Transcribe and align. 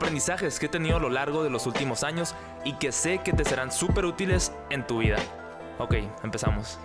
aprendizajes 0.00 0.58
que 0.58 0.64
he 0.64 0.68
tenido 0.70 0.96
a 0.96 0.98
lo 0.98 1.10
largo 1.10 1.44
de 1.44 1.50
los 1.50 1.66
últimos 1.66 2.04
años 2.04 2.34
y 2.64 2.72
que 2.78 2.90
sé 2.90 3.20
que 3.22 3.34
te 3.34 3.44
serán 3.44 3.70
súper 3.70 4.06
útiles 4.06 4.50
en 4.70 4.86
tu 4.86 5.00
vida. 5.00 5.18
Ok, 5.78 5.96
empezamos. 6.24 6.78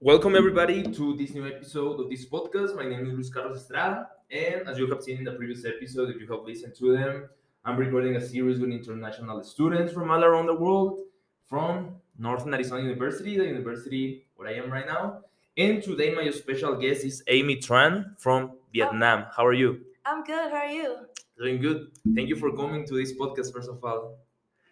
Welcome 0.00 0.36
everybody 0.36 0.82
to 0.82 1.16
this 1.16 1.32
new 1.32 1.46
episode 1.46 2.00
of 2.00 2.10
this 2.10 2.28
podcast. 2.28 2.74
My 2.74 2.86
name 2.88 3.06
is 3.06 3.14
Luis 3.14 3.30
Carlos 3.30 3.58
Estrada, 3.58 4.08
and 4.28 4.68
as 4.68 4.76
you 4.76 4.88
have 4.90 5.00
seen 5.00 5.18
in 5.18 5.24
the 5.24 5.32
previous 5.32 5.64
episode, 5.64 6.10
if 6.10 6.20
you 6.20 6.26
have 6.26 6.44
listened 6.44 6.74
to 6.74 6.90
them, 6.90 7.28
I'm 7.64 7.76
recording 7.76 8.16
a 8.16 8.20
series 8.20 8.58
with 8.58 8.70
international 8.70 9.44
students 9.44 9.92
from 9.92 10.10
all 10.10 10.24
around 10.24 10.46
the 10.46 10.54
world, 10.54 10.98
from 11.48 12.00
Northern 12.18 12.52
Arizona 12.52 12.82
University, 12.82 13.38
the 13.38 13.44
university 13.44 14.26
where 14.34 14.48
I 14.48 14.54
am 14.54 14.72
right 14.72 14.86
now. 14.86 15.20
And 15.56 15.82
today, 15.82 16.14
my 16.14 16.30
special 16.30 16.76
guest 16.76 17.04
is 17.04 17.22
Amie 17.28 17.56
Tran 17.56 18.18
from 18.20 18.52
Vietnam. 18.72 19.26
How 19.36 19.44
are 19.44 19.52
you? 19.52 19.80
I'm 20.06 20.22
good. 20.22 20.50
How 20.50 20.58
are 20.58 20.70
you? 20.70 20.96
Doing 21.38 21.60
good. 21.60 21.88
Thank 22.14 22.28
you 22.28 22.36
for 22.36 22.54
coming 22.54 22.86
to 22.86 22.94
this 22.94 23.12
podcast, 23.14 23.52
first 23.52 23.68
of 23.68 23.82
all. 23.82 24.18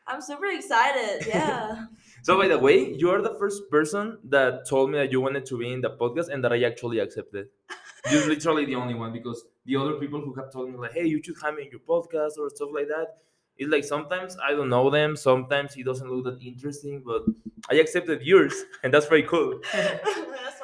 I'm 0.06 0.20
super 0.22 0.46
excited. 0.46 1.26
Yeah. 1.34 1.86
So, 2.22 2.38
by 2.38 2.46
the 2.48 2.58
way, 2.58 2.94
you 2.94 3.10
are 3.10 3.20
the 3.20 3.34
first 3.34 3.68
person 3.70 4.18
that 4.24 4.66
told 4.68 4.90
me 4.90 4.98
that 4.98 5.10
you 5.10 5.20
wanted 5.20 5.46
to 5.46 5.58
be 5.58 5.72
in 5.72 5.80
the 5.80 5.90
podcast 5.90 6.28
and 6.28 6.42
that 6.44 6.52
I 6.52 6.62
actually 6.62 7.00
accepted. 7.00 7.48
You're 8.10 8.26
literally 8.28 8.64
the 8.64 8.76
only 8.76 8.94
one 8.94 9.12
because 9.12 9.44
the 9.66 9.76
other 9.76 9.94
people 9.94 10.20
who 10.20 10.32
have 10.34 10.52
told 10.52 10.70
me, 10.70 10.78
like, 10.78 10.92
hey, 10.92 11.06
you 11.06 11.20
should 11.22 11.36
have 11.42 11.54
me 11.54 11.64
in 11.64 11.70
your 11.72 11.80
podcast 11.80 12.38
or 12.38 12.48
stuff 12.50 12.70
like 12.72 12.86
that, 12.88 13.18
it's 13.56 13.70
like 13.70 13.84
sometimes 13.84 14.36
I 14.42 14.52
don't 14.52 14.68
know 14.68 14.88
them, 14.88 15.16
sometimes 15.16 15.76
it 15.76 15.84
doesn't 15.84 16.08
look 16.08 16.24
that 16.24 16.40
interesting, 16.40 17.02
but 17.04 17.24
I 17.68 17.74
accepted 17.74 18.22
yours, 18.22 18.54
and 18.84 18.94
that's 18.94 19.06
very 19.06 19.24
cool. 19.24 19.60
That's. 19.72 20.57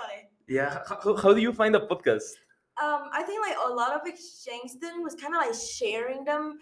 Yeah. 0.49 0.79
How, 0.89 1.17
how 1.17 1.33
do 1.33 1.41
you 1.41 1.53
find 1.53 1.75
the 1.75 1.81
podcast? 1.81 2.35
Um, 2.83 3.09
I 3.13 3.23
think 3.23 3.41
like 3.47 3.57
a 3.65 3.73
lot 3.73 3.93
of 3.93 4.01
Exchangton 4.03 5.03
was 5.03 5.15
kind 5.15 5.33
of 5.33 5.41
like 5.41 5.55
sharing 5.55 6.25
them, 6.25 6.59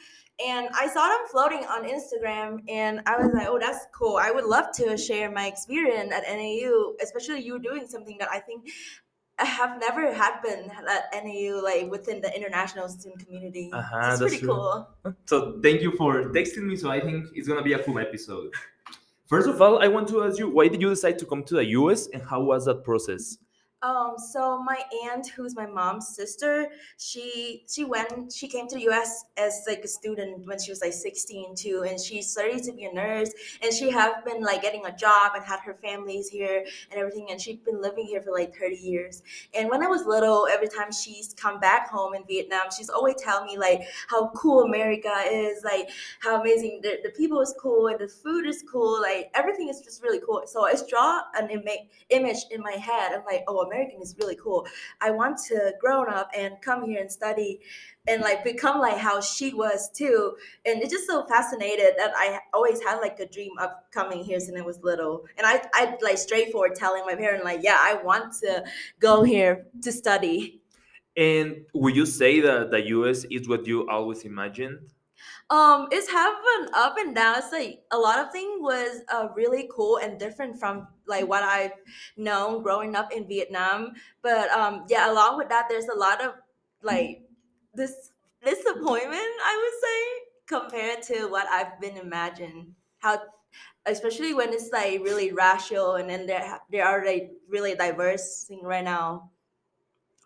and 0.46 0.68
I 0.74 0.86
saw 0.86 1.08
them 1.08 1.20
floating 1.30 1.64
on 1.64 1.84
Instagram, 1.84 2.60
and 2.68 3.00
I 3.06 3.16
was 3.16 3.32
like, 3.32 3.48
oh, 3.48 3.58
that's 3.58 3.86
cool. 3.94 4.18
I 4.20 4.30
would 4.30 4.44
love 4.44 4.66
to 4.76 4.98
share 4.98 5.30
my 5.30 5.46
experience 5.46 6.12
at 6.12 6.24
NAU, 6.28 6.92
especially 7.00 7.40
you 7.40 7.58
doing 7.58 7.86
something 7.86 8.18
that 8.18 8.28
I 8.30 8.40
think 8.40 8.68
I 9.38 9.46
have 9.46 9.80
never 9.80 10.12
happened 10.12 10.70
at 10.86 11.24
NAU, 11.24 11.62
like 11.62 11.90
within 11.90 12.20
the 12.20 12.34
international 12.36 12.88
student 12.88 13.24
community. 13.24 13.70
Uh-huh, 13.72 13.98
it's 13.98 14.06
that's 14.06 14.20
pretty 14.20 14.38
true. 14.38 14.48
cool. 14.48 15.14
So 15.24 15.60
thank 15.62 15.80
you 15.80 15.92
for 15.92 16.24
texting 16.24 16.64
me. 16.64 16.76
So 16.76 16.90
I 16.90 17.00
think 17.00 17.28
it's 17.34 17.48
gonna 17.48 17.62
be 17.62 17.72
a 17.72 17.82
cool 17.82 17.98
episode. 17.98 18.52
First 19.26 19.48
of 19.48 19.62
all, 19.62 19.82
I 19.82 19.88
want 19.88 20.08
to 20.08 20.24
ask 20.24 20.38
you, 20.38 20.50
why 20.50 20.68
did 20.68 20.82
you 20.82 20.90
decide 20.90 21.18
to 21.20 21.24
come 21.24 21.42
to 21.44 21.54
the 21.54 21.64
US, 21.80 22.08
and 22.08 22.22
how 22.22 22.42
was 22.42 22.66
that 22.66 22.84
process? 22.84 23.38
Um, 23.82 24.14
so 24.16 24.62
my 24.62 24.80
aunt, 25.04 25.26
who's 25.30 25.56
my 25.56 25.66
mom's 25.66 26.14
sister, 26.14 26.68
she 26.98 27.64
she 27.68 27.84
went 27.84 28.32
she 28.32 28.46
came 28.46 28.68
to 28.68 28.76
the 28.76 28.88
US 28.90 29.24
as 29.36 29.64
like 29.66 29.80
a 29.82 29.88
student 29.88 30.46
when 30.46 30.60
she 30.60 30.70
was 30.70 30.80
like 30.80 30.92
16 30.92 31.56
too, 31.56 31.84
and 31.88 31.98
she 31.98 32.22
studied 32.22 32.62
to 32.62 32.72
be 32.72 32.84
a 32.84 32.92
nurse, 32.92 33.32
and 33.60 33.72
she 33.74 33.90
have 33.90 34.24
been 34.24 34.40
like 34.40 34.62
getting 34.62 34.86
a 34.86 34.96
job 34.96 35.32
and 35.34 35.44
had 35.44 35.58
her 35.60 35.74
families 35.74 36.28
here 36.28 36.64
and 36.92 37.00
everything, 37.00 37.26
and 37.30 37.40
she'd 37.40 37.64
been 37.64 37.82
living 37.82 38.06
here 38.06 38.22
for 38.22 38.30
like 38.32 38.54
30 38.54 38.76
years. 38.76 39.22
And 39.52 39.68
when 39.68 39.82
I 39.82 39.88
was 39.88 40.06
little, 40.06 40.46
every 40.48 40.68
time 40.68 40.92
she's 40.92 41.34
come 41.34 41.58
back 41.58 41.90
home 41.90 42.14
in 42.14 42.24
Vietnam, 42.24 42.66
she's 42.76 42.88
always 42.88 43.16
tell 43.16 43.44
me 43.44 43.58
like 43.58 43.82
how 44.08 44.28
cool 44.36 44.62
America 44.62 45.12
is, 45.28 45.64
like 45.64 45.90
how 46.20 46.40
amazing 46.40 46.80
the, 46.84 46.98
the 47.02 47.10
people 47.10 47.40
is 47.40 47.52
cool 47.58 47.88
and 47.88 47.98
the 47.98 48.06
food 48.08 48.46
is 48.46 48.62
cool, 48.70 49.00
like 49.02 49.30
everything 49.34 49.68
is 49.68 49.80
just 49.80 50.04
really 50.04 50.20
cool. 50.24 50.42
So 50.46 50.66
I 50.66 50.74
draw 50.88 51.22
an 51.34 51.50
ima- 51.50 51.88
image 52.10 52.44
in 52.52 52.60
my 52.62 52.72
head. 52.72 53.12
I'm 53.12 53.24
like, 53.24 53.42
oh, 53.48 53.71
American 53.72 54.02
is 54.02 54.14
really 54.20 54.36
cool. 54.36 54.66
I 55.00 55.10
want 55.10 55.38
to 55.48 55.72
grow 55.80 56.04
up 56.04 56.30
and 56.36 56.54
come 56.60 56.84
here 56.84 57.00
and 57.00 57.10
study 57.10 57.60
and 58.06 58.20
like 58.20 58.44
become 58.44 58.80
like 58.80 58.98
how 58.98 59.20
she 59.20 59.54
was 59.54 59.90
too. 59.90 60.36
And 60.66 60.82
it's 60.82 60.92
just 60.92 61.06
so 61.06 61.24
fascinated 61.26 61.94
that 61.96 62.12
I 62.16 62.40
always 62.52 62.82
had 62.82 62.98
like 62.98 63.18
a 63.20 63.26
dream 63.26 63.52
of 63.58 63.70
coming 63.90 64.24
here 64.24 64.40
since 64.40 64.58
I 64.58 64.62
was 64.62 64.80
little. 64.82 65.24
And 65.38 65.46
I 65.46 65.62
I 65.74 65.96
like 66.02 66.18
straightforward 66.18 66.74
telling 66.74 67.04
my 67.06 67.14
parents 67.14 67.44
like, 67.44 67.60
yeah, 67.62 67.78
I 67.78 68.02
want 68.02 68.34
to 68.40 68.64
go 69.00 69.22
here 69.22 69.66
to 69.82 69.92
study. 69.92 70.60
And 71.16 71.66
would 71.74 71.94
you 71.94 72.06
say 72.06 72.40
that 72.40 72.70
the 72.70 72.86
US 72.88 73.24
is 73.24 73.48
what 73.48 73.66
you 73.66 73.88
always 73.88 74.24
imagined? 74.24 74.80
Um, 75.50 75.88
it's 75.90 76.10
have 76.10 76.34
an 76.58 76.68
up 76.74 76.96
and 76.98 77.14
down. 77.14 77.38
It's 77.38 77.52
like 77.52 77.82
a 77.90 77.98
lot 77.98 78.18
of 78.18 78.32
things 78.32 78.60
was 78.60 79.02
uh, 79.12 79.28
really 79.36 79.68
cool 79.70 79.98
and 79.98 80.18
different 80.18 80.58
from 80.58 80.88
like 81.06 81.28
what 81.28 81.42
I've 81.42 81.72
known 82.16 82.62
growing 82.62 82.94
up 82.96 83.12
in 83.12 83.26
Vietnam. 83.26 83.92
But 84.22 84.50
um, 84.50 84.84
yeah, 84.88 85.10
along 85.10 85.38
with 85.38 85.48
that, 85.48 85.66
there's 85.68 85.88
a 85.88 85.98
lot 85.98 86.24
of 86.24 86.34
like 86.82 87.22
this 87.74 88.10
disappointment, 88.44 89.20
I 89.44 89.56
would 89.60 89.80
say, 89.80 90.58
compared 90.58 91.02
to 91.04 91.28
what 91.28 91.46
I've 91.48 91.80
been 91.80 91.96
imagined. 91.96 92.74
How, 92.98 93.20
especially 93.86 94.34
when 94.34 94.52
it's 94.52 94.70
like 94.72 95.02
really 95.02 95.32
racial 95.32 95.94
and 95.94 96.08
then 96.08 96.26
there 96.26 96.60
there 96.70 96.86
are 96.86 97.04
like 97.04 97.32
really 97.48 97.74
diverse 97.74 98.44
thing 98.44 98.62
right 98.62 98.84
now. 98.84 99.30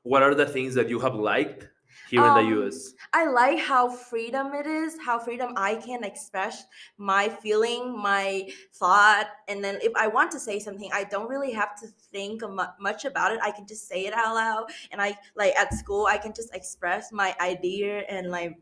What 0.02 0.22
are 0.22 0.34
the 0.34 0.46
things 0.46 0.74
that 0.74 0.88
you 0.88 1.00
have 1.00 1.14
liked 1.14 1.68
here 2.06 2.26
in 2.26 2.32
Um, 2.32 2.34
the 2.34 2.42
US? 2.42 2.94
I 3.12 3.26
like 3.26 3.58
how 3.58 3.90
freedom 3.90 4.54
it 4.54 4.66
is, 4.66 4.98
how 5.04 5.18
freedom 5.18 5.52
I 5.56 5.76
can 5.76 6.04
express 6.04 6.64
my 6.96 7.28
feeling, 7.28 7.96
my 7.98 8.50
thought, 8.72 9.28
and 9.48 9.62
then 9.64 9.80
if 9.82 9.92
I 9.96 10.06
want 10.08 10.30
to 10.32 10.40
say 10.40 10.58
something, 10.60 10.90
I 10.92 11.04
don't 11.04 11.28
really 11.28 11.52
have 11.52 11.74
to 11.80 11.88
think 11.88 12.42
much 12.80 13.04
about 13.04 13.32
it. 13.32 13.40
I 13.42 13.50
can 13.50 13.66
just 13.66 13.88
say 13.88 14.06
it 14.06 14.14
out 14.14 14.34
loud, 14.34 14.70
and 14.90 15.02
I 15.02 15.18
like 15.34 15.54
at 15.56 15.74
school 15.74 16.06
I 16.06 16.18
can 16.18 16.32
just 16.34 16.54
express 16.54 17.12
my 17.12 17.36
idea 17.40 18.00
and 18.00 18.30
like 18.30 18.58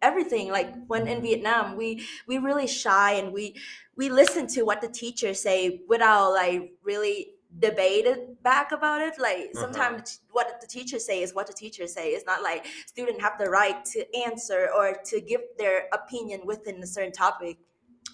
everything. 0.00 0.50
Like 0.50 0.86
when 0.86 1.06
in 1.08 1.22
Vietnam, 1.22 1.76
we 1.76 2.06
we 2.26 2.38
really 2.38 2.66
shy 2.66 3.12
and 3.14 3.32
we 3.32 3.56
we 3.96 4.08
listen 4.08 4.46
to 4.48 4.62
what 4.62 4.80
the 4.80 4.88
teachers 4.88 5.40
say 5.40 5.82
without 5.88 6.32
like 6.32 6.74
really 6.82 7.34
debate 7.58 8.06
it 8.06 8.42
back 8.42 8.72
about 8.72 9.00
it 9.00 9.18
like 9.18 9.50
Uh-huh. 9.54 9.60
sometimes 9.60 10.20
what 10.30 10.60
the 10.60 10.66
teachers 10.66 11.04
say 11.04 11.22
is 11.22 11.34
what 11.34 11.46
the 11.46 11.52
teachers 11.52 11.92
say 11.92 12.08
it's 12.10 12.24
not 12.26 12.42
like 12.42 12.66
students 12.86 13.20
have 13.20 13.38
the 13.38 13.48
right 13.48 13.84
to 13.84 14.00
answer 14.16 14.70
or 14.76 14.94
to 15.04 15.20
give 15.20 15.40
their 15.58 15.88
opinion 15.92 16.40
within 16.46 16.82
a 16.82 16.86
certain 16.86 17.12
topic 17.12 17.58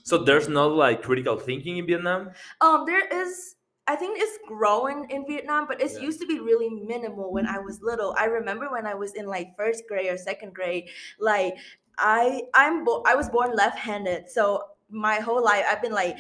So 0.05 0.19
there's 0.19 0.49
not 0.49 0.73
like 0.73 1.03
critical 1.03 1.37
thinking 1.39 1.79
in 1.79 1.87
Vietnam? 1.87 2.33
um 2.61 2.85
there 2.87 3.07
is 3.07 3.57
i 3.87 3.97
think 3.97 4.19
it's 4.21 4.39
growing 4.47 5.07
in 5.11 5.27
vietnam 5.27 5.67
but 5.67 5.81
it 5.81 5.93
Yeah. 5.93 6.01
used 6.01 6.21
to 6.21 6.27
be 6.27 6.39
really 6.41 6.69
minimal 6.69 7.33
when 7.33 7.47
i 7.47 7.59
was 7.59 7.81
little 7.83 8.15
i 8.19 8.25
remember 8.25 8.71
when 8.71 8.87
i 8.87 8.95
was 8.95 9.15
in 9.15 9.27
like 9.27 9.57
first 9.57 9.85
grade 9.89 10.11
or 10.13 10.19
second 10.19 10.55
grade 10.55 10.91
like 11.19 11.55
i 11.99 12.43
i'm 12.55 12.85
bo- 12.85 13.03
i 13.07 13.15
was 13.15 13.29
born 13.29 13.55
left-handed 13.55 14.29
so 14.31 14.63
my 14.91 15.17
whole 15.21 15.43
life 15.45 15.65
i've 15.69 15.83
been 15.83 15.93
like 15.93 16.17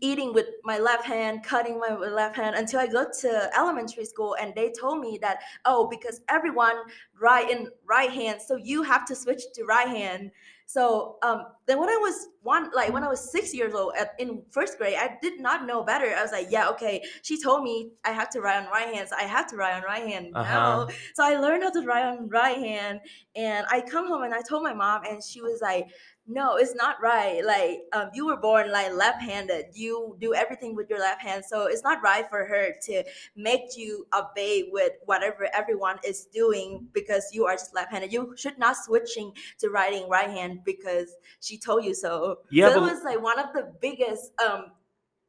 eating 0.00 0.32
with 0.32 0.46
my 0.64 0.78
left 0.78 1.04
hand, 1.04 1.42
cutting 1.42 1.78
my 1.78 1.94
left 1.96 2.36
hand 2.36 2.56
until 2.56 2.80
I 2.80 2.86
got 2.86 3.12
to 3.20 3.50
elementary 3.56 4.04
school 4.04 4.36
and 4.40 4.54
they 4.54 4.72
told 4.78 5.00
me 5.00 5.18
that 5.22 5.38
oh 5.64 5.88
because 5.88 6.20
everyone 6.28 6.76
write 7.20 7.50
in 7.50 7.68
right 7.84 8.10
hand 8.10 8.40
so 8.40 8.56
you 8.56 8.82
have 8.82 9.04
to 9.06 9.14
switch 9.14 9.42
to 9.54 9.64
right 9.64 9.88
hand. 9.88 10.30
So 10.66 11.16
um 11.22 11.46
then 11.66 11.78
when 11.80 11.88
I 11.88 11.96
was 11.96 12.28
one 12.42 12.70
like 12.74 12.92
when 12.92 13.02
I 13.02 13.08
was 13.08 13.32
6 13.32 13.54
years 13.54 13.72
old 13.74 13.94
at, 13.98 14.10
in 14.18 14.42
first 14.50 14.76
grade 14.78 14.96
I 14.98 15.16
did 15.22 15.40
not 15.40 15.64
know 15.66 15.82
better. 15.82 16.14
I 16.14 16.22
was 16.22 16.30
like 16.32 16.48
yeah 16.50 16.68
okay 16.70 17.02
she 17.22 17.40
told 17.42 17.64
me 17.64 17.90
I 18.04 18.10
have 18.10 18.28
to 18.30 18.40
write 18.42 18.62
on 18.62 18.70
right 18.70 18.94
hand 18.94 19.08
so 19.08 19.16
I 19.16 19.22
have 19.22 19.46
to 19.50 19.56
write 19.56 19.74
on 19.74 19.82
right 19.82 20.06
hand 20.06 20.32
Uh-huh. 20.34 20.54
now. 20.54 20.88
So 21.14 21.24
I 21.24 21.38
learned 21.38 21.62
how 21.62 21.70
to 21.70 21.82
write 21.86 22.04
on 22.04 22.28
right 22.28 22.58
hand 22.58 23.00
and 23.34 23.66
I 23.70 23.80
come 23.80 24.06
home 24.06 24.22
and 24.24 24.34
I 24.34 24.42
told 24.42 24.62
my 24.62 24.74
mom 24.74 25.02
and 25.08 25.22
she 25.24 25.40
was 25.40 25.60
like 25.62 25.86
no 26.28 26.56
it's 26.56 26.74
not 26.74 27.00
right 27.02 27.44
like 27.44 27.80
um, 27.92 28.10
you 28.12 28.26
were 28.26 28.36
born 28.36 28.70
like 28.70 28.92
left-handed 28.92 29.66
you 29.72 30.16
do 30.20 30.34
everything 30.34 30.76
with 30.76 30.88
your 30.90 30.98
left 30.98 31.22
hand 31.22 31.42
so 31.44 31.66
it's 31.66 31.82
not 31.82 32.02
right 32.02 32.28
for 32.28 32.44
her 32.44 32.72
to 32.80 33.02
make 33.34 33.76
you 33.76 34.06
obey 34.16 34.68
with 34.70 34.92
whatever 35.06 35.48
everyone 35.54 35.98
is 36.04 36.26
doing 36.26 36.86
because 36.92 37.30
you 37.32 37.46
are 37.46 37.54
just 37.54 37.74
left-handed 37.74 38.12
you 38.12 38.34
should 38.36 38.58
not 38.58 38.76
switching 38.76 39.32
to 39.58 39.70
writing 39.70 40.08
right 40.08 40.30
hand 40.30 40.60
because 40.64 41.16
she 41.40 41.58
told 41.58 41.84
you 41.84 41.94
so 41.94 42.38
Yeah, 42.50 42.68
so 42.68 42.84
it 42.84 42.92
was 42.92 43.02
like 43.02 43.22
one 43.22 43.38
of 43.38 43.46
the 43.54 43.72
biggest 43.80 44.32
um 44.46 44.72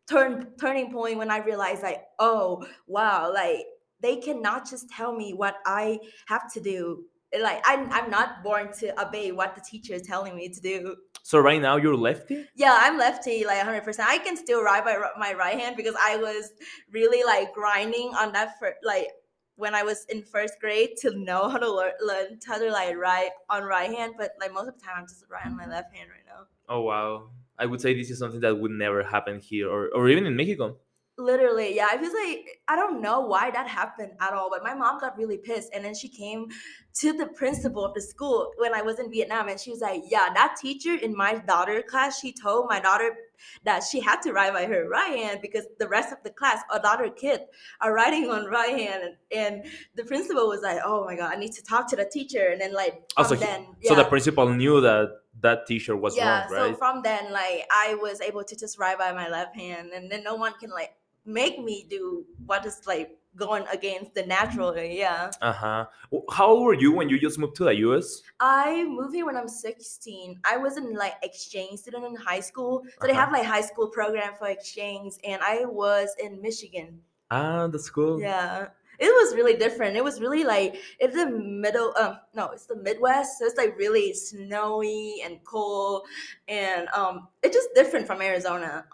turn 0.07 0.47
turning 0.59 0.91
point 0.91 1.17
when 1.17 1.31
i 1.31 1.37
realized 1.37 1.83
like 1.83 2.03
oh 2.19 2.65
wow 2.87 3.31
like 3.33 3.65
they 4.01 4.17
cannot 4.17 4.69
just 4.69 4.89
tell 4.89 5.13
me 5.15 5.33
what 5.33 5.55
I 5.65 5.99
have 6.27 6.51
to 6.53 6.61
do. 6.61 7.05
Like 7.37 7.61
I'm 7.65 7.91
I'm 7.91 8.09
not 8.09 8.43
born 8.43 8.71
to 8.79 8.99
obey 9.01 9.31
what 9.31 9.55
the 9.55 9.61
teacher 9.61 9.93
is 9.93 10.01
telling 10.01 10.35
me 10.35 10.49
to 10.49 10.61
do. 10.61 10.95
So 11.23 11.37
right 11.37 11.61
now 11.61 11.75
you're 11.75 11.95
lefty? 11.95 12.47
Yeah, 12.55 12.75
I'm 12.79 12.97
lefty, 12.97 13.45
like 13.45 13.59
100%. 13.59 13.99
I 13.99 14.17
can 14.17 14.35
still 14.35 14.63
ride 14.63 14.83
my 14.83 14.97
my 15.17 15.33
right 15.33 15.59
hand 15.59 15.75
because 15.77 15.95
I 16.01 16.17
was 16.17 16.51
really 16.91 17.23
like 17.23 17.53
grinding 17.53 18.13
on 18.19 18.31
that 18.33 18.57
for 18.57 18.73
like 18.83 19.09
when 19.59 19.75
I 19.75 19.83
was 19.83 20.05
in 20.05 20.23
first 20.23 20.55
grade 20.61 20.91
to 21.01 21.11
know 21.19 21.49
how 21.49 21.57
to 21.57 21.69
learn, 21.71 21.91
learn 22.01 22.39
how 22.47 22.57
to 22.57 22.71
like 22.71 22.95
write 22.95 23.31
on 23.49 23.63
right 23.63 23.91
hand. 23.91 24.13
But 24.17 24.31
like 24.39 24.53
most 24.53 24.69
of 24.69 24.79
the 24.79 24.81
time, 24.81 24.95
I'm 24.97 25.07
just 25.07 25.25
writing 25.29 25.51
on 25.51 25.57
my 25.57 25.67
left 25.67 25.93
hand 25.93 26.09
right 26.09 26.25
now. 26.25 26.47
Oh 26.67 26.81
wow! 26.81 27.29
I 27.57 27.65
would 27.65 27.81
say 27.81 27.93
this 27.93 28.09
is 28.09 28.19
something 28.19 28.39
that 28.39 28.57
would 28.57 28.71
never 28.71 29.03
happen 29.03 29.39
here, 29.39 29.69
or 29.69 29.89
or 29.89 30.09
even 30.09 30.25
in 30.25 30.35
Mexico. 30.35 30.77
Literally, 31.19 31.75
yeah. 31.75 31.87
I 31.91 31.97
feel 31.97 32.13
like 32.13 32.61
I 32.69 32.77
don't 32.77 33.01
know 33.01 33.19
why 33.19 33.51
that 33.51 33.67
happened 33.67 34.13
at 34.21 34.33
all, 34.33 34.49
but 34.49 34.63
my 34.63 34.73
mom 34.73 35.01
got 35.01 35.17
really 35.17 35.37
pissed, 35.37 35.69
and 35.73 35.83
then 35.83 35.93
she 35.93 36.07
came 36.07 36.47
to 37.01 37.11
the 37.11 37.27
principal 37.27 37.83
of 37.83 37.93
the 37.93 38.01
school 38.01 38.51
when 38.57 38.73
I 38.73 38.81
was 38.81 38.99
in 38.99 39.11
Vietnam, 39.11 39.49
and 39.49 39.59
she 39.59 39.69
was 39.69 39.81
like, 39.81 40.03
"Yeah, 40.07 40.29
that 40.33 40.55
teacher 40.61 40.95
in 40.95 41.13
my 41.13 41.35
daughter 41.35 41.83
class, 41.83 42.21
she 42.21 42.31
told 42.31 42.67
my 42.69 42.79
daughter 42.79 43.13
that 43.65 43.83
she 43.83 43.99
had 43.99 44.21
to 44.21 44.31
write 44.31 44.53
by 44.53 44.65
her 44.65 44.87
right 44.87 45.17
hand 45.17 45.39
because 45.41 45.65
the 45.77 45.89
rest 45.89 46.13
of 46.13 46.19
the 46.23 46.29
class, 46.29 46.61
other 46.71 47.09
kids, 47.09 47.43
are 47.81 47.93
writing 47.93 48.29
on 48.29 48.45
right 48.45 48.79
hand." 48.79 49.15
And, 49.35 49.65
the 49.95 50.05
principal 50.05 50.47
was 50.47 50.61
like, 50.61 50.79
"Oh 50.85 51.03
my 51.03 51.17
god, 51.17 51.33
I 51.33 51.35
need 51.35 51.51
to 51.51 51.63
talk 51.63 51.89
to 51.89 51.97
the 51.97 52.05
teacher." 52.05 52.47
And 52.47 52.61
then 52.61 52.73
like, 52.73 53.11
oh, 53.17 53.35
then, 53.35 53.67
yeah. 53.81 53.89
so 53.89 53.95
the 53.95 54.05
principal 54.05 54.47
knew 54.47 54.79
that 54.79 55.09
that 55.41 55.65
t-shirt 55.67 55.99
was 55.99 56.15
yeah, 56.15 56.43
wrong, 56.43 56.51
right? 56.51 56.71
So 56.71 56.75
from 56.75 57.01
then, 57.01 57.31
like, 57.31 57.65
I 57.71 57.95
was 57.95 58.21
able 58.21 58.43
to 58.43 58.55
just 58.55 58.77
write 58.77 58.97
by 58.97 59.11
my 59.13 59.29
left 59.29 59.55
hand, 59.55 59.91
and 59.93 60.11
then 60.11 60.23
no 60.23 60.35
one 60.35 60.53
can 60.59 60.69
like 60.69 60.91
make 61.29 61.59
me 61.59 61.85
do 61.89 62.25
what 62.45 62.65
is 62.65 62.81
like 62.87 63.15
going 63.35 63.63
against 63.71 64.13
the 64.15 64.25
natural 64.25 64.75
yeah 64.77 65.29
uh-huh 65.41 65.85
how 66.31 66.47
old 66.47 66.63
were 66.63 66.73
you 66.73 66.91
when 66.91 67.07
you 67.07 67.19
just 67.19 67.37
moved 67.37 67.55
to 67.55 67.63
the 67.63 67.73
us 67.73 68.23
i 68.39 68.83
moved 68.85 69.13
here 69.13 69.25
when 69.25 69.37
i'm 69.37 69.47
16 69.47 70.39
i 70.43 70.57
was 70.57 70.77
in 70.77 70.93
like 70.95 71.13
exchange 71.21 71.79
student 71.79 72.05
in 72.05 72.15
high 72.15 72.39
school 72.39 72.81
so 72.83 72.89
uh-huh. 72.89 73.07
they 73.07 73.13
have 73.13 73.31
like 73.31 73.45
high 73.45 73.61
school 73.61 73.87
program 73.87 74.33
for 74.37 74.47
exchange 74.47 75.13
and 75.23 75.41
i 75.43 75.63
was 75.63 76.15
in 76.21 76.41
michigan 76.41 76.99
ah 77.29 77.67
that's 77.67 77.89
cool 77.89 78.19
yeah 78.19 78.67
it 78.99 79.07
was 79.07 79.33
really 79.33 79.55
different. 79.55 79.95
It 79.95 80.03
was 80.03 80.19
really 80.19 80.43
like 80.43 80.75
it's 80.99 81.15
the 81.15 81.25
middle. 81.25 81.93
Um, 81.97 82.17
no, 82.33 82.49
it's 82.49 82.65
the 82.65 82.75
Midwest. 82.75 83.39
So 83.39 83.45
it's 83.45 83.55
like 83.55 83.77
really 83.77 84.13
snowy 84.13 85.21
and 85.23 85.41
cold, 85.45 86.05
and 86.49 86.89
um, 86.89 87.29
it's 87.41 87.55
just 87.55 87.69
different 87.75 88.05
from 88.05 88.21
Arizona. 88.21 88.85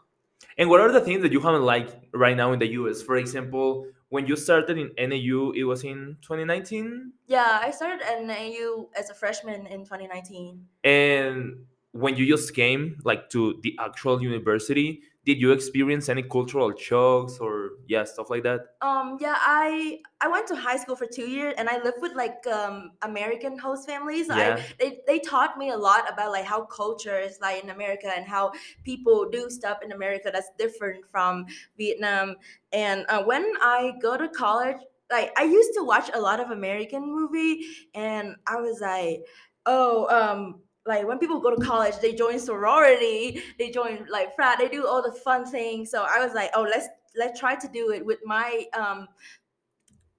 And 0.58 0.70
what 0.70 0.80
are 0.80 0.92
the 0.92 1.02
things 1.02 1.22
that 1.24 1.32
you 1.32 1.40
haven't 1.42 1.64
liked 1.64 1.96
right 2.14 2.36
now 2.36 2.54
in 2.54 2.60
the 2.60 2.68
US? 2.68 3.02
For 3.02 3.18
example, 3.18 3.88
when 4.10 4.28
you 4.28 4.36
started 4.36 4.78
in 4.78 4.92
NAU, 4.98 5.52
it 5.52 5.64
was 5.64 5.84
in 5.84 6.18
2019? 6.22 7.12
Yeah, 7.28 7.60
I 7.62 7.72
started 7.72 8.02
at 8.02 8.24
NAU 8.24 8.88
as 8.98 9.10
a 9.10 9.14
freshman 9.14 9.68
in 9.68 9.84
2019. 9.84 10.66
And 10.84 11.66
when 11.92 12.16
you 12.16 12.26
just 12.28 12.54
came 12.54 13.00
like 13.04 13.30
to 13.32 13.60
the 13.64 13.78
actual 13.80 14.22
university, 14.22 15.02
did 15.26 15.42
you 15.42 15.52
experience 15.52 16.08
any 16.08 16.22
cultural 16.22 16.72
shocks 16.78 17.40
or 17.40 17.72
yeah 17.88 18.04
stuff 18.04 18.30
like 18.30 18.44
that? 18.44 18.62
Um 18.82 19.18
yeah 19.20 19.36
i 19.40 20.00
i 20.22 20.28
went 20.28 20.48
to 20.48 20.56
high 20.56 20.78
school 20.78 20.96
for 20.96 21.08
two 21.08 21.28
years 21.30 21.56
and 21.58 21.68
i 21.68 21.82
lived 21.84 21.98
with 22.02 22.14
like 22.14 22.46
um 22.48 22.92
american 23.02 23.58
host 23.58 23.88
families. 23.88 24.28
Yeah. 24.28 24.58
I, 24.58 24.64
they, 24.80 25.00
they 25.08 25.20
taught 25.20 25.58
me 25.58 25.70
a 25.72 25.78
lot 25.78 26.12
about 26.12 26.32
like 26.32 26.46
how 26.46 26.66
culture 26.66 27.18
is 27.18 27.40
like 27.42 27.64
in 27.64 27.70
america 27.70 28.12
and 28.16 28.26
how 28.26 28.52
people 28.84 29.28
do 29.30 29.50
stuff 29.50 29.80
in 29.84 29.92
america 29.92 30.30
that's 30.32 30.52
different 30.58 31.06
from 31.08 31.46
vietnam. 31.78 32.36
And 32.72 33.06
uh, 33.10 33.24
when 33.24 33.46
i 33.62 33.94
go 34.02 34.18
to 34.18 34.30
college 34.30 34.78
like 35.12 35.32
i 35.38 35.44
used 35.44 35.72
to 35.76 35.84
watch 35.84 36.10
a 36.14 36.20
lot 36.20 36.40
of 36.40 36.52
american 36.52 37.06
movie 37.06 37.64
and 37.94 38.36
i 38.48 38.56
was 38.56 38.80
like 38.82 39.22
oh 39.66 40.08
um 40.10 40.62
like 40.86 41.08
when 41.08 41.18
people 41.18 41.40
go 41.40 41.56
to 41.56 41.64
college, 41.64 41.98
they 42.00 42.14
join 42.14 42.40
sorority, 42.40 43.42
they 43.58 43.72
join 43.72 44.06
like 44.10 44.36
frat, 44.36 44.60
they 44.60 44.68
do 44.68 44.88
all 44.88 45.02
the 45.02 45.12
fun 45.12 45.46
things. 45.46 45.90
So 45.90 46.06
I 46.08 46.24
was 46.24 46.34
like, 46.34 46.52
oh, 46.56 46.64
let's 46.64 46.88
let's 47.18 47.40
try 47.40 47.56
to 47.56 47.68
do 47.68 47.92
it 47.92 48.06
with 48.06 48.20
my 48.26 48.66
um 48.78 49.08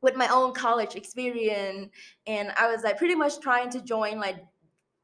with 0.03 0.17
my 0.17 0.29
own 0.29 0.53
college 0.53 0.95
experience. 0.97 1.91
And 2.27 2.53
I 2.57 2.71
was 2.71 2.83
like 2.83 2.99
pretty 2.99 3.15
much 3.15 3.41
trying 3.41 3.71
to 3.71 3.81
join 3.81 4.19
like 4.19 4.37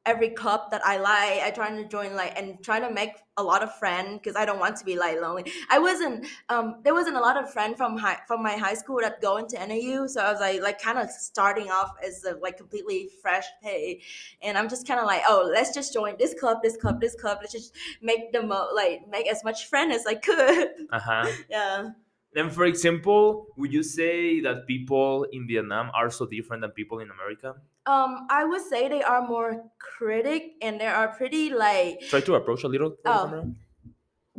every 0.05 0.31
club 0.31 0.71
that 0.71 0.85
I 0.85 0.97
like. 0.99 1.43
I 1.43 1.51
trying 1.51 1.77
to 1.77 1.89
join 1.89 2.15
like 2.15 2.37
and 2.37 2.63
trying 2.63 2.83
to 2.83 2.91
make 2.93 3.13
a 3.37 3.43
lot 3.43 3.63
of 3.63 3.75
friends 3.77 4.19
because 4.19 4.37
I 4.37 4.45
don't 4.45 4.59
want 4.59 4.77
to 4.77 4.85
be 4.85 4.97
like 4.97 5.21
lonely. 5.21 5.51
I 5.71 5.79
wasn't 5.79 6.27
um 6.49 6.77
there 6.83 6.95
wasn't 6.95 7.17
a 7.17 7.21
lot 7.21 7.43
of 7.43 7.53
friends 7.53 7.77
from 7.77 7.97
high 7.97 8.19
from 8.27 8.43
my 8.43 8.53
high 8.57 8.75
school 8.75 8.99
that 9.03 9.21
go 9.21 9.37
into 9.37 9.57
NAU, 9.57 10.07
so 10.07 10.21
I 10.21 10.33
was 10.33 10.41
like 10.41 10.61
like 10.61 10.81
kind 10.81 10.99
of 10.99 11.11
starting 11.11 11.71
off 11.71 11.93
as 12.05 12.25
a 12.25 12.35
like 12.37 12.57
completely 12.57 13.09
fresh 13.21 13.47
pay, 13.63 14.03
and 14.43 14.59
I'm 14.59 14.69
just 14.69 14.87
kind 14.87 15.01
of 15.01 15.07
like 15.07 15.23
oh 15.29 15.49
let's 15.53 15.75
just 15.75 15.93
join 15.93 16.17
this 16.19 16.35
club, 16.39 16.59
this 16.63 16.77
club, 16.77 17.01
this 17.01 17.15
club. 17.15 17.39
Let's 17.41 17.53
just 17.53 17.75
make 18.01 18.33
the 18.33 18.43
mo 18.43 18.69
like 18.75 19.09
make 19.09 19.29
as 19.29 19.45
much 19.45 19.67
friend 19.67 19.93
as 19.93 20.07
I 20.07 20.15
could. 20.15 20.69
Uh 20.91 21.01
huh. 21.05 21.29
yeah. 21.49 21.91
Then, 22.35 22.49
for 22.49 22.65
example, 22.65 23.49
would 23.59 23.75
you 23.75 23.83
say 23.83 24.41
that 24.41 24.67
people 24.67 25.25
in 25.33 25.47
Vietnam 25.47 25.91
are 25.93 26.09
so 26.09 26.25
different 26.25 26.63
than 26.63 26.71
people 26.71 26.99
in 27.01 27.11
America? 27.11 27.57
Um, 27.85 28.27
I 28.31 28.45
would 28.45 28.63
say 28.63 28.89
they 28.89 29.03
are 29.03 29.27
more 29.27 29.65
critic 29.79 30.53
and 30.63 30.81
they 30.81 30.87
are 30.87 31.09
pretty 31.09 31.51
like. 31.51 32.01
Try 32.09 32.21
to 32.21 32.35
approach 32.37 32.63
a 32.63 32.69
little. 32.69 32.97
Oh. 33.05 33.53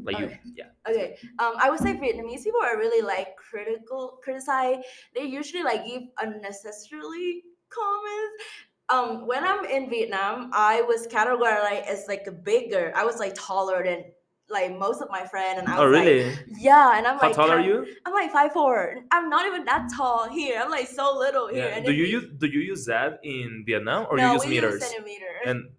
Like 0.02 0.16
okay. 0.16 0.40
you, 0.44 0.54
yeah. 0.58 0.90
Okay. 0.90 1.18
Um, 1.40 1.54
I 1.60 1.70
would 1.70 1.80
say 1.80 1.94
Vietnamese 1.94 2.44
people 2.44 2.62
are 2.64 2.78
really 2.78 3.06
like 3.06 3.36
critical, 3.38 4.20
criticize. 4.24 4.78
They 5.16 5.24
usually 5.24 5.64
like 5.64 5.86
give 5.86 6.04
unnecessarily 6.22 7.44
comments. 7.70 8.44
Um, 8.90 9.28
when 9.28 9.46
I'm 9.46 9.66
in 9.66 9.90
Vietnam, 9.90 10.52
I 10.54 10.82
was 10.82 11.08
categorized 11.08 11.86
as 11.86 12.06
like 12.08 12.28
a 12.28 12.32
bigger. 12.32 12.92
I 12.96 13.06
was 13.06 13.18
like 13.18 13.34
taller 13.36 13.84
than 13.84 14.06
like 14.54 14.78
most 14.78 15.02
of 15.02 15.10
my 15.10 15.26
friends 15.26 15.60
and 15.60 15.68
I 15.68 15.78
oh, 15.78 15.90
was 15.90 16.00
oh, 16.00 16.02
really? 16.02 16.30
like 16.30 16.46
yeah 16.58 16.98
and 16.98 17.06
I'm 17.06 17.18
How 17.18 17.28
like 17.28 17.36
tall 17.36 17.52
are 17.52 17.60
you? 17.60 17.86
I'm 18.06 18.14
like 18.14 18.32
five 18.32 18.54
four 18.54 18.96
I'm 19.12 19.30
not 19.30 19.46
even 19.46 19.66
that 19.66 19.90
tall 19.96 20.30
here 20.30 20.62
I'm 20.64 20.72
like 20.72 20.88
so 20.88 21.18
little 21.18 21.48
here 21.48 21.70
yeah. 21.70 21.80
do 21.82 21.92
you 21.92 22.06
use 22.06 22.26
do 22.38 22.48
you 22.48 22.62
use 22.62 22.86
that 22.86 23.20
in 23.24 23.64
Vietnam 23.66 24.08
or 24.10 24.18
no, 24.18 24.28
you 24.28 24.34
use 24.34 24.46
we 24.46 24.50
meters 24.52 24.74
use 24.76 24.84
centimeters. 24.84 25.44
and 25.46 25.70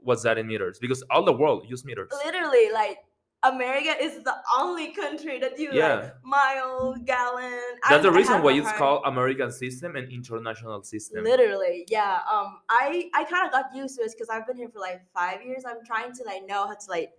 what's 0.00 0.22
that 0.22 0.38
in 0.38 0.46
meters 0.46 0.78
because 0.78 1.02
all 1.10 1.24
the 1.24 1.32
world 1.32 1.64
use 1.68 1.84
meters 1.84 2.10
literally 2.24 2.70
like 2.72 2.98
America 3.42 3.94
is 3.98 4.22
the 4.22 4.34
only 4.58 4.88
country 4.92 5.38
that 5.38 5.58
you 5.58 5.70
yeah. 5.72 5.94
like 5.94 6.14
mile, 6.24 6.94
gallon. 7.04 7.58
That's 7.88 8.04
I, 8.04 8.10
the 8.10 8.12
reason 8.12 8.42
why 8.42 8.52
it's 8.52 8.70
called 8.72 9.02
American 9.06 9.50
system 9.50 9.96
and 9.96 10.12
international 10.12 10.82
system. 10.82 11.24
Literally, 11.24 11.86
yeah. 11.88 12.18
Um, 12.30 12.58
I 12.68 13.08
I 13.14 13.24
kind 13.24 13.46
of 13.46 13.52
got 13.52 13.74
used 13.74 13.96
to 13.98 14.04
it 14.04 14.12
because 14.12 14.28
I've 14.28 14.46
been 14.46 14.56
here 14.56 14.68
for 14.68 14.80
like 14.80 15.00
five 15.14 15.42
years. 15.42 15.64
I'm 15.66 15.84
trying 15.86 16.12
to 16.14 16.24
like 16.24 16.46
know 16.46 16.66
how 16.66 16.74
to 16.74 16.90
like 16.90 17.12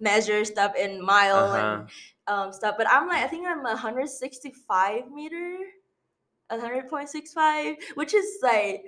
measure 0.00 0.44
stuff 0.44 0.74
in 0.74 1.04
mile 1.04 1.36
uh-huh. 1.36 1.56
and 1.56 1.88
um 2.26 2.52
stuff. 2.52 2.74
But 2.76 2.88
I'm 2.90 3.06
like, 3.06 3.22
I 3.22 3.28
think 3.28 3.46
I'm 3.46 3.62
165 3.62 5.10
meter, 5.12 5.58
100.65, 6.50 7.76
which 7.94 8.14
is 8.14 8.38
like 8.42 8.82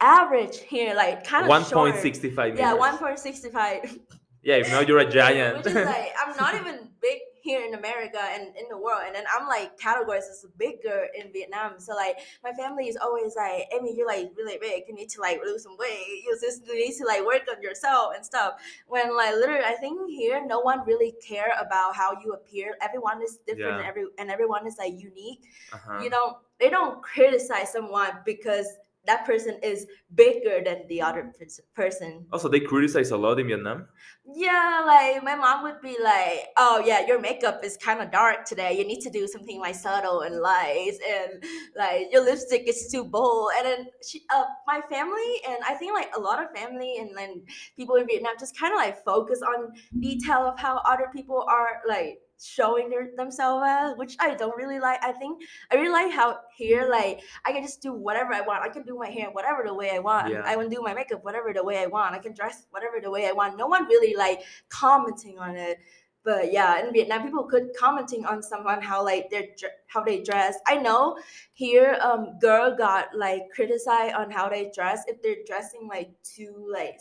average 0.00 0.58
here, 0.58 0.94
like 0.94 1.24
kind 1.24 1.50
of 1.50 1.50
1.65. 1.50 2.58
Yeah, 2.58 2.76
1.65. 2.76 4.00
Yeah, 4.46 4.58
if 4.62 4.70
not, 4.70 4.86
you're 4.86 5.00
a 5.00 5.10
giant. 5.10 5.64
Which 5.64 5.74
is 5.74 5.74
like 5.74 6.14
I'm 6.24 6.36
not 6.36 6.54
even 6.54 6.88
big 7.02 7.18
here 7.42 7.66
in 7.66 7.74
America 7.74 8.20
and 8.22 8.56
in 8.56 8.68
the 8.70 8.78
world, 8.78 9.02
and 9.04 9.12
then 9.12 9.24
I'm 9.36 9.48
like 9.48 9.76
categorized 9.76 10.30
as 10.30 10.46
bigger 10.56 11.08
in 11.18 11.32
Vietnam. 11.32 11.80
So 11.80 11.96
like 11.96 12.18
my 12.44 12.52
family 12.52 12.86
is 12.86 12.96
always 12.96 13.34
like, 13.34 13.66
Amie, 13.76 13.96
you're 13.96 14.06
like 14.06 14.30
really 14.36 14.56
big. 14.60 14.84
You 14.86 14.94
need 14.94 15.08
to 15.10 15.20
like 15.20 15.40
lose 15.44 15.64
some 15.64 15.76
weight. 15.76 16.22
You 16.24 16.38
just 16.40 16.62
need 16.64 16.94
to 16.94 17.04
like 17.04 17.26
work 17.26 17.42
on 17.50 17.60
yourself 17.60 18.12
and 18.14 18.24
stuff. 18.24 18.54
When 18.86 19.16
like 19.16 19.34
literally, 19.34 19.64
I 19.64 19.74
think 19.74 20.08
here 20.08 20.40
no 20.46 20.60
one 20.60 20.86
really 20.86 21.14
care 21.26 21.50
about 21.60 21.96
how 21.96 22.16
you 22.24 22.34
appear. 22.34 22.76
Everyone 22.80 23.20
is 23.22 23.40
different. 23.48 23.58
Yeah. 23.58 23.78
And 23.78 23.86
every 23.86 24.04
and 24.18 24.30
everyone 24.30 24.64
is 24.64 24.78
like 24.78 24.94
unique. 24.96 25.42
Uh-huh. 25.72 25.98
You 26.04 26.10
know, 26.10 26.38
they 26.60 26.70
don't 26.70 27.02
criticize 27.02 27.72
someone 27.72 28.20
because 28.24 28.68
that 29.06 29.24
person 29.24 29.58
is 29.62 29.86
bigger 30.14 30.62
than 30.64 30.86
the 30.88 31.02
other 31.02 31.32
person. 31.74 32.26
Also, 32.32 32.48
they 32.48 32.60
criticize 32.60 33.10
a 33.10 33.16
lot 33.16 33.38
in 33.38 33.46
Vietnam. 33.46 33.86
Yeah, 34.34 34.82
like 34.86 35.22
my 35.22 35.36
mom 35.36 35.62
would 35.62 35.80
be 35.80 35.96
like, 36.02 36.48
"Oh 36.56 36.82
yeah, 36.84 37.06
your 37.06 37.20
makeup 37.20 37.64
is 37.64 37.76
kind 37.76 38.00
of 38.00 38.10
dark 38.10 38.44
today. 38.44 38.76
You 38.78 38.86
need 38.86 39.00
to 39.02 39.10
do 39.10 39.26
something 39.26 39.60
like 39.60 39.74
subtle 39.74 40.22
and 40.22 40.40
light, 40.40 40.98
and 41.08 41.44
like 41.76 42.08
your 42.10 42.24
lipstick 42.24 42.68
is 42.68 42.88
too 42.90 43.04
bold." 43.04 43.50
And 43.56 43.66
then 43.66 43.86
she, 44.06 44.22
uh, 44.34 44.44
my 44.66 44.80
family, 44.90 45.30
and 45.48 45.58
I 45.66 45.74
think 45.74 45.94
like 45.94 46.10
a 46.16 46.20
lot 46.20 46.42
of 46.42 46.50
family 46.50 46.98
and 46.98 47.16
then 47.16 47.42
people 47.76 47.96
in 47.96 48.06
Vietnam 48.06 48.34
just 48.38 48.58
kind 48.58 48.72
of 48.72 48.78
like 48.78 49.04
focus 49.04 49.40
on 49.42 49.72
detail 50.00 50.46
of 50.46 50.58
how 50.58 50.80
other 50.84 51.08
people 51.14 51.44
are 51.48 51.82
like 51.88 52.20
showing 52.42 52.90
their, 52.90 53.08
themselves 53.16 53.64
as, 53.66 53.96
which 53.96 54.16
I 54.20 54.34
don't 54.34 54.56
really 54.56 54.78
like. 54.78 55.02
I 55.02 55.12
think 55.12 55.42
I 55.70 55.76
really 55.76 55.90
like 55.92 56.12
how 56.12 56.38
here, 56.56 56.88
like, 56.90 57.20
I 57.44 57.52
can 57.52 57.62
just 57.62 57.80
do 57.82 57.92
whatever 57.92 58.34
I 58.34 58.40
want. 58.42 58.62
I 58.62 58.68
can 58.68 58.82
do 58.82 58.96
my 58.98 59.08
hair 59.08 59.28
whatever 59.30 59.62
the 59.66 59.74
way 59.74 59.90
I 59.90 59.98
want. 59.98 60.32
Yeah. 60.32 60.42
I 60.44 60.54
can 60.54 60.68
do 60.68 60.82
my 60.82 60.94
makeup 60.94 61.24
whatever 61.24 61.52
the 61.52 61.64
way 61.64 61.78
I 61.82 61.86
want. 61.86 62.14
I 62.14 62.18
can 62.18 62.34
dress 62.34 62.66
whatever 62.70 63.00
the 63.02 63.10
way 63.10 63.26
I 63.28 63.32
want. 63.32 63.56
No 63.56 63.66
one 63.66 63.86
really 63.86 64.14
like 64.16 64.42
commenting 64.68 65.38
on 65.38 65.56
it. 65.56 65.78
but 66.24 66.52
yeah, 66.52 66.84
in 66.84 66.92
Vietnam, 66.92 67.22
people 67.22 67.44
could 67.44 67.70
commenting 67.78 68.26
on 68.26 68.42
someone 68.42 68.82
how 68.82 69.04
like 69.04 69.30
they're 69.30 69.46
how 69.86 70.02
they 70.02 70.22
dress. 70.24 70.56
I 70.66 70.76
know 70.76 71.16
here, 71.52 71.96
um, 72.02 72.38
girl 72.40 72.74
got 72.76 73.16
like 73.16 73.42
criticized 73.54 74.14
on 74.14 74.30
how 74.32 74.48
they 74.48 74.70
dress 74.74 75.04
if 75.06 75.22
they're 75.22 75.44
dressing 75.46 75.86
like 75.88 76.10
too 76.24 76.68
like 76.72 76.98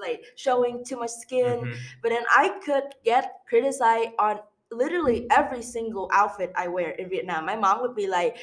like 0.00 0.24
showing 0.36 0.82
too 0.84 0.96
much 0.98 1.10
skin. 1.10 1.60
Mhm. 1.60 1.76
But 2.02 2.08
then 2.10 2.24
I 2.30 2.58
could 2.64 2.94
get 3.04 3.40
criticized 3.46 4.10
on 4.18 4.40
literally 4.76 5.26
every 5.30 5.62
single 5.62 6.10
outfit 6.12 6.52
I 6.56 6.68
wear 6.68 6.90
in 6.90 7.08
Vietnam. 7.08 7.46
My 7.46 7.56
mom 7.56 7.80
would 7.82 7.94
be 7.94 8.06
like, 8.06 8.36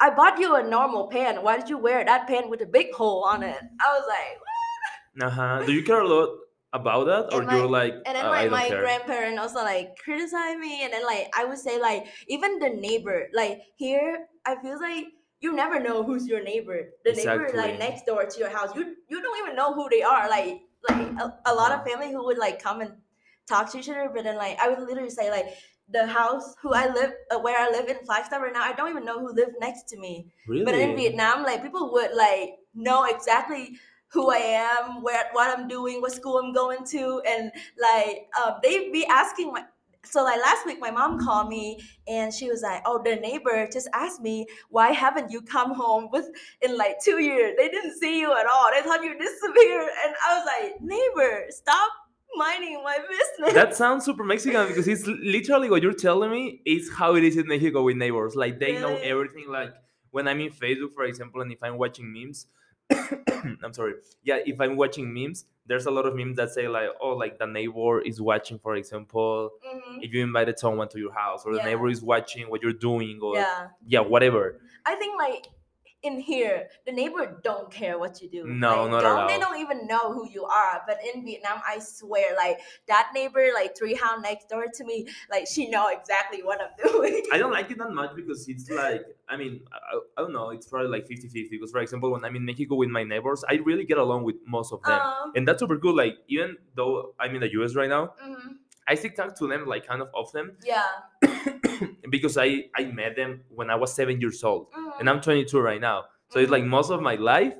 I 0.00 0.10
bought 0.10 0.38
you 0.38 0.56
a 0.56 0.62
normal 0.62 1.08
pant. 1.08 1.42
Why 1.42 1.58
did 1.58 1.68
you 1.68 1.78
wear 1.78 2.04
that 2.04 2.26
pant 2.26 2.48
with 2.48 2.62
a 2.62 2.66
big 2.66 2.92
hole 2.92 3.24
on 3.24 3.42
it? 3.42 3.58
I 3.80 3.88
was 3.98 4.04
like, 4.08 4.40
Uh-huh. 5.22 5.62
Do 5.66 5.72
you 5.72 5.82
care 5.82 6.00
a 6.00 6.08
lot 6.08 6.30
about 6.72 7.06
that, 7.06 7.34
or 7.34 7.42
And 7.42 7.50
you're 7.50 7.66
like, 7.66 7.94
and 8.06 8.14
then 8.14 8.24
"Uh, 8.24 8.30
my, 8.30 8.48
my 8.48 8.68
care? 8.68 8.80
grandparent 8.80 9.38
also 9.38 9.58
like 9.58 9.96
criticize 9.98 10.56
me 10.56 10.84
and 10.84 10.92
then 10.92 11.04
like 11.04 11.28
I 11.36 11.44
would 11.44 11.58
say 11.58 11.80
like 11.80 12.06
even 12.28 12.58
the 12.60 12.70
neighbor 12.70 13.28
like 13.34 13.60
here 13.76 14.26
I 14.46 14.54
feel 14.62 14.78
like 14.80 15.06
you 15.40 15.52
never 15.52 15.80
know 15.80 16.04
who's 16.04 16.28
your 16.28 16.42
neighbor 16.44 16.90
the 17.04 17.12
neighbor 17.12 17.50
like 17.56 17.78
next 17.78 18.06
door 18.06 18.24
to 18.24 18.38
your 18.38 18.50
house 18.50 18.70
you 18.76 18.94
you 19.08 19.20
don't 19.20 19.38
even 19.42 19.56
know 19.56 19.74
who 19.74 19.88
they 19.90 20.02
are 20.02 20.28
like 20.30 20.60
like 20.88 21.10
a, 21.18 21.34
a 21.46 21.54
lot 21.54 21.72
of 21.72 21.84
family 21.84 22.12
who 22.12 22.24
would 22.24 22.38
like 22.38 22.62
come 22.62 22.80
and 22.82 22.92
talk 23.48 23.70
to 23.72 23.78
each 23.78 23.88
other 23.88 24.10
but 24.14 24.24
then 24.24 24.36
like 24.36 24.58
I 24.60 24.68
would 24.68 24.80
literally 24.80 25.10
say 25.10 25.30
like 25.30 25.46
the 25.92 26.06
house 26.06 26.54
who 26.62 26.72
I 26.72 26.86
live 26.86 27.12
uh, 27.30 27.38
where 27.38 27.58
I 27.58 27.68
live 27.70 27.88
in 27.88 28.04
Flagstaff 28.04 28.40
right 28.40 28.52
now 28.52 28.62
I 28.62 28.72
don't 28.72 28.90
even 28.90 29.04
know 29.04 29.18
who 29.18 29.34
live 29.34 29.50
next 29.60 29.88
to 29.88 29.98
me 29.98 30.26
really? 30.46 30.64
but 30.64 30.74
in 30.74 30.96
Vietnam, 30.96 31.42
like 31.42 31.62
people 31.62 31.92
would 31.92 32.14
like 32.14 32.50
know 32.74 33.04
exactly 33.04 33.76
who 34.12 34.32
I 34.32 34.38
am, 34.38 35.02
where 35.02 35.24
what 35.32 35.56
I'm 35.56 35.68
doing, 35.68 36.00
what 36.00 36.12
school 36.12 36.38
I'm 36.38 36.52
going 36.52 36.84
to, 36.86 37.22
and 37.26 37.52
like 37.80 38.28
um, 38.42 38.54
they'd 38.62 38.92
be 38.92 39.06
asking 39.06 39.52
my. 39.52 39.64
So 40.02 40.24
like 40.24 40.40
last 40.40 40.64
week, 40.64 40.78
my 40.80 40.90
mom 40.90 41.20
called 41.20 41.48
me 41.48 41.78
and 42.08 42.32
she 42.32 42.48
was 42.48 42.62
like, 42.62 42.82
"Oh, 42.86 43.02
the 43.04 43.16
neighbor 43.16 43.68
just 43.70 43.88
asked 43.92 44.20
me 44.20 44.46
why 44.70 44.92
haven't 44.92 45.30
you 45.30 45.42
come 45.42 45.74
home 45.74 46.08
with 46.10 46.26
in 46.62 46.76
like 46.76 46.96
two 47.04 47.22
years? 47.22 47.54
They 47.58 47.68
didn't 47.68 47.98
see 47.98 48.18
you 48.18 48.32
at 48.32 48.46
all. 48.46 48.70
They 48.72 48.80
thought 48.80 49.04
you 49.04 49.16
disappeared." 49.18 49.88
And 50.04 50.14
I 50.26 50.38
was 50.38 50.46
like, 50.46 50.80
"Neighbor, 50.80 51.44
stop 51.50 51.90
minding 52.36 52.82
my 52.82 52.98
business." 53.08 53.54
that 53.54 53.74
sounds 53.76 54.04
super 54.04 54.24
Mexican 54.24 54.66
because 54.68 54.86
it's 54.88 55.06
literally 55.06 55.70
what 55.70 55.82
you're 55.82 55.92
telling 55.92 56.30
me 56.30 56.60
is 56.64 56.90
how 56.92 57.14
it 57.16 57.24
is 57.24 57.36
in 57.36 57.46
Mexico 57.46 57.82
with 57.82 57.96
neighbors. 57.96 58.34
Like 58.36 58.58
they 58.60 58.72
know 58.78 58.96
everything. 58.98 59.46
Like 59.48 59.72
when 60.10 60.28
I'm 60.28 60.40
in 60.40 60.50
Facebook, 60.50 60.94
for 60.94 61.04
example, 61.04 61.40
and 61.40 61.52
if 61.52 61.62
I'm 61.62 61.78
watching 61.78 62.12
memes, 62.12 62.46
I'm 63.62 63.72
sorry. 63.72 63.94
Yeah, 64.22 64.38
if 64.44 64.60
I'm 64.60 64.76
watching 64.76 65.12
memes, 65.12 65.44
there's 65.66 65.86
a 65.86 65.90
lot 65.90 66.06
of 66.06 66.14
memes 66.16 66.36
that 66.36 66.50
say 66.50 66.66
like, 66.68 66.88
oh, 67.00 67.10
like 67.10 67.38
the 67.38 67.46
neighbor 67.46 68.00
is 68.00 68.20
watching, 68.20 68.58
for 68.58 68.74
example, 68.76 69.50
Mhm. 69.64 69.98
if 70.02 70.12
you 70.12 70.22
invited 70.22 70.58
someone 70.58 70.88
to 70.88 70.98
your 70.98 71.12
house, 71.12 71.44
or 71.46 71.54
the 71.54 71.62
neighbor 71.62 71.88
is 71.88 72.02
watching 72.02 72.48
what 72.50 72.62
you're 72.62 72.72
doing, 72.72 73.20
or 73.22 73.36
yeah, 73.36 73.68
Yeah. 73.86 74.00
whatever. 74.00 74.60
I 74.86 74.94
think 74.96 75.16
like 75.18 75.46
in 76.02 76.18
here, 76.20 76.68
the 76.86 76.92
neighbor 76.92 77.40
don't 77.44 77.70
care 77.70 77.98
what 77.98 78.22
you 78.22 78.28
do. 78.30 78.44
No, 78.46 78.82
Like, 78.84 78.90
not 78.90 78.96
at 78.98 79.02
don't, 79.02 79.26
They 79.28 79.34
all. 79.34 79.40
don't 79.40 79.60
even 79.60 79.86
know 79.86 80.12
who 80.14 80.28
you 80.28 80.44
are. 80.44 80.82
But 80.86 80.98
in 81.14 81.24
Vietnam, 81.24 81.60
I 81.66 81.78
swear, 81.78 82.34
like 82.36 82.58
that 82.88 83.10
neighbor, 83.14 83.48
like 83.54 83.76
three 83.76 83.94
house 83.94 84.20
next 84.22 84.48
door 84.48 84.64
to 84.72 84.84
me, 84.84 85.06
like 85.30 85.46
she 85.46 85.68
know 85.68 85.88
exactly 85.88 86.42
what 86.42 86.60
I'm 86.60 86.70
doing. 86.92 87.22
I 87.32 87.38
don't 87.38 87.52
like 87.52 87.70
it 87.70 87.78
that 87.78 87.92
much 87.92 88.16
because 88.16 88.48
it's 88.48 88.70
like, 88.70 89.04
I 89.28 89.36
mean, 89.36 89.60
I, 89.72 89.98
I 90.16 90.22
don't 90.22 90.32
know, 90.32 90.50
it's 90.50 90.66
probably 90.68 90.88
like 90.88 91.06
50 91.06 91.28
50. 91.28 91.48
Because, 91.50 91.70
for 91.70 91.80
example, 91.80 92.10
when 92.12 92.24
I'm 92.24 92.34
in 92.34 92.44
Mexico 92.44 92.76
with 92.76 92.88
my 92.88 93.04
neighbors, 93.04 93.44
I 93.48 93.54
really 93.56 93.84
get 93.84 93.98
along 93.98 94.24
with 94.24 94.36
most 94.46 94.72
of 94.72 94.82
them. 94.82 95.00
Um, 95.00 95.32
and 95.36 95.46
that's 95.46 95.60
super 95.60 95.76
good. 95.76 95.94
Like, 95.94 96.16
even 96.28 96.56
though 96.74 97.14
I'm 97.20 97.34
in 97.34 97.40
the 97.42 97.52
US 97.60 97.74
right 97.74 97.88
now, 97.90 98.14
mhm. 98.24 98.56
I 98.88 98.94
still 98.96 99.12
talk 99.12 99.36
to 99.38 99.46
them 99.46 99.66
like 99.66 99.86
kind 99.86 100.02
of 100.02 100.08
often 100.14 100.56
Yeah. 100.64 100.82
because 102.10 102.36
I, 102.36 102.64
I 102.74 102.84
met 102.86 103.14
them 103.16 103.42
when 103.48 103.70
I 103.70 103.76
was 103.76 103.92
seven 103.94 104.20
years 104.20 104.42
old 104.42 104.66
Mhm. 104.72 104.89
And 105.00 105.10
I'm 105.10 105.20
22 105.20 105.58
right 105.60 105.80
now. 105.80 106.04
So 106.28 106.38
it's 106.38 106.50
like 106.50 106.64
most 106.64 106.90
of 106.90 107.02
my 107.02 107.16
life. 107.16 107.54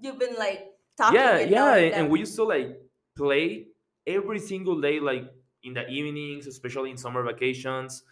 You've 0.00 0.18
been 0.18 0.36
like 0.38 0.70
talking. 0.96 1.20
yeah, 1.20 1.36
and 1.38 1.50
yeah. 1.50 1.74
And, 1.76 1.94
and 1.94 2.10
we 2.10 2.20
used 2.20 2.34
to 2.36 2.44
like 2.44 2.80
play 3.16 3.66
every 4.06 4.38
single 4.38 4.80
day, 4.80 5.00
like 5.00 5.30
in 5.62 5.74
the 5.74 5.86
evenings, 5.88 6.46
especially 6.46 6.90
in 6.90 6.96
summer 6.96 7.22
vacations, 7.22 8.04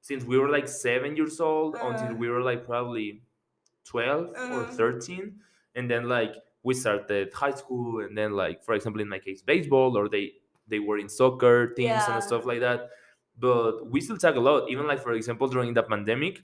since 0.00 0.24
we 0.24 0.38
were 0.38 0.48
like 0.48 0.66
seven 0.68 1.16
years 1.16 1.40
old 1.40 1.76
until 1.82 2.06
Uh-huh. 2.08 2.16
we 2.16 2.28
were 2.28 2.40
like 2.40 2.64
probably 2.64 3.20
12 3.84 4.30
or 4.52 4.62
Uh-huh. 4.62 4.72
13. 4.72 5.34
And 5.74 5.90
then 5.90 6.08
like 6.08 6.36
we 6.62 6.72
started 6.72 7.32
high 7.34 7.50
school 7.52 8.00
and 8.00 8.16
then 8.16 8.32
like, 8.32 8.64
for 8.64 8.74
example, 8.74 9.02
in 9.02 9.08
my 9.08 9.18
case, 9.18 9.42
baseball 9.42 9.98
or 9.98 10.08
they, 10.08 10.32
they 10.66 10.78
were 10.78 10.98
in 10.98 11.08
soccer 11.10 11.74
teams 11.74 11.88
Yeah. 12.08 12.14
and 12.14 12.22
stuff 12.24 12.46
like 12.46 12.60
that. 12.60 12.88
But 13.38 13.90
we 13.90 14.00
still 14.00 14.16
talk 14.16 14.36
a 14.36 14.40
lot. 14.40 14.70
Even 14.70 14.86
like, 14.86 15.02
for 15.02 15.12
example, 15.12 15.48
during 15.48 15.74
the 15.74 15.82
pandemic, 15.82 16.42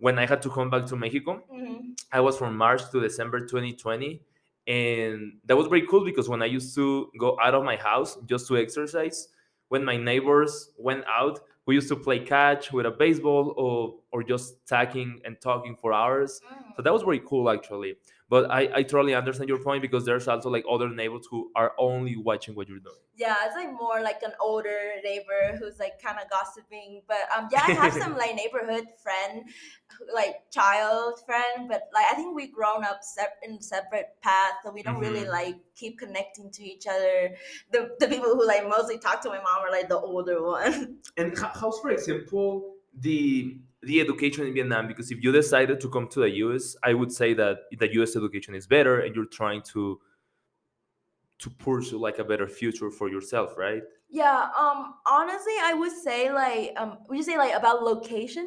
when 0.00 0.18
I 0.18 0.26
had 0.26 0.42
to 0.42 0.50
come 0.50 0.70
back 0.70 0.86
to 0.86 0.96
Mexico, 0.96 1.42
Mhm. 1.52 1.98
I 2.12 2.20
was 2.20 2.36
from 2.38 2.56
March 2.56 2.90
to 2.90 3.00
December 3.00 3.46
2020. 3.46 4.22
And 4.66 5.38
that 5.46 5.56
was 5.56 5.66
very 5.66 5.86
cool 5.86 6.04
because 6.04 6.28
when 6.28 6.42
I 6.42 6.46
used 6.46 6.74
to 6.74 7.10
go 7.18 7.38
out 7.42 7.54
of 7.54 7.64
my 7.64 7.76
house 7.76 8.18
just 8.26 8.46
to 8.48 8.56
exercise, 8.58 9.28
when 9.68 9.84
my 9.84 9.96
neighbors 9.96 10.70
went 10.78 11.04
out, 11.06 11.40
we 11.66 11.74
used 11.74 11.88
to 11.88 11.96
play 11.96 12.18
catch 12.20 12.72
with 12.72 12.86
a 12.86 12.90
baseball 12.90 13.54
or, 13.56 13.94
or 14.12 14.22
just 14.22 14.66
talking 14.66 15.20
and 15.24 15.40
talking 15.40 15.76
for 15.80 15.92
hours. 15.92 16.42
Mm. 16.52 16.76
So 16.76 16.82
that 16.82 16.92
was 16.92 17.02
very 17.02 17.20
cool 17.20 17.48
actually. 17.50 17.96
But 18.28 18.50
I, 18.50 18.68
I 18.74 18.82
totally 18.82 19.14
understand 19.14 19.48
your 19.48 19.58
point 19.58 19.80
because 19.82 20.04
there's 20.04 20.28
also 20.28 20.50
like 20.50 20.64
other 20.70 20.88
neighbors 20.90 21.26
who 21.30 21.50
are 21.56 21.72
only 21.78 22.16
watching 22.16 22.54
what 22.54 22.68
you're 22.68 22.78
doing. 22.78 22.96
Yeah, 23.16 23.34
it's 23.46 23.56
like 23.56 23.72
more 23.72 24.00
like 24.00 24.22
an 24.22 24.32
older 24.40 24.92
neighbor 25.02 25.56
who's 25.58 25.78
like 25.78 26.00
kind 26.00 26.18
of 26.22 26.30
gossiping. 26.30 27.02
But 27.08 27.18
um, 27.36 27.48
yeah, 27.50 27.62
I 27.64 27.72
have 27.72 27.92
some 27.94 28.16
like 28.16 28.34
neighborhood 28.36 28.86
friend, 29.02 29.48
like 30.14 30.50
child 30.50 31.20
friend. 31.26 31.68
But 31.68 31.88
like 31.92 32.06
I 32.10 32.14
think 32.14 32.34
we 32.36 32.46
grown 32.48 32.84
up 32.84 33.02
sep- 33.02 33.38
in 33.42 33.60
separate 33.60 34.16
paths, 34.22 34.58
so 34.62 34.70
we 34.70 34.82
don't 34.82 35.00
really 35.00 35.24
Mhm. 35.24 35.30
like 35.30 35.56
keep 35.74 35.98
connecting 35.98 36.50
to 36.52 36.62
each 36.62 36.86
other. 36.86 37.34
The 37.72 37.96
the 37.98 38.08
people 38.08 38.34
who 38.34 38.46
like 38.46 38.68
mostly 38.68 38.98
talk 38.98 39.20
to 39.22 39.28
my 39.30 39.38
mom 39.38 39.64
are 39.64 39.70
like 39.70 39.88
the 39.88 39.98
older 39.98 40.42
one. 40.42 40.98
And 41.16 41.36
ho- 41.36 41.50
how's, 41.54 41.80
for 41.80 41.90
example, 41.90 42.74
the 42.94 43.58
the 43.88 44.00
education 44.04 44.46
in 44.48 44.52
Vietnam? 44.58 44.86
Because 44.90 45.10
if 45.14 45.18
you 45.24 45.30
decided 45.32 45.80
to 45.84 45.88
come 45.94 46.06
to 46.14 46.20
the 46.24 46.30
US, 46.44 46.64
I 46.90 46.92
would 46.98 47.12
say 47.20 47.30
that 47.40 47.54
the 47.82 47.88
US 47.98 48.14
education 48.20 48.54
is 48.60 48.66
better, 48.76 48.94
and 49.00 49.10
you're 49.16 49.32
trying 49.40 49.62
to 49.72 50.00
to 51.38 51.50
pursue 51.50 51.98
like 51.98 52.18
a 52.18 52.24
better 52.24 52.48
future 52.48 52.90
for 52.90 53.08
yourself, 53.08 53.56
right? 53.56 53.82
Yeah, 54.10 54.48
um 54.62 54.94
honestly 55.06 55.56
I 55.70 55.72
would 55.74 55.92
say 56.06 56.32
like 56.32 56.72
um 56.80 56.98
would 57.08 57.16
you 57.20 57.22
say 57.30 57.36
like 57.38 57.54
about 57.54 57.82
location? 57.82 58.46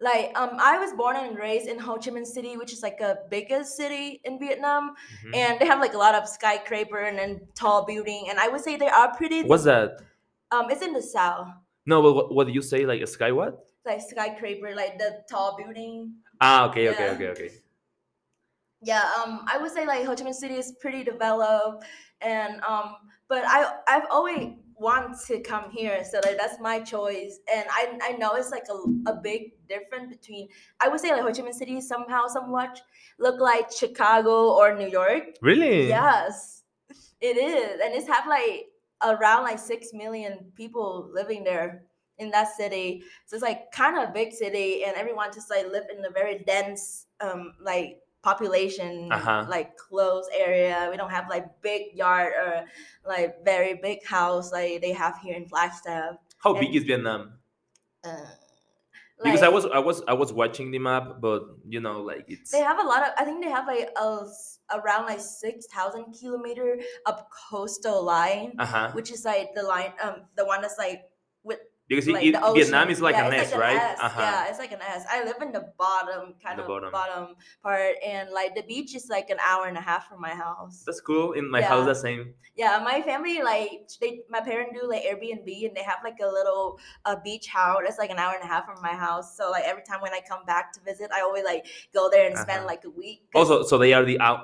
Like 0.00 0.26
um 0.40 0.50
I 0.58 0.78
was 0.78 0.92
born 0.94 1.16
and 1.16 1.38
raised 1.38 1.68
in 1.68 1.78
Ho 1.78 1.98
Chi 1.98 2.10
Minh 2.10 2.26
City, 2.26 2.56
which 2.56 2.72
is 2.72 2.82
like 2.82 3.00
a 3.00 3.12
biggest 3.30 3.76
city 3.76 4.20
in 4.24 4.38
Vietnam. 4.40 4.94
Mhm. 5.24 5.36
And 5.36 5.60
they 5.60 5.66
have 5.66 5.78
like 5.86 5.94
a 5.94 5.98
lot 6.06 6.14
of 6.14 6.26
skyscraper 6.28 6.98
and 7.08 7.16
then 7.18 7.40
tall 7.54 7.84
building. 7.86 8.26
And 8.30 8.38
I 8.40 8.48
would 8.48 8.62
say 8.66 8.76
they 8.76 8.88
are 8.88 9.14
pretty 9.16 9.42
What's 9.44 9.64
that? 9.64 10.00
um 10.50 10.70
it's 10.72 10.82
in 10.82 10.92
the 10.92 11.02
south. 11.02 11.48
No, 11.86 12.02
but 12.02 12.12
what, 12.14 12.34
what 12.34 12.46
do 12.48 12.52
you 12.52 12.62
say? 12.62 12.86
Like 12.86 13.02
a 13.02 13.06
sky 13.06 13.30
what? 13.32 13.69
Like 13.84 14.00
skyscraper, 14.02 14.74
like 14.74 14.98
the 14.98 15.22
tall 15.30 15.56
building. 15.56 16.14
Ah, 16.40 16.68
okay, 16.68 16.88
okay, 16.88 17.08
okay, 17.10 17.28
okay. 17.28 17.50
Yeah, 18.82 19.04
um 19.18 19.44
I 19.46 19.58
would 19.58 19.70
say 19.70 19.86
like 19.86 20.06
Ho 20.06 20.14
Chi 20.14 20.24
Minh 20.24 20.34
City 20.34 20.54
is 20.54 20.72
pretty 20.80 21.04
developed 21.04 21.84
and 22.20 22.60
um 22.62 22.96
but 23.28 23.42
I 23.46 23.74
I've 23.86 24.06
always 24.10 24.54
want 24.74 25.20
to 25.26 25.40
come 25.40 25.70
here 25.70 26.02
so 26.02 26.20
like 26.24 26.38
that's 26.38 26.58
my 26.58 26.80
choice 26.80 27.38
and 27.52 27.66
I 27.70 27.98
I 28.02 28.12
know 28.12 28.32
it's 28.34 28.50
like 28.50 28.64
a, 28.70 29.10
a 29.10 29.20
big 29.20 29.52
difference 29.68 30.08
between 30.08 30.48
I 30.80 30.88
would 30.88 31.00
say 31.00 31.12
like 31.12 31.20
Ho 31.20 31.32
Chi 31.32 31.42
Minh 31.42 31.52
City 31.52 31.80
somehow 31.82 32.26
somewhat 32.26 32.80
look 33.18 33.38
like 33.38 33.70
Chicago 33.70 34.52
or 34.54 34.74
New 34.74 34.88
York. 34.88 35.36
Really? 35.42 35.88
Yes, 35.88 36.62
it 37.20 37.36
is, 37.36 37.80
and 37.84 37.94
it's 37.94 38.08
have 38.08 38.26
like 38.26 38.68
around 39.02 39.44
like 39.44 39.58
six 39.58 39.92
million 39.92 40.52
people 40.56 41.10
living 41.12 41.44
there 41.44 41.84
in 42.20 42.30
that 42.30 42.48
city. 42.56 43.02
So 43.26 43.36
it's 43.36 43.42
like 43.42 43.72
kind 43.72 43.96
of 43.98 44.10
a 44.10 44.12
big 44.12 44.32
city, 44.32 44.84
and 44.84 44.94
everyone 44.96 45.32
just 45.32 45.50
like 45.50 45.66
live 45.70 45.84
in 45.94 46.04
a 46.04 46.10
very 46.10 46.38
dense 46.46 47.06
um 47.20 47.54
like 47.60 47.98
population, 48.22 49.10
Uh-huh. 49.10 49.46
like 49.48 49.76
closed 49.76 50.30
area. 50.36 50.88
We 50.90 50.96
don't 50.96 51.10
have 51.10 51.26
like 51.28 51.46
big 51.62 51.94
yard 51.94 52.32
or 52.42 52.64
like 53.06 53.44
very 53.44 53.74
big 53.74 54.04
house 54.04 54.52
like 54.52 54.80
they 54.82 54.92
have 54.92 55.18
here 55.24 55.36
in 55.36 55.46
Flagstaff. 55.48 56.16
How 56.38 56.50
And- 56.52 56.60
big 56.60 56.76
is 56.76 56.84
Vietnam? 56.84 57.38
Uh, 58.04 58.16
Because 59.22 59.42
I 59.42 59.48
was 59.52 59.66
I 59.66 59.78
was 59.78 60.00
I 60.08 60.14
was 60.14 60.32
watching 60.32 60.70
the 60.70 60.78
map, 60.80 61.20
but 61.20 61.42
you 61.68 61.80
know, 61.80 62.00
like 62.00 62.24
it's 62.28 62.50
They 62.52 62.60
have 62.64 62.78
a 62.80 62.88
lot 62.92 63.02
of. 63.04 63.10
I 63.20 63.24
think 63.28 63.44
they 63.44 63.50
have 63.50 63.66
like 63.66 63.90
a 64.00 64.24
around 64.72 65.04
like 65.12 65.20
six 65.20 65.66
thousand 65.66 66.16
kilometer 66.18 66.80
of 67.04 67.20
coastal 67.28 68.00
line, 68.02 68.56
uh 68.58 68.64
huh. 68.64 68.88
which 68.96 69.10
is 69.12 69.26
like 69.28 69.52
the 69.54 69.62
line, 69.62 69.92
um, 70.02 70.24
the 70.40 70.44
one 70.46 70.62
that's 70.64 70.78
like 70.78 71.02
Because 71.90 72.06
like 72.06 72.22
it- 72.24 72.38
Vietnam 72.54 72.88
is 72.88 73.00
like 73.00 73.16
yeah, 73.16 73.26
an 73.26 73.34
S, 73.34 73.50
like 73.50 73.60
right? 73.60 73.74
An 73.74 73.82
S. 73.82 73.98
Uh-huh. 74.00 74.20
Yeah, 74.22 74.48
it's 74.48 74.60
like 74.60 74.70
an 74.70 74.80
S. 74.80 75.04
I 75.10 75.24
live 75.24 75.42
in 75.42 75.50
the 75.50 75.72
bottom, 75.76 76.34
kind 76.40 76.56
The 76.56 76.62
of 76.62 76.68
bottom. 76.68 76.92
bottom. 76.92 77.34
part, 77.64 77.96
and 78.06 78.30
like 78.30 78.54
the 78.54 78.62
beach 78.62 78.94
is 78.94 79.08
like 79.10 79.28
an 79.28 79.38
hour 79.44 79.66
and 79.66 79.76
a 79.76 79.80
half 79.80 80.06
from 80.08 80.20
my 80.20 80.30
house. 80.30 80.84
That's 80.86 81.00
cool. 81.00 81.32
In 81.32 81.50
my 81.50 81.58
Yeah. 81.58 81.66
house, 81.72 81.86
the 81.86 81.94
same. 81.96 82.34
Yeah, 82.54 82.80
my 82.84 83.02
family 83.02 83.42
like 83.42 83.90
they 84.00 84.20
my 84.30 84.40
parents 84.40 84.78
do 84.80 84.86
like 84.88 85.02
Airbnb 85.02 85.48
and 85.66 85.74
they 85.76 85.82
have 85.82 85.98
like 86.04 86.18
a 86.22 86.26
little 86.38 86.78
uh, 87.06 87.16
beach 87.24 87.48
house 87.48 87.80
that's 87.84 87.98
like 87.98 88.10
an 88.10 88.18
hour 88.18 88.34
and 88.38 88.44
a 88.44 88.46
half 88.54 88.66
from 88.66 88.80
my 88.82 88.94
house. 89.06 89.36
So 89.36 89.50
like 89.50 89.64
every 89.64 89.82
time 89.82 90.00
when 90.00 90.12
I 90.12 90.20
come 90.32 90.44
back 90.46 90.72
to 90.74 90.80
visit, 90.90 91.10
I 91.12 91.22
always 91.22 91.42
like 91.44 91.66
go 91.92 92.08
there 92.08 92.24
and 92.28 92.38
spend 92.38 92.60
Uh-huh. 92.60 92.66
like 92.72 92.84
a 92.84 92.90
week. 92.90 93.22
Also, 93.34 93.64
so 93.64 93.78
they 93.78 93.92
are 93.94 94.04
the 94.04 94.20
out. 94.20 94.40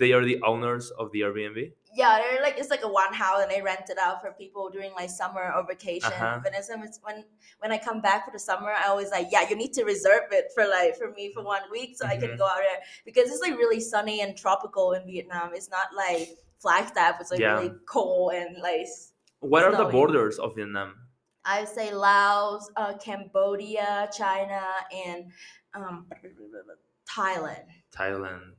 They 0.00 0.12
are 0.16 0.24
the 0.24 0.40
owners 0.42 0.90
of 0.92 1.12
the 1.12 1.20
Airbnb. 1.28 1.72
Yeah, 1.96 2.18
they're 2.18 2.42
like 2.42 2.58
it's 2.58 2.68
like 2.70 2.82
a 2.84 2.88
one 2.88 3.12
house 3.12 3.40
and 3.42 3.50
they 3.50 3.62
rent 3.62 3.88
it 3.88 3.98
out 3.98 4.20
for 4.20 4.30
people 4.32 4.68
during 4.70 4.92
like 4.92 5.08
summer 5.08 5.50
or 5.56 5.66
vacation. 5.66 6.12
Uh-huh. 6.12 6.40
But 6.42 6.52
it's 6.54 6.68
when 7.02 7.24
when 7.60 7.72
I 7.72 7.78
come 7.78 8.00
back 8.02 8.26
for 8.26 8.30
the 8.30 8.38
summer, 8.38 8.70
I 8.70 8.88
always 8.88 9.10
like 9.10 9.28
yeah, 9.32 9.48
you 9.48 9.56
need 9.56 9.72
to 9.74 9.84
reserve 9.84 10.28
it 10.30 10.46
for 10.54 10.66
like 10.66 10.96
for 10.96 11.10
me 11.12 11.32
for 11.32 11.42
one 11.42 11.62
week 11.72 11.96
so 11.96 12.06
I 12.06 12.16
can 12.18 12.30
Mhm. 12.30 12.38
go 12.38 12.44
out 12.44 12.58
there 12.58 12.80
because 13.06 13.30
it's 13.30 13.40
like 13.40 13.56
really 13.56 13.80
sunny 13.80 14.20
and 14.20 14.36
tropical 14.36 14.92
in 14.92 15.06
Vietnam. 15.06 15.50
It's 15.54 15.70
not 15.70 15.88
like 15.96 16.28
Flagstaff. 16.58 17.16
It's 17.20 17.30
like 17.30 17.40
Yeah. 17.40 17.54
really 17.54 17.72
cold 17.86 18.34
and 18.34 18.58
like 18.58 18.86
What 19.40 19.64
are 19.64 19.74
the 19.74 19.86
borders 19.86 20.38
of 20.38 20.54
Vietnam? 20.54 20.90
I 21.44 21.60
would 21.60 21.68
say 21.68 21.94
Laos, 21.94 22.70
uh, 22.76 22.94
Cambodia, 22.98 24.08
China, 24.12 24.62
and 24.92 25.32
um, 25.74 26.06
Thailand. 27.08 27.66
Thailand. 27.96 28.54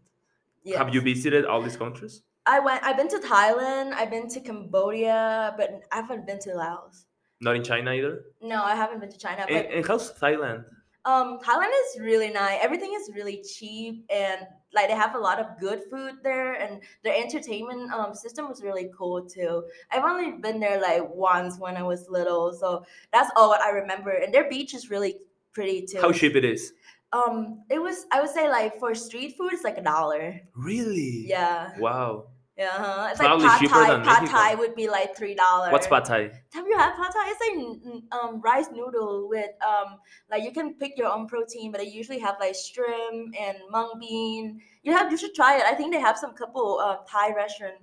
Yes. 0.64 0.78
Have 0.78 0.94
you 0.96 1.02
visited 1.02 1.46
all 1.46 1.62
these 1.62 1.76
countries? 1.78 2.24
I 2.48 2.60
went. 2.60 2.84
I've 2.84 2.98
been 2.98 3.10
to 3.10 3.20
Thailand. 3.20 3.94
I've 3.94 4.10
been 4.10 4.28
to 4.30 4.40
Cambodia, 4.40 5.54
but 5.58 5.82
I 5.92 5.98
haven't 5.98 6.26
been 6.26 6.40
to 6.40 6.54
Laos. 6.56 7.06
Not 7.42 7.56
in 7.56 7.64
China 7.64 7.92
either. 7.92 8.22
No, 8.42 8.64
I 8.64 8.76
haven't 8.76 9.00
been 9.00 9.12
to 9.12 9.18
China. 9.18 9.46
And, 9.48 9.66
But 9.68 9.76
and 9.76 9.86
how's 9.86 10.12
Thailand? 10.14 10.64
um, 11.06 11.40
Thailand 11.40 11.72
is 11.86 12.02
really 12.02 12.30
nice. 12.30 12.60
Everything 12.62 12.94
is 13.00 13.12
really 13.14 13.44
cheap, 13.44 14.06
and 14.10 14.42
like 14.74 14.88
they 14.90 14.96
have 14.96 15.16
a 15.16 15.20
lot 15.20 15.40
of 15.40 15.48
good 15.60 15.82
food 15.92 16.16
there, 16.24 16.54
and 16.54 16.82
their 17.04 17.16
entertainment 17.16 17.92
um 17.92 18.14
system 18.16 18.48
was 18.50 18.64
really 18.64 18.90
cool 18.98 19.28
too. 19.28 19.64
I've 19.92 20.04
only 20.04 20.32
been 20.42 20.60
there 20.60 20.82
like 20.82 21.04
once 21.14 21.60
when 21.60 21.78
I 21.78 21.84
was 21.84 22.08
little, 22.10 22.54
so 22.54 22.86
that's 23.14 23.30
all 23.36 23.50
what 23.50 23.62
I 23.62 23.70
remember. 23.72 24.12
And 24.12 24.34
their 24.34 24.50
beach 24.50 24.74
is 24.74 24.90
really 24.90 25.16
pretty 25.54 25.86
too. 25.86 26.00
How 26.02 26.12
cheap 26.12 26.36
it 26.36 26.46
is? 26.46 26.74
Um, 27.14 27.64
it 27.70 27.80
was 27.82 28.06
I 28.12 28.20
would 28.22 28.30
say 28.32 28.50
like 28.50 28.80
for 28.80 28.94
street 28.96 29.36
food, 29.38 29.54
it's 29.54 29.64
like 29.64 29.78
a 29.78 29.82
dollar. 29.84 30.42
Really? 30.56 31.26
Yeah, 31.28 31.78
Wow. 31.80 32.28
Yeah. 32.58 32.70
uh-huh. 32.76 33.08
It's 33.12 33.20
Probably 33.20 33.46
like 33.46 33.52
pad 33.52 33.60
cheaper 33.62 33.74
thai. 33.76 33.88
than 33.92 34.04
Pad 34.04 34.22
Mexico. 34.24 34.38
thai 34.40 34.56
would 34.56 34.76
be 34.76 34.88
like 34.90 35.16
three 35.16 35.36
dollars. 35.36 35.72
What's 35.72 35.88
pad 35.88 36.06
thai? 36.06 36.32
Have 36.54 36.66
you 36.68 36.78
had 36.78 36.96
pad 36.96 37.12
thai? 37.14 37.30
It's 37.32 37.42
like 37.42 37.58
n- 37.58 37.82
n- 37.86 38.04
um 38.12 38.42
rice 38.42 38.68
noodle 38.74 39.28
with 39.30 39.52
um 39.66 40.00
like 40.32 40.44
you 40.44 40.52
can 40.52 40.74
pick 40.76 40.98
your 40.98 41.08
own 41.08 41.28
protein, 41.28 41.72
but 41.72 41.80
they 41.82 41.88
usually 41.88 42.20
have 42.20 42.36
like 42.40 42.56
shrimp 42.56 43.36
and 43.40 43.58
mung 43.70 43.94
bean. 44.00 44.62
You 44.84 44.92
have 44.94 45.12
you 45.12 45.18
should 45.18 45.36
try 45.36 45.58
it. 45.58 45.64
I 45.64 45.74
think 45.76 45.94
they 45.94 46.00
have 46.00 46.18
some 46.18 46.34
couple 46.34 46.80
uh, 46.80 46.98
Thai 47.10 47.34
restaurant 47.36 47.76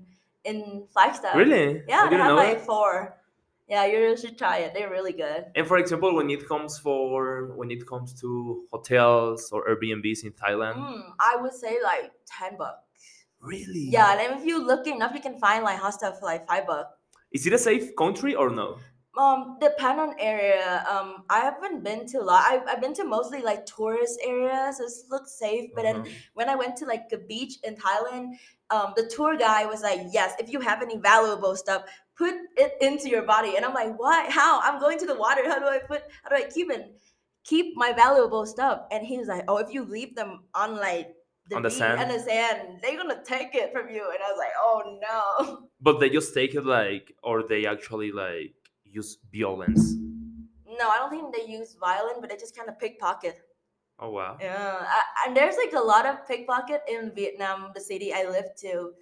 in 0.44 0.86
Flagstaff. 0.92 1.36
Really? 1.36 1.82
Yeah, 1.88 2.02
I 2.04 2.08
they 2.10 2.16
have 2.16 2.36
like 2.36 2.60
four. 2.60 3.16
Yeah, 3.66 3.86
you 3.86 4.14
should 4.16 4.36
try 4.36 4.58
it. 4.58 4.74
They're 4.74 4.90
really 4.90 5.12
good. 5.12 5.46
And 5.54 5.66
for 5.66 5.78
example, 5.78 6.14
when 6.14 6.28
it 6.28 6.46
comes 6.46 6.78
for 6.78 7.52
when 7.56 7.70
it 7.70 7.86
comes 7.86 8.12
to 8.20 8.64
hotels 8.70 9.48
or 9.52 9.64
Airbnbs 9.66 10.24
in 10.24 10.32
Thailand, 10.32 10.76
Mm, 10.76 11.00
I 11.18 11.36
would 11.40 11.54
say 11.54 11.78
like 11.82 12.12
ten 12.26 12.58
bucks. 12.58 12.83
Really? 13.44 13.86
Yeah, 13.96 14.18
and 14.18 14.40
if 14.40 14.46
you 14.46 14.64
look 14.64 14.86
enough, 14.86 15.12
you 15.14 15.20
can 15.20 15.38
find 15.38 15.64
like 15.64 15.78
hostel 15.78 16.12
for 16.12 16.26
like 16.26 16.46
five 16.46 16.66
bucks. 16.66 16.90
Is 17.32 17.46
it 17.46 17.52
a 17.52 17.58
safe 17.58 17.94
country 17.96 18.34
or 18.34 18.50
no? 18.50 18.78
Um, 19.16 19.58
depend 19.60 20.00
on 20.00 20.14
area. 20.18 20.84
Um, 20.90 21.22
I 21.30 21.38
haven't 21.40 21.84
been 21.84 22.04
to 22.06 22.18
a 22.18 22.24
lot. 22.24 22.42
I've, 22.48 22.62
I've 22.68 22.80
been 22.80 22.94
to 22.94 23.04
mostly 23.04 23.42
like 23.42 23.64
tourist 23.64 24.18
areas. 24.24 24.78
So 24.78 24.84
it 24.84 24.92
looks 25.10 25.38
safe. 25.38 25.70
But 25.74 25.82
then 25.84 25.96
Uh-huh. 25.96 26.10
when 26.34 26.48
I 26.48 26.56
went 26.56 26.74
to 26.78 26.84
like 26.86 27.04
a 27.12 27.18
beach 27.18 27.54
in 27.62 27.76
Thailand, 27.76 28.34
um, 28.70 28.92
the 28.96 29.06
tour 29.14 29.36
guy 29.36 29.66
was 29.66 29.82
like, 29.82 30.00
"Yes, 30.10 30.34
if 30.40 30.50
you 30.52 30.58
have 30.60 30.82
any 30.82 30.96
valuable 30.96 31.54
stuff, 31.54 31.82
put 32.18 32.34
it 32.56 32.72
into 32.80 33.08
your 33.08 33.22
body." 33.22 33.54
And 33.56 33.64
I'm 33.64 33.74
like, 33.74 33.92
"Why? 34.02 34.26
How? 34.30 34.60
I'm 34.66 34.80
going 34.80 34.98
to 34.98 35.06
the 35.06 35.18
water. 35.24 35.42
How 35.46 35.60
do 35.60 35.66
I 35.66 35.78
put? 35.78 36.02
How 36.22 36.30
do 36.30 36.36
I 36.42 36.46
keep 36.50 36.68
it? 36.72 36.84
Keep 37.44 37.76
my 37.76 37.92
valuable 37.92 38.46
stuff?" 38.46 38.80
And 38.90 39.06
he 39.06 39.18
was 39.18 39.28
like, 39.28 39.44
"Oh, 39.46 39.58
if 39.58 39.70
you 39.74 39.84
leave 39.84 40.16
them 40.16 40.44
on 40.54 40.76
like." 40.76 41.14
The 41.50 41.56
On 41.56 41.62
the 41.62 41.70
sand? 41.70 42.00
and 42.00 42.10
the 42.10 42.18
sand, 42.18 42.78
they're 42.80 42.96
gonna 42.96 43.22
take 43.22 43.54
it 43.54 43.70
from 43.72 43.88
you, 43.90 44.00
and 44.02 44.18
I 44.22 44.28
was 44.32 44.38
like, 44.38 44.56
"Oh 44.58 44.98
no!" 45.08 45.68
But 45.80 46.00
they 46.00 46.08
just 46.08 46.32
take 46.32 46.54
it 46.54 46.64
like, 46.64 47.14
or 47.22 47.42
they 47.46 47.66
actually 47.66 48.12
like 48.12 48.54
use 48.84 49.18
violence. 49.32 49.94
No, 50.78 50.88
I 50.88 50.96
don't 50.98 51.10
think 51.10 51.34
they 51.34 51.44
use 51.52 51.76
violence 51.78 52.18
but 52.20 52.30
they 52.30 52.36
just 52.36 52.56
kind 52.56 52.68
of 52.68 52.78
pickpocket. 52.78 53.36
Oh 53.98 54.10
wow. 54.10 54.38
Yeah, 54.40 54.86
I, 54.98 55.02
and 55.26 55.36
there's 55.36 55.56
like 55.56 55.72
a 55.74 55.84
lot 55.84 56.06
of 56.06 56.26
pickpocket 56.26 56.80
in 56.88 57.12
Vietnam, 57.14 57.70
the 57.74 57.80
city 57.80 58.12
I 58.12 58.24
live 58.24 58.46
to. 58.62 58.92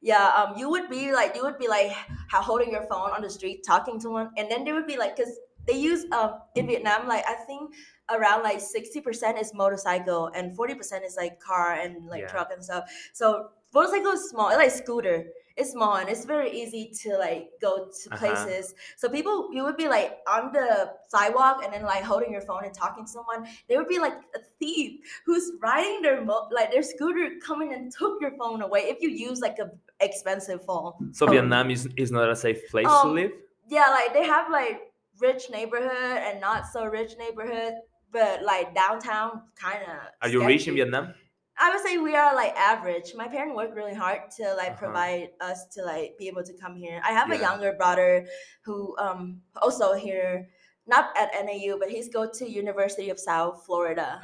Yeah, 0.00 0.26
um, 0.38 0.56
you 0.56 0.70
would 0.70 0.88
be 0.88 1.12
like 1.12 1.36
you 1.36 1.42
would 1.42 1.58
be 1.58 1.68
like 1.68 1.92
ho- 2.32 2.40
holding 2.40 2.70
your 2.72 2.86
phone 2.86 3.10
on 3.10 3.20
the 3.20 3.30
street 3.30 3.62
talking 3.66 4.00
to 4.00 4.08
one, 4.10 4.30
and 4.38 4.50
then 4.50 4.64
they 4.64 4.72
would 4.72 4.86
be 4.86 4.96
like, 4.96 5.16
cause 5.16 5.38
they 5.70 5.78
use 5.78 6.04
um 6.12 6.30
in 6.56 6.66
Vietnam 6.66 7.06
like 7.06 7.24
I 7.28 7.34
think 7.46 7.74
around 8.10 8.42
like 8.42 8.60
sixty 8.60 9.00
percent 9.00 9.38
is 9.38 9.54
motorcycle 9.54 10.30
and 10.34 10.54
forty 10.56 10.74
percent 10.74 11.04
is 11.04 11.16
like 11.16 11.38
car 11.40 11.74
and 11.74 12.06
like 12.06 12.22
Yeah. 12.22 12.28
truck 12.28 12.48
and 12.52 12.64
stuff. 12.64 12.84
So 13.12 13.50
motorcycle 13.72 14.12
is 14.12 14.28
small, 14.30 14.48
it's 14.48 14.58
like 14.58 14.70
scooter. 14.72 15.26
It's 15.56 15.72
small 15.72 15.96
and 15.96 16.08
it's 16.08 16.24
very 16.24 16.50
easy 16.50 16.90
to 17.02 17.18
like 17.18 17.50
go 17.60 17.72
to 17.92 18.04
Uh-huh. 18.10 18.16
places. 18.18 18.72
So 18.96 19.08
people, 19.10 19.50
you 19.52 19.62
would 19.62 19.76
be 19.76 19.88
like 19.88 20.18
on 20.26 20.52
the 20.52 20.94
sidewalk 21.08 21.60
and 21.62 21.70
then 21.74 21.82
like 21.82 22.02
holding 22.02 22.32
your 22.32 22.40
phone 22.40 22.64
and 22.64 22.72
talking 22.72 23.04
to 23.04 23.10
someone. 23.10 23.46
They 23.68 23.76
would 23.76 23.88
be 23.88 23.98
like 23.98 24.14
a 24.34 24.40
thief 24.58 25.00
who's 25.26 25.52
riding 25.60 26.00
their 26.00 26.24
mo- 26.24 26.48
like 26.50 26.72
their 26.72 26.82
scooter 26.82 27.26
coming 27.44 27.74
and 27.74 27.92
took 27.92 28.22
your 28.22 28.32
phone 28.40 28.62
away 28.62 28.82
if 28.92 29.02
you 29.02 29.10
use 29.10 29.40
like 29.40 29.58
a 29.58 29.70
expensive 30.00 30.64
phone. 30.64 31.12
So 31.12 31.26
Vietnam 31.26 31.70
is, 31.70 31.86
is 31.96 32.10
not 32.10 32.30
a 32.30 32.36
safe 32.36 32.60
place 32.70 32.86
to 32.86 32.92
Um, 33.10 33.14
live. 33.14 33.32
Yeah, 33.68 33.88
like 33.90 34.14
they 34.14 34.24
have 34.24 34.50
like 34.50 34.89
rich 35.20 35.50
neighborhood 35.50 36.18
and 36.26 36.40
not 36.40 36.66
so 36.66 36.84
rich 36.86 37.12
neighborhood, 37.18 37.74
but 38.12 38.42
like 38.42 38.74
downtown 38.74 39.42
kind 39.60 39.82
of. 39.82 39.98
Are 40.22 40.28
you 40.28 40.44
rich 40.46 40.66
in 40.68 40.74
Vietnam? 40.74 41.14
I 41.58 41.70
would 41.70 41.84
say 41.84 41.98
we 41.98 42.14
are 42.16 42.34
like 42.34 42.56
average. 42.56 43.12
My 43.14 43.28
parents 43.28 43.54
work 43.54 43.74
really 43.74 43.94
hard 43.94 44.30
to 44.38 44.54
like 44.54 44.72
Uh-huh. 44.72 44.78
provide 44.86 45.28
us 45.40 45.66
to 45.74 45.82
like 45.84 46.16
be 46.18 46.26
able 46.28 46.42
to 46.44 46.54
come 46.56 46.74
here. 46.74 47.00
I 47.04 47.12
have 47.12 47.30
a 47.30 47.36
younger 47.38 47.72
brother 47.74 48.26
who 48.64 48.96
um 48.98 49.42
also 49.60 49.92
here, 49.94 50.48
not 50.86 51.10
at 51.16 51.30
NAU, 51.44 51.76
but 51.78 51.90
he's 51.90 52.08
go 52.08 52.28
to 52.38 52.48
University 52.48 53.10
of 53.10 53.18
South 53.20 53.64
Florida. 53.66 54.20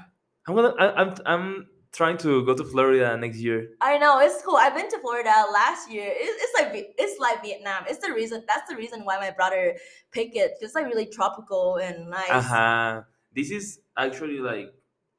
I'm 0.49 0.55
gonna. 0.55 0.75
I, 0.79 0.87
I'm. 1.01 1.15
I'm 1.27 1.67
trying 1.97 2.19
to 2.19 2.45
go 2.45 2.55
to 2.55 2.63
Florida 2.65 3.17
next 3.17 3.39
year. 3.39 3.71
I 3.81 3.97
know 3.99 4.21
it's 4.21 4.43
cool. 4.45 4.57
I've 4.57 4.75
been 4.75 4.89
to 4.91 4.99
Florida 4.99 5.33
last 5.53 5.91
year. 5.91 6.07
It, 6.07 6.29
it's 6.45 6.55
like 6.61 6.95
it's 6.99 7.19
like 7.19 7.43
Vietnam. 7.43 7.85
It's 7.89 8.05
the 8.07 8.13
reason. 8.13 8.45
That's 8.47 8.69
the 8.71 8.77
reason 8.77 9.05
why 9.05 9.19
my 9.19 9.31
brother 9.31 9.77
picked 10.13 10.37
it. 10.37 10.53
It's 10.61 10.75
like 10.75 10.87
really 10.87 11.07
tropical 11.07 11.77
and 11.77 12.11
nice. 12.11 12.31
Uh 12.31 12.43
huh. 12.43 13.03
This 13.35 13.51
is 13.51 13.81
actually 13.97 14.39
like 14.39 14.73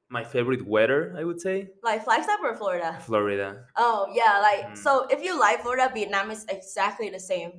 my 0.09 0.23
favorite 0.23 0.65
weather. 0.65 1.13
I 1.17 1.23
would 1.23 1.41
say 1.41 1.69
Like 1.83 2.03
Flagstaff 2.05 2.39
or 2.43 2.55
Florida. 2.55 2.97
Florida. 3.01 3.65
Oh 3.75 4.07
yeah, 4.13 4.39
like 4.41 4.73
Mm. 4.73 4.77
so. 4.77 5.07
If 5.09 5.23
you 5.23 5.37
like 5.39 5.61
Florida, 5.63 5.91
Vietnam 5.93 6.31
is 6.31 6.45
exactly 6.47 7.09
the 7.09 7.19
same. 7.19 7.51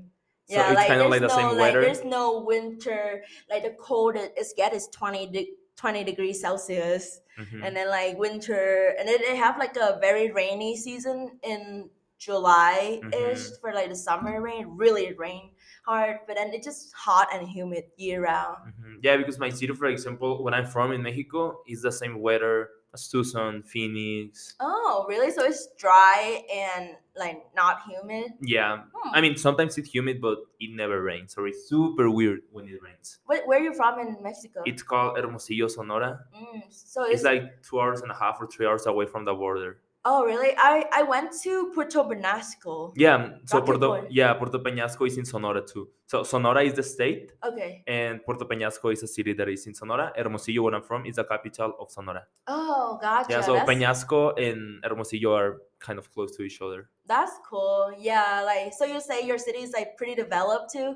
So 0.49 0.57
it's 0.57 0.81
kind 0.89 1.03
of 1.03 1.11
there's 1.11 1.11
like 1.11 1.21
the 1.21 1.29
no, 1.29 1.37
same 1.37 1.47
like, 1.49 1.59
weather. 1.59 1.81
There's 1.83 2.05
no 2.05 2.41
winter. 2.41 3.23
Like 3.51 3.65
the 3.65 3.75
coldest 3.79 4.31
it's 4.35 4.55
get 4.57 4.73
is 4.73 4.89
20, 4.89 5.27
de- 5.27 5.51
20 5.79 6.05
degrees 6.05 6.41
Celsius, 6.43 7.21
Mhm. 7.39 7.65
and 7.65 7.77
then 7.77 7.89
like 7.89 8.19
winter, 8.19 8.95
and 8.99 9.09
then 9.09 9.21
they 9.23 9.37
have 9.37 9.59
like 9.59 9.77
a 9.77 9.99
very 10.01 10.31
rainy 10.33 10.77
season 10.77 11.39
in 11.43 11.89
July 12.19 13.07
ish 13.15 13.55
Mhm. 13.55 13.61
for 13.61 13.73
like 13.73 13.89
the 13.89 13.97
summer 13.97 14.43
rain. 14.43 14.67
Really 14.77 15.15
rain 15.15 15.55
hard, 15.87 16.21
but 16.27 16.37
then 16.37 16.53
it's 16.53 16.67
just 16.67 16.93
hot 16.93 17.29
and 17.33 17.47
humid 17.49 17.85
year 17.97 18.23
round. 18.23 18.59
Mhm. 18.67 18.99
Yeah, 19.03 19.17
because 19.17 19.39
my 19.39 19.51
city, 19.51 19.73
for 19.73 19.87
example, 19.87 20.43
when 20.43 20.53
I'm 20.53 20.67
from 20.67 20.93
in 20.93 21.03
Mexico, 21.03 21.63
is 21.67 21.83
the 21.83 21.93
same 21.93 22.21
weather 22.21 22.71
Tucson, 22.97 23.63
Phoenix. 23.63 24.55
Oh, 24.61 25.05
really? 25.09 25.31
So 25.31 25.45
it's 25.45 25.69
dry 25.79 26.43
and 26.53 26.97
like 27.17 27.45
not 27.55 27.83
humid. 27.89 28.33
Yeah, 28.41 28.83
Hmm. 28.95 29.15
I 29.15 29.21
mean 29.21 29.37
sometimes 29.37 29.77
it's 29.79 29.91
humid, 29.93 30.21
but 30.21 30.39
it 30.61 30.75
never 30.75 31.03
rains, 31.03 31.35
so 31.35 31.45
it's 31.45 31.69
super 31.69 32.11
weird 32.11 32.41
when 32.51 32.67
it 32.67 32.81
rains. 32.83 33.19
Where, 33.27 33.47
where 33.47 33.59
are 33.61 33.63
you 33.63 33.75
from 33.75 33.99
in 34.01 34.17
Mexico? 34.23 34.63
It's 34.65 34.83
called 34.83 35.17
Hermosillo, 35.19 35.69
Sonora. 35.69 36.21
Mm, 36.35 36.63
so 36.71 37.05
it's, 37.05 37.15
It's 37.17 37.25
like 37.25 37.63
two 37.63 37.81
hours 37.81 38.01
and 38.01 38.11
a 38.11 38.15
half 38.15 38.39
or 38.41 38.47
three 38.47 38.67
hours 38.67 38.87
away 38.87 39.07
from 39.07 39.25
the 39.25 39.35
border. 39.35 39.79
Oh 40.11 40.25
really? 40.25 40.53
I 40.57 40.87
I 41.01 41.03
went 41.13 41.29
to 41.45 41.53
Puerto 41.75 42.01
Penasco. 42.11 42.93
Yeah, 42.97 43.19
so 43.45 43.59
Rocky 43.61 43.79
Point 43.79 44.07
yeah 44.11 44.33
Puerto 44.41 44.59
Peñasco 44.67 45.07
is 45.07 45.19
in 45.19 45.27
Sonora 45.33 45.61
too. 45.73 45.85
So 46.07 46.23
Sonora 46.33 46.63
is 46.69 46.73
the 46.81 46.83
state, 46.83 47.33
Okay. 47.49 47.83
and 47.87 48.25
Puerto 48.25 48.45
Peñasco 48.51 48.87
is 48.93 49.03
a 49.03 49.07
city 49.17 49.33
that 49.39 49.49
is 49.49 49.67
in 49.69 49.75
Sonora. 49.75 50.07
Hermosillo, 50.17 50.63
where 50.65 50.75
I'm 50.77 50.83
from, 50.91 51.05
is 51.05 51.17
the 51.17 51.25
capital 51.25 51.71
of 51.79 51.91
Sonora. 51.97 52.23
Oh, 52.47 52.97
gotcha. 53.03 53.29
Yeah, 53.33 53.43
so 53.43 53.53
that's, 53.55 53.69
Peñasco 53.71 54.21
and 54.47 54.81
Hermosillo 54.83 55.31
are 55.41 55.51
kind 55.87 55.99
of 55.99 56.07
close 56.15 56.31
to 56.37 56.43
each 56.49 56.59
other. 56.65 56.81
that's 57.13 57.35
cool. 57.49 57.93
Yeah, 57.99 58.43
like 58.51 58.73
so 58.79 58.85
you 58.93 59.01
say 59.09 59.19
your 59.31 59.39
city 59.47 59.61
is 59.67 59.73
like 59.79 59.91
pretty 59.99 60.15
developed 60.25 60.69
too. 60.77 60.91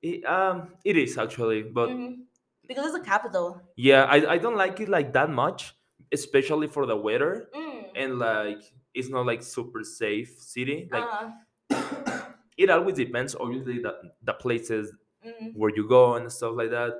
It, 0.00 0.24
um, 0.36 0.56
it 0.84 0.96
is 1.04 1.12
actually, 1.24 1.60
but 1.78 1.88
Mhm. 1.90 2.24
Because 2.70 2.86
it's 2.88 2.96
a 3.04 3.06
capital. 3.12 3.60
yeah, 3.76 4.02
I, 4.14 4.16
I 4.34 4.36
don't 4.44 4.56
like 4.64 4.76
it 4.84 4.88
like 4.88 5.12
that 5.18 5.28
much, 5.42 5.60
especially 6.18 6.68
for 6.76 6.84
the 6.92 6.96
weather 7.06 7.32
Mm. 7.52 7.63
And 7.96 8.18
like 8.18 8.62
it's 8.94 9.08
not 9.08 9.26
like 9.26 9.42
super 9.42 9.82
safe 9.82 10.34
city. 10.38 10.88
Like 10.90 11.04
uh, 11.70 12.20
it 12.56 12.70
always 12.70 12.96
depends, 12.96 13.34
obviously, 13.38 13.80
the 13.80 13.94
the 14.22 14.34
places 14.34 14.92
mm. 15.24 15.52
where 15.54 15.72
you 15.74 15.88
go 15.88 16.14
and 16.14 16.30
stuff 16.30 16.54
like 16.56 16.70
that. 16.70 16.92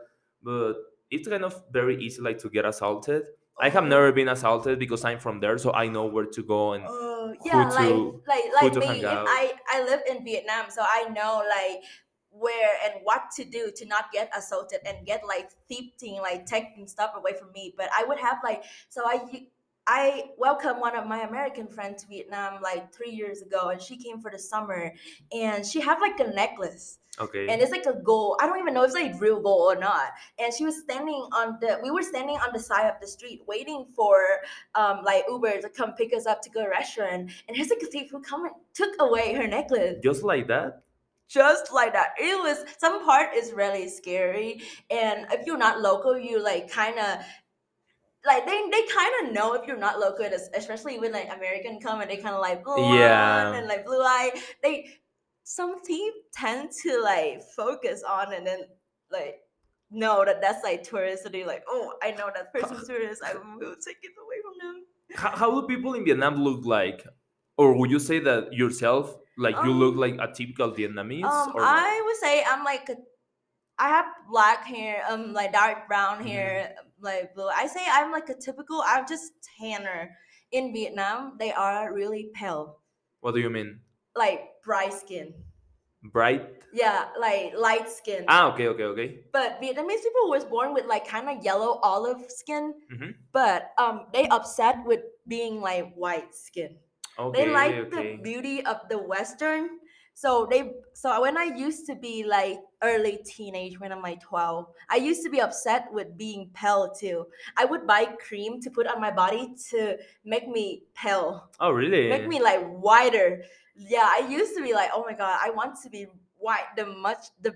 But 0.42 0.74
it's 1.10 1.28
kind 1.28 1.44
of 1.44 1.62
very 1.70 2.02
easy 2.02 2.20
like 2.20 2.38
to 2.38 2.50
get 2.50 2.64
assaulted. 2.64 3.24
I 3.60 3.68
have 3.68 3.84
never 3.84 4.10
been 4.10 4.28
assaulted 4.28 4.80
because 4.80 5.04
I'm 5.04 5.20
from 5.20 5.38
there, 5.38 5.58
so 5.58 5.72
I 5.72 5.86
know 5.86 6.06
where 6.06 6.26
to 6.26 6.42
go 6.42 6.72
and 6.72 6.84
who 6.84 7.34
yeah, 7.44 7.68
like 7.68 7.88
to- 7.88 8.22
like 8.26 8.44
who 8.44 8.66
like 8.66 8.72
to 8.72 8.80
me. 8.80 9.04
I 9.06 9.52
I 9.68 9.84
live 9.84 10.00
in 10.10 10.24
Vietnam, 10.24 10.66
so 10.70 10.82
I 10.82 11.08
know 11.10 11.42
like 11.48 11.82
where 12.30 12.76
and 12.84 12.94
what 13.04 13.30
to 13.36 13.44
do 13.44 13.70
to 13.76 13.86
not 13.86 14.10
get 14.12 14.28
assaulted 14.36 14.80
and 14.84 15.06
get 15.06 15.22
like 15.26 15.50
thieving, 15.70 16.20
like 16.20 16.46
taking 16.46 16.86
stuff 16.88 17.12
away 17.16 17.32
from 17.38 17.52
me. 17.52 17.72
But 17.76 17.88
I 17.96 18.04
would 18.04 18.18
have 18.18 18.38
like 18.42 18.64
so 18.88 19.02
I 19.06 19.46
I 19.86 20.30
welcomed 20.38 20.80
one 20.80 20.96
of 20.96 21.06
my 21.06 21.22
American 21.22 21.66
friends 21.66 22.02
to 22.02 22.08
Vietnam 22.08 22.62
like 22.62 22.92
three 22.94 23.10
years 23.10 23.42
ago, 23.42 23.68
and 23.68 23.80
she 23.80 23.96
came 23.96 24.20
for 24.20 24.30
the 24.30 24.38
summer, 24.38 24.92
and 25.32 25.64
she 25.64 25.80
had 25.80 25.98
like 26.00 26.18
a 26.20 26.28
necklace 26.32 26.98
okay. 27.18 27.48
and 27.48 27.60
it's 27.60 27.70
like 27.70 27.86
a 27.86 27.94
gold. 27.94 28.38
I 28.40 28.46
don't 28.46 28.58
even 28.58 28.74
know 28.74 28.82
if 28.82 28.88
it's 28.88 28.94
like 28.94 29.20
real 29.20 29.40
gold 29.40 29.76
or 29.76 29.78
not. 29.78 30.08
And 30.38 30.52
she 30.52 30.64
was 30.64 30.80
standing 30.80 31.28
on 31.32 31.58
the. 31.60 31.78
We 31.82 31.90
were 31.90 32.02
standing 32.02 32.36
on 32.36 32.50
the 32.52 32.58
side 32.58 32.88
of 32.88 33.00
the 33.00 33.06
street 33.06 33.42
waiting 33.46 33.86
for 33.94 34.22
um 34.74 35.00
like 35.04 35.24
Uber 35.28 35.60
to 35.60 35.68
come 35.68 35.92
pick 35.92 36.14
us 36.14 36.26
up 36.26 36.42
to 36.42 36.50
go 36.50 36.60
to 36.62 36.66
a 36.66 36.70
restaurant. 36.70 37.30
And 37.48 37.56
here's 37.56 37.70
like 37.70 37.82
a 37.82 37.86
thief 37.86 38.10
who 38.10 38.20
come 38.20 38.44
and 38.44 38.54
took 38.74 38.94
away 39.00 39.34
her 39.34 39.46
necklace 39.46 39.98
Just 40.02 40.22
like 40.22 40.48
that. 40.48 40.82
just 41.28 41.72
like 41.72 41.92
that. 41.92 42.10
It 42.18 42.38
was 42.38 42.64
some 42.78 43.04
part 43.04 43.34
is 43.34 43.52
really 43.52 43.88
scary, 43.88 44.62
and 44.90 45.26
if 45.32 45.46
you're 45.46 45.58
not 45.58 45.80
local, 45.80 46.18
you 46.18 46.42
like 46.42 46.70
kind 46.70 46.98
of. 46.98 47.18
Like 48.26 48.46
they, 48.46 48.62
they 48.70 48.82
kind 48.86 49.12
of 49.28 49.32
know 49.34 49.52
if 49.54 49.66
you're 49.66 49.76
not 49.76 49.98
local, 49.98 50.24
es- 50.24 50.48
especially 50.54 50.98
when 50.98 51.12
like 51.12 51.28
American 51.34 51.78
come 51.80 52.00
and 52.00 52.10
they 52.10 52.16
kind 52.16 52.34
of 52.34 52.40
like 52.40 52.64
blonde 52.64 52.94
Yeah. 52.98 53.52
and 53.54 53.66
like 53.68 53.84
blue 53.84 54.00
eye. 54.02 54.30
They 54.62 54.88
some 55.42 55.82
team 55.84 56.10
tend 56.32 56.70
to 56.82 57.00
like 57.02 57.42
focus 57.54 58.02
on 58.02 58.32
and 58.32 58.46
then 58.46 58.60
like 59.12 59.36
know 59.90 60.24
that 60.24 60.40
that's 60.40 60.64
like 60.64 60.82
tourist, 60.82 61.24
and 61.26 61.34
they're 61.34 61.46
like, 61.46 61.62
oh, 61.68 61.92
I 62.02 62.12
know 62.12 62.30
that 62.34 62.52
person's 62.52 62.86
tourist. 62.86 63.22
I 63.24 63.34
will 63.34 63.76
take 63.86 63.98
it 64.02 64.12
away 64.24 64.38
from 64.42 64.54
them. 64.60 64.84
How, 65.14 65.36
how 65.36 65.60
do 65.60 65.66
people 65.66 65.94
in 65.94 66.04
Vietnam 66.04 66.36
look 66.42 66.64
like? 66.64 67.04
Or 67.56 67.78
would 67.78 67.90
you 67.90 68.00
say 68.00 68.18
that 68.20 68.52
yourself, 68.52 69.14
like 69.38 69.54
you 69.64 69.70
look 69.72 69.94
Um, 69.94 70.00
like 70.00 70.16
a 70.18 70.32
typical 70.32 70.72
Vietnamese? 70.72 71.24
Um, 71.24 71.52
or? 71.54 71.60
I 71.62 72.02
would 72.04 72.16
say 72.16 72.42
I'm 72.42 72.64
like 72.64 72.88
a, 72.88 72.96
I 73.78 73.88
have 73.90 74.06
black 74.30 74.64
hair, 74.64 75.04
um, 75.08 75.32
like 75.32 75.52
dark 75.52 75.86
brown 75.86 76.24
hair, 76.26 76.74
like 77.00 77.34
blue. 77.34 77.48
I 77.48 77.66
say 77.66 77.80
I'm 77.90 78.12
like 78.12 78.28
a 78.28 78.34
typical. 78.34 78.82
I'm 78.86 79.06
just 79.06 79.32
tanner. 79.58 80.10
In 80.52 80.72
Vietnam, 80.72 81.34
they 81.38 81.50
are 81.50 81.92
really 81.92 82.30
pale, 82.32 82.78
What 83.20 83.34
do 83.34 83.40
you 83.40 83.50
mean? 83.50 83.80
like 84.14 84.62
bright 84.62 84.92
skin. 84.92 85.34
Bright? 86.12 86.46
Yeah, 86.72 87.06
like 87.18 87.54
light 87.58 87.88
skin. 87.90 88.24
Ah, 88.28 88.52
okay, 88.52 88.68
okay, 88.68 88.84
okay. 88.84 89.08
but 89.32 89.58
Vietnamese 89.60 90.02
people 90.04 90.28
was 90.30 90.44
born 90.44 90.72
with 90.74 90.84
like 90.86 91.08
kind 91.08 91.28
of 91.28 91.42
yellow 91.42 91.80
olive 91.82 92.22
skin, 92.30 92.74
Mhm. 92.92 93.14
but 93.32 93.72
um, 93.78 94.06
they 94.12 94.28
upset 94.28 94.84
with 94.86 95.00
being 95.26 95.60
like 95.60 95.92
white 95.94 96.34
skin. 96.34 96.76
Okay, 97.18 97.46
they 97.46 97.50
like 97.50 97.74
okay. 97.74 98.16
the 98.16 98.22
beauty 98.22 98.64
of 98.64 98.86
the 98.88 98.98
western 98.98 99.80
so 100.14 100.46
they 100.48 100.70
so 100.92 101.20
when 101.20 101.36
i 101.36 101.44
used 101.44 101.86
to 101.86 101.94
be 101.96 102.24
like 102.24 102.58
early 102.82 103.18
teenage 103.26 103.78
when 103.80 103.90
i'm 103.92 104.00
like 104.00 104.20
12 104.22 104.66
i 104.88 104.96
used 104.96 105.22
to 105.24 105.28
be 105.30 105.40
upset 105.40 105.86
with 105.92 106.16
being 106.16 106.48
pale 106.54 106.90
too 106.98 107.26
i 107.56 107.64
would 107.64 107.86
buy 107.86 108.04
cream 108.26 108.60
to 108.60 108.70
put 108.70 108.86
on 108.86 109.00
my 109.00 109.10
body 109.10 109.54
to 109.70 109.96
make 110.24 110.48
me 110.48 110.82
pale 110.94 111.50
Oh, 111.60 111.70
really? 111.70 112.08
make 112.08 112.28
me 112.28 112.40
like 112.40 112.64
whiter 112.78 113.42
yeah 113.76 114.08
i 114.08 114.26
used 114.28 114.54
to 114.56 114.62
be 114.62 114.72
like 114.72 114.90
oh 114.94 115.04
my 115.04 115.14
god 115.14 115.38
i 115.42 115.50
want 115.50 115.74
to 115.82 115.90
be 115.90 116.06
white 116.38 116.70
the 116.76 116.86
much 116.86 117.26
the 117.42 117.54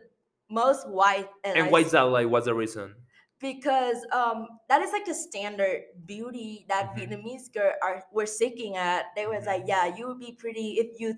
most 0.50 0.88
white 0.88 1.28
and 1.44 1.58
I 1.58 1.68
why 1.68 1.80
is 1.80 1.92
that 1.92 2.02
like? 2.02 2.26
What's 2.28 2.46
the 2.46 2.54
reason? 2.54 2.94
because 3.40 4.04
um 4.12 4.48
that 4.68 4.82
is 4.82 4.90
like 4.92 5.06
a 5.06 5.14
standard 5.14 5.82
beauty 6.06 6.66
that 6.68 6.90
Mhm. 6.96 6.96
Vietnamese 6.98 7.52
girl 7.52 7.72
are 7.82 8.02
were 8.12 8.26
seeking 8.26 8.76
at. 8.76 9.14
They 9.14 9.26
was 9.26 9.46
like, 9.46 9.62
Mhm. 9.62 9.68
yeah, 9.68 9.96
you 9.96 10.08
would 10.08 10.18
be 10.18 10.32
pretty 10.32 10.78
if 10.82 10.98
you 10.98 11.14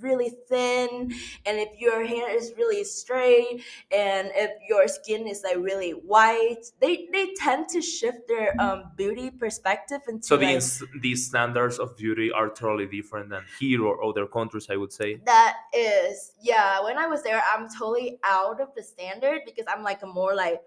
really 0.00 0.30
thin 0.48 1.12
and 1.46 1.58
if 1.58 1.78
your 1.78 2.04
hair 2.04 2.28
is 2.34 2.52
really 2.56 2.84
straight 2.84 3.62
and 3.90 4.30
if 4.34 4.50
your 4.68 4.88
skin 4.88 5.26
is 5.26 5.42
like 5.44 5.56
really 5.56 5.92
white. 5.92 6.64
They 6.80 7.08
they 7.12 7.32
tend 7.34 7.68
to 7.70 7.80
shift 7.80 8.28
their 8.28 8.60
um 8.60 8.92
beauty 8.96 9.30
perspective 9.30 10.00
into 10.08 10.26
So 10.26 10.36
like, 10.36 10.48
these 10.48 10.82
these 11.00 11.26
standards 11.26 11.78
of 11.78 11.96
beauty 11.96 12.30
are 12.30 12.48
totally 12.50 12.86
different 12.86 13.30
than 13.30 13.44
here 13.58 13.84
or 13.84 14.02
other 14.04 14.26
countries, 14.26 14.66
I 14.70 14.76
would 14.76 14.92
say. 14.92 15.20
that 15.24 15.54
is 15.72 16.32
yeah 16.40 16.82
when 16.84 16.96
i 16.98 17.06
was 17.06 17.22
there 17.22 17.42
i'm 17.52 17.68
totally 17.68 18.18
out 18.24 18.60
of 18.60 18.68
the 18.76 18.82
standard 18.82 19.40
because 19.44 19.64
i'm 19.68 19.82
like 19.82 20.02
a 20.02 20.06
more 20.06 20.34
like 20.34 20.60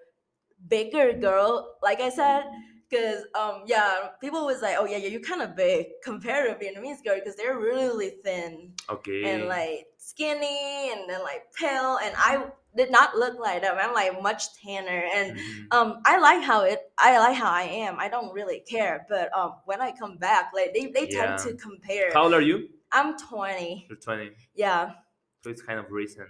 bigger 0.68 1.14
girl 1.14 1.76
like 1.82 2.00
i 2.02 2.10
said 2.10 2.44
because 2.90 3.24
um 3.40 3.64
yeah 3.66 4.10
people 4.22 4.46
was 4.46 4.62
like 4.62 4.76
oh 4.78 4.86
yeah, 4.86 4.98
yeah 4.98 5.08
you're 5.10 5.22
kind 5.22 5.42
of 5.42 5.56
big 5.56 5.88
compared 6.04 6.48
to 6.60 6.66
vietnamese 6.66 7.04
girl 7.04 7.16
because 7.16 7.36
they're 7.36 7.58
really 7.60 8.10
thin 8.24 8.72
Okay. 8.90 9.34
and 9.34 9.48
like 9.48 9.86
skinny 9.98 10.92
and 10.92 11.10
then 11.10 11.22
like 11.24 11.44
pale 11.54 11.98
and 12.04 12.14
i 12.18 12.46
did 12.76 12.92
not 12.92 13.16
look 13.16 13.40
like 13.40 13.62
them 13.62 13.76
i'm 13.80 13.94
like 13.94 14.22
much 14.22 14.54
tanner 14.62 15.04
and 15.14 15.36
Mhm. 15.38 15.68
um 15.72 16.02
i 16.06 16.20
like 16.20 16.44
how 16.44 16.62
it 16.64 16.80
i 16.98 17.18
like 17.20 17.36
how 17.36 17.52
i 17.52 17.64
am 17.64 18.00
i 18.00 18.08
don't 18.08 18.34
really 18.34 18.60
care 18.62 19.06
but 19.10 19.30
um 19.38 19.54
when 19.66 19.82
i 19.82 19.92
come 19.92 20.18
back 20.18 20.52
like 20.54 20.74
they, 20.74 20.88
they 20.88 21.08
Yeah. 21.10 21.36
tend 21.36 21.40
to 21.40 21.54
compare 21.56 22.12
How 22.14 22.24
old 22.24 22.34
are 22.34 22.42
you? 22.42 22.70
i'm 22.92 23.18
20 23.18 23.86
You're 23.90 23.98
20. 23.98 24.32
yeah 24.56 24.92
So 25.42 25.50
it's 25.50 25.62
kind 25.62 25.80
of 25.80 25.92
recent. 25.92 26.30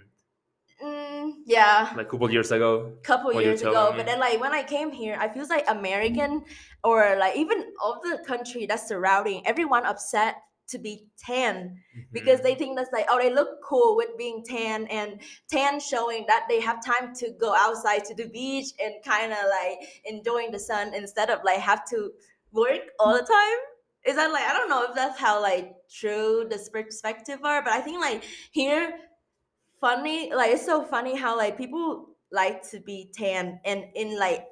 Mm, 0.82 1.32
yeah, 1.44 1.92
Like 1.96 2.06
a 2.06 2.10
couple 2.10 2.30
years 2.30 2.50
ago. 2.50 2.92
couple 3.02 3.32
years 3.42 3.60
ago. 3.60 3.90
me. 3.90 3.96
But 3.98 4.06
then, 4.06 4.18
like 4.18 4.40
when 4.40 4.52
I 4.54 4.62
came 4.62 4.90
here, 4.90 5.16
I 5.20 5.28
feels 5.28 5.50
like 5.50 5.64
American 5.68 6.42
or 6.82 7.16
like 7.18 7.36
even 7.36 7.58
of 7.84 8.00
the 8.02 8.22
country 8.26 8.64
that's 8.66 8.88
surrounding 8.88 9.46
everyone 9.46 9.84
upset 9.84 10.36
to 10.68 10.78
be 10.78 11.04
tan 11.18 11.76
because 12.12 12.38
Mhm. 12.40 12.42
they 12.44 12.54
think 12.54 12.76
that's 12.76 12.92
like 12.92 13.04
oh 13.10 13.18
they 13.18 13.28
look 13.28 13.60
cool 13.62 13.96
with 13.96 14.16
being 14.16 14.44
tan 14.44 14.86
and 14.86 15.20
tan 15.50 15.80
showing 15.80 16.24
that 16.28 16.46
they 16.48 16.60
have 16.60 16.78
time 16.84 17.12
to 17.16 17.32
go 17.32 17.52
outside 17.54 18.04
to 18.04 18.14
the 18.14 18.28
beach 18.28 18.68
and 18.82 18.94
kind 19.04 19.32
of 19.32 19.38
like 19.50 19.80
enjoying 20.04 20.52
the 20.52 20.58
sun 20.60 20.94
instead 20.94 21.28
of 21.28 21.42
like 21.44 21.58
have 21.58 21.84
to 21.90 22.12
work 22.52 22.82
all 23.00 23.12
the 23.12 23.26
time. 23.26 23.58
Is 24.06 24.14
that 24.16 24.30
like 24.32 24.44
I 24.44 24.52
don't 24.54 24.70
know 24.70 24.84
if 24.84 24.94
that's 24.94 25.18
how 25.18 25.42
like 25.42 25.74
true 25.90 26.46
the 26.48 26.58
perspective 26.72 27.40
are, 27.44 27.60
but 27.62 27.72
I 27.72 27.80
think 27.80 28.00
like 28.00 28.22
here 28.52 28.96
funny 29.80 30.32
like 30.34 30.50
it's 30.52 30.66
so 30.66 30.84
funny 30.84 31.16
how 31.16 31.36
like 31.36 31.56
people 31.56 32.06
like 32.32 32.62
to 32.70 32.80
be 32.80 33.10
tan 33.14 33.60
and 33.64 33.84
in 33.94 34.18
like 34.18 34.44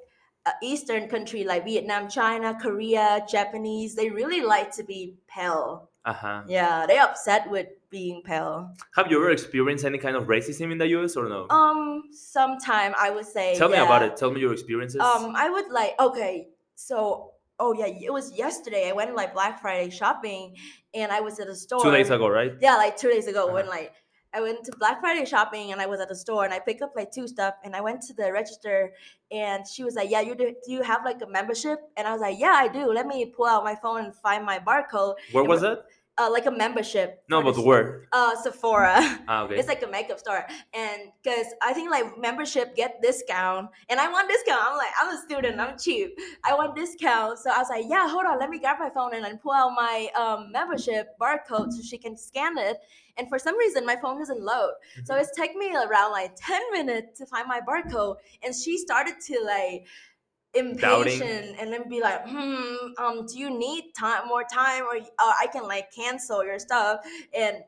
a 0.47 0.51
eastern 0.63 1.09
country 1.09 1.45
like 1.45 1.65
vietnam 1.65 2.09
china 2.09 2.57
korea 2.61 3.21
japanese 3.29 3.95
they 3.95 4.09
really 4.11 4.41
like 4.41 4.71
to 4.75 4.83
be 4.85 5.15
pale 5.29 5.91
Uh-huh. 6.05 6.43
yeah 6.49 6.87
they 6.87 6.99
upset 6.99 7.51
with 7.51 7.67
being 7.91 8.23
pale 8.25 8.71
Have 8.97 9.11
you 9.11 9.17
ever 9.19 9.31
experienced 9.31 9.85
any 9.85 9.99
kind 9.99 10.17
of 10.17 10.25
racism 10.27 10.73
in 10.73 10.79
the 10.79 10.89
US 10.97 11.17
or 11.17 11.29
no? 11.29 11.47
um 11.51 12.05
sometime 12.13 12.95
i 12.99 13.11
would 13.11 13.27
say 13.27 13.57
Tell 13.57 13.69
me 13.69 13.77
about 13.79 14.03
it. 14.03 14.17
Tell 14.17 14.31
me 14.31 14.41
your 14.41 14.53
experiences. 14.53 15.01
um 15.01 15.35
i 15.37 15.51
would 15.51 15.69
like 15.71 15.93
okay 16.01 16.49
so 16.75 17.33
oh 17.61 17.73
yeah 17.81 17.87
it 18.09 18.13
was 18.13 18.27
yesterday 18.45 18.89
i 18.89 18.93
went 18.93 19.15
like 19.21 19.35
black 19.35 19.61
friday 19.61 19.91
shopping 19.91 20.55
and 20.95 21.11
i 21.13 21.21
was 21.21 21.39
at 21.41 21.49
a 21.49 21.55
store 21.55 21.83
Two 21.83 21.91
days 21.99 22.09
ago, 22.11 22.29
right? 22.29 22.53
Yeah, 22.61 22.77
like 22.77 22.97
two 22.97 23.11
days 23.11 23.27
ago 23.27 23.53
when 23.53 23.65
Uh-huh. 23.67 23.77
like 23.79 23.93
I 24.35 24.41
went 24.41 24.65
to 24.65 24.73
Black 24.79 25.01
Friday 25.01 25.25
shopping 25.25 25.73
and 25.73 25.81
I 25.81 25.87
was 25.87 26.01
at 26.01 26.09
the 26.09 26.15
store 26.15 26.45
and 26.45 26.53
I 26.53 26.59
picked 26.61 26.83
up 26.83 26.93
like 26.95 27.11
two 27.11 27.27
stuff 27.27 27.55
and 27.65 27.75
I 27.75 27.81
went 27.81 28.03
to 28.03 28.15
the 28.15 28.31
register 28.33 28.93
and 29.31 29.67
she 29.67 29.85
was 29.85 29.95
like, 29.95 30.11
"Yeah, 30.11 30.21
you 30.21 30.35
do, 30.35 30.55
do 30.65 30.73
you 30.73 30.83
have 30.83 31.05
like 31.05 31.21
a 31.23 31.27
membership?" 31.27 31.79
And 31.97 32.07
I 32.07 32.13
was 32.13 32.21
like, 32.21 32.39
"Yeah, 32.39 32.53
I 32.55 32.69
do. 32.69 32.93
Let 32.93 33.07
me 33.07 33.25
pull 33.27 33.47
out 33.47 33.65
my 33.65 33.75
phone 33.75 34.05
and 34.05 34.15
find 34.15 34.45
my 34.45 34.59
barcode." 34.59 35.15
Where 35.33 35.45
it 35.45 35.49
was 35.49 35.63
wa- 35.63 35.69
that? 35.71 35.87
Uh, 36.21 36.29
like 36.33 36.47
a 36.47 36.51
membership. 36.51 37.23
No, 37.31 37.41
but 37.43 37.55
the 37.55 37.63
word. 37.63 38.07
Uh, 38.13 38.35
Sephora. 38.43 38.99
Ah, 39.29 39.43
okay. 39.45 39.55
It's 39.59 39.69
like 39.69 39.83
a 39.85 39.87
makeup 39.87 40.19
store, 40.19 40.45
and 40.75 41.13
because 41.23 41.47
I 41.63 41.73
think 41.73 41.91
like 41.93 42.19
membership 42.19 42.75
get 42.75 43.01
discount, 43.01 43.69
and 43.89 44.01
I 44.01 44.11
want 44.11 44.29
discount. 44.29 44.61
I'm 44.67 44.77
like, 44.77 44.91
I'm 45.01 45.15
a 45.17 45.21
student, 45.23 45.61
I'm 45.61 45.79
cheap. 45.79 46.19
I 46.45 46.55
want 46.55 46.75
discount, 46.75 47.39
so 47.39 47.51
I 47.51 47.59
was 47.59 47.69
like, 47.71 47.85
yeah, 47.89 48.09
hold 48.09 48.27
on, 48.27 48.39
let 48.41 48.51
me 48.51 48.59
grab 48.59 48.79
my 48.81 48.91
phone 48.91 49.15
and 49.15 49.25
then 49.25 49.39
pull 49.39 49.53
out 49.53 49.71
my 49.77 50.09
um, 50.19 50.51
membership 50.51 51.17
barcode 51.21 51.71
so 51.73 51.83
she 51.83 51.99
can 51.99 52.17
scan 52.17 52.59
it. 52.59 52.79
And 53.17 53.29
for 53.29 53.39
some 53.39 53.57
reason, 53.59 53.85
my 53.87 53.97
phone 53.97 54.19
doesn't 54.19 54.41
load, 54.43 54.73
so 55.05 55.15
Mhm. 55.15 55.21
it's 55.21 55.31
taking 55.37 55.59
me 55.59 55.71
around 55.75 56.11
like 56.13 56.33
ten 56.37 56.63
minutes 56.73 57.19
to 57.19 57.27
find 57.27 57.47
my 57.47 57.61
barcode. 57.61 58.17
And 58.43 58.55
she 58.55 58.79
started 58.79 59.17
to 59.29 59.35
like 59.45 59.87
impatient 60.55 61.57
and 61.61 61.73
then 61.73 61.89
be 61.89 62.01
like, 62.01 62.27
hmm, 62.27 62.75
um, 62.99 63.27
do 63.27 63.39
you 63.39 63.51
need 63.51 63.93
time 63.99 64.27
more 64.27 64.45
time 64.45 64.85
or 64.85 64.97
uh, 64.97 65.03
I 65.19 65.47
can 65.53 65.65
like 65.65 65.93
cancel 65.93 66.45
your 66.45 66.59
stuff 66.59 67.01
and 67.35 67.59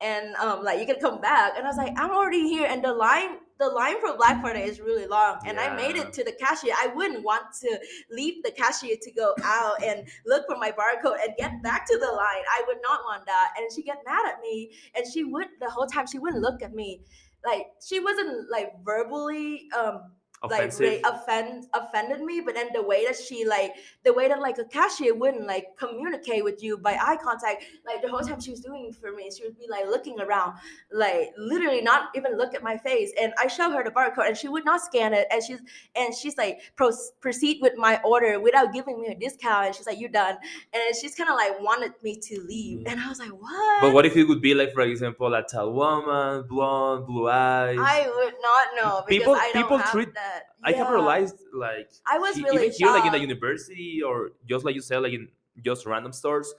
and 0.00 0.34
um 0.36 0.64
like 0.64 0.80
you 0.80 0.86
can 0.86 0.98
come 1.00 1.20
back 1.20 1.52
and 1.56 1.64
I 1.64 1.68
was 1.68 1.76
like 1.76 1.92
I'm 1.96 2.10
already 2.10 2.48
here 2.48 2.66
and 2.68 2.82
the 2.82 2.92
line 2.92 3.38
the 3.62 3.68
line 3.68 4.00
for 4.00 4.16
Black 4.16 4.40
Friday 4.40 4.64
is 4.64 4.80
really 4.80 5.06
long, 5.06 5.38
and 5.46 5.60
I 5.60 5.74
made 5.76 5.94
it 5.94 6.12
to 6.14 6.24
the 6.24 6.32
cashier. 6.32 6.74
I 6.76 6.88
wouldn't 6.88 7.24
want 7.24 7.44
to 7.60 7.78
leave 8.10 8.42
the 8.42 8.50
cashier 8.50 8.96
to 9.00 9.12
go 9.12 9.34
out 9.44 9.82
and 9.84 10.08
look 10.26 10.46
for 10.46 10.56
my 10.56 10.72
barcode 10.72 11.22
and 11.22 11.36
get 11.38 11.62
back 11.62 11.86
to 11.86 11.96
the 11.96 12.06
line. 12.06 12.42
I 12.50 12.64
would 12.66 12.78
not 12.82 13.00
want 13.04 13.24
that. 13.26 13.54
And 13.56 13.70
she 13.72 13.84
get 13.84 13.98
mad 14.04 14.26
at 14.26 14.40
me, 14.40 14.72
and 14.96 15.04
she 15.12 15.22
would 15.22 15.46
the 15.60 15.70
whole 15.70 15.86
time 15.86 16.06
she 16.08 16.18
wouldn't 16.18 16.42
look 16.42 16.60
at 16.62 16.74
me. 16.74 17.02
Like 17.46 17.66
she 17.86 18.00
wasn't 18.00 18.50
like 18.50 18.72
verbally 18.84 19.68
um 19.78 20.12
Offensive. 20.42 20.86
like 20.94 21.04
ra- 21.04 21.10
offend 21.18 21.66
offended 21.74 22.20
me 22.20 22.40
but 22.40 22.54
then 22.54 22.68
the 22.74 22.82
way 22.82 23.04
that 23.06 23.16
she 23.16 23.44
like 23.44 23.74
the 24.04 24.12
way 24.12 24.28
that 24.28 24.40
like 24.40 24.58
a 24.58 24.64
cashier 24.64 25.14
wouldn't 25.14 25.46
like 25.46 25.66
communicate 25.78 26.42
with 26.44 26.62
you 26.62 26.78
by 26.78 26.92
eye 27.00 27.16
contact 27.22 27.64
like 27.86 28.02
the 28.02 28.08
whole 28.08 28.20
time 28.20 28.40
she 28.40 28.50
was 28.50 28.60
doing 28.60 28.92
for 28.92 29.12
me 29.12 29.30
she 29.36 29.44
would 29.44 29.58
be 29.58 29.66
like 29.70 29.86
looking 29.86 30.18
around 30.20 30.54
like 30.92 31.30
literally 31.38 31.80
not 31.82 32.08
even 32.14 32.36
look 32.36 32.54
at 32.54 32.62
my 32.62 32.76
face 32.78 33.12
and 33.20 33.32
i 33.38 33.46
show 33.46 33.70
her 33.70 33.82
the 33.84 33.90
barcode 33.90 34.26
and 34.28 34.36
she 34.36 34.48
would 34.48 34.64
not 34.64 34.80
scan 34.80 35.12
it 35.14 35.26
and 35.30 35.42
she's 35.42 35.60
and 35.94 36.14
she's 36.14 36.36
like 36.36 36.60
Pro- 36.76 36.90
proceed 37.20 37.58
with 37.60 37.74
my 37.76 38.00
order 38.04 38.40
without 38.40 38.72
giving 38.72 39.00
me 39.00 39.08
a 39.08 39.14
discount 39.14 39.66
and 39.66 39.74
she's 39.74 39.86
like 39.86 40.00
you're 40.00 40.10
done 40.10 40.36
and 40.72 40.82
she's 41.00 41.14
kind 41.14 41.30
of 41.30 41.36
like 41.36 41.60
wanted 41.60 41.92
me 42.02 42.16
to 42.28 42.40
leave 42.48 42.80
Mm. 42.80 42.90
and 42.90 43.00
i 43.00 43.08
was 43.08 43.18
like 43.18 43.30
what 43.30 43.80
but 43.82 43.92
what 43.92 44.06
if 44.06 44.16
it 44.16 44.24
would 44.24 44.40
be 44.40 44.54
like, 44.54 44.72
for 44.72 44.80
example, 44.82 45.34
a 45.34 45.42
tall 45.42 45.72
woman, 45.72 46.46
blonde, 46.48 47.06
blue 47.06 47.28
eyes? 47.28 47.76
i 47.78 48.08
would 48.16 48.34
not 48.48 48.66
know 48.78 49.02
because 49.06 49.18
People- 49.18 49.36
people 49.52 49.78
treat- 49.90 50.14
that 50.14 50.31
I 50.64 50.72
have 50.72 50.90
realized 50.90 51.36
like 51.52 51.90
I 52.06 52.18
was 52.18 52.36
he- 52.36 52.42
really 52.42 52.66
even 52.66 52.76
here, 52.76 52.88
like 52.88 53.06
in 53.06 53.12
the 53.12 53.20
university, 53.20 54.02
or 54.02 54.32
just 54.48 54.64
like 54.64 54.74
you 54.74 54.82
said, 54.82 54.98
like 54.98 55.12
in 55.12 55.28
just 55.64 55.86
random 55.86 56.12
stores, 56.12 56.52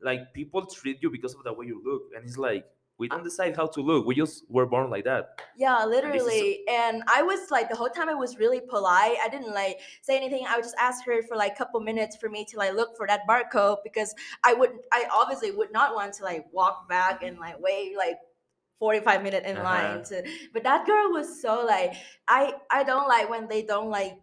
like 0.00 0.32
people 0.34 0.66
treat 0.66 1.02
you 1.02 1.10
because 1.10 1.34
of 1.34 1.44
the 1.44 1.52
way 1.52 1.66
you 1.66 1.82
look, 1.84 2.02
and 2.14 2.24
it's 2.24 2.38
like 2.38 2.64
we 2.98 3.08
don't 3.08 3.22
decide 3.22 3.56
how 3.56 3.66
to 3.66 3.80
look. 3.80 4.06
We 4.06 4.16
just 4.16 4.44
were 4.50 4.66
born 4.66 4.90
like 4.90 5.04
that. 5.04 5.40
Yeah, 5.56 5.84
literally. 5.84 6.64
And 6.68 7.04
I 7.06 7.22
was 7.22 7.48
like 7.50 7.70
the 7.70 7.76
whole 7.76 7.88
time 7.88 8.08
I 8.08 8.14
was 8.14 8.38
really 8.38 8.60
polite. 8.60 9.16
I 9.24 9.28
didn't 9.28 9.54
like 9.54 9.78
say 10.02 10.16
anything. 10.16 10.44
I 10.48 10.56
would 10.56 10.64
just 10.64 10.74
ask 10.80 11.04
her 11.06 11.22
for 11.22 11.36
like 11.36 11.52
a 11.52 11.54
couple 11.54 11.78
minutes 11.80 12.16
for 12.16 12.28
me 12.28 12.44
to 12.46 12.58
like 12.58 12.74
look 12.74 12.96
for 12.96 13.06
that 13.06 13.20
barcode 13.28 13.78
because 13.84 14.12
I 14.42 14.52
would 14.52 14.70
I 14.92 15.04
obviously 15.12 15.52
would 15.52 15.72
not 15.72 15.94
want 15.94 16.12
to 16.14 16.24
like 16.24 16.46
walk 16.52 16.88
back 16.88 17.22
and 17.22 17.38
like 17.38 17.60
wait 17.60 17.96
like 17.96 18.16
45 18.78 19.22
minute 19.22 19.44
in 19.44 19.62
line 19.62 19.98
Uh-huh. 19.98 20.04
to 20.08 20.22
but 20.52 20.62
that 20.64 20.86
girl 20.86 21.10
was 21.12 21.40
so 21.42 21.64
like 21.64 21.94
I 22.28 22.54
I 22.70 22.84
don't 22.84 23.08
like 23.08 23.28
when 23.30 23.48
they 23.48 23.62
don't 23.62 23.90
like 23.90 24.20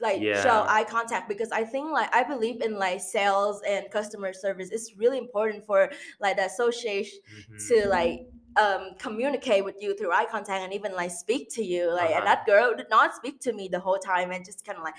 like 0.00 0.34
show 0.34 0.64
eye 0.68 0.84
contact 0.84 1.28
because 1.28 1.52
I 1.52 1.64
think 1.64 1.90
like 1.90 2.14
I 2.14 2.24
believe 2.24 2.62
in 2.62 2.74
like 2.78 3.00
sales 3.00 3.62
and 3.66 3.90
customer 3.90 4.32
service. 4.32 4.70
It's 4.70 4.96
really 4.96 5.18
important 5.18 5.64
for 5.64 5.90
like 6.20 6.36
the 6.36 6.46
association 6.46 7.20
Mhm. 7.50 7.68
to 7.68 7.88
like 7.88 8.26
um 8.56 8.90
communicate 8.98 9.64
with 9.64 9.76
you 9.80 9.96
through 9.96 10.12
eye 10.12 10.26
contact 10.26 10.62
and 10.62 10.72
even 10.72 10.92
like 10.94 11.10
speak 11.10 11.48
to 11.54 11.64
you 11.64 11.92
like 11.92 12.10
Uh-huh. 12.10 12.24
that 12.24 12.46
girl 12.46 12.74
did 12.76 12.88
not 12.90 13.14
speak 13.14 13.40
to 13.40 13.52
me 13.52 13.68
the 13.68 13.80
whole 13.80 13.98
time 13.98 14.30
and 14.32 14.44
just 14.44 14.64
kind 14.64 14.78
of 14.78 14.84
like 14.84 14.94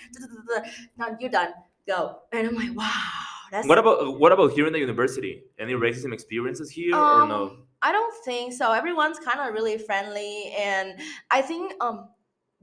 no 0.97 1.15
you're 1.19 1.29
done 1.29 1.53
go 1.87 2.19
and 2.33 2.47
i'm 2.47 2.55
like 2.55 2.75
wow 2.75 2.91
that's 3.51 3.67
What 3.67 3.77
about 3.77 4.19
what 4.19 4.31
about 4.31 4.51
here 4.53 4.67
in 4.67 4.73
the 4.73 4.79
university? 4.79 5.43
Any 5.59 5.73
racism 5.73 6.11
experiences 6.13 6.69
here 6.71 6.95
or 6.97 7.27
no? 7.27 7.64
I 7.85 7.91
don't 7.91 8.13
think 8.25 8.53
so. 8.53 8.71
Everyone's 8.71 9.19
kind 9.19 9.39
of 9.39 9.53
really 9.53 9.77
friendly, 9.77 10.53
and 10.57 10.99
I 11.31 11.41
think 11.41 11.73
um 11.81 12.09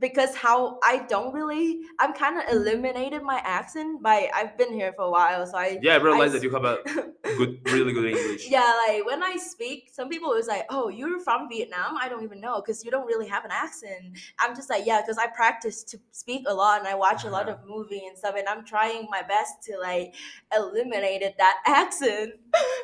because 0.03 0.35
how 0.37 0.79
I 0.85 1.07
don't 1.09 1.33
really 1.33 1.81
I'm 1.99 2.13
kind 2.13 2.37
of 2.39 2.45
eliminated 2.55 3.23
my 3.23 3.41
accent 3.45 4.03
by 4.03 4.29
I've 4.35 4.59
been 4.59 4.73
here 4.75 4.93
for 4.93 5.05
a 5.07 5.11
while, 5.11 5.47
so 5.47 5.57
I 5.57 5.79
Yeah, 5.81 5.95
I 5.95 5.97
realized 6.09 6.35
I 6.35 6.39
that 6.39 6.43
you 6.43 6.51
have 6.51 6.65
a 6.65 6.79
good, 7.39 7.61
really 7.73 7.93
good 7.95 8.05
English. 8.13 8.51
yeah, 8.51 8.71
like 8.87 9.07
when 9.07 9.23
I 9.23 9.37
speak, 9.37 9.91
some 9.93 10.09
people 10.11 10.31
was 10.31 10.49
like, 10.49 10.67
"Oh, 10.69 10.89
you're 10.89 11.21
from 11.21 11.49
Vietnam?" 11.49 11.97
I 11.99 12.09
don't 12.11 12.25
even 12.25 12.41
know 12.41 12.61
because 12.61 12.85
you 12.85 12.91
don't 12.91 13.07
really 13.07 13.29
have 13.29 13.45
an 13.45 13.53
accent. 13.53 14.19
I'm 14.39 14.55
just 14.55 14.69
like, 14.69 14.85
yeah, 14.87 15.01
because 15.01 15.19
I 15.19 15.29
practice 15.29 15.83
to 15.85 15.99
speak 16.11 16.43
a 16.49 16.55
lot 16.55 16.81
and 16.81 16.89
I 16.89 16.95
watch 16.95 17.25
a 17.25 17.31
lot 17.31 17.49
Uh-huh. 17.49 17.59
of 17.63 17.69
movie 17.69 18.05
and 18.07 18.19
stuff, 18.19 18.35
and 18.37 18.49
I'm 18.49 18.65
trying 18.65 19.07
my 19.11 19.23
best 19.23 19.63
to 19.69 19.79
like 19.79 20.15
eliminate 20.55 21.23
that 21.39 21.57
accent, 21.67 22.33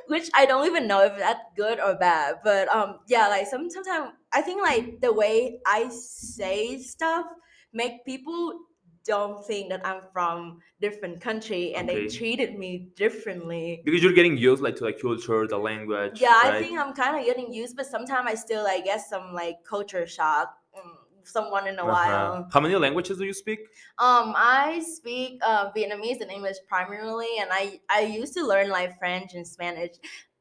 which 0.06 0.30
I 0.34 0.46
don't 0.46 0.66
even 0.66 0.86
know 0.86 1.02
if 1.04 1.16
that's 1.16 1.40
good 1.56 1.80
or 1.80 1.94
bad. 1.94 2.36
But 2.44 2.68
um, 2.68 3.00
yeah, 3.06 3.28
like 3.28 3.46
some 3.46 3.68
sometimes 3.70 4.12
I 4.32 4.42
think 4.42 4.62
like 4.62 5.00
the 5.00 5.12
way 5.12 5.60
I 5.66 5.88
say 5.88 6.78
stuff 6.80 7.26
make 7.72 8.04
people 8.04 8.60
don't 9.04 9.44
think 9.46 9.70
that 9.70 9.86
I'm 9.86 10.02
from 10.12 10.60
different 10.80 11.20
country 11.22 11.74
and 11.74 11.88
they 11.88 12.08
treated 12.08 12.58
me 12.58 12.88
differently. 12.94 13.80
Because 13.84 14.02
you're 14.02 14.12
getting 14.12 14.36
used 14.36 14.62
like 14.62 14.76
to 14.76 14.84
the 14.84 14.92
culture, 14.92 15.46
the 15.46 15.56
language. 15.58 16.20
Yeah, 16.20 16.34
I 16.36 16.60
think 16.60 16.78
I'm 16.78 16.92
kind 16.92 17.18
of 17.18 17.24
getting 17.24 17.52
used, 17.52 17.74
but 17.76 17.86
sometimes 17.86 18.28
I 18.28 18.34
still 18.34 18.64
like 18.64 18.84
get 18.84 19.00
some 19.00 19.32
like 19.32 19.64
culture 19.64 20.06
shock. 20.06 20.54
mm, 20.76 20.96
Someone 21.24 21.66
in 21.68 21.78
a 21.78 21.82
Uh-huh. 21.84 21.92
while. 21.92 22.48
How 22.52 22.60
many 22.60 22.74
languages 22.76 23.18
do 23.18 23.24
you 23.24 23.34
speak? 23.34 23.60
Um, 23.98 24.32
I 24.36 24.80
speak 24.80 25.40
uh, 25.44 25.70
Vietnamese 25.72 26.20
and 26.22 26.30
English 26.30 26.56
primarily, 26.66 27.28
and 27.40 27.50
I 27.52 27.80
I 27.90 28.00
used 28.02 28.32
to 28.34 28.46
learn 28.46 28.68
like 28.70 28.98
French 28.98 29.34
and 29.34 29.46
Spanish 29.46 29.92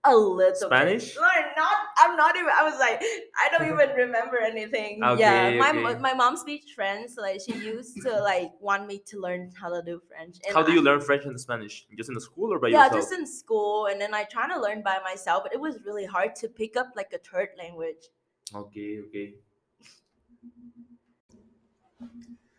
a 0.03 0.15
little. 0.15 0.55
Spanish? 0.55 1.15
Bit. 1.15 1.45
Not. 1.57 1.75
I'm 1.99 2.15
not 2.15 2.35
even. 2.35 2.49
I 2.55 2.63
was 2.63 2.79
like, 2.79 3.01
I 3.01 3.49
don't 3.51 3.67
even 3.73 3.95
remember 3.95 4.39
anything. 4.39 4.99
yeah, 5.17 5.55
my 5.57 5.69
okay. 5.69 5.99
my 5.99 6.13
mom 6.13 6.37
speaks 6.37 6.71
French. 6.71 7.11
So, 7.11 7.21
like 7.21 7.41
she 7.45 7.53
used 7.53 8.01
to 8.03 8.11
like 8.21 8.51
want 8.59 8.87
me 8.87 9.01
to 9.07 9.19
learn 9.19 9.51
how 9.59 9.69
to 9.69 9.81
do 9.83 10.01
French. 10.07 10.37
And 10.45 10.55
How 10.55 10.63
do 10.63 10.71
I- 10.71 10.75
you 10.75 10.81
learn 10.81 11.01
French 11.01 11.25
and 11.25 11.39
Spanish? 11.39 11.85
Just 11.95 12.09
in 12.09 12.15
the 12.15 12.21
school 12.21 12.53
or 12.53 12.59
by 12.59 12.67
yeah, 12.69 12.85
yourself? 12.85 12.93
Yeah, 12.93 12.99
just 12.99 13.11
in 13.13 13.25
school, 13.27 13.87
and 13.87 13.99
then 13.99 14.13
I 14.13 14.23
try 14.23 14.47
to 14.47 14.59
learn 14.59 14.81
by 14.83 14.99
myself, 15.03 15.43
but 15.43 15.53
it 15.53 15.59
was 15.59 15.77
really 15.85 16.05
hard 16.05 16.35
to 16.37 16.47
pick 16.47 16.77
up 16.77 16.93
like 16.95 17.11
a 17.13 17.19
third 17.19 17.49
language. 17.57 18.09
Okay, 18.53 18.99
okay. 19.07 19.33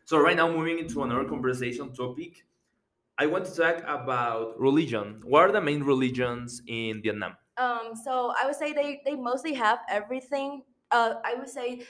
So 0.05 0.19
right 0.19 0.37
now, 0.37 0.51
moving 0.51 0.79
into 0.79 1.03
another 1.03 1.25
conversation 1.25 1.93
topic, 1.93 2.45
I 3.19 3.27
want 3.27 3.45
to 3.47 3.55
talk 3.55 3.83
about 3.87 4.59
religion. 4.61 5.21
What 5.25 5.43
are 5.49 5.53
the 5.53 5.61
main 5.61 5.83
religions 5.83 6.63
in 6.67 7.03
Vietnam? 7.03 7.37
Um, 7.57 7.93
so 8.05 8.33
I 8.41 8.47
would 8.47 8.55
say 8.55 8.73
they 8.73 9.03
they 9.05 9.17
mostly 9.17 9.55
have 9.55 9.81
everything. 9.89 10.63
Uh, 10.91 11.15
I 11.25 11.35
would 11.35 11.49
say 11.49 11.83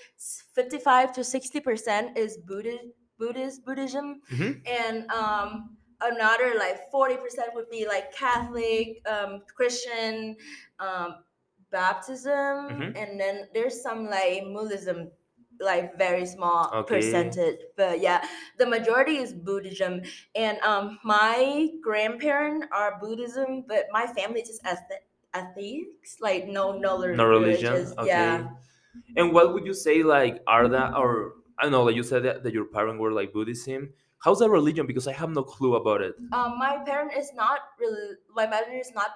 fifty 0.55 0.79
five 0.79 1.12
to 1.12 1.23
sixty 1.25 1.61
percent 1.61 2.17
is 2.17 2.38
Buddhist, 2.38 2.87
Buddhist 3.19 3.64
Buddhism, 3.64 4.23
Mhm. 4.33 4.62
and 4.67 5.11
um, 5.12 5.77
another 6.01 6.55
like 6.59 6.91
forty 6.91 7.17
percent 7.17 7.53
would 7.55 7.69
be 7.71 7.87
like 7.87 8.12
Catholic, 8.14 9.07
um, 9.07 9.43
Christian, 9.55 10.37
um, 10.81 11.23
Baptism, 11.71 12.73
Mhm. 12.73 12.97
and 12.97 13.21
then 13.21 13.49
there's 13.53 13.83
some 13.83 14.07
like 14.09 14.47
Muslim, 14.47 15.11
like 15.61 15.99
very 15.99 16.27
small 16.27 16.71
Okay. 16.73 17.01
percentage. 17.01 17.61
But 17.77 18.01
yeah, 18.01 18.27
the 18.59 18.66
majority 18.66 19.16
is 19.16 19.33
Buddhism, 19.33 20.03
and 20.35 20.59
um, 20.61 20.99
my 21.05 21.68
grandparents 21.83 22.66
are 22.73 22.99
Buddhism, 23.01 23.64
but 23.66 23.87
my 23.90 24.07
family 24.07 24.40
is 24.40 24.49
just 24.49 24.62
athe- 24.64 25.05
atheists, 25.35 26.21
like 26.21 26.47
no 26.47 26.73
no, 26.79 26.99
No 26.99 27.27
religion. 27.27 27.92
Okay. 27.99 28.07
Yeah. 28.07 28.51
And 29.16 29.33
what 29.33 29.53
would 29.55 29.66
you 29.66 29.75
say, 29.75 30.03
like, 30.03 30.42
are 30.47 30.68
that 30.68 30.94
or 30.94 31.35
I 31.59 31.64
don't 31.64 31.73
know, 31.73 31.83
like 31.85 31.97
you 31.97 32.03
said 32.03 32.23
that, 32.25 32.42
that 32.44 32.53
your 32.53 32.66
parents 32.66 33.01
were 33.01 33.12
like 33.12 33.33
Buddhism. 33.33 33.92
How's 34.21 34.38
that 34.40 34.51
religion? 34.51 34.87
Because 34.87 35.07
I 35.07 35.12
have 35.12 35.31
no 35.31 35.42
clue 35.42 35.77
about 35.77 36.03
it. 36.03 36.14
Um, 36.33 36.59
my 36.59 36.83
parent 36.85 37.12
is 37.16 37.33
not 37.35 37.61
really. 37.79 38.16
My 38.35 38.47
mother 38.47 38.73
is 38.73 38.92
not 38.94 39.11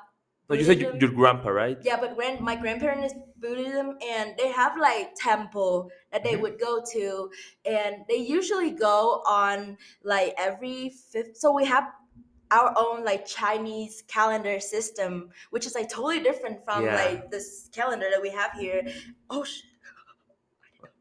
No, 0.52 0.58
you 0.58 0.64
said 0.64 0.80
your, 0.80 0.96
your 0.96 1.10
grandpa, 1.10 1.48
right? 1.50 1.78
Yeah, 1.82 1.98
but 2.00 2.16
when 2.16 2.42
my 2.42 2.56
grandparents 2.56 3.12
is 3.14 3.20
Buddhism 3.36 3.98
and 4.04 4.36
they 4.36 4.48
have 4.52 4.76
like 4.78 5.14
temple 5.16 5.90
that 6.12 6.22
they 6.22 6.34
Mhm. 6.34 6.42
would 6.42 6.58
go 6.60 6.82
to, 6.92 7.30
and 7.64 8.04
they 8.08 8.16
usually 8.16 8.70
go 8.70 9.22
on 9.26 9.78
like 10.02 10.34
every 10.38 10.90
fifth. 10.90 11.36
So 11.38 11.52
we 11.52 11.64
have 11.64 11.84
our 12.50 12.74
own 12.76 13.04
like 13.04 13.24
Chinese 13.26 14.02
calendar 14.08 14.60
system, 14.60 15.30
which 15.50 15.66
is 15.66 15.74
like 15.74 15.88
totally 15.88 16.20
different 16.20 16.64
from 16.64 16.84
Yeah. 16.84 16.94
like 16.94 17.30
this 17.30 17.68
calendar 17.72 18.10
that 18.10 18.20
we 18.20 18.30
have 18.30 18.52
here. 18.52 18.82
Oh 19.30 19.44
sh- 19.44 19.62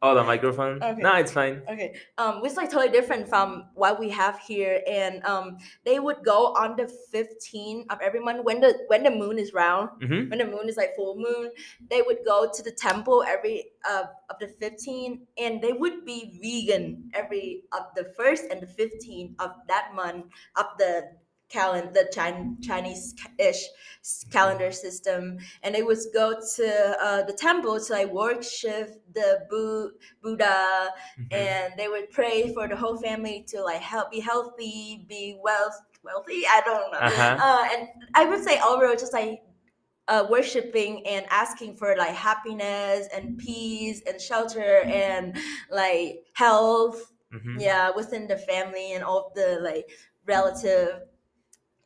Oh, 0.04 0.16
the 0.16 0.24
microphone. 0.24 0.82
Okay. 0.82 1.00
No, 1.00 1.14
it's 1.16 1.32
fine. 1.32 1.62
Okay. 1.70 1.94
Um, 2.18 2.42
it's 2.44 2.56
like 2.58 2.72
totally 2.72 2.92
different 2.92 3.30
from 3.30 3.70
what 3.76 4.00
we 4.00 4.10
have 4.10 4.40
here, 4.40 4.82
and 4.88 5.24
um, 5.26 5.58
they 5.86 6.00
would 6.00 6.24
go 6.26 6.56
on 6.56 6.76
the 6.76 6.92
15th 7.14 7.86
of 7.92 8.00
every 8.02 8.20
month 8.20 8.44
when 8.44 8.60
the 8.62 8.80
when 8.88 9.04
the 9.04 9.12
moon 9.12 9.38
is 9.38 9.54
round. 9.54 9.90
hmm 10.02 10.30
when 10.30 10.40
the 10.40 10.46
moon 10.46 10.68
is 10.68 10.78
like 10.78 10.96
full 10.96 11.18
moon, 11.18 11.52
they 11.90 12.02
would 12.02 12.20
go 12.26 12.50
to 12.52 12.64
the 12.64 12.72
temple 12.72 13.24
every 13.28 13.66
uh, 13.88 14.06
of 14.30 14.38
the 14.40 14.48
15th, 14.48 15.20
and 15.38 15.62
they 15.62 15.74
would 15.74 16.04
be 16.04 16.34
vegan 16.42 17.12
every 17.14 17.64
of 17.72 17.84
the 17.96 18.12
first 18.18 18.46
and 18.50 18.62
the 18.62 18.68
15th 18.68 19.36
of 19.40 19.52
that 19.68 19.94
month 19.94 20.26
of 20.56 20.66
the 20.80 21.12
calendar, 21.52 21.92
the 21.94 22.10
Chin- 22.14 22.58
Chinese-ish 22.62 23.64
calendar 24.32 24.72
system, 24.72 25.38
and 25.64 25.76
they 25.76 25.84
would 25.84 26.00
go 26.14 26.34
to 26.56 26.98
uh, 27.02 27.22
the 27.24 27.34
temple 27.34 27.80
to 27.80 27.94
like 27.94 28.12
worship 28.12 29.02
the 29.14 29.46
Bu- 29.50 29.92
Buddha, 30.22 30.90
Mm-hmm. 31.20 31.34
and 31.34 31.74
they 31.78 31.88
would 31.88 32.10
pray 32.12 32.54
for 32.54 32.68
the 32.68 32.76
whole 32.76 32.98
family 32.98 33.46
to 33.50 33.62
like 33.64 33.82
help 33.82 34.12
be 34.12 34.20
healthy, 34.20 35.06
be 35.08 35.38
wealth 35.44 35.80
wealthy. 36.04 36.44
I 36.48 36.62
don't 36.66 36.92
know. 36.92 36.98
Uh-huh. 36.98 37.38
Uh, 37.40 37.68
and 37.78 37.88
I 38.16 38.26
would 38.26 38.44
say 38.44 38.60
overall, 38.62 38.96
just 38.96 39.14
like 39.14 39.42
uh, 40.08 40.26
worshiping 40.30 41.06
and 41.06 41.26
asking 41.30 41.76
for 41.76 41.96
like 41.96 42.16
happiness 42.16 43.08
and 43.16 43.38
peace 43.38 44.02
and 44.08 44.20
shelter 44.20 44.82
and 44.86 45.38
like 45.70 46.26
health 46.34 47.14
Mhm. 47.34 47.62
yeah 47.62 47.92
within 47.96 48.28
the 48.28 48.36
family 48.38 48.92
and 48.94 49.04
all 49.06 49.32
the 49.36 49.60
like 49.62 49.88
relative 50.26 51.02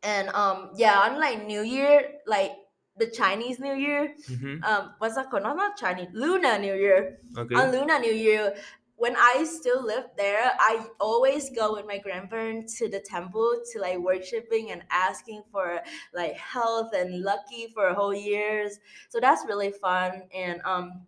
and 0.06 0.30
um 0.30 0.72
yeah 0.76 1.00
on 1.02 1.20
like 1.20 1.46
new 1.46 1.62
year 1.62 2.20
like 2.28 2.54
the 2.98 3.08
chinese 3.08 3.60
new 3.60 3.74
year 3.76 4.16
Mhm. 4.30 4.64
um 4.64 4.94
what's 5.00 5.16
that 5.16 5.30
called 5.30 5.44
not, 5.44 5.58
not 5.58 5.78
chinese 5.78 6.10
lunar 6.14 6.58
new 6.60 6.76
year 6.76 7.20
Okay. 7.38 7.56
on 7.56 7.72
lunar 7.72 8.00
new 8.00 8.14
year 8.14 8.56
when 8.98 9.16
i 9.18 9.44
still 9.44 9.84
lived 9.84 10.16
there 10.18 10.52
i 10.60 10.86
always 11.02 11.50
go 11.50 11.74
with 11.74 11.86
my 11.86 11.98
grandparents 11.98 12.78
to 12.80 12.88
the 12.88 13.00
temple 13.02 13.62
to 13.74 13.80
like 13.82 13.98
worshiping 14.00 14.72
and 14.72 14.84
asking 14.92 15.44
for 15.52 15.82
like 16.14 16.36
health 16.36 16.94
and 16.96 17.22
lucky 17.22 17.68
for 17.74 17.88
a 17.88 17.94
whole 17.94 18.14
years 18.14 18.80
so 19.10 19.20
that's 19.20 19.46
really 19.46 19.72
fun 19.72 20.24
and 20.34 20.62
um 20.64 21.06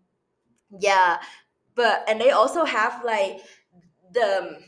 yeah 0.80 1.18
but 1.74 2.04
and 2.08 2.20
they 2.20 2.30
also 2.30 2.64
have 2.64 3.04
like 3.04 3.40
the 4.12 4.60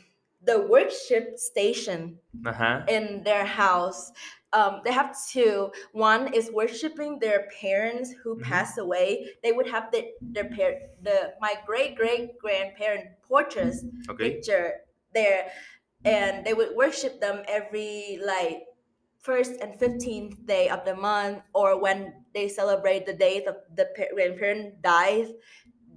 the 0.43 0.61
worship 0.67 1.37
station 1.37 2.19
Uh-huh. 2.45 2.83
in 2.87 3.23
their 3.23 3.45
house. 3.45 4.11
Um, 4.53 4.81
they 4.83 4.91
have 4.91 5.15
two. 5.29 5.71
One 5.93 6.33
is 6.33 6.51
worshiping 6.51 7.19
their 7.19 7.47
parents 7.61 8.11
who 8.11 8.37
Mhm. 8.37 8.43
passed 8.43 8.77
away. 8.77 9.29
They 9.43 9.51
would 9.53 9.67
have 9.67 9.91
the 9.91 10.11
their 10.33 10.49
par- 10.49 10.81
the 11.01 11.35
my 11.39 11.55
great 11.65 11.95
great 11.95 12.37
grandparent 12.39 13.21
portraits 13.21 13.85
Okay. 14.09 14.31
picture 14.35 14.81
there, 15.13 15.51
and 16.05 16.45
they 16.45 16.53
would 16.53 16.75
worship 16.75 17.19
them 17.21 17.43
every 17.47 18.19
like 18.23 18.65
first 19.19 19.61
and 19.61 19.77
fifteenth 19.79 20.45
day 20.45 20.67
of 20.69 20.83
the 20.85 20.95
month, 20.95 21.43
or 21.53 21.79
when 21.79 22.25
they 22.33 22.47
celebrate 22.49 23.05
the 23.05 23.13
day 23.13 23.45
of 23.45 23.55
the 23.75 23.85
pa- 23.95 24.11
grandparent 24.13 24.81
dies. 24.81 25.31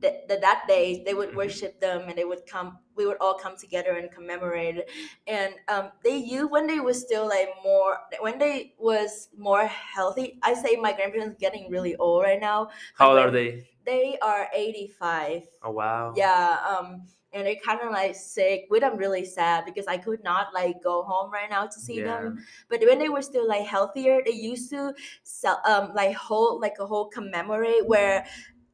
That, 0.05 0.41
that 0.41 0.65
day 0.69 1.03
they 1.05 1.15
would 1.15 1.31
Mhm. 1.31 1.37
worship 1.43 1.81
them 1.81 2.09
and 2.09 2.17
they 2.19 2.25
would 2.25 2.45
come 2.47 2.79
we 2.95 3.07
would 3.07 3.17
all 3.21 3.35
come 3.35 3.57
together 3.57 3.93
and 3.97 4.11
commemorate 4.11 4.85
and 5.27 5.55
um, 5.69 5.91
they 6.05 6.17
you 6.17 6.47
when 6.49 6.67
they 6.67 6.79
was 6.81 7.01
still 7.01 7.27
like 7.27 7.49
more 7.65 7.99
when 8.21 8.39
they 8.39 8.75
was 8.79 9.29
more 9.37 9.65
healthy 9.67 10.39
i 10.43 10.53
say 10.55 10.77
my 10.77 10.93
grandparents 10.93 11.37
getting 11.41 11.71
really 11.71 11.97
old 11.97 12.23
right 12.23 12.41
now 12.41 12.69
How 12.95 13.11
old 13.11 13.19
are 13.19 13.31
they? 13.31 13.67
they 13.85 14.19
are 14.23 14.49
85 14.55 15.43
Oh 15.63 15.71
wow. 15.71 16.13
yeah 16.17 16.59
um 16.69 17.03
and 17.33 17.47
they're 17.47 17.57
kind 17.67 17.81
of 17.81 17.91
like 17.91 18.15
sick 18.15 18.67
which 18.69 18.83
i'm 18.83 18.97
really 18.97 19.25
sad 19.25 19.65
because 19.65 19.87
i 19.87 19.97
could 19.97 20.23
not 20.23 20.55
like 20.55 20.83
go 20.83 21.03
home 21.03 21.31
right 21.33 21.51
now 21.51 21.67
to 21.67 21.81
see 21.81 22.01
them 22.01 22.39
but 22.69 22.81
when 22.81 22.99
they 22.99 23.09
were 23.09 23.23
still 23.23 23.47
like 23.49 23.67
healthier 23.67 24.21
they 24.25 24.33
used 24.33 24.71
to 24.71 24.95
sell 25.25 25.61
um 25.67 25.93
like 25.95 26.15
hold 26.15 26.61
like 26.63 26.77
a 26.79 26.87
whole 26.87 27.09
commemorate 27.09 27.87
where 27.87 28.25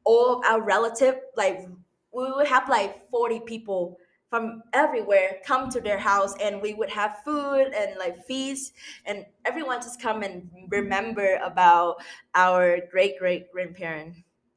all 0.04 0.38
of 0.38 0.44
our 0.44 0.62
relative 0.62 1.16
like 1.36 1.66
we 2.12 2.30
would 2.32 2.46
have 2.46 2.68
like 2.68 3.08
40 3.10 3.40
people 3.40 3.98
from 4.30 4.62
everywhere 4.72 5.38
come 5.44 5.68
to 5.70 5.80
their 5.80 5.98
house 5.98 6.34
and 6.40 6.62
we 6.62 6.72
would 6.74 6.88
have 6.90 7.18
food 7.24 7.72
and 7.76 7.96
like 7.98 8.24
feast 8.26 8.72
and 9.04 9.26
everyone 9.44 9.80
just 9.80 10.00
come 10.00 10.22
and 10.22 10.48
remember 10.68 11.38
about 11.44 11.96
our 12.34 12.78
great 12.90 13.18
great 13.18 13.50
grandparent 13.52 14.14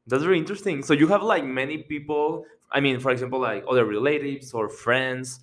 That's 0.08 0.23
very 0.23 0.38
interesting. 0.38 0.84
So 0.84 0.93
you 0.93 1.08
have 1.08 1.23
like 1.23 1.45
many 1.45 1.77
people, 1.77 2.45
I 2.71 2.82
mean, 2.82 2.99
for 2.99 3.12
example, 3.12 3.39
like 3.39 3.63
other 3.67 3.86
relatives 3.86 4.53
or 4.53 4.67
friends 4.67 5.39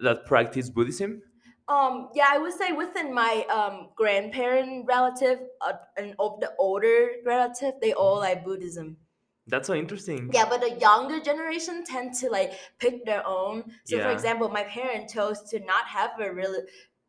that 0.00 0.26
practice 0.26 0.68
Buddhism? 0.68 1.22
Um, 1.68 2.08
yeah, 2.14 2.26
I 2.28 2.38
would 2.38 2.52
say 2.52 2.72
within 2.72 3.14
my 3.14 3.46
um 3.46 3.90
grandparent 3.94 4.86
relative 4.86 5.38
uh, 5.60 5.74
and 5.96 6.14
of 6.18 6.40
the 6.40 6.52
older 6.58 7.22
relative, 7.24 7.74
they 7.80 7.92
all 7.92 8.18
like 8.18 8.44
Buddhism. 8.44 8.96
That's 9.46 9.66
so 9.66 9.74
interesting. 9.74 10.32
Yeah, 10.32 10.46
but 10.48 10.60
the 10.60 10.78
younger 10.78 11.20
generation 11.20 11.84
tend 11.84 12.14
to 12.16 12.30
like 12.30 12.52
pick 12.78 13.04
their 13.04 13.26
own. 13.26 13.72
So, 13.84 14.00
for 14.00 14.10
example, 14.10 14.48
my 14.48 14.62
parents 14.64 15.12
chose 15.12 15.42
to 15.50 15.58
not 15.60 15.86
have 15.86 16.12
a 16.20 16.32
real 16.32 16.54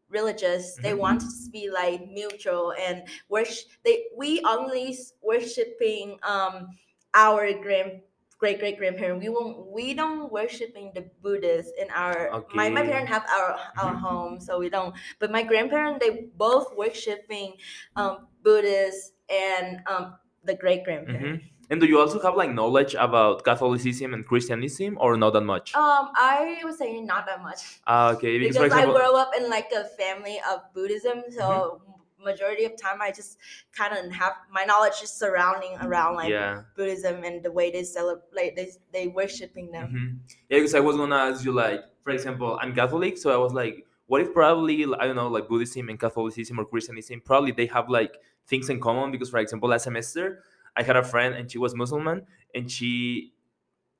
religious. 0.09 0.79
They 0.79 0.93
Mhm. 0.93 0.95
wanted 0.95 1.29
to 1.29 1.49
be 1.51 1.69
like 1.69 2.01
neutral 2.07 2.73
and 2.73 3.07
worship. 3.29 3.65
They 3.85 4.07
we 4.15 4.41
only 4.47 4.97
worshiping 5.21 6.19
um 6.23 6.69
our 7.13 7.53
grand 7.61 8.01
great 8.39 8.59
great 8.59 8.77
grandparent. 8.79 9.19
We 9.21 9.29
won't 9.29 9.67
we 9.67 9.93
don't 9.93 10.31
worshiping 10.31 10.91
the 10.95 11.09
Buddhists 11.21 11.73
in 11.79 11.91
our 11.91 12.41
my 12.51 12.69
my 12.69 12.81
Okay. 12.81 12.83
parents 12.83 13.11
have 13.11 13.25
our 13.29 13.59
our 13.77 13.93
Mhm. 13.93 14.01
home, 14.01 14.39
so 14.39 14.57
we 14.57 14.69
don't. 14.69 14.95
But 15.19 15.31
my 15.31 15.43
grandparents 15.43 16.03
they 16.03 16.25
both 16.35 16.75
worshiping 16.75 17.57
um 17.95 18.27
Buddhists 18.41 19.13
and 19.29 19.81
um 19.87 20.17
the 20.43 20.55
great 20.55 20.83
grandparent. 20.83 21.33
hmm 21.33 21.51
And 21.71 21.79
do 21.79 21.87
you 21.87 21.99
also 21.99 22.19
have 22.19 22.35
like 22.35 22.53
knowledge 22.53 22.95
about 22.95 23.45
Catholicism 23.45 24.13
and 24.13 24.27
Christianism 24.27 24.97
or 24.99 25.15
not 25.15 25.31
that 25.31 25.41
much? 25.41 25.73
Um, 25.73 26.11
I 26.15 26.59
would 26.65 26.75
say 26.75 26.99
not 26.99 27.25
that 27.27 27.41
much. 27.41 27.79
Ah, 27.87 28.11
okay, 28.11 28.37
because, 28.37 28.57
because 28.57 28.73
example, 28.73 28.97
I 28.97 28.99
grew 28.99 29.15
up 29.15 29.31
in 29.37 29.49
like 29.49 29.71
a 29.71 29.85
family 29.85 30.41
of 30.51 30.59
Buddhism, 30.73 31.23
so 31.29 31.81
majority 32.21 32.65
of 32.65 32.75
time 32.75 33.01
I 33.01 33.11
just 33.11 33.37
kind 33.71 33.97
of 33.97 34.11
have 34.11 34.33
my 34.51 34.65
knowledge 34.65 35.01
is 35.01 35.11
surrounding 35.11 35.77
around 35.81 36.15
like 36.15 36.29
yeah. 36.29 36.63
Buddhism 36.75 37.23
and 37.23 37.41
the 37.41 37.51
way 37.51 37.71
they 37.71 37.83
celebrate 37.83 38.57
they 38.57 38.71
they 38.91 39.07
worshiping 39.07 39.71
them. 39.71 39.87
hmm 39.87 40.07
Yeah, 40.49 40.57
because 40.59 40.75
I 40.75 40.81
was 40.81 40.97
gonna 40.97 41.15
ask 41.15 41.45
you, 41.45 41.53
like, 41.53 41.79
for 42.03 42.11
example, 42.11 42.59
I'm 42.61 42.75
Catholic, 42.75 43.17
so 43.17 43.31
I 43.31 43.37
was 43.37 43.53
like, 43.53 43.85
what 44.07 44.19
if 44.19 44.33
probably 44.33 44.83
I 44.99 45.07
don't 45.07 45.15
know, 45.15 45.29
like 45.29 45.47
Buddhism 45.47 45.87
and 45.87 45.97
Catholicism 45.97 46.59
or 46.59 46.65
Christianism, 46.65 47.21
probably 47.21 47.53
they 47.53 47.67
have 47.67 47.89
like 47.89 48.17
things 48.45 48.69
in 48.69 48.81
common. 48.81 49.09
Because, 49.11 49.29
for 49.29 49.39
example, 49.39 49.69
last 49.69 49.85
semester 49.85 50.43
I 50.77 50.83
had 50.83 50.95
a 50.97 51.03
friend 51.03 51.35
and 51.35 51.51
she 51.51 51.57
was 51.57 51.75
Muslim, 51.75 52.21
and 52.55 52.71
she 52.71 53.33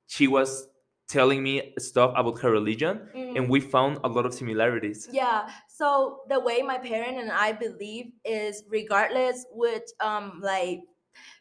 she 0.07 0.27
was 0.27 0.67
telling 1.07 1.43
me 1.43 1.73
stuff 1.79 2.13
about 2.15 2.39
her 2.41 2.51
religion, 2.51 3.09
Mm. 3.15 3.35
and 3.35 3.49
we 3.49 3.59
found 3.59 3.99
a 4.03 4.07
lot 4.09 4.25
of 4.25 4.33
similarities. 4.33 5.09
Yeah. 5.11 5.49
So 5.67 6.23
the 6.29 6.39
way 6.39 6.61
my 6.61 6.77
parent 6.77 7.17
and 7.17 7.31
I 7.31 7.51
believe 7.53 8.13
is 8.23 8.63
regardless 8.69 9.45
which 9.51 9.89
um 9.99 10.39
like 10.41 10.81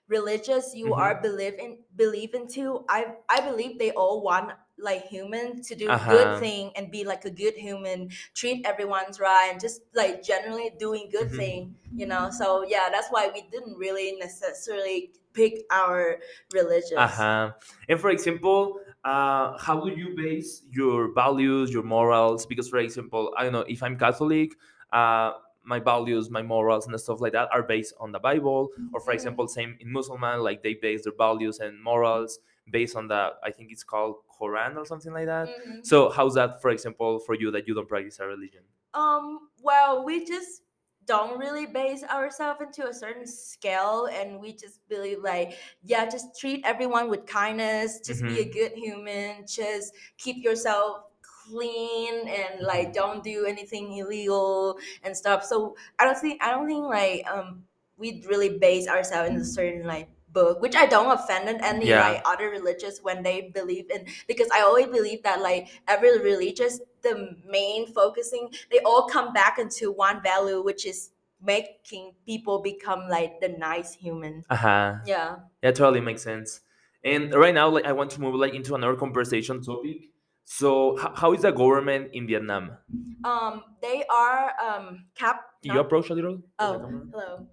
religious 0.08 0.74
you 0.74 0.92
Mhm. 0.92 0.98
are 0.98 1.20
believe 1.22 1.54
in 1.54 1.78
believe 1.96 2.34
into, 2.34 2.84
I 2.88 3.16
I 3.28 3.40
believe 3.40 3.78
they 3.78 3.92
all 3.92 4.22
want 4.22 4.52
like 4.78 5.06
human 5.08 5.62
to 5.62 5.74
do 5.76 5.88
Uh-huh. 5.90 6.08
good 6.08 6.38
thing 6.38 6.72
and 6.76 6.90
be 6.90 7.04
like 7.04 7.24
a 7.26 7.30
good 7.30 7.54
human, 7.54 8.10
treat 8.34 8.66
everyone's 8.66 9.20
right 9.20 9.50
and 9.52 9.60
just 9.60 9.82
like 9.94 10.22
generally 10.22 10.70
doing 10.78 11.10
good 11.10 11.28
Mhm. 11.28 11.36
thing, 11.36 11.76
you 11.94 12.06
know. 12.06 12.30
So 12.30 12.64
yeah, 12.64 12.88
that's 12.90 13.08
why 13.10 13.28
we 13.28 13.42
didn't 13.42 13.76
really 13.76 14.16
necessarily 14.16 15.12
pick 15.32 15.64
our 15.70 16.18
religious. 16.52 16.92
Uh-huh. 16.96 17.52
And 17.88 18.00
for 18.00 18.10
example, 18.10 18.80
uh, 19.04 19.56
how 19.58 19.80
do 19.80 19.90
you 19.92 20.14
base 20.16 20.62
your 20.70 21.12
values, 21.12 21.72
your 21.72 21.82
morals? 21.82 22.46
Because, 22.46 22.68
for 22.68 22.78
example, 22.78 23.32
I 23.36 23.44
don't 23.44 23.52
know, 23.52 23.64
if 23.68 23.82
I'm 23.82 23.96
Catholic, 23.98 24.52
uh, 24.92 25.32
my 25.62 25.78
values, 25.78 26.30
my 26.30 26.42
morals, 26.42 26.86
and 26.86 26.98
stuff 27.00 27.20
like 27.20 27.32
that 27.32 27.48
are 27.52 27.62
based 27.62 27.94
on 28.00 28.12
the 28.12 28.18
Bible. 28.18 28.70
Or, 28.92 29.00
for 29.00 29.12
Mhm. 29.12 29.14
example, 29.14 29.46
same 29.48 29.76
in 29.80 29.92
Muslim, 29.92 30.20
like 30.42 30.62
they 30.62 30.74
base 30.74 31.04
their 31.04 31.14
values 31.16 31.60
and 31.60 31.82
morals 31.82 32.38
based 32.70 32.96
on 32.96 33.08
the, 33.08 33.34
I 33.42 33.50
think 33.50 33.70
it's 33.72 33.84
called 33.84 34.16
Quran 34.40 34.76
or 34.76 34.84
something 34.84 35.12
like 35.12 35.26
that. 35.26 35.48
Mhm. 35.48 35.84
So, 35.86 36.08
how's 36.10 36.34
that, 36.34 36.60
for 36.62 36.70
example, 36.70 37.18
for 37.20 37.34
you 37.34 37.50
that 37.52 37.66
you 37.68 37.74
don't 37.74 37.88
practice 37.88 38.18
a 38.20 38.26
religion? 38.26 38.64
Um, 38.94 39.50
well, 39.62 40.04
we 40.04 40.24
just 40.24 40.62
don't 41.10 41.38
really 41.38 41.66
base 41.66 42.04
ourselves 42.04 42.60
into 42.62 42.86
a 42.88 42.94
certain 42.94 43.26
scale 43.26 44.08
and 44.12 44.40
we 44.40 44.52
just 44.52 44.78
believe 44.88 45.18
like, 45.22 45.54
yeah, 45.82 46.04
just 46.08 46.38
treat 46.38 46.62
everyone 46.64 47.10
with 47.10 47.26
kindness, 47.26 48.00
just 48.00 48.22
be 48.26 48.40
a 48.40 48.44
Mhm. 48.46 48.52
good 48.52 48.72
human, 48.72 49.46
just 49.46 49.92
keep 50.18 50.36
yourself 50.44 51.04
clean 51.22 52.28
and 52.28 52.60
like 52.62 52.92
don't 52.92 53.22
do 53.24 53.44
anything 53.46 53.92
illegal 53.96 54.78
and 55.02 55.16
stuff. 55.16 55.44
So 55.44 55.76
I 55.98 56.04
don't 56.04 56.18
think 56.18 56.42
I 56.42 56.50
don't 56.52 56.66
think 56.66 56.84
like 56.84 57.26
um 57.30 57.64
we 57.96 58.22
really 58.28 58.58
base 58.58 58.86
ourselves 58.88 59.30
in 59.30 59.36
a 59.36 59.44
certain 59.44 59.86
like 59.86 60.08
book, 60.32 60.60
which 60.60 60.76
I 60.76 60.86
don't 60.86 61.10
offend 61.10 61.48
any 61.62 61.88
Yeah. 61.88 62.10
like 62.10 62.22
other 62.24 62.48
religious 62.50 63.00
when 63.02 63.22
they 63.22 63.50
believe 63.52 63.90
in 63.90 64.06
because 64.26 64.48
I 64.50 64.60
always 64.62 64.86
believe 64.86 65.22
that 65.24 65.40
like 65.40 65.68
every 65.88 66.18
religious 66.20 66.80
the 67.02 67.36
main 67.46 67.86
focusing 67.86 68.50
they 68.70 68.78
all 68.80 69.08
come 69.08 69.32
back 69.32 69.58
into 69.58 69.90
one 69.90 70.22
value 70.22 70.62
which 70.62 70.84
is 70.86 71.10
making 71.42 72.12
people 72.26 72.60
become 72.60 73.08
like 73.08 73.40
the 73.40 73.48
nice 73.48 73.94
human. 73.94 74.44
Uh-huh. 74.50 74.96
Yeah. 75.06 75.36
Yeah, 75.62 75.70
totally 75.72 76.00
makes 76.00 76.22
sense. 76.22 76.60
And 77.02 77.34
right 77.34 77.54
now, 77.54 77.68
like, 77.70 77.86
I 77.86 77.92
want 77.92 78.10
to 78.12 78.20
move 78.20 78.34
like 78.34 78.52
into 78.54 78.74
another 78.74 78.94
conversation 78.96 79.62
topic. 79.62 80.10
So, 80.44 80.98
h- 81.00 81.12
how 81.16 81.32
is 81.32 81.42
the 81.42 81.50
government 81.50 82.10
in 82.12 82.26
Vietnam? 82.26 82.76
Um 83.24 83.62
they 83.82 84.04
are 84.10 84.52
um 84.60 85.06
cap 85.14 85.44
Can 85.62 85.74
you 85.74 85.80
approach 85.80 86.10
a 86.10 86.14
little? 86.14 86.42
Oh, 86.58 86.78
hello. 87.12 87.46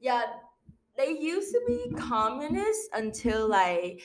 Yeah, 0.00 0.22
they 0.96 1.10
used 1.18 1.52
to 1.52 1.60
be 1.66 1.92
communists 1.98 2.88
until 2.94 3.48
like 3.48 4.02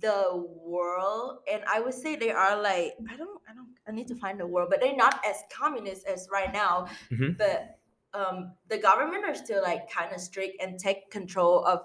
the 0.00 0.44
world, 0.62 1.38
and 1.50 1.62
I 1.66 1.80
would 1.80 1.94
say 1.94 2.16
they 2.16 2.30
are 2.30 2.60
like 2.60 2.94
I 3.10 3.16
don't 3.16 3.40
I 3.48 3.54
don't 3.54 3.68
I 3.88 3.92
need 3.92 4.08
to 4.08 4.14
find 4.16 4.38
the 4.38 4.46
word, 4.46 4.68
but 4.70 4.80
they're 4.80 4.96
not 4.96 5.20
as 5.26 5.36
communist 5.50 6.06
as 6.06 6.28
right 6.30 6.52
now. 6.52 6.86
Mhm. 7.10 7.38
But 7.38 7.78
um, 8.14 8.52
the 8.68 8.78
government 8.78 9.24
are 9.26 9.34
still 9.34 9.62
like 9.62 9.90
kind 9.90 10.12
of 10.14 10.20
strict 10.20 10.62
and 10.62 10.78
take 10.78 11.10
control 11.10 11.64
of 11.64 11.80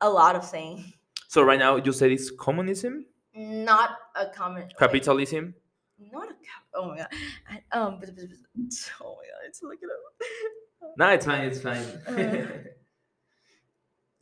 a 0.00 0.08
lot 0.08 0.36
of 0.36 0.48
things. 0.48 0.84
So 1.28 1.42
right 1.42 1.58
now 1.58 1.76
you 1.76 1.92
said 1.92 2.10
it's 2.10 2.30
communism, 2.30 3.06
Not 3.34 3.90
a 4.14 4.26
common 4.28 4.68
capitalism. 4.78 5.54
not 6.12 6.24
a 6.30 6.34
cap- 6.34 6.66
oh 6.74 6.88
my 6.88 6.96
god. 6.98 7.08
I, 7.50 7.76
um, 7.78 7.98
oh 9.02 9.16
my 9.18 9.24
god, 9.26 9.40
let's 9.44 9.62
look 9.62 9.78
it 9.82 9.88
up. 9.96 10.92
No, 10.98 11.08
it's 11.08 11.26
fine. 11.26 11.44
It's 11.44 11.60
fine. 11.60 12.66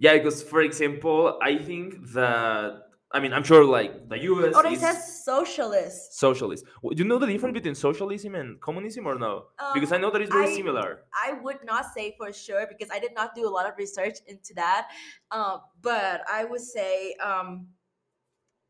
Uh. 0.04 0.12
yeah, 0.12 0.14
because 0.18 0.42
for 0.42 0.60
example, 0.62 1.38
I 1.42 1.56
think 1.58 1.88
that 2.12 2.82
I 3.16 3.20
mean 3.20 3.32
I'm 3.32 3.44
sure 3.44 3.64
like 3.64 4.08
the 4.08 4.18
U.S. 4.30 4.52
Oh, 4.56 4.62
they 4.62 4.74
is 4.74 4.80
said 4.80 4.98
socialist. 5.00 6.18
socialist. 6.18 6.64
Do 6.82 6.96
you 7.02 7.04
know 7.04 7.18
the 7.18 7.26
difference 7.26 7.54
between 7.54 7.74
socialism 7.74 8.34
and 8.34 8.60
communism 8.60 9.06
or 9.06 9.16
no? 9.18 9.34
Because 9.74 9.92
I 9.92 9.96
Um, 9.96 10.02
know 10.02 10.10
that 10.10 10.20
it's 10.22 10.32
very 10.32 10.50
I- 10.52 10.56
similar. 10.56 10.88
I 11.26 11.32
would 11.44 11.60
not 11.64 11.84
say 11.94 12.14
for 12.18 12.32
sure 12.32 12.66
because 12.72 12.90
I 12.96 12.98
did 12.98 13.14
not 13.14 13.34
do 13.34 13.42
a 13.46 13.52
lot 13.56 13.66
of 13.70 13.74
research 13.78 14.16
into 14.26 14.52
that. 14.54 14.82
Um, 15.30 15.56
but 15.80 16.16
I 16.38 16.44
would 16.44 16.60
say 16.76 17.14
um, 17.28 17.48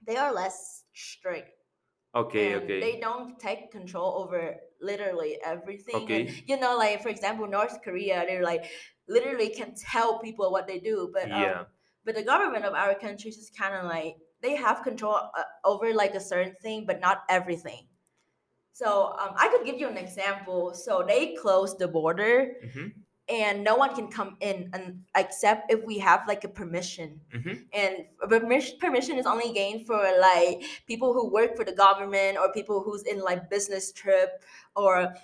they 0.06 0.16
are 0.16 0.32
less 0.32 0.84
strict. 0.92 1.50
Okay, 2.14 2.52
and 2.52 2.62
okay. 2.62 2.78
They 2.80 3.00
don't 3.00 3.40
take 3.40 3.72
control 3.72 4.10
over 4.22 4.40
literally 4.80 5.32
everything. 5.44 5.96
and, 5.96 6.04
Okay. 6.04 6.44
you 6.46 6.56
know, 6.60 6.76
like 6.76 7.02
for 7.02 7.08
example, 7.08 7.46
North 7.48 7.76
Korea, 7.82 8.24
they're 8.28 8.44
like 8.44 8.64
literally 9.08 9.48
can 9.50 9.74
tell 9.74 10.18
people 10.20 10.50
what 10.50 10.66
they 10.66 10.78
do, 10.78 11.10
but 11.12 11.30
um, 11.32 11.40
Yeah. 11.42 11.64
but 12.04 12.14
the 12.14 12.22
government 12.22 12.64
of 12.64 12.74
our 12.74 12.94
country 12.94 13.30
is 13.30 13.50
kind 13.56 13.74
of 13.74 13.84
like 13.86 14.16
they 14.40 14.56
have 14.56 14.82
control 14.82 15.16
uh, 15.16 15.44
over 15.64 15.92
like 15.94 16.14
a 16.14 16.20
certain 16.20 16.54
thing, 16.62 16.84
but 16.86 17.00
not 17.00 17.22
everything. 17.28 17.86
So 18.72 19.14
um, 19.18 19.34
I 19.36 19.48
could 19.48 19.64
give 19.64 19.78
you 19.78 19.88
an 19.88 19.96
example. 19.96 20.74
So 20.74 21.04
they 21.06 21.34
closed 21.36 21.78
the 21.78 21.88
border, 21.88 22.56
Mhm, 22.64 22.92
and 23.28 23.64
no 23.64 23.76
one 23.76 23.94
can 23.94 24.08
come 24.08 24.36
in 24.40 24.70
and 24.74 25.04
except 25.16 25.72
if 25.72 25.82
we 25.84 25.98
have 25.98 26.26
like 26.28 26.44
a 26.44 26.48
permission 26.48 27.20
mhm. 27.32 27.66
and 27.72 28.04
permission 28.28 28.78
permission 28.78 29.16
is 29.18 29.26
only 29.26 29.52
gained 29.52 29.86
for 29.86 29.96
like 30.20 30.62
people 30.86 31.14
who 31.14 31.30
work 31.32 31.56
for 31.56 31.64
the 31.64 31.72
government 31.72 32.36
or 32.36 32.52
people 32.52 32.82
who's 32.82 33.02
in 33.04 33.20
like 33.20 33.48
business 33.48 33.92
trip 33.92 34.44
or 34.76 35.14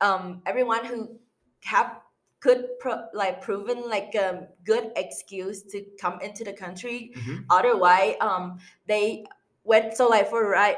um 0.00 0.42
everyone 0.46 0.84
who 0.84 1.18
have 1.64 2.00
could 2.46 2.60
pro- 2.80 3.04
like 3.22 3.36
proven 3.48 3.78
like 3.96 4.14
a 4.14 4.46
good 4.64 4.86
excuse 4.96 5.62
to 5.72 5.78
come 6.02 6.16
into 6.26 6.44
the 6.48 6.52
country 6.64 6.98
Mhm. 7.16 7.44
otherwise 7.58 8.14
um 8.28 8.44
they 8.92 9.24
went 9.64 9.96
so 9.98 10.04
like 10.16 10.28
for 10.34 10.42
right 10.48 10.76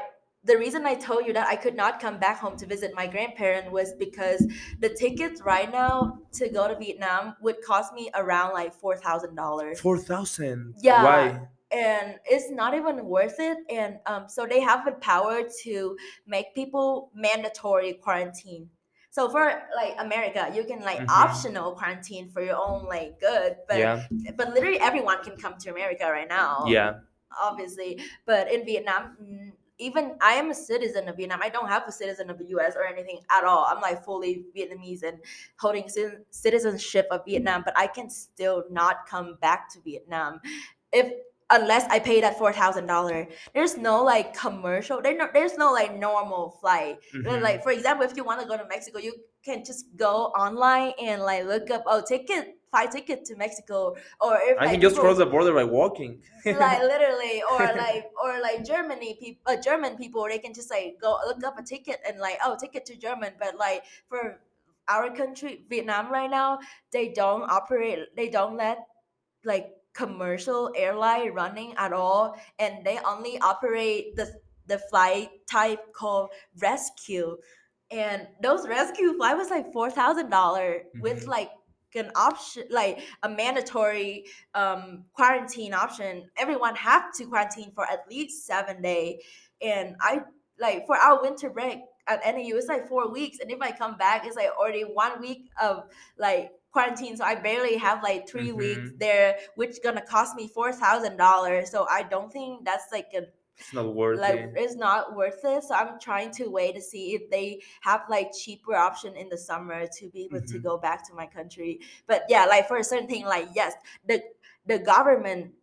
the 0.49 0.57
reason 0.57 0.85
I 0.85 0.95
told 0.95 1.25
you 1.27 1.33
that 1.33 1.47
I 1.53 1.57
could 1.63 1.75
not 1.75 1.99
come 1.99 2.17
back 2.17 2.37
home 2.39 2.55
to 2.61 2.65
visit 2.65 2.91
my 2.95 3.07
grandparents 3.07 3.69
was 3.77 3.89
because 4.05 4.41
the 4.79 4.89
tickets 5.03 5.41
right 5.53 5.69
now 5.69 6.19
to 6.39 6.47
go 6.57 6.63
to 6.69 6.75
Vietnam 6.83 7.35
would 7.41 7.57
cost 7.61 7.93
me 7.93 8.09
around 8.21 8.53
like 8.53 8.73
four 8.73 8.95
thousand 9.05 9.35
dollars 9.35 9.75
Four 9.81 9.97
thousand. 10.11 10.75
Yeah. 10.89 11.03
Why? 11.03 11.47
and 11.71 12.15
it's 12.25 12.49
not 12.61 12.73
even 12.73 12.95
worth 13.05 13.35
it 13.39 13.57
and 13.69 13.99
um, 14.11 14.23
so 14.35 14.47
they 14.47 14.59
have 14.59 14.81
the 14.85 14.93
power 15.11 15.35
to 15.63 15.95
make 16.25 16.47
people 16.55 17.11
mandatory 17.13 17.93
quarantine 18.05 18.63
so 19.11 19.29
for 19.29 19.63
like 19.75 19.95
america 19.99 20.51
you 20.53 20.63
can 20.63 20.81
like 20.81 20.99
Mhm. 20.99 21.09
optional 21.09 21.71
quarantine 21.73 22.29
for 22.29 22.41
your 22.41 22.55
own 22.57 22.85
like 22.85 23.19
good 23.19 23.57
but 23.67 23.77
yeah. 23.77 24.03
but 24.35 24.53
literally 24.53 24.79
everyone 24.79 25.23
can 25.23 25.35
come 25.37 25.57
to 25.57 25.69
america 25.69 26.05
right 26.09 26.27
now 26.29 26.63
Yeah. 26.67 26.99
obviously 27.41 27.99
but 28.25 28.51
in 28.51 28.65
vietnam 28.65 29.17
mm, 29.21 29.51
even 29.77 30.15
i 30.21 30.33
am 30.33 30.49
a 30.51 30.55
citizen 30.55 31.07
of 31.07 31.15
vietnam 31.15 31.39
i 31.41 31.49
don't 31.49 31.67
have 31.69 31.87
a 31.87 31.91
citizen 31.91 32.29
of 32.29 32.37
the 32.37 32.45
us 32.45 32.75
or 32.75 32.85
anything 32.85 33.19
at 33.29 33.43
all 33.43 33.65
i'm 33.69 33.81
like 33.81 34.03
fully 34.03 34.45
vietnamese 34.55 35.03
and 35.03 35.19
holding 35.59 35.87
citizenship 36.31 37.07
of 37.11 37.23
vietnam 37.25 37.61
but 37.63 37.75
i 37.77 37.87
can 37.87 38.09
still 38.09 38.63
not 38.69 39.07
come 39.07 39.37
back 39.41 39.69
to 39.71 39.79
vietnam 39.81 40.39
if 40.91 41.13
unless 41.51 41.85
i 41.89 41.97
pay 41.99 42.21
that 42.21 42.37
$4000 42.37 43.27
there's 43.53 43.77
no 43.77 44.03
like 44.03 44.33
commercial 44.37 45.01
there 45.01 45.15
no, 45.17 45.27
there's 45.33 45.57
no 45.57 45.71
like 45.71 45.97
normal 45.97 46.57
flight 46.61 46.97
Mhm. 47.13 47.41
like 47.41 47.63
for 47.63 47.71
example 47.71 48.05
if 48.05 48.15
you 48.15 48.23
want 48.23 48.39
to 48.41 48.47
go 48.47 48.57
to 48.57 48.65
mexico 48.67 48.99
you 48.99 49.13
can 49.43 49.63
just 49.63 49.85
go 49.95 50.25
online 50.37 50.93
and 51.01 51.21
like 51.21 51.45
look 51.45 51.69
up 51.71 51.83
oh 51.87 52.01
ticket 52.07 52.55
fly 52.69 52.85
ticket 52.85 53.25
to 53.25 53.35
mexico 53.35 53.95
or 54.21 54.37
if 54.43 54.57
I 54.59 54.65
like, 54.65 54.71
can 54.73 54.81
just 54.81 54.95
people- 54.95 55.05
cross 55.05 55.17
the 55.17 55.25
border 55.25 55.53
by 55.53 55.63
walking. 55.63 56.21
like 56.45 56.81
literally 56.93 57.41
or 57.51 57.59
like 57.85 58.05
or 58.23 58.39
like 58.41 58.63
germany 58.63 59.17
people 59.19 59.41
uh, 59.51 59.57
german 59.59 59.97
people 59.97 60.25
they 60.29 60.37
can 60.39 60.53
just 60.53 60.69
like 60.69 60.97
go 61.01 61.17
look 61.25 61.43
up 61.43 61.57
a 61.57 61.63
ticket 61.63 61.99
and 62.07 62.19
like 62.19 62.37
oh 62.45 62.55
ticket 62.59 62.85
to 62.85 62.95
german 62.95 63.33
but 63.39 63.57
like 63.57 63.83
for 64.07 64.39
our 64.87 65.09
country 65.15 65.63
vietnam 65.69 66.11
right 66.11 66.29
now 66.29 66.59
they 66.91 67.09
don't 67.09 67.49
operate 67.49 67.99
they 68.15 68.29
don't 68.29 68.55
let 68.57 68.77
like 69.45 69.71
commercial 69.99 70.71
airline 70.75 71.31
running 71.33 71.73
at 71.77 71.93
all 71.93 72.35
and 72.59 72.85
they 72.85 72.97
only 73.05 73.39
operate 73.39 74.15
the 74.15 74.27
the 74.67 74.79
flight 74.89 75.29
type 75.49 75.81
called 75.93 76.29
rescue. 76.61 77.37
And 77.91 78.27
those 78.41 78.67
rescue 78.67 79.13
flight 79.17 79.37
was 79.37 79.49
like 79.49 79.71
four 79.73 79.89
thousand 79.89 80.29
dollar 80.29 80.83
with 80.99 81.25
Mhm. 81.25 81.27
like 81.27 81.51
an 81.95 82.11
option 82.15 82.63
like 82.69 82.99
a 83.23 83.29
mandatory 83.29 84.25
um 84.53 85.05
quarantine 85.13 85.73
option. 85.73 86.29
Everyone 86.37 86.75
have 86.75 87.11
to 87.15 87.25
quarantine 87.25 87.71
for 87.73 87.85
at 87.85 88.07
least 88.09 88.45
seven 88.45 88.81
day. 88.81 89.21
And 89.61 89.95
i 90.01 90.21
like 90.59 90.85
for 90.85 90.95
our 90.97 91.21
winter 91.21 91.49
break 91.49 91.79
at 92.07 92.19
NAU 92.25 92.57
it's 92.57 92.67
like 92.67 92.87
four 92.87 93.11
weeks. 93.11 93.39
And 93.39 93.51
if 93.51 93.61
I 93.61 93.71
come 93.71 93.97
back 93.97 94.25
it's 94.25 94.35
like 94.35 94.49
already 94.59 94.83
one 94.83 95.19
week 95.19 95.49
of 95.61 95.85
like 96.17 96.51
quarantine 96.71 97.17
so 97.17 97.23
I 97.23 97.35
barely 97.35 97.77
have 97.77 98.03
like 98.03 98.27
3 98.29 98.51
weeks 98.51 98.91
Mhm. 98.91 98.99
there 98.99 99.37
which 99.55 99.81
gonna 99.83 100.01
cost 100.05 100.35
me 100.35 100.47
four 100.47 100.71
thousand 100.71 101.17
dollars 101.17 101.71
so 101.71 101.87
I 101.89 102.03
don't 102.03 102.31
think 102.31 102.65
that's 102.65 102.91
like 102.91 103.07
a 103.15 103.27
It's 103.57 103.73
not 103.73 103.93
worth 103.93 104.27
like 104.27 104.35
it. 104.35 104.53
it's 104.55 104.75
not 104.75 105.15
worth 105.15 105.43
it 105.45 105.63
so 105.63 105.75
i'm 105.75 105.99
trying 105.99 106.31
to 106.31 106.47
wait 106.49 106.73
to 106.75 106.81
see 106.81 107.13
if 107.13 107.29
they 107.29 107.61
have 107.81 108.01
like 108.09 108.31
cheaper 108.33 108.75
option 108.75 109.15
in 109.15 109.29
the 109.29 109.37
summer 109.37 109.85
to 109.87 110.09
be 110.09 110.23
able 110.25 110.41
to 110.41 110.57
Mhm. 110.57 110.63
go 110.63 110.77
back 110.77 111.07
to 111.07 111.13
my 111.13 111.27
country 111.27 111.79
but 112.07 112.23
yeah 112.27 112.45
like 112.45 112.67
for 112.67 112.77
a 112.77 112.83
certain 112.83 113.07
thing 113.07 113.25
like 113.25 113.47
yes 113.53 113.73
the 114.07 114.23
the 114.65 114.79
government 114.79 115.53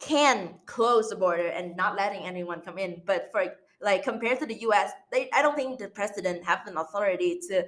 can 0.00 0.58
close 0.66 1.08
the 1.08 1.16
border 1.16 1.48
and 1.48 1.76
not 1.76 1.96
letting 1.96 2.24
anyone 2.24 2.60
come 2.60 2.78
in 2.78 3.00
but 3.06 3.30
for 3.32 3.46
like 3.80 4.02
compared 4.02 4.38
to 4.38 4.46
the 4.46 4.54
us 4.56 4.90
they 5.12 5.30
i 5.32 5.40
don't 5.40 5.56
think 5.56 5.78
the 5.78 5.88
president 5.88 6.44
have 6.44 6.66
an 6.66 6.76
authority 6.76 7.38
to 7.48 7.66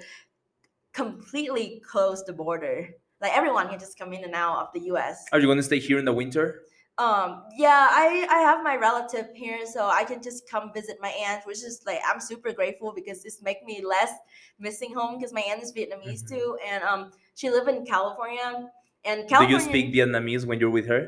completely 0.96 1.82
close 1.90 2.24
the 2.24 2.32
border 2.32 2.88
like 3.20 3.32
everyone 3.36 3.68
can 3.68 3.78
just 3.78 3.98
come 3.98 4.12
in 4.12 4.24
and 4.24 4.34
out 4.34 4.56
of 4.62 4.68
the 4.74 4.80
us 4.90 5.18
Are 5.32 5.38
you 5.40 5.46
going 5.46 5.58
to 5.58 5.62
stay 5.62 5.78
here 5.78 5.98
in 5.98 6.06
the 6.06 6.12
winter? 6.22 6.62
um 6.98 7.42
yeah 7.54 7.88
i 7.90 8.26
i 8.30 8.38
have 8.48 8.64
my 8.64 8.74
relative 8.74 9.26
here 9.34 9.66
so 9.66 9.80
i 10.00 10.02
can 10.10 10.22
just 10.22 10.48
come 10.50 10.72
visit 10.72 10.96
my 11.06 11.12
aunt 11.26 11.42
which 11.44 11.58
is 11.70 11.82
like 11.86 12.00
i'm 12.08 12.18
super 12.18 12.50
grateful 12.60 12.90
because 12.98 13.22
this 13.22 13.42
make 13.42 13.62
me 13.70 13.84
less 13.84 14.12
missing 14.58 14.94
home 14.94 15.18
because 15.18 15.34
my 15.38 15.42
aunt 15.50 15.62
is 15.62 15.74
vietnamese 15.74 16.22
Mhm. 16.24 16.30
too 16.32 16.56
and 16.66 16.82
um 16.84 17.12
she 17.34 17.50
live 17.50 17.68
in 17.68 17.84
california 17.84 18.70
and 19.04 19.28
Do 19.28 19.44
you 19.44 19.60
speak 19.60 19.92
Vietnamese 19.94 20.46
when 20.46 20.58
you're 20.58 20.70
with 20.78 20.86
her? 20.94 21.02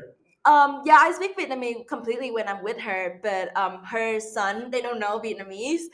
um 0.45 0.83
yeah 0.85 0.99
i 1.01 1.11
speak 1.11 1.33
vietnamese 1.39 1.87
completely 1.87 2.29
when 2.37 2.47
i'm 2.47 2.61
with 2.63 2.79
her 2.89 3.19
but 3.23 3.45
um 3.57 3.83
her 3.83 4.19
son 4.19 4.69
they 4.69 4.81
don't 4.85 4.99
know 4.99 5.19
vietnamese 5.19 5.85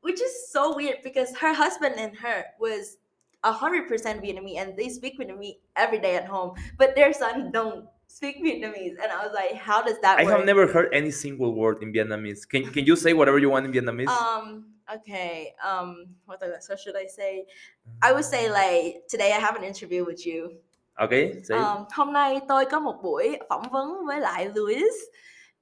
which 0.00 0.20
is 0.20 0.34
so 0.50 0.74
weird 0.74 0.98
because 1.04 1.30
her 1.44 1.54
husband 1.54 1.94
and 1.98 2.16
her 2.16 2.44
was 2.58 2.96
100% 3.44 3.88
vietnamese 4.22 4.58
and 4.58 4.76
they 4.76 4.88
speak 4.88 5.18
vietnamese 5.18 5.56
every 5.76 5.98
day 5.98 6.16
at 6.16 6.26
home 6.26 6.52
but 6.78 6.94
their 6.94 7.12
son 7.12 7.50
don't 7.52 7.84
speak 8.06 8.42
vietnamese 8.42 8.96
and 9.02 9.10
i 9.12 9.24
was 9.24 9.32
like 9.34 9.54
how 9.54 9.82
does 9.82 9.98
that 10.00 10.18
I 10.18 10.24
work 10.24 10.36
have 10.36 10.46
never 10.46 10.66
heard 10.66 10.92
any 10.92 11.10
single 11.10 11.54
word 11.54 11.82
in 11.82 11.92
Vietnamese. 11.92 12.46
Can 12.48 12.64
Can 12.70 12.84
you 12.84 12.96
say 12.96 13.12
whatever 13.12 13.38
you 13.38 13.50
want 13.50 13.66
in 13.66 13.72
Vietnamese? 13.72 14.08
um 14.08 14.66
okay 14.92 15.54
um 15.64 16.06
what 16.26 16.40
the 16.40 16.58
so 16.60 16.74
should 16.74 16.96
i 16.96 17.06
say 17.06 17.44
i 18.02 18.12
would 18.12 18.24
say 18.24 18.50
like 18.50 19.06
today 19.08 19.32
i 19.32 19.38
have 19.38 19.54
an 19.54 19.62
interview 19.62 20.04
with 20.04 20.26
you 20.26 20.50
okay, 21.00 21.42
say. 21.42 21.56
Um, 21.56 21.86
hôm 21.92 22.12
nay 22.12 22.40
tôi 22.48 22.64
có 22.64 22.80
một 22.80 23.02
buổi 23.02 23.38
phỏng 23.48 23.62
vấn 23.70 24.06
với 24.06 24.20
lại 24.20 24.50
Louis 24.54 24.94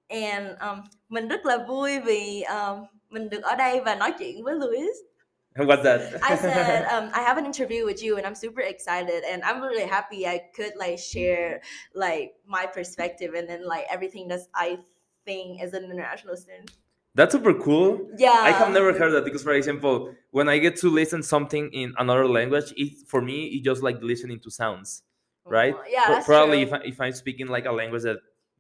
and 0.08 0.46
um, 0.60 0.80
mình 1.08 1.28
rất 1.28 1.46
là 1.46 1.58
vui 1.68 2.00
vì 2.00 2.42
um, 2.42 2.86
mình 3.10 3.28
được 3.28 3.42
ở 3.42 3.56
đây 3.56 3.80
và 3.80 3.94
nói 3.94 4.12
chuyện 4.18 4.44
với 4.44 4.54
Louis. 4.54 4.96
What's 5.59 5.82
that? 5.82 6.20
I 6.22 6.36
said 6.36 6.84
um, 6.92 7.11
I 7.14 7.20
have 7.20 7.36
an 7.38 7.44
interview 7.46 7.84
with 7.84 8.02
you 8.02 8.16
and 8.16 8.26
I'm 8.26 8.34
super 8.34 8.61
excited 8.61 9.24
and 9.28 9.42
I'm 9.42 9.61
really 9.61 9.86
happy 9.86 10.26
I 10.26 10.42
could 10.54 10.72
like 10.78 10.98
share 10.98 11.61
like 11.94 12.34
my 12.46 12.66
perspective 12.66 13.34
and 13.34 13.48
then 13.48 13.66
like 13.66 13.86
everything 13.90 14.28
that 14.28 14.40
I 14.54 14.78
think 15.24 15.61
as 15.61 15.72
an 15.72 15.84
international 15.84 16.36
student. 16.36 16.70
That's 17.14 17.32
super 17.32 17.54
cool. 17.54 18.09
Yeah. 18.16 18.40
I 18.44 18.52
have 18.52 18.72
never 18.72 18.92
heard 18.96 19.11
that 19.12 19.24
because, 19.24 19.42
for 19.42 19.52
example, 19.52 20.14
when 20.30 20.48
I 20.48 20.59
get 20.59 20.76
to 20.76 20.88
listen 20.90 21.22
something 21.22 21.70
in 21.72 21.92
another 21.98 22.28
language, 22.28 22.72
it 22.76 23.09
for 23.09 23.20
me 23.20 23.46
it 23.46 23.64
just 23.64 23.82
like 23.82 24.00
listening 24.00 24.38
to 24.40 24.50
sounds, 24.50 25.02
right? 25.44 25.74
Oh, 25.76 25.82
Yeah, 25.90 26.04
that's 26.06 26.26
probably 26.26 26.64
true. 26.64 26.76
if, 26.76 26.82
I, 26.82 26.86
if 26.86 27.00
I'm 27.00 27.12
speaking 27.12 27.48
like 27.48 27.66
a 27.66 27.72
language 27.72 28.02
that, 28.02 28.18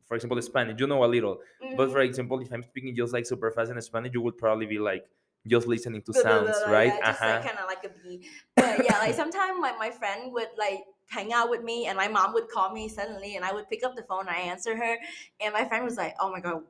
for 0.08 0.16
example, 0.16 0.40
Spanish, 0.42 0.80
you 0.80 0.86
know 0.88 1.04
a 1.04 1.06
little. 1.06 1.38
But 1.76 1.88
Mhm. 1.88 1.92
for 1.92 2.00
example, 2.00 2.40
if 2.40 2.50
I'm 2.52 2.64
speaking 2.64 2.96
just 2.96 3.12
like 3.12 3.26
super 3.26 3.50
fast 3.52 3.70
in 3.70 3.80
Spanish, 3.80 4.12
you 4.14 4.22
would 4.22 4.38
probably 4.38 4.66
be 4.66 4.78
like 4.78 5.04
just 5.48 5.66
listening 5.66 6.02
to 6.02 6.12
sounds, 6.14 6.66
right? 6.66 6.94
Yeah, 6.94 7.02
just 7.04 7.20
Uh-huh. 7.20 7.24
like 7.24 7.42
kind 7.42 7.58
of 7.58 7.66
like 7.66 7.84
a 7.84 7.88
bee. 7.90 8.28
But 8.56 8.66
but 8.76 8.84
yeah, 8.84 8.98
like 8.98 9.14
sometimes 9.14 9.58
my, 9.60 9.72
my 9.78 9.90
friend 9.90 10.32
would 10.32 10.48
like 10.58 10.84
hang 11.08 11.32
out 11.32 11.50
with 11.50 11.62
me 11.62 11.86
and 11.86 11.96
my 11.96 12.08
mom 12.08 12.34
would 12.34 12.48
call 12.48 12.72
me 12.72 12.88
suddenly 12.88 13.36
and 13.36 13.44
I 13.44 13.52
would 13.52 13.68
pick 13.68 13.82
up 13.84 13.96
the 13.96 14.02
phone 14.02 14.20
and 14.28 14.30
I 14.30 14.40
answer 14.40 14.76
her 14.76 14.98
and 15.40 15.52
my 15.54 15.66
friend 15.66 15.84
was 15.84 15.96
like, 15.96 16.14
Oh 16.20 16.30
my 16.30 16.40
god, 16.40 16.62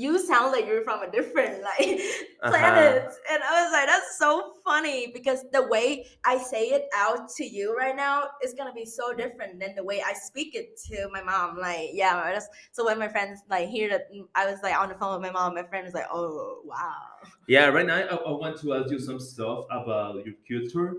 you 0.00 0.18
sound 0.18 0.52
like 0.52 0.66
you're 0.66 0.82
from 0.82 1.02
a 1.02 1.10
different 1.10 1.62
like 1.78 2.00
Uh-huh. 2.42 2.50
planet. 2.50 3.12
And 3.30 3.42
I 3.42 3.62
was 3.64 3.72
like, 3.72 3.86
that's 3.86 4.18
so 4.18 4.54
funny 4.64 5.12
because 5.12 5.44
the 5.52 5.62
way 5.68 6.06
I 6.24 6.38
say 6.38 6.68
it 6.70 6.88
out 6.94 7.28
to 7.36 7.44
you 7.44 7.76
right 7.76 7.94
now 7.96 8.28
is 8.42 8.54
gonna 8.54 8.72
be 8.72 8.84
so 8.84 9.12
different 9.14 9.60
than 9.60 9.74
the 9.74 9.84
way 9.84 10.02
I 10.02 10.12
speak 10.14 10.54
it 10.54 10.76
to 10.88 11.08
my 11.12 11.22
mom. 11.22 11.58
Like, 11.58 11.90
yeah, 11.92 12.32
that's, 12.32 12.48
so 12.72 12.84
when 12.84 12.98
my 12.98 13.08
friends 13.08 13.40
like 13.48 13.68
hear 13.68 13.88
that 13.90 14.08
I 14.34 14.50
was 14.50 14.60
like 14.62 14.74
on 14.76 14.88
the 14.88 14.94
phone 14.94 15.20
with 15.20 15.22
my 15.22 15.32
mom, 15.32 15.54
my 15.54 15.64
friend 15.64 15.86
is 15.86 15.94
like, 15.94 16.06
oh 16.10 16.62
wow. 16.64 17.30
Yeah, 17.46 17.66
right 17.66 17.86
now 17.86 17.96
I, 17.96 18.02
I 18.02 18.30
want 18.30 18.58
to 18.60 18.74
ask 18.74 18.90
you 18.90 18.98
some 18.98 19.20
stuff 19.20 19.66
about 19.70 20.24
your 20.24 20.34
culture. 20.48 20.94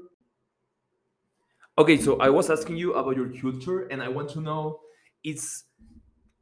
Okay, 1.78 1.97
so 1.97 2.18
I 2.20 2.30
was 2.30 2.49
asking 2.49 2.78
you 2.78 2.93
about 2.93 3.16
your 3.16 3.30
culture, 3.30 3.88
and 3.88 4.02
I 4.04 4.10
want 4.10 4.30
to 4.32 4.41
know 4.41 4.82
it's. 5.24 5.66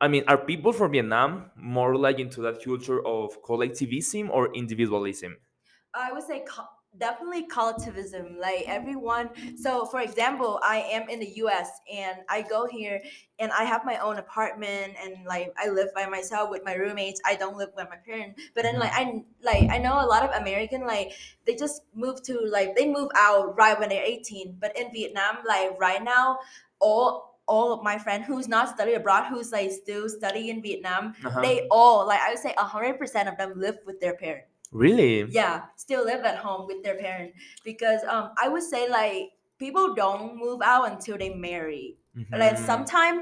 I 0.02 0.08
mean, 0.08 0.24
are 0.28 0.38
people 0.38 0.72
from 0.72 0.92
Vietnam 0.92 1.52
more 1.58 1.96
like 1.96 2.20
into 2.20 2.42
that 2.42 2.64
culture 2.64 3.06
of 3.06 3.44
collectivism 3.44 4.32
or 4.32 4.54
individualism? 4.54 5.38
I 5.94 6.14
would 6.14 6.24
say 6.24 6.46
co- 6.48 6.68
definitely 6.98 7.44
collectivism. 7.44 8.38
Like 8.40 8.64
everyone. 8.68 9.30
So, 9.58 9.86
for 9.86 10.00
example, 10.02 10.60
I 10.64 10.78
am 10.92 11.10
in 11.10 11.20
the 11.20 11.32
U.S. 11.38 11.70
and 11.94 12.20
I 12.30 12.42
go 12.42 12.66
here 12.66 13.02
and 13.40 13.52
I 13.52 13.64
have 13.64 13.86
my 13.86 13.98
own 13.98 14.18
apartment 14.18 14.94
and 15.04 15.26
like 15.26 15.54
I 15.58 15.70
live 15.70 15.90
by 15.94 16.06
myself 16.06 16.50
with 16.50 16.64
my 16.66 16.74
roommates. 16.74 17.22
I 17.26 17.36
don't 17.36 17.58
live 17.58 17.70
with 17.76 17.88
my 17.90 17.98
parents. 17.98 18.42
But 18.56 18.64
then 18.64 18.80
like 18.80 18.92
mm-hmm. 18.92 19.20
I 19.44 19.52
like 19.54 19.70
I 19.70 19.78
know 19.78 19.94
a 19.94 20.08
lot 20.08 20.24
of 20.24 20.32
American 20.42 20.86
like 20.86 21.12
they 21.46 21.56
just 21.56 21.82
move 21.94 22.24
to 22.24 22.40
like 22.50 22.76
they 22.76 22.88
move 22.88 23.10
out 23.16 23.58
right 23.58 23.78
when 23.80 23.90
they're 23.90 24.04
18. 24.04 24.58
But 24.60 24.78
in 24.78 24.92
Vietnam, 24.92 25.38
like 25.48 25.80
right 25.80 26.04
now, 26.04 26.40
all 26.80 27.29
all 27.56 27.74
of 27.74 27.84
my 27.84 27.98
friends 27.98 28.26
who's 28.28 28.48
not 28.48 28.70
study 28.76 28.94
abroad, 28.94 29.26
who's 29.32 29.52
like 29.52 29.72
still 29.72 30.08
study 30.20 30.50
in 30.54 30.62
Vietnam, 30.62 31.14
Uh-huh. 31.26 31.42
they 31.42 31.68
all 31.72 32.06
like 32.08 32.22
I 32.22 32.30
would 32.32 32.40
say 32.46 32.54
hundred 32.58 32.98
percent 33.02 33.28
of 33.30 33.36
them 33.42 33.54
live 33.66 33.78
with 33.86 34.00
their 34.00 34.16
parents 34.16 34.48
really? 34.72 35.24
yeah 35.40 35.56
still 35.76 36.04
live 36.06 36.24
at 36.32 36.38
home 36.46 36.68
with 36.70 36.84
their 36.84 36.96
parents 37.06 37.34
because 37.66 38.02
um 38.16 38.26
i 38.44 38.48
would 38.48 38.62
say 38.74 38.88
like 38.90 39.32
people 39.58 39.96
don't 39.96 40.38
move 40.38 40.62
out 40.74 40.86
until 40.92 41.18
they 41.18 41.32
marry 41.34 41.98
like 42.44 42.56
Mhm. 42.58 42.66
sometime 42.72 43.18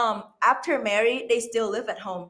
um 0.00 0.16
after 0.52 0.78
married 0.90 1.28
they 1.30 1.40
still 1.40 1.70
live 1.76 1.88
at 1.88 1.98
home 2.08 2.28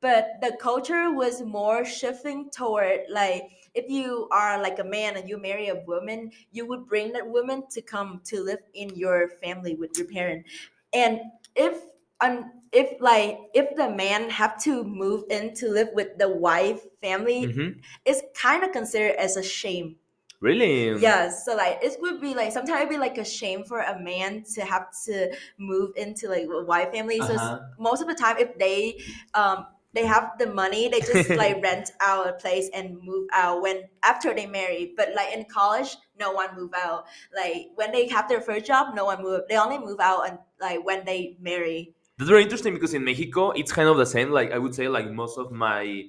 but 0.00 0.36
the 0.44 0.52
culture 0.60 1.04
was 1.22 1.40
more 1.42 1.84
shifting 1.84 2.50
toward 2.50 3.00
like 3.08 3.44
if 3.74 3.88
you 3.88 4.28
are 4.32 4.60
like 4.60 4.78
a 4.78 4.84
man 4.96 5.16
and 5.16 5.28
you 5.30 5.38
marry 5.48 5.68
a 5.68 5.80
woman 5.92 6.30
you 6.52 6.66
would 6.68 6.84
bring 6.92 7.12
that 7.16 7.26
woman 7.36 7.64
to 7.74 7.80
come 7.94 8.20
to 8.30 8.40
live 8.50 8.62
in 8.74 8.88
your 9.04 9.28
family 9.42 9.74
with 9.74 9.96
your 9.96 10.08
parent 10.16 10.44
and 10.92 11.20
if 11.56 11.82
um, 12.20 12.52
if 12.72 13.00
like 13.00 13.38
if 13.54 13.74
the 13.76 13.88
man 13.90 14.30
have 14.30 14.60
to 14.62 14.84
move 14.84 15.24
in 15.30 15.54
to 15.54 15.68
live 15.68 15.88
with 15.94 16.18
the 16.18 16.28
wife 16.28 16.84
family 17.00 17.48
Mhm. 17.48 17.84
it's 18.04 18.22
kind 18.34 18.62
of 18.64 18.72
considered 18.72 19.16
as 19.16 19.36
a 19.36 19.42
shame. 19.42 19.96
Really? 20.40 20.92
Yeah, 20.92 21.30
so 21.30 21.54
like 21.56 21.78
it 21.82 21.96
would 22.00 22.20
be 22.20 22.34
like 22.34 22.52
sometimes 22.52 22.78
it'd 22.80 22.88
be 22.90 22.98
like 22.98 23.16
a 23.18 23.24
shame 23.24 23.64
for 23.64 23.80
a 23.80 23.98
man 24.00 24.42
to 24.54 24.64
have 24.64 24.88
to 25.04 25.32
move 25.56 25.92
into 25.96 26.28
like 26.28 26.44
a 26.44 26.64
wife 26.64 26.92
family. 26.92 27.22
So 27.22 27.38
Uh-huh. 27.38 27.70
most 27.78 28.02
of 28.02 28.08
the 28.08 28.14
time, 28.14 28.38
if 28.38 28.58
they 28.58 29.00
um 29.34 29.66
they 29.92 30.06
have 30.06 30.32
the 30.38 30.46
money, 30.46 30.88
they 30.88 31.00
just 31.00 31.30
like 31.30 31.62
rent 31.62 31.90
out 32.00 32.28
a 32.28 32.32
place 32.34 32.70
and 32.72 32.98
move 33.02 33.28
out 33.32 33.60
when 33.60 33.82
after 34.02 34.32
they 34.34 34.46
marry. 34.46 34.92
But 34.96 35.10
like 35.16 35.34
in 35.34 35.44
college, 35.44 35.96
no 36.18 36.32
one 36.32 36.54
move 36.56 36.70
out. 36.76 37.06
Like 37.34 37.68
when 37.74 37.90
they 37.92 38.06
have 38.08 38.28
their 38.28 38.40
first 38.40 38.66
job, 38.66 38.94
no 38.94 39.04
one 39.04 39.22
move. 39.22 39.42
They 39.48 39.56
only 39.56 39.78
move 39.78 40.00
out 40.00 40.28
and 40.28 40.38
like 40.60 40.84
when 40.84 41.04
they 41.04 41.36
marry. 41.40 41.94
That's 42.18 42.28
very 42.28 42.42
interesting 42.42 42.74
because 42.74 42.94
in 42.94 43.04
Mexico, 43.04 43.50
it's 43.50 43.72
kind 43.72 43.88
of 43.88 43.96
the 43.96 44.06
same. 44.06 44.30
Like 44.30 44.52
I 44.52 44.58
would 44.58 44.74
say, 44.74 44.88
like 44.88 45.10
most 45.10 45.38
of 45.38 45.50
my 45.50 46.04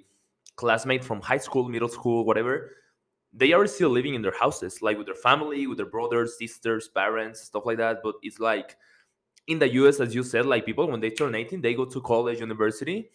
classmates 0.56 1.08
from 1.08 1.22
high 1.22 1.38
school, 1.38 1.68
middle 1.68 1.88
school, 1.88 2.26
whatever, 2.26 2.72
they 3.34 3.54
are 3.54 3.66
still 3.66 3.90
living 3.90 4.14
in 4.14 4.22
their 4.22 4.38
houses, 4.38 4.82
like 4.82 4.98
with 4.98 5.08
their 5.08 5.16
family, 5.16 5.66
with 5.66 5.78
their 5.78 5.88
brothers, 5.88 6.38
sisters, 6.38 6.90
parents, 6.90 7.42
stuff 7.42 7.66
like 7.66 7.78
that. 7.78 8.00
But 8.04 8.16
it's 8.22 8.40
like 8.40 8.78
in 9.48 9.60
the 9.60 9.70
US, 9.74 10.00
as 10.00 10.14
you 10.14 10.24
said, 10.24 10.46
like 10.46 10.66
people 10.66 10.88
when 10.90 11.00
they 11.00 11.10
turn 11.10 11.34
18, 11.34 11.62
they 11.62 11.74
go 11.74 11.86
to 11.86 12.02
college, 12.02 12.40
university, 12.40 13.10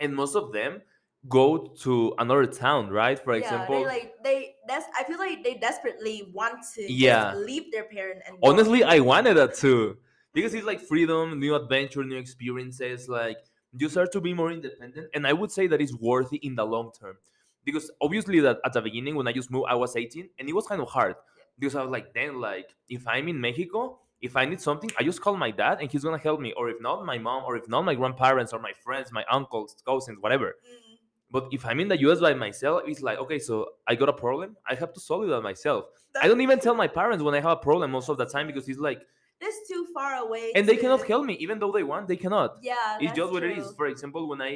and 0.00 0.14
most 0.14 0.34
of 0.36 0.52
them 0.52 0.82
go 1.28 1.58
to 1.82 2.14
another 2.18 2.46
town, 2.46 2.90
right? 2.90 3.18
For 3.18 3.32
yeah, 3.32 3.66
example, 3.66 3.80
they 3.80 3.86
like 3.86 4.14
they. 4.22 4.56
That's 4.66 4.86
I 4.96 5.04
feel 5.04 5.18
like 5.18 5.42
they 5.42 5.54
desperately 5.54 6.30
want 6.32 6.64
to 6.74 6.82
Yeah. 6.86 7.34
leave 7.34 7.72
their 7.72 7.84
parent 7.84 8.22
and 8.26 8.38
honestly 8.42 8.82
i 8.84 8.98
wanted 9.00 9.34
that 9.36 9.54
too 9.54 9.98
because 10.32 10.54
it's 10.54 10.66
like 10.66 10.80
freedom 10.80 11.38
new 11.38 11.54
adventure 11.54 12.04
new 12.04 12.16
experiences 12.16 13.08
like 13.08 13.38
you 13.72 13.88
start 13.88 14.10
to 14.12 14.20
be 14.20 14.32
more 14.34 14.50
independent 14.50 15.08
and 15.14 15.26
i 15.26 15.32
would 15.32 15.50
say 15.50 15.66
that 15.66 15.80
is 15.80 15.94
worthy 15.96 16.38
in 16.38 16.54
the 16.54 16.64
long 16.64 16.90
term 16.98 17.18
because 17.64 17.90
obviously 18.00 18.40
that 18.40 18.58
at 18.64 18.72
the 18.72 18.80
beginning 18.80 19.14
when 19.14 19.28
i 19.28 19.32
just 19.32 19.50
moved 19.50 19.66
i 19.68 19.74
was 19.74 19.96
18 19.96 20.30
and 20.38 20.48
it 20.48 20.54
was 20.54 20.66
kind 20.66 20.80
of 20.80 20.88
hard 20.88 21.16
because 21.58 21.74
i 21.74 21.82
was 21.82 21.90
like 21.90 22.14
then 22.14 22.40
like 22.40 22.74
if 22.88 23.06
i'm 23.06 23.28
in 23.28 23.40
mexico 23.40 24.00
if 24.22 24.36
i 24.36 24.44
need 24.44 24.60
something 24.60 24.90
i 24.98 25.02
just 25.02 25.20
call 25.20 25.36
my 25.36 25.50
dad 25.50 25.78
and 25.80 25.90
he's 25.90 26.04
gonna 26.04 26.18
help 26.28 26.38
me. 26.40 26.52
Or 26.58 26.68
if 26.68 26.78
not 26.80 27.04
my 27.06 27.18
mom 27.18 27.44
or 27.44 27.56
if 27.56 27.66
not 27.68 27.82
my 27.90 27.94
grandparents 27.94 28.52
or 28.52 28.60
my 28.60 28.72
friends 28.84 29.10
my 29.12 29.24
uncles 29.30 29.74
cousins 29.86 30.18
whatever. 30.20 30.48
Mm. 30.70 30.96
but 31.30 31.44
if 31.56 31.64
i'm 31.68 31.78
in 31.80 31.88
the 31.88 31.96
us 32.10 32.20
by 32.20 32.34
myself 32.34 32.82
it's 32.86 33.02
like 33.08 33.18
okay 33.24 33.38
so 33.38 33.54
i 33.86 33.94
got 33.94 34.08
a 34.08 34.12
problem 34.24 34.56
i 34.68 34.74
have 34.74 34.92
to 34.96 35.00
solve 35.00 35.24
it 35.24 35.30
by 35.30 35.40
myself. 35.40 35.84
I 36.22 36.26
don't 36.28 36.40
even 36.40 36.58
tell 36.66 36.74
my 36.74 36.88
parents 37.00 37.22
when 37.26 37.34
i 37.38 37.40
have 37.46 37.52
a 37.60 37.62
problem 37.68 37.88
most 37.92 38.08
of 38.12 38.16
the 38.18 38.26
time 38.34 38.46
because 38.50 38.68
it's 38.68 38.80
like 38.88 39.00
It's 39.40 39.60
too 39.70 39.82
far 39.96 40.12
away. 40.24 40.46
and 40.56 40.66
they 40.68 40.76
cannot 40.82 41.02
help 41.12 41.24
me 41.30 41.34
even 41.44 41.56
though 41.60 41.72
they 41.76 41.84
want 41.92 42.08
they 42.08 42.16
cannot. 42.24 42.50
Yeah, 42.62 42.74
it's 42.98 43.06
that's 43.06 43.16
just 43.20 43.32
what 43.34 43.42
it 43.44 43.56
is. 43.60 43.66
for 43.80 43.86
example 43.94 44.22
when 44.30 44.40
i 44.50 44.52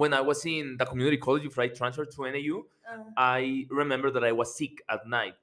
when 0.00 0.12
i 0.14 0.20
was 0.30 0.44
in 0.46 0.76
the 0.78 0.86
community 0.86 1.16
college 1.26 1.42
before 1.48 1.64
i 1.64 1.68
transferred 1.80 2.10
to 2.16 2.20
nau 2.36 2.58
Uh, 2.90 3.04
i 3.16 3.66
remember 3.82 4.08
that 4.14 4.24
i 4.30 4.32
was 4.40 4.48
sick 4.60 4.74
at 4.94 5.00
night 5.18 5.36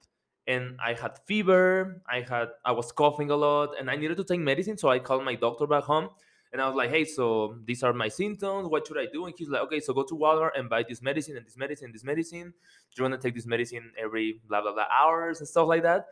and 0.47 0.77
i 0.83 0.93
had 0.93 1.17
fever 1.25 2.01
i 2.09 2.21
had 2.21 2.49
i 2.63 2.71
was 2.71 2.91
coughing 2.91 3.29
a 3.31 3.35
lot 3.35 3.69
and 3.79 3.89
i 3.89 3.95
needed 3.95 4.17
to 4.17 4.23
take 4.23 4.39
medicine 4.39 4.77
so 4.77 4.89
i 4.89 4.99
called 4.99 5.23
my 5.23 5.35
doctor 5.35 5.65
back 5.65 5.83
home 5.83 6.09
and 6.53 6.61
i 6.61 6.67
was 6.67 6.75
like 6.75 6.89
hey 6.89 7.03
so 7.03 7.57
these 7.65 7.81
are 7.83 7.93
my 7.93 8.07
symptoms 8.07 8.67
what 8.67 8.85
should 8.85 8.97
i 8.97 9.07
do 9.11 9.25
and 9.25 9.33
he's 9.37 9.49
like 9.49 9.61
okay 9.61 9.79
so 9.79 9.93
go 9.93 10.03
to 10.03 10.15
walmart 10.15 10.51
and 10.57 10.69
buy 10.69 10.83
this 10.87 11.01
medicine 11.01 11.35
and 11.35 11.45
this 11.45 11.57
medicine 11.57 11.85
and 11.85 11.95
this 11.95 12.03
medicine 12.03 12.53
Do 12.91 13.01
you're 13.01 13.09
gonna 13.09 13.21
take 13.21 13.33
this 13.33 13.47
medicine 13.47 13.91
every 13.97 14.39
blah 14.47 14.61
blah 14.61 14.73
blah 14.73 14.85
hours 14.91 15.39
and 15.39 15.47
stuff 15.47 15.67
like 15.67 15.83
that 15.83 16.05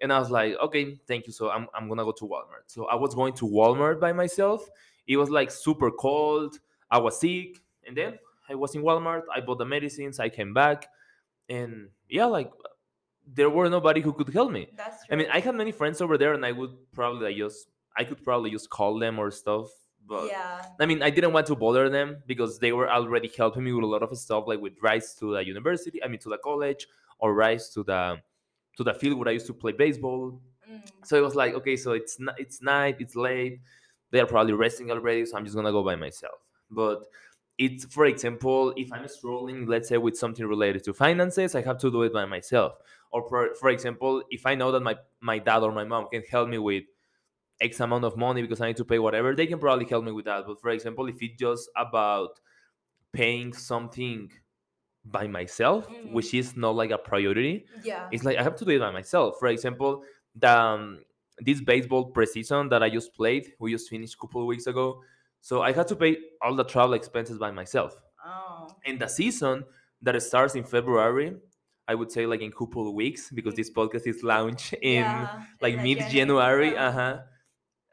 and 0.00 0.12
I 0.12 0.18
was 0.18 0.30
like, 0.30 0.54
okay, 0.56 0.98
thank 1.06 1.26
you. 1.26 1.32
So 1.32 1.50
I'm, 1.50 1.66
I'm 1.74 1.88
gonna 1.88 2.04
go 2.04 2.12
to 2.12 2.24
Walmart. 2.24 2.66
So 2.66 2.86
I 2.86 2.94
was 2.94 3.14
going 3.14 3.34
to 3.34 3.46
Walmart 3.46 4.00
by 4.00 4.12
myself. 4.12 4.68
It 5.06 5.16
was 5.16 5.28
like 5.30 5.50
super 5.50 5.90
cold. 5.90 6.58
I 6.90 6.98
was 6.98 7.20
sick. 7.20 7.58
And 7.86 7.96
then 7.96 8.18
I 8.48 8.54
was 8.54 8.74
in 8.74 8.82
Walmart. 8.82 9.22
I 9.34 9.40
bought 9.40 9.58
the 9.58 9.66
medicines. 9.66 10.18
I 10.18 10.28
came 10.28 10.54
back. 10.54 10.88
And 11.48 11.88
yeah, 12.08 12.26
like 12.26 12.50
there 13.26 13.50
were 13.50 13.68
nobody 13.68 14.00
who 14.00 14.12
could 14.12 14.32
help 14.32 14.50
me. 14.50 14.68
that's 14.76 15.06
true. 15.06 15.14
I 15.14 15.16
mean, 15.16 15.28
I 15.32 15.40
had 15.40 15.54
many 15.54 15.72
friends 15.72 16.00
over 16.00 16.18
there 16.18 16.34
and 16.34 16.44
I 16.44 16.52
would 16.52 16.72
probably 16.92 17.26
like, 17.28 17.36
just, 17.36 17.68
I 17.96 18.04
could 18.04 18.22
probably 18.24 18.50
just 18.50 18.70
call 18.70 18.98
them 18.98 19.18
or 19.18 19.30
stuff. 19.30 19.68
But 20.06 20.28
yeah, 20.28 20.62
I 20.80 20.86
mean, 20.86 21.02
I 21.02 21.10
didn't 21.10 21.32
want 21.32 21.46
to 21.48 21.54
bother 21.54 21.88
them 21.88 22.22
because 22.26 22.58
they 22.58 22.72
were 22.72 22.90
already 22.90 23.30
helping 23.36 23.62
me 23.62 23.72
with 23.72 23.84
a 23.84 23.86
lot 23.86 24.02
of 24.02 24.16
stuff, 24.18 24.44
like 24.48 24.60
with 24.60 24.72
rides 24.82 25.14
to 25.16 25.34
the 25.34 25.44
university, 25.46 26.02
I 26.02 26.08
mean, 26.08 26.18
to 26.20 26.28
the 26.30 26.38
college, 26.38 26.88
or 27.20 27.32
rides 27.34 27.68
to 27.74 27.84
the 27.84 28.20
to 28.76 28.82
the 28.82 28.94
field 28.94 29.18
where 29.18 29.28
I 29.28 29.32
used 29.32 29.46
to 29.46 29.54
play 29.54 29.72
baseball. 29.72 30.40
Mm. 30.68 30.80
So 31.04 31.16
it 31.16 31.20
was 31.20 31.36
like, 31.36 31.54
okay, 31.54 31.76
so 31.76 31.92
it's 31.92 32.18
n- 32.18 32.34
it's 32.38 32.60
night, 32.62 32.96
it's 32.98 33.14
late. 33.14 33.60
They 34.10 34.18
are 34.18 34.26
probably 34.26 34.54
resting 34.54 34.90
already, 34.90 35.24
so 35.26 35.36
I'm 35.36 35.44
just 35.44 35.54
gonna 35.54 35.70
go 35.70 35.84
by 35.84 35.94
myself. 35.94 36.40
But 36.70 37.04
it's, 37.58 37.84
for 37.84 38.06
example, 38.06 38.72
if 38.76 38.92
I'm 38.92 39.06
struggling, 39.06 39.66
let's 39.66 39.88
say 39.88 39.98
with 39.98 40.16
something 40.16 40.46
related 40.46 40.82
to 40.84 40.92
finances, 40.94 41.54
I 41.54 41.60
have 41.62 41.78
to 41.78 41.90
do 41.90 42.02
it 42.02 42.12
by 42.12 42.24
myself. 42.24 42.72
Or 43.12 43.28
for, 43.28 43.54
for 43.54 43.70
example, 43.70 44.22
if 44.30 44.46
I 44.46 44.54
know 44.54 44.72
that 44.72 44.80
my 44.80 44.96
my 45.20 45.38
dad 45.38 45.62
or 45.62 45.72
my 45.72 45.84
mom 45.84 46.08
can 46.08 46.22
help 46.22 46.48
me 46.48 46.58
with 46.58 46.84
X 47.60 47.80
amount 47.80 48.04
of 48.04 48.16
money 48.16 48.42
because 48.42 48.60
I 48.60 48.68
need 48.68 48.76
to 48.78 48.84
pay 48.84 48.98
whatever, 48.98 49.34
they 49.34 49.46
can 49.46 49.58
probably 49.58 49.86
help 49.86 50.04
me 50.04 50.12
with 50.12 50.24
that. 50.26 50.46
But 50.46 50.60
for 50.60 50.70
example, 50.70 51.08
if 51.08 51.22
it's 51.22 51.38
just 51.38 51.68
about 51.76 52.40
paying 53.12 53.52
something 53.52 54.30
by 55.04 55.26
myself, 55.26 55.88
Mm. 55.88 56.12
which 56.12 56.34
is 56.34 56.56
not 56.56 56.74
like 56.76 56.90
a 56.90 56.98
priority, 56.98 57.66
yeah, 57.82 58.06
it's 58.10 58.24
like 58.24 58.36
I 58.38 58.42
have 58.42 58.56
to 58.56 58.64
do 58.64 58.72
it 58.72 58.80
by 58.80 58.90
myself. 58.90 59.38
For 59.38 59.48
example, 59.48 60.04
the 60.34 60.50
um, 60.58 61.04
this 61.38 61.60
baseball 61.62 62.12
preseason 62.12 62.70
that 62.70 62.82
I 62.82 62.90
just 62.90 63.14
played, 63.14 63.54
we 63.58 63.72
just 63.72 63.88
finished 63.88 64.14
a 64.14 64.18
couple 64.18 64.42
of 64.42 64.46
weeks 64.46 64.66
ago. 64.66 65.02
So 65.40 65.62
I 65.62 65.72
had 65.72 65.88
to 65.88 65.96
pay 65.96 66.18
all 66.42 66.54
the 66.54 66.64
travel 66.64 66.94
expenses 66.94 67.38
by 67.38 67.50
myself. 67.50 67.96
oh, 68.24 68.68
And 68.84 69.00
the 69.00 69.08
season 69.08 69.64
that 70.02 70.20
starts 70.22 70.54
in 70.54 70.64
February, 70.64 71.36
I 71.90 71.94
would 71.98 72.10
say 72.16 72.24
like 72.32 72.42
in 72.46 72.52
a 72.54 72.58
couple 72.62 72.84
of 72.88 72.94
weeks 72.94 73.22
because 73.38 73.54
this 73.60 73.70
podcast 73.78 74.06
is 74.06 74.22
launched 74.22 74.74
in 74.82 75.06
yeah, 75.06 75.44
like 75.64 75.74
mid 75.86 75.98
January. 75.98 76.70
January. 76.70 76.76
Uh, 76.76 76.90
Uh 76.90 76.92
huh. 77.00 77.14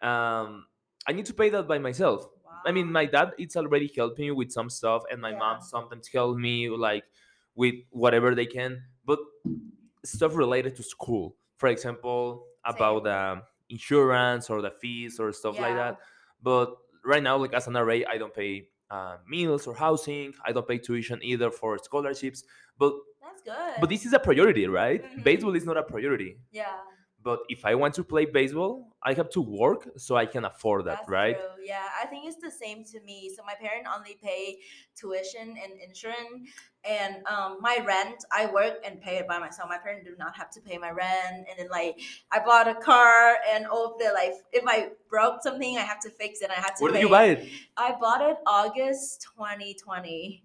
Um, 0.10 0.68
I 1.08 1.12
need 1.14 1.26
to 1.28 1.34
pay 1.34 1.50
that 1.50 1.68
by 1.68 1.80
myself. 1.80 2.20
I 2.66 2.72
mean, 2.72 2.92
my 2.92 3.06
dad 3.06 3.34
it's 3.38 3.56
already 3.56 3.90
helping 3.96 4.26
me 4.26 4.32
with 4.32 4.52
some 4.52 4.70
stuff, 4.70 5.02
and 5.12 5.22
my 5.22 5.32
Yeah. 5.32 5.38
mom 5.44 5.62
sometimes 5.62 6.08
help 6.08 6.38
me 6.38 6.70
like 6.70 7.06
with 7.56 7.76
whatever 7.92 8.36
they 8.36 8.46
can. 8.46 8.84
But 9.06 9.20
stuff 10.06 10.36
related 10.36 10.76
to 10.78 10.84
school. 10.84 11.36
For 11.58 11.68
example, 11.70 12.46
about 12.66 13.08
um, 13.08 13.44
insurance 13.70 14.50
or 14.50 14.62
the 14.62 14.72
fees 14.72 15.20
or 15.20 15.32
stuff 15.34 15.60
like 15.60 15.76
that. 15.76 15.98
But 16.42 16.78
right 17.04 17.24
now, 17.24 17.38
like 17.38 17.54
as 17.54 17.68
an 17.68 17.74
RA, 17.74 18.00
I 18.08 18.18
don't 18.18 18.34
pay 18.34 18.70
uh, 18.90 19.18
meals 19.28 19.68
or 19.68 19.74
housing. 19.76 20.34
I 20.46 20.52
don't 20.52 20.68
pay 20.68 20.78
tuition 20.78 21.20
either 21.24 21.50
for 21.52 21.78
scholarships. 21.80 22.44
But 22.78 22.94
good. 23.52 23.76
but 23.82 23.88
this 23.94 24.04
is 24.08 24.14
a 24.20 24.22
priority, 24.28 24.66
right? 24.82 25.02
Mhm. 25.04 25.24
Baseball 25.30 25.56
is 25.60 25.66
not 25.70 25.78
a 25.84 25.86
priority. 25.94 26.32
yeah. 26.52 26.78
But 27.28 27.40
if 27.56 27.62
I 27.66 27.74
want 27.82 27.94
to 27.96 28.04
play 28.14 28.24
baseball, 28.40 28.74
I 29.10 29.12
have 29.20 29.30
to 29.38 29.42
work 29.42 29.82
so 29.98 30.12
I 30.24 30.26
can 30.34 30.44
afford 30.52 30.82
that, 30.86 31.00
That's 31.00 31.10
right? 31.18 31.36
True. 31.38 31.66
Yeah, 31.72 31.86
I 32.02 32.06
think 32.12 32.22
it's 32.30 32.42
the 32.48 32.54
same 32.64 32.80
to 32.92 32.98
me. 33.10 33.18
So 33.36 33.40
my 33.52 33.56
parents 33.64 33.90
only 33.96 34.16
pay 34.28 34.44
tuition 35.00 35.48
and 35.62 35.72
insurance, 35.88 36.36
and 36.96 37.14
um, 37.34 37.52
my 37.60 37.76
rent 37.92 38.20
I 38.32 38.44
work 38.60 38.76
and 38.86 38.94
pay 39.08 39.16
it 39.22 39.28
by 39.28 39.40
myself. 39.46 39.68
My 39.78 39.82
parents 39.86 40.04
do 40.10 40.16
not 40.24 40.34
have 40.40 40.50
to 40.52 40.62
pay 40.62 40.78
my 40.78 40.92
rent, 41.04 41.38
and 41.50 41.56
then 41.58 41.70
like 41.80 41.94
I 42.32 42.38
bought 42.50 42.68
a 42.76 42.78
car, 42.92 43.18
and 43.52 43.62
all 43.72 43.84
of 43.92 43.94
the 44.00 44.10
like 44.22 44.36
if 44.54 44.64
I 44.66 44.78
broke 45.10 45.38
something, 45.48 45.74
I 45.84 45.86
have 45.92 46.00
to 46.08 46.12
fix 46.22 46.34
it. 46.44 46.50
I 46.58 46.60
had 46.66 46.74
to. 46.78 46.84
Where 46.84 46.94
did 46.94 47.02
you 47.02 47.10
buy 47.10 47.26
it? 47.34 47.40
I 47.76 47.90
bought 48.04 48.22
it 48.30 48.38
August 48.46 49.28
2020. 49.36 50.44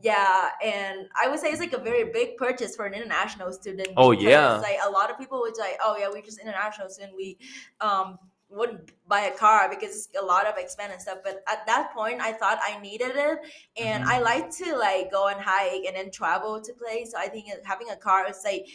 Yeah, 0.00 0.50
and 0.62 1.08
I 1.20 1.28
would 1.28 1.40
say 1.40 1.48
it's 1.50 1.60
like 1.60 1.72
a 1.72 1.78
very 1.78 2.04
big 2.12 2.36
purchase 2.36 2.76
for 2.76 2.86
an 2.86 2.94
international 2.94 3.52
student. 3.52 3.88
Oh, 3.96 4.12
yeah. 4.12 4.56
like 4.58 4.78
a 4.84 4.90
lot 4.90 5.10
of 5.10 5.18
people 5.18 5.40
would 5.40 5.56
say, 5.56 5.76
"Oh 5.82 5.96
yeah, 5.98 6.08
we're 6.08 6.22
just 6.22 6.38
international 6.38 6.88
student. 6.88 7.16
We 7.16 7.36
um 7.80 8.18
wouldn't 8.50 8.92
buy 9.08 9.22
a 9.22 9.36
car 9.36 9.68
because 9.68 9.90
it's 9.94 10.08
a 10.18 10.24
lot 10.24 10.46
of 10.46 10.56
expense 10.56 10.92
and 10.92 11.02
stuff." 11.02 11.18
But 11.24 11.42
at 11.48 11.66
that 11.66 11.92
point, 11.92 12.20
I 12.20 12.32
thought 12.32 12.58
I 12.62 12.78
needed 12.80 13.12
it, 13.16 13.38
and 13.76 14.04
Mhm. 14.04 14.08
I 14.08 14.20
like 14.20 14.50
to 14.58 14.76
like 14.76 15.10
go 15.10 15.26
and 15.28 15.40
hike 15.40 15.84
and 15.84 15.96
then 15.96 16.10
travel 16.12 16.60
to 16.60 16.72
place. 16.74 17.10
So 17.12 17.18
I 17.18 17.28
think 17.28 17.46
having 17.64 17.90
a 17.90 17.96
car 17.96 18.28
is 18.30 18.40
like 18.44 18.66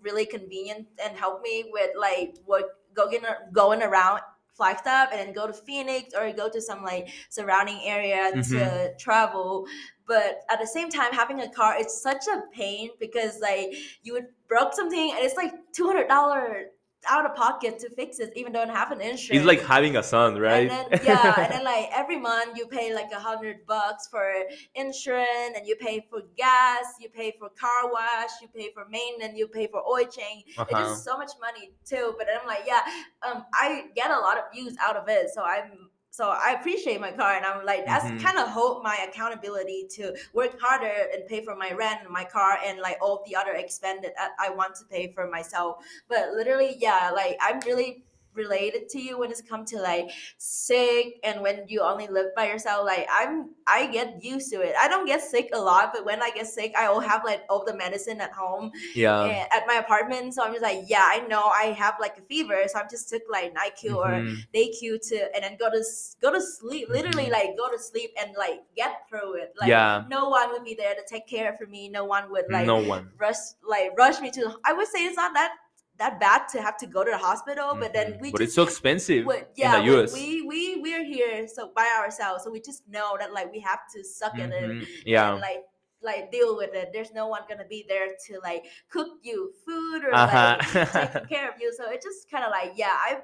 really 0.00 0.26
convenient 0.26 0.86
and 1.04 1.16
help 1.16 1.42
me 1.42 1.70
with 1.72 1.90
like 1.96 2.36
what 2.44 2.66
going 2.94 3.24
going 3.52 3.82
around 3.82 4.20
Flagstaff 4.58 5.08
and 5.12 5.20
then 5.20 5.32
go 5.32 5.46
to 5.46 5.54
Phoenix 5.54 6.12
or 6.14 6.30
go 6.32 6.50
to 6.50 6.60
some 6.60 6.82
like 6.82 7.08
surrounding 7.30 7.80
area 7.84 8.32
Mm-hmm. 8.34 8.58
to 8.58 8.94
travel. 8.98 9.66
But 10.06 10.40
at 10.50 10.58
the 10.60 10.66
same 10.66 10.90
time, 10.90 11.12
having 11.12 11.40
a 11.40 11.48
car 11.50 11.76
it's 11.78 12.02
such 12.02 12.26
a 12.28 12.42
pain 12.52 12.90
because 13.00 13.40
like 13.40 13.72
you 14.02 14.12
would 14.14 14.26
broke 14.48 14.74
something 14.74 15.12
and 15.14 15.20
it's 15.24 15.36
like 15.36 15.52
two 15.72 15.86
hundred 15.86 16.08
dollar 16.08 16.66
out 17.08 17.24
of 17.24 17.34
pocket 17.36 17.78
to 17.80 17.90
fix 17.90 18.18
it, 18.18 18.32
even 18.36 18.52
though 18.52 18.62
I 18.62 18.66
don't 18.66 18.74
have 18.76 18.90
an 18.90 19.00
insurance. 19.00 19.30
It's 19.30 19.46
like 19.46 19.62
having 19.62 19.96
a 19.96 20.02
son, 20.02 20.38
right? 20.38 20.70
And 20.70 20.90
then, 20.92 20.98
yeah, 21.04 21.42
and 21.44 21.52
then 21.52 21.64
like 21.72 21.88
every 21.94 22.18
month 22.18 22.56
you 22.56 22.66
pay 22.66 22.94
like 22.94 23.10
a 23.12 23.20
hundred 23.20 23.66
bucks 23.66 24.08
for 24.10 24.32
insurance, 24.74 25.54
and 25.56 25.66
you 25.66 25.76
pay 25.76 26.06
for 26.10 26.22
gas, 26.36 26.84
you 27.00 27.08
pay 27.08 27.34
for 27.38 27.48
car 27.50 27.90
wash, 27.92 28.30
you 28.42 28.48
pay 28.48 28.70
for 28.72 28.86
maintenance, 28.88 29.36
you 29.36 29.48
pay 29.48 29.66
for 29.66 29.82
oil 29.86 30.04
change. 30.04 30.44
It's 30.46 30.58
Uh-huh. 30.58 30.82
just 30.84 31.04
so 31.04 31.16
much 31.16 31.32
money 31.40 31.72
too. 31.84 32.14
But 32.18 32.26
I'm 32.28 32.46
like, 32.46 32.64
yeah, 32.66 32.82
um, 33.26 33.44
I 33.54 33.86
get 33.94 34.10
a 34.10 34.18
lot 34.18 34.38
of 34.38 34.44
views 34.52 34.74
out 34.82 34.96
of 34.96 35.08
it, 35.08 35.30
so 35.30 35.42
I'm. 35.42 35.90
So 36.10 36.30
I 36.30 36.56
appreciate 36.58 37.00
my 37.00 37.12
car, 37.12 37.34
and 37.34 37.44
I'm 37.44 37.64
like, 37.64 37.84
that's 37.86 38.10
Mhm. 38.10 38.20
kind 38.20 38.38
of 38.38 38.48
hold 38.48 38.82
my 38.82 38.96
accountability 39.08 39.86
to 39.96 40.16
work 40.32 40.58
harder 40.60 41.08
and 41.12 41.26
pay 41.26 41.44
for 41.44 41.54
my 41.54 41.70
rent, 41.72 42.00
and 42.02 42.10
my 42.10 42.24
car, 42.24 42.58
and 42.64 42.80
like 42.80 42.98
all 43.00 43.22
the 43.26 43.36
other 43.36 43.52
expense 43.52 44.00
that 44.02 44.14
I 44.38 44.50
want 44.50 44.74
to 44.76 44.84
pay 44.86 45.12
for 45.12 45.28
myself. 45.28 45.84
But 46.08 46.32
literally, 46.32 46.76
yeah, 46.78 47.10
like 47.14 47.36
I'm 47.40 47.60
really 47.60 48.04
related 48.38 48.88
to 48.88 48.98
you 49.00 49.18
when 49.18 49.30
it's 49.30 49.42
come 49.42 49.64
to 49.66 49.76
like 49.82 50.08
sick 50.38 51.18
and 51.24 51.42
when 51.42 51.64
you 51.68 51.80
only 51.82 52.06
live 52.06 52.26
by 52.36 52.46
yourself 52.46 52.86
like 52.86 53.06
i'm 53.12 53.50
i 53.66 53.86
get 53.86 54.22
used 54.24 54.50
to 54.50 54.60
it 54.60 54.74
i 54.80 54.88
don't 54.88 55.06
get 55.06 55.20
sick 55.20 55.50
a 55.52 55.58
lot 55.60 55.90
but 55.92 56.04
when 56.06 56.22
i 56.22 56.30
get 56.30 56.46
sick 56.46 56.72
i 56.78 56.88
will 56.90 57.00
have 57.00 57.22
like 57.24 57.42
all 57.50 57.64
the 57.64 57.76
medicine 57.76 58.20
at 58.20 58.32
home 58.32 58.70
yeah. 58.94 59.24
and 59.24 59.48
at 59.52 59.66
my 59.66 59.74
apartment 59.74 60.32
so 60.32 60.42
i'm 60.44 60.52
just 60.52 60.62
like 60.62 60.84
yeah 60.86 61.04
i 61.10 61.18
know 61.28 61.42
i 61.62 61.64
have 61.76 61.94
like 62.00 62.16
a 62.16 62.22
fever 62.22 62.62
so 62.66 62.78
i 62.78 62.82
just 62.90 63.08
took 63.10 63.22
like 63.30 63.52
NyQ 63.54 63.96
or 63.96 64.08
Mhm. 64.08 64.36
DayQ 64.54 65.08
to 65.08 65.34
and 65.34 65.42
then 65.44 65.56
go 65.58 65.68
to 65.70 65.82
go 66.22 66.32
to 66.32 66.40
sleep 66.40 66.88
literally 66.88 67.26
Mhm. 67.26 67.32
like 67.32 67.56
go 67.58 67.68
to 67.70 67.78
sleep 67.78 68.10
and 68.20 68.30
like 68.38 68.60
get 68.76 69.02
through 69.08 69.34
it 69.34 69.54
like 69.60 69.68
Yeah. 69.68 70.04
no 70.08 70.28
one 70.28 70.50
would 70.52 70.64
be 70.64 70.74
there 70.74 70.94
to 70.94 71.02
take 71.06 71.26
care 71.26 71.52
for 71.58 71.66
me 71.66 71.88
no 71.88 72.04
one 72.04 72.30
would 72.30 72.46
like 72.50 72.66
no 72.66 72.80
one. 72.80 73.10
rush 73.18 73.42
like 73.66 73.90
rush 73.98 74.20
me 74.20 74.30
to 74.30 74.42
i 74.64 74.72
would 74.72 74.86
say 74.88 75.04
it's 75.04 75.16
not 75.16 75.34
that 75.34 75.52
that 75.98 76.18
bad 76.20 76.46
to 76.48 76.62
have 76.62 76.76
to 76.78 76.86
go 76.86 77.04
to 77.04 77.10
the 77.10 77.18
hospital 77.18 77.74
but 77.82 77.92
then 77.92 78.12
Mhm. 78.12 78.20
we 78.20 78.30
but 78.30 78.38
just 78.38 78.48
it's 78.48 78.54
so 78.54 78.62
expensive 78.62 79.26
we- 79.26 79.42
yeah, 79.56 79.78
in 79.78 79.86
the 79.86 80.02
US. 80.02 80.12
We, 80.12 80.42
we 80.42 80.60
we're 80.80 81.04
here 81.04 81.46
so 81.48 81.72
by 81.74 81.88
ourselves, 82.00 82.44
so 82.44 82.50
we 82.50 82.60
just 82.60 82.86
know 82.88 83.16
that 83.18 83.32
like 83.32 83.50
we 83.52 83.60
have 83.60 83.80
to 83.94 84.04
suck 84.04 84.38
at 84.38 84.50
it 84.52 84.70
Mhm. 84.70 84.86
Yeah. 85.04 85.32
and 85.32 85.40
like 85.40 85.64
like 86.00 86.30
deal 86.30 86.56
with 86.56 86.72
it. 86.74 86.90
There's 86.92 87.12
no 87.12 87.26
one 87.26 87.42
gonna 87.48 87.66
be 87.76 87.84
there 87.88 88.08
to 88.26 88.38
like 88.48 88.62
cook 88.88 89.18
you 89.22 89.52
food 89.66 90.04
or 90.04 90.14
Uh-huh. 90.14 90.56
like 90.58 90.92
taking 90.92 91.28
care 91.34 91.48
of 91.52 91.56
you. 91.60 91.72
So 91.76 91.90
it 91.90 92.00
just 92.00 92.30
kind 92.30 92.44
of 92.44 92.50
like 92.58 92.72
yeah, 92.76 92.94
I 93.08 93.22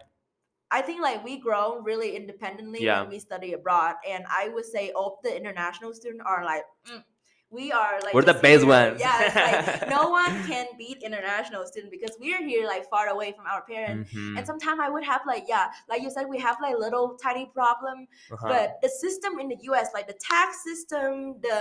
I 0.79 0.83
think 0.83 1.01
like 1.01 1.23
we 1.25 1.39
grown 1.39 1.85
really 1.85 2.17
independently 2.17 2.83
Yeah. 2.83 3.03
when 3.03 3.11
we 3.11 3.21
study 3.21 3.53
abroad, 3.53 3.95
and 4.13 4.25
I 4.29 4.49
would 4.49 4.65
say 4.65 4.91
all 4.91 5.21
the 5.23 5.33
international 5.41 5.95
students 5.95 6.25
are 6.27 6.45
like. 6.45 6.65
mm, 6.91 7.05
we 7.55 7.71
are 7.73 7.95
like 8.05 8.13
We're 8.15 8.23
the 8.35 8.41
best 8.49 8.65
ones. 8.67 9.01
Yeah, 9.01 9.19
like 9.49 9.89
no 9.99 10.11
one 10.11 10.35
can 10.51 10.67
beat 10.77 10.99
international 11.03 11.65
student 11.71 11.91
because 11.97 12.15
we're 12.21 12.43
here 12.51 12.67
like 12.67 12.85
far 12.95 13.07
away 13.09 13.33
from 13.37 13.47
our 13.53 13.63
parents. 13.63 14.13
Mhm. 14.13 14.37
And 14.37 14.47
sometimes 14.47 14.79
I 14.87 14.89
would 14.95 15.05
have 15.13 15.23
like 15.33 15.45
yeah, 15.49 15.67
like 15.89 16.03
you 16.03 16.11
said, 16.11 16.27
we 16.29 16.39
have 16.47 16.57
like 16.67 16.77
little 16.87 17.07
tiny 17.27 17.47
problem, 17.59 17.97
Uh-huh. 18.33 18.49
but 18.53 18.67
the 18.85 18.89
system 19.05 19.33
in 19.43 19.47
the 19.53 19.59
U.S., 19.71 19.89
like 19.95 20.07
the 20.13 20.19
tax 20.33 20.49
system, 20.69 21.37
the 21.49 21.59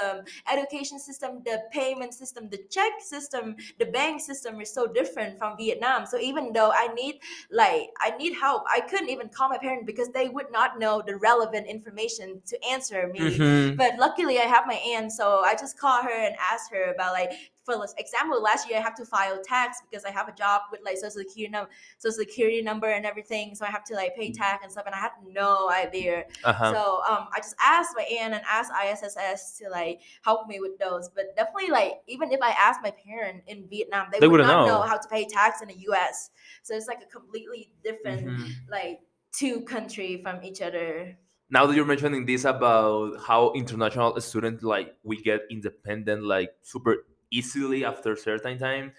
education 0.52 0.98
system, 1.00 1.32
the 1.46 1.58
payment 1.72 2.14
system, 2.22 2.50
the 2.50 2.62
check 2.76 2.94
system, 3.14 3.56
the 3.80 3.86
bank 3.98 4.16
system 4.30 4.60
is 4.64 4.70
so 4.74 4.84
different 5.00 5.38
from 5.39 5.52
Vietnam. 5.58 6.06
So 6.12 6.18
even 6.30 6.44
though 6.54 6.72
I 6.84 6.86
need 7.00 7.16
like 7.52 7.84
I 8.00 8.10
need 8.22 8.34
help, 8.46 8.64
I 8.78 8.80
couldn't 8.89 9.10
even 9.16 9.28
call 9.30 9.50
my 9.50 9.58
parents 9.66 9.86
because 9.86 10.10
they 10.18 10.28
would 10.36 10.50
not 10.52 10.80
know 10.80 10.96
the 11.06 11.16
relevant 11.30 11.66
information 11.68 12.41
to 12.50 12.56
answer 12.74 13.02
me. 13.16 13.20
Mhm. 13.38 13.78
But 13.82 13.91
luckily, 14.06 14.36
I 14.39 14.48
have 14.56 14.66
my 14.74 14.80
aunt, 14.96 15.12
so 15.12 15.26
I 15.50 15.54
just 15.64 15.78
call 15.84 16.00
her 16.10 16.18
and 16.28 16.36
ask 16.52 16.72
her 16.76 16.86
about 16.96 17.12
like, 17.20 17.32
for 17.66 17.76
example, 18.04 18.42
last 18.50 18.68
year 18.70 18.78
I 18.82 18.82
have 18.82 18.96
to 19.02 19.06
file 19.16 19.38
tax 19.54 19.70
because 19.86 20.04
I 20.10 20.12
have 20.20 20.28
a 20.34 20.36
job 20.44 20.60
with 20.72 20.82
like 20.88 20.98
social 20.98 21.22
security, 21.24 21.50
number 21.56 21.70
social 22.04 22.18
security 22.26 22.62
number 22.70 22.90
and 22.98 23.06
everything, 23.12 23.56
so 23.56 23.62
I 23.70 23.72
have 23.78 23.86
to 23.90 23.94
like 24.02 24.12
pay 24.20 24.30
tax 24.32 24.64
and 24.64 24.72
stuff, 24.72 24.86
and 24.90 24.96
I 25.00 25.02
had 25.08 25.12
no 25.44 25.70
idea. 25.84 26.16
Uh-huh. 26.44 26.74
So 26.74 26.82
um, 27.10 27.24
I 27.36 27.38
just 27.46 27.56
asked 27.76 27.94
my 27.96 28.04
aunt 28.20 28.34
and 28.38 28.44
asked 28.58 28.72
ISSS 28.84 29.58
to 29.60 29.70
like 29.80 30.02
help 30.28 30.48
me 30.52 30.58
with 30.66 30.76
those. 30.84 31.10
But 31.16 31.26
definitely, 31.38 31.72
like 31.80 31.94
even 32.08 32.32
if 32.32 32.42
I 32.42 32.52
asked 32.68 32.82
my 32.84 32.94
parent 33.08 33.44
in 33.48 33.68
Vietnam, 33.70 34.08
they, 34.12 34.20
They 34.20 34.28
would 34.28 34.40
wouldn't 34.42 34.50
know. 34.50 34.66
know 34.66 34.82
how 34.82 34.98
to 34.98 35.08
pay 35.16 35.24
tax 35.26 35.62
in 35.64 35.68
the 35.74 35.80
U.S. 35.90 36.32
So 36.64 36.76
it's 36.76 36.88
like 36.88 37.02
a 37.08 37.10
completely 37.18 37.72
different 37.84 38.22
Mhm. 38.28 38.50
like 38.78 39.00
two 39.32 39.62
country 39.62 40.12
from 40.24 40.44
each 40.44 40.62
other. 40.62 41.18
Now 41.50 41.66
that 41.66 41.76
you're 41.76 41.86
mentioning 41.86 42.26
this 42.26 42.46
about 42.46 43.20
how 43.26 43.52
international 43.54 44.20
students 44.22 44.64
like 44.64 44.96
we 45.04 45.18
get 45.18 45.41
independent 45.50 46.24
like 46.24 46.52
super 46.62 47.06
easily 47.32 47.86
after 47.86 48.16
certain 48.16 48.58
time 48.58 48.91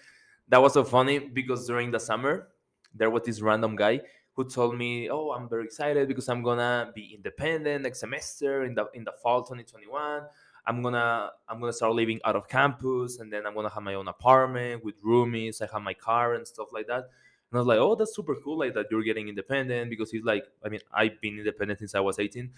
that 0.47 0.61
was 0.61 0.73
so 0.73 0.83
funny 0.83 1.19
because 1.19 1.65
during 1.67 1.91
the 1.91 1.99
summer 1.99 2.49
there 2.93 3.09
was 3.09 3.23
this 3.23 3.41
random 3.41 3.75
guy 3.75 3.99
who 4.33 4.47
told 4.47 4.77
me 4.77 5.09
oh 5.09 5.31
i'm 5.31 5.49
very 5.49 5.65
excited 5.65 6.07
because 6.07 6.29
i'm 6.29 6.43
gonna 6.43 6.91
be 6.93 7.13
independent 7.15 7.83
next 7.83 7.99
semester 7.99 8.63
in 8.63 8.75
the 8.75 8.85
in 8.93 9.03
the 9.03 9.13
fall 9.23 9.41
2021 9.41 10.21
i'm 10.67 10.81
gonna 10.81 11.29
i'm 11.49 11.59
gonna 11.59 11.73
start 11.73 11.93
living 11.93 12.19
out 12.25 12.35
of 12.35 12.47
campus 12.47 13.19
and 13.19 13.31
then 13.31 13.45
i'm 13.45 13.55
gonna 13.55 13.69
have 13.69 13.83
my 13.83 13.93
own 13.95 14.07
apartment 14.07 14.83
with 14.83 15.01
roomies. 15.03 15.61
I 15.61 15.67
have 15.71 15.81
my 15.81 15.93
car 15.93 16.35
and 16.35 16.47
stuff 16.47 16.67
like 16.73 16.87
that 16.87 17.09
and 17.55 17.59
I 17.59 17.61
was 17.61 17.67
like, 17.67 17.79
oh, 17.79 17.95
that's 17.95 18.15
super 18.15 18.35
cool, 18.35 18.59
like 18.59 18.73
that 18.75 18.87
you're 18.91 19.03
getting 19.03 19.29
independent 19.29 19.89
because 19.89 20.11
he's 20.11 20.23
like, 20.23 20.45
I 20.63 20.69
mean, 20.69 20.81
I've 20.93 21.19
been 21.21 21.37
independent 21.39 21.79
since 21.79 21.95
I 21.95 22.01
was 22.01 22.19
18. 22.19 22.51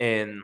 And 0.00 0.42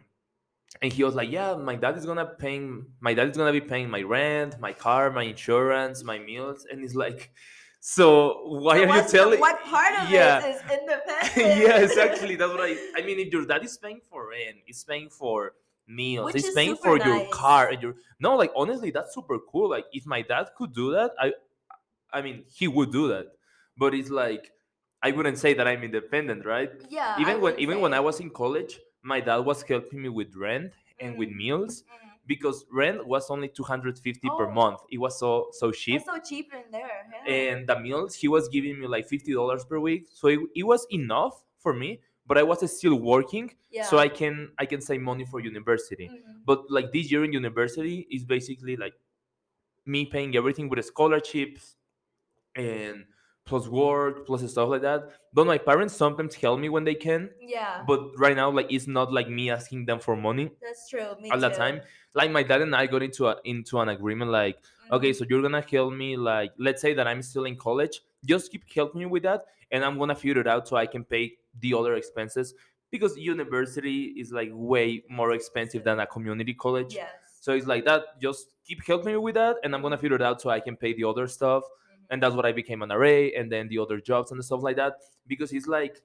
and 0.82 0.92
he 0.92 1.02
was 1.02 1.14
like, 1.14 1.30
yeah, 1.30 1.54
my 1.54 1.76
dad 1.76 1.96
is 1.96 2.06
gonna 2.06 2.26
paying 2.26 2.86
my 3.00 3.14
dad 3.14 3.28
is 3.30 3.36
gonna 3.36 3.52
be 3.52 3.60
paying 3.60 3.88
my 3.90 4.02
rent, 4.02 4.60
my 4.60 4.72
car, 4.72 5.10
my 5.10 5.24
insurance, 5.24 6.04
my 6.04 6.18
meals. 6.18 6.66
And 6.70 6.80
he's 6.80 6.94
like, 6.94 7.32
so 7.80 8.42
why 8.48 8.78
So 8.78 8.84
are 8.86 8.96
you 9.02 9.08
telling 9.08 9.40
what 9.40 9.60
part 9.64 9.94
of 9.98 10.10
Yeah. 10.10 10.40
it 10.44 10.54
is 10.56 10.60
independent? 10.70 11.36
yes, 11.36 11.90
exactly. 11.90 12.36
That's 12.40 12.52
what 12.52 12.60
I 12.60 12.76
I 12.96 13.02
mean 13.02 13.18
if 13.18 13.32
your 13.32 13.46
dad 13.46 13.64
is 13.64 13.76
paying 13.78 14.00
for 14.10 14.28
rent, 14.30 14.56
he's 14.66 14.84
paying 14.84 15.08
for 15.10 15.54
meals, 15.86 16.26
Which 16.26 16.44
is 16.44 16.54
paying 16.54 16.76
for 16.76 16.98
your 16.98 17.26
car 17.30 17.68
and 17.68 17.82
your 17.82 17.94
no, 18.20 18.36
like 18.36 18.52
honestly, 18.56 18.90
that's 18.90 19.14
super 19.14 19.38
cool. 19.50 19.70
Like 19.70 19.86
if 19.92 20.06
my 20.06 20.22
dad 20.22 20.50
could 20.56 20.74
do 20.74 20.92
that, 20.92 21.12
I 21.18 21.32
I 22.12 22.22
mean 22.22 22.44
he 22.52 22.68
would 22.68 22.92
do 22.92 23.08
that. 23.08 23.37
But 23.78 23.94
it's 23.94 24.10
like 24.10 24.52
I 25.02 25.12
wouldn't 25.12 25.38
say 25.38 25.54
that 25.54 25.66
I'm 25.68 25.84
independent, 25.84 26.44
right? 26.44 26.72
Yeah. 26.90 27.14
I 27.16 27.20
even 27.22 27.40
when 27.40 27.58
even 27.60 27.80
when. 27.80 27.94
I 27.94 28.00
was 28.00 28.20
in 28.20 28.30
college, 28.30 28.80
my 29.02 29.20
dad 29.20 29.38
was 29.38 29.62
helping 29.62 30.02
me 30.02 30.08
with 30.10 30.34
rent 30.36 30.72
and 31.00 31.16
with 31.16 31.30
Mhm. 31.30 31.36
meals 31.36 31.84
Mhm. 31.84 32.18
because 32.26 32.66
rent 32.72 33.06
was 33.06 33.30
only 33.30 33.48
250 33.48 34.30
per 34.30 34.46
Oh. 34.46 34.52
month. 34.52 34.80
It 34.90 34.98
was 34.98 35.18
so 35.18 35.48
so 35.52 35.72
cheap. 35.72 36.02
So 36.04 36.18
cheap 36.18 36.52
in 36.52 36.70
there. 36.70 37.06
Yeah. 37.26 37.50
And 37.50 37.68
the 37.68 37.78
meals 37.78 38.14
he 38.14 38.28
was 38.28 38.48
giving 38.48 38.80
me 38.80 38.86
like 38.86 39.06
$50 39.08 39.64
per 39.64 39.78
week. 39.78 40.08
So 40.12 40.28
it, 40.28 40.40
it 40.54 40.62
was 40.64 40.86
enough 40.90 41.44
for 41.58 41.74
me, 41.74 42.00
but 42.26 42.38
I 42.38 42.42
was 42.42 42.60
still 42.76 42.96
working 42.96 43.54
yeah. 43.70 43.84
so 43.84 43.98
I 43.98 44.08
can 44.08 44.52
I 44.58 44.66
can 44.66 44.80
save 44.80 45.00
money 45.00 45.24
for 45.24 45.40
university. 45.40 46.08
Mhm. 46.08 46.42
But 46.44 46.70
like 46.70 46.92
this 46.92 47.10
year 47.10 47.24
in 47.24 47.32
university 47.32 48.06
is 48.10 48.24
basically 48.24 48.76
like 48.76 48.94
me 49.86 50.06
paying 50.06 50.36
everything 50.36 50.68
with 50.68 50.84
scholarships, 50.84 51.76
and 52.56 53.06
plus 53.48 53.68
work 53.68 54.26
plus 54.26 54.48
stuff 54.50 54.68
like 54.68 54.82
that 54.82 55.08
but 55.32 55.46
my 55.46 55.58
parents 55.58 55.94
sometimes 55.96 56.34
help 56.34 56.60
me 56.60 56.68
when 56.68 56.84
they 56.84 56.94
can 56.94 57.30
Yeah, 57.48 57.82
but 57.86 58.00
right 58.18 58.36
now 58.36 58.50
like 58.50 58.70
it's 58.70 58.86
not 58.86 59.12
like 59.12 59.28
me 59.28 59.50
asking 59.50 59.86
them 59.86 60.00
for 60.00 60.16
money 60.16 60.50
that's 60.62 60.88
true. 60.88 61.06
Me 61.20 61.30
all 61.30 61.40
the 61.40 61.50
time 61.50 61.80
like 62.14 62.30
my 62.30 62.42
dad 62.42 62.62
and 62.62 62.74
i 62.74 62.86
got 62.86 63.02
into 63.02 63.26
a 63.26 63.36
into 63.44 63.78
an 63.80 63.88
agreement 63.88 64.30
like 64.30 64.58
okay 64.90 65.10
Mhm. 65.10 65.16
so 65.16 65.24
you're 65.28 65.42
gonna 65.42 65.64
help 65.70 65.92
me 65.94 66.16
like 66.16 66.52
let's 66.58 66.80
say 66.82 66.94
that 66.94 67.06
i'm 67.06 67.22
still 67.22 67.44
in 67.44 67.56
college 67.56 68.00
just 68.24 68.50
keep 68.52 68.64
helping 68.74 69.00
me 69.00 69.06
with 69.06 69.22
that 69.24 69.44
and 69.70 69.84
i'm 69.84 69.98
gonna 69.98 70.14
figure 70.14 70.40
it 70.40 70.46
out 70.46 70.68
so 70.68 70.76
i 70.76 70.86
can 70.86 71.04
pay 71.04 71.36
the 71.60 71.74
other 71.74 71.94
expenses 71.94 72.54
because 72.90 73.16
university 73.18 74.14
is 74.22 74.32
like 74.32 74.50
way 74.52 75.02
more 75.10 75.32
expensive 75.32 75.84
than 75.84 76.00
a 76.00 76.06
community 76.06 76.54
college 76.54 76.94
Yes. 76.94 77.08
so 77.40 77.52
it's 77.52 77.66
like 77.66 77.84
that 77.84 78.02
just 78.20 78.46
keep 78.66 78.84
helping 78.86 79.12
me 79.12 79.16
with 79.16 79.34
that 79.34 79.56
and 79.64 79.74
i'm 79.74 79.82
gonna 79.82 79.98
figure 79.98 80.16
it 80.16 80.22
out 80.22 80.40
so 80.40 80.50
i 80.50 80.60
can 80.60 80.76
pay 80.76 80.92
the 80.94 81.04
other 81.04 81.26
stuff. 81.26 81.62
And 82.10 82.22
that's 82.22 82.34
what 82.34 82.46
i 82.46 82.52
became 82.52 82.82
an 82.82 82.90
RA 82.90 83.28
and 83.36 83.52
then 83.52 83.68
the 83.68 83.78
other 83.78 84.00
jobs 84.00 84.32
and 84.32 84.42
stuff 84.44 84.62
like 84.62 84.76
that 84.76 84.94
because 85.26 85.52
it's 85.52 85.66
like 85.66 86.02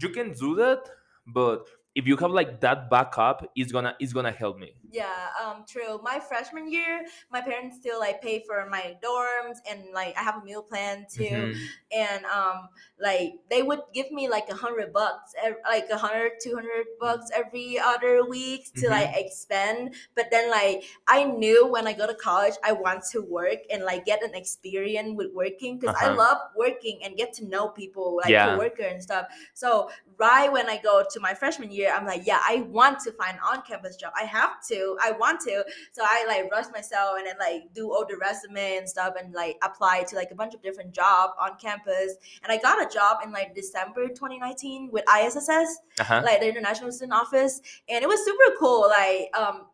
you 0.00 0.08
can 0.08 0.32
do 0.32 0.54
that 0.56 0.88
but 1.26 1.66
if 1.94 2.06
you 2.06 2.16
have 2.16 2.30
like 2.30 2.60
that 2.60 2.90
backup 2.90 3.46
it's 3.54 3.72
gonna 3.72 3.94
it's 4.00 4.12
gonna 4.12 4.32
help 4.32 4.58
me 4.58 4.72
Yeah, 4.90 5.26
um, 5.42 5.64
true. 5.66 5.98
My 6.04 6.20
freshman 6.20 6.70
year, 6.70 7.02
my 7.32 7.40
parents 7.40 7.78
still 7.78 7.98
like 7.98 8.22
pay 8.22 8.44
for 8.46 8.68
my 8.70 8.94
dorms 9.02 9.58
and 9.68 9.80
like 9.92 10.16
I 10.16 10.22
have 10.22 10.36
a 10.40 10.44
meal 10.44 10.62
plan 10.62 11.06
too. 11.10 11.50
Mhm. 11.50 11.56
And 11.90 12.24
um, 12.26 12.68
like 13.00 13.34
they 13.50 13.62
would 13.62 13.80
give 13.92 14.12
me 14.12 14.28
like 14.28 14.48
a 14.50 14.54
hundred 14.54 14.92
bucks, 14.92 15.34
like 15.68 15.88
a 15.90 15.98
hundred, 15.98 16.32
two 16.40 16.54
hundred 16.54 16.86
bucks 17.00 17.30
every 17.34 17.78
other 17.78 18.24
week 18.24 18.72
to 18.76 18.86
Mhm. 18.86 18.90
like 18.90 19.10
expend. 19.14 19.94
But 20.14 20.30
then 20.30 20.48
like 20.50 20.84
I 21.08 21.24
knew 21.24 21.66
when 21.66 21.88
I 21.88 21.92
go 21.92 22.06
to 22.06 22.14
college, 22.14 22.54
I 22.62 22.72
want 22.72 23.02
to 23.12 23.20
work 23.20 23.60
and 23.72 23.82
like 23.84 24.04
get 24.04 24.22
an 24.22 24.34
experience 24.34 25.16
with 25.16 25.32
working 25.34 25.78
because 25.78 25.96
I 26.00 26.06
Uh-huh. 26.06 26.16
love 26.16 26.38
working 26.56 27.00
and 27.02 27.16
get 27.16 27.32
to 27.34 27.44
know 27.46 27.68
people 27.68 28.16
like 28.22 28.30
Yeah. 28.30 28.54
coworker 28.54 28.84
and 28.84 29.02
stuff. 29.02 29.26
So 29.54 29.90
right 30.18 30.50
when 30.52 30.68
I 30.68 30.78
go 30.78 31.02
to 31.10 31.20
my 31.20 31.34
freshman 31.34 31.70
year, 31.72 31.83
I'm 31.88 32.06
like, 32.06 32.26
yeah, 32.26 32.40
I 32.46 32.66
want 32.70 33.00
to 33.00 33.12
find 33.12 33.38
on-campus 33.44 33.96
job. 33.96 34.12
I 34.16 34.24
have 34.24 34.64
to. 34.68 34.96
I 35.02 35.12
want 35.12 35.40
to. 35.42 35.64
So 35.92 36.02
I 36.04 36.24
like 36.26 36.50
rush 36.50 36.66
myself 36.72 37.16
and 37.18 37.26
then 37.26 37.36
like 37.38 37.72
do 37.74 37.90
all 37.92 38.06
the 38.08 38.16
resume 38.16 38.76
and 38.76 38.88
stuff 38.88 39.14
and 39.20 39.32
like 39.34 39.56
apply 39.62 40.04
to 40.04 40.16
like 40.16 40.30
a 40.30 40.34
bunch 40.34 40.54
of 40.54 40.62
different 40.62 40.92
job 40.92 41.30
on 41.40 41.56
campus. 41.58 42.14
And 42.42 42.52
I 42.52 42.58
got 42.58 42.80
a 42.80 42.92
job 42.92 43.18
in 43.24 43.32
like 43.32 43.54
December 43.54 44.08
2019 44.08 44.90
with 44.92 45.04
ISSS, 45.08 45.78
uh-huh. 46.00 46.22
like 46.24 46.40
the 46.40 46.48
International 46.48 46.92
Student 46.92 47.14
Office, 47.14 47.60
and 47.88 48.02
it 48.02 48.08
was 48.08 48.24
super 48.24 48.56
cool. 48.58 48.88
Like 48.88 49.30
um. 49.36 49.66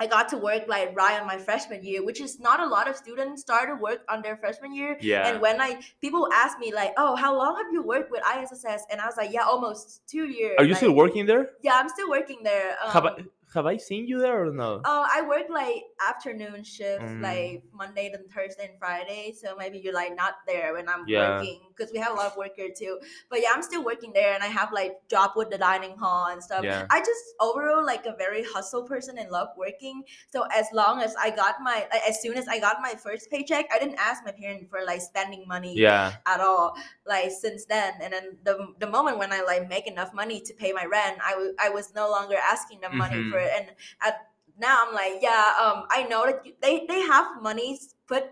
I 0.00 0.06
got 0.06 0.28
to 0.30 0.38
work 0.38 0.62
like 0.66 0.96
right 0.96 1.20
on 1.20 1.26
my 1.26 1.36
freshman 1.38 1.84
year, 1.84 2.02
which 2.04 2.20
is 2.20 2.40
not 2.40 2.58
a 2.60 2.66
lot 2.66 2.88
of 2.88 2.96
students 2.96 3.42
start 3.42 3.68
to 3.68 3.76
work 3.76 4.00
on 4.08 4.22
their 4.22 4.36
freshman 4.36 4.72
year. 4.74 4.96
yeah 5.00 5.28
And 5.28 5.40
when 5.40 5.60
I 5.60 5.80
people 6.00 6.26
ask 6.32 6.58
me 6.58 6.72
like, 6.72 6.92
"Oh, 6.96 7.14
how 7.16 7.36
long 7.36 7.56
have 7.60 7.70
you 7.72 7.82
worked 7.82 8.10
with 8.10 8.22
ISSS?" 8.24 8.86
and 8.90 9.00
I 9.00 9.06
was 9.06 9.16
like, 9.16 9.32
"Yeah, 9.32 9.44
almost 9.44 10.00
two 10.08 10.24
years." 10.38 10.56
are 10.58 10.64
you 10.64 10.72
like, 10.72 10.82
still 10.82 10.96
working 11.02 11.26
there 11.26 11.50
Yeah, 11.62 11.74
I'm 11.80 11.88
still 11.96 12.08
working 12.08 12.40
there. 12.42 12.68
Um, 12.82 12.90
have 12.96 13.06
i 13.06 13.14
have 13.54 13.66
i 13.66 13.76
seen 13.76 14.06
you 14.06 14.18
there 14.24 14.36
or 14.46 14.52
no 14.52 14.80
Oh, 14.84 15.02
I 15.12 15.22
work 15.26 15.46
like 15.50 15.82
afternoon 16.08 16.62
shift, 16.62 17.02
Mm. 17.02 17.20
like 17.20 17.62
Monday 17.74 18.06
to 18.12 18.18
Thursday 18.34 18.66
and 18.70 18.78
Friday. 18.78 19.34
So 19.40 19.56
maybe 19.58 19.78
you're 19.82 19.92
like 20.02 20.14
not 20.14 20.34
there 20.46 20.68
when 20.76 20.88
I'm 20.88 21.04
Yeah. 21.06 21.22
working 21.22 21.60
because 21.80 21.92
we 21.92 21.98
have 21.98 22.12
a 22.12 22.14
lot 22.16 22.26
of 22.26 22.36
work 22.36 22.56
here 22.56 22.68
too. 22.76 22.98
But 23.30 23.40
yeah, 23.40 23.48
I'm 23.54 23.62
still 23.62 23.82
working 23.84 24.12
there, 24.12 24.34
and 24.34 24.42
I 24.44 24.48
have 24.48 24.72
like 24.72 25.00
job 25.08 25.32
with 25.36 25.48
the 25.50 25.56
dining 25.58 25.96
hall 25.96 26.28
and 26.28 26.42
stuff. 26.42 26.64
Yeah. 26.64 26.86
I 26.90 27.00
just 27.00 27.24
overall 27.40 27.84
like 27.84 28.04
a 28.04 28.14
very 28.18 28.44
hustle 28.44 28.82
person 28.82 29.16
and 29.18 29.30
love 29.30 29.48
working. 29.56 30.04
So 30.28 30.44
as 30.54 30.66
long 30.72 31.00
as 31.00 31.16
I 31.16 31.30
got 31.30 31.56
my, 31.62 31.86
like, 31.92 32.02
as 32.08 32.20
soon 32.20 32.36
as 32.36 32.48
I 32.48 32.58
got 32.60 32.82
my 32.82 32.94
first 32.94 33.30
paycheck, 33.30 33.66
I 33.72 33.78
didn't 33.78 33.98
ask 33.98 34.24
my 34.24 34.32
parents 34.32 34.66
for 34.68 34.80
like 34.84 35.00
spending 35.00 35.44
money 35.48 35.74
yeah 35.78 36.12
at 36.26 36.40
all 36.40 36.76
like 37.06 37.30
since 37.30 37.64
then 37.64 37.94
and 38.02 38.12
then 38.12 38.36
the, 38.44 38.74
the 38.78 38.86
moment 38.86 39.18
when 39.18 39.32
i 39.32 39.40
like 39.42 39.68
make 39.68 39.86
enough 39.86 40.12
money 40.12 40.40
to 40.40 40.52
pay 40.54 40.72
my 40.72 40.84
rent 40.84 41.16
I 41.24 41.34
wa- 41.36 41.56
I 41.58 41.68
was 41.70 41.94
no 41.94 42.10
longer 42.10 42.36
asking 42.36 42.80
them 42.80 42.96
money 42.98 43.16
Mhm. 43.16 43.30
for 43.30 43.38
it 43.38 43.50
and 43.56 43.70
at 44.02 44.26
now 44.58 44.84
i'm 44.86 44.92
like 44.94 45.16
yeah 45.22 45.54
um 45.62 45.86
i 45.90 46.02
know 46.10 46.26
that 46.26 46.44
you, 46.44 46.52
they 46.60 46.84
they 46.86 47.00
have 47.00 47.40
money 47.40 47.78
put 48.06 48.24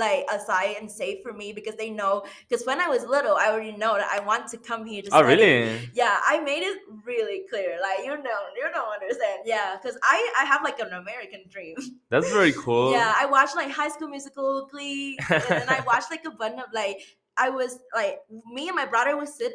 like 0.00 0.24
aside 0.32 0.74
and 0.80 0.90
safe 0.90 1.18
for 1.22 1.32
me 1.32 1.52
because 1.52 1.76
they 1.76 1.90
know 1.90 2.24
because 2.48 2.66
when 2.66 2.80
i 2.80 2.88
was 2.88 3.04
little 3.04 3.36
i 3.36 3.48
already 3.48 3.76
know 3.76 3.94
that 3.94 4.10
i 4.12 4.18
want 4.24 4.48
to 4.48 4.56
come 4.56 4.84
here 4.84 5.02
to 5.02 5.08
oh 5.12 5.20
study. 5.20 5.28
really? 5.28 5.90
Yeah 5.94 6.18
i 6.26 6.40
made 6.40 6.62
it 6.62 6.78
really 7.04 7.42
clear 7.50 7.78
like 7.80 7.98
you 8.00 8.10
know 8.10 8.40
you 8.56 8.66
don't 8.72 8.92
understand. 8.92 9.42
Yeah 9.44 9.76
because 9.76 9.96
i 10.02 10.16
i 10.40 10.44
have 10.44 10.62
like 10.64 10.78
an 10.80 10.92
american 10.92 11.42
dream. 11.48 11.76
That's 12.10 12.30
very 12.32 12.52
cool. 12.52 12.92
Yeah, 12.92 13.14
I 13.16 13.26
watched 13.26 13.54
like 13.54 13.70
High 13.70 13.88
School 13.88 14.08
Musical, 14.08 14.68
Glee, 14.70 15.16
and 15.30 15.42
then 15.48 15.68
I 15.68 15.80
watched 15.86 16.10
like 16.10 16.24
a 16.24 16.30
bunch 16.30 16.58
of 16.58 16.72
like 16.72 16.98
I 17.36 17.50
was 17.50 17.78
like 17.94 18.18
me 18.52 18.68
and 18.68 18.76
my 18.76 18.86
brother 18.86 19.16
would 19.16 19.28
sit 19.28 19.54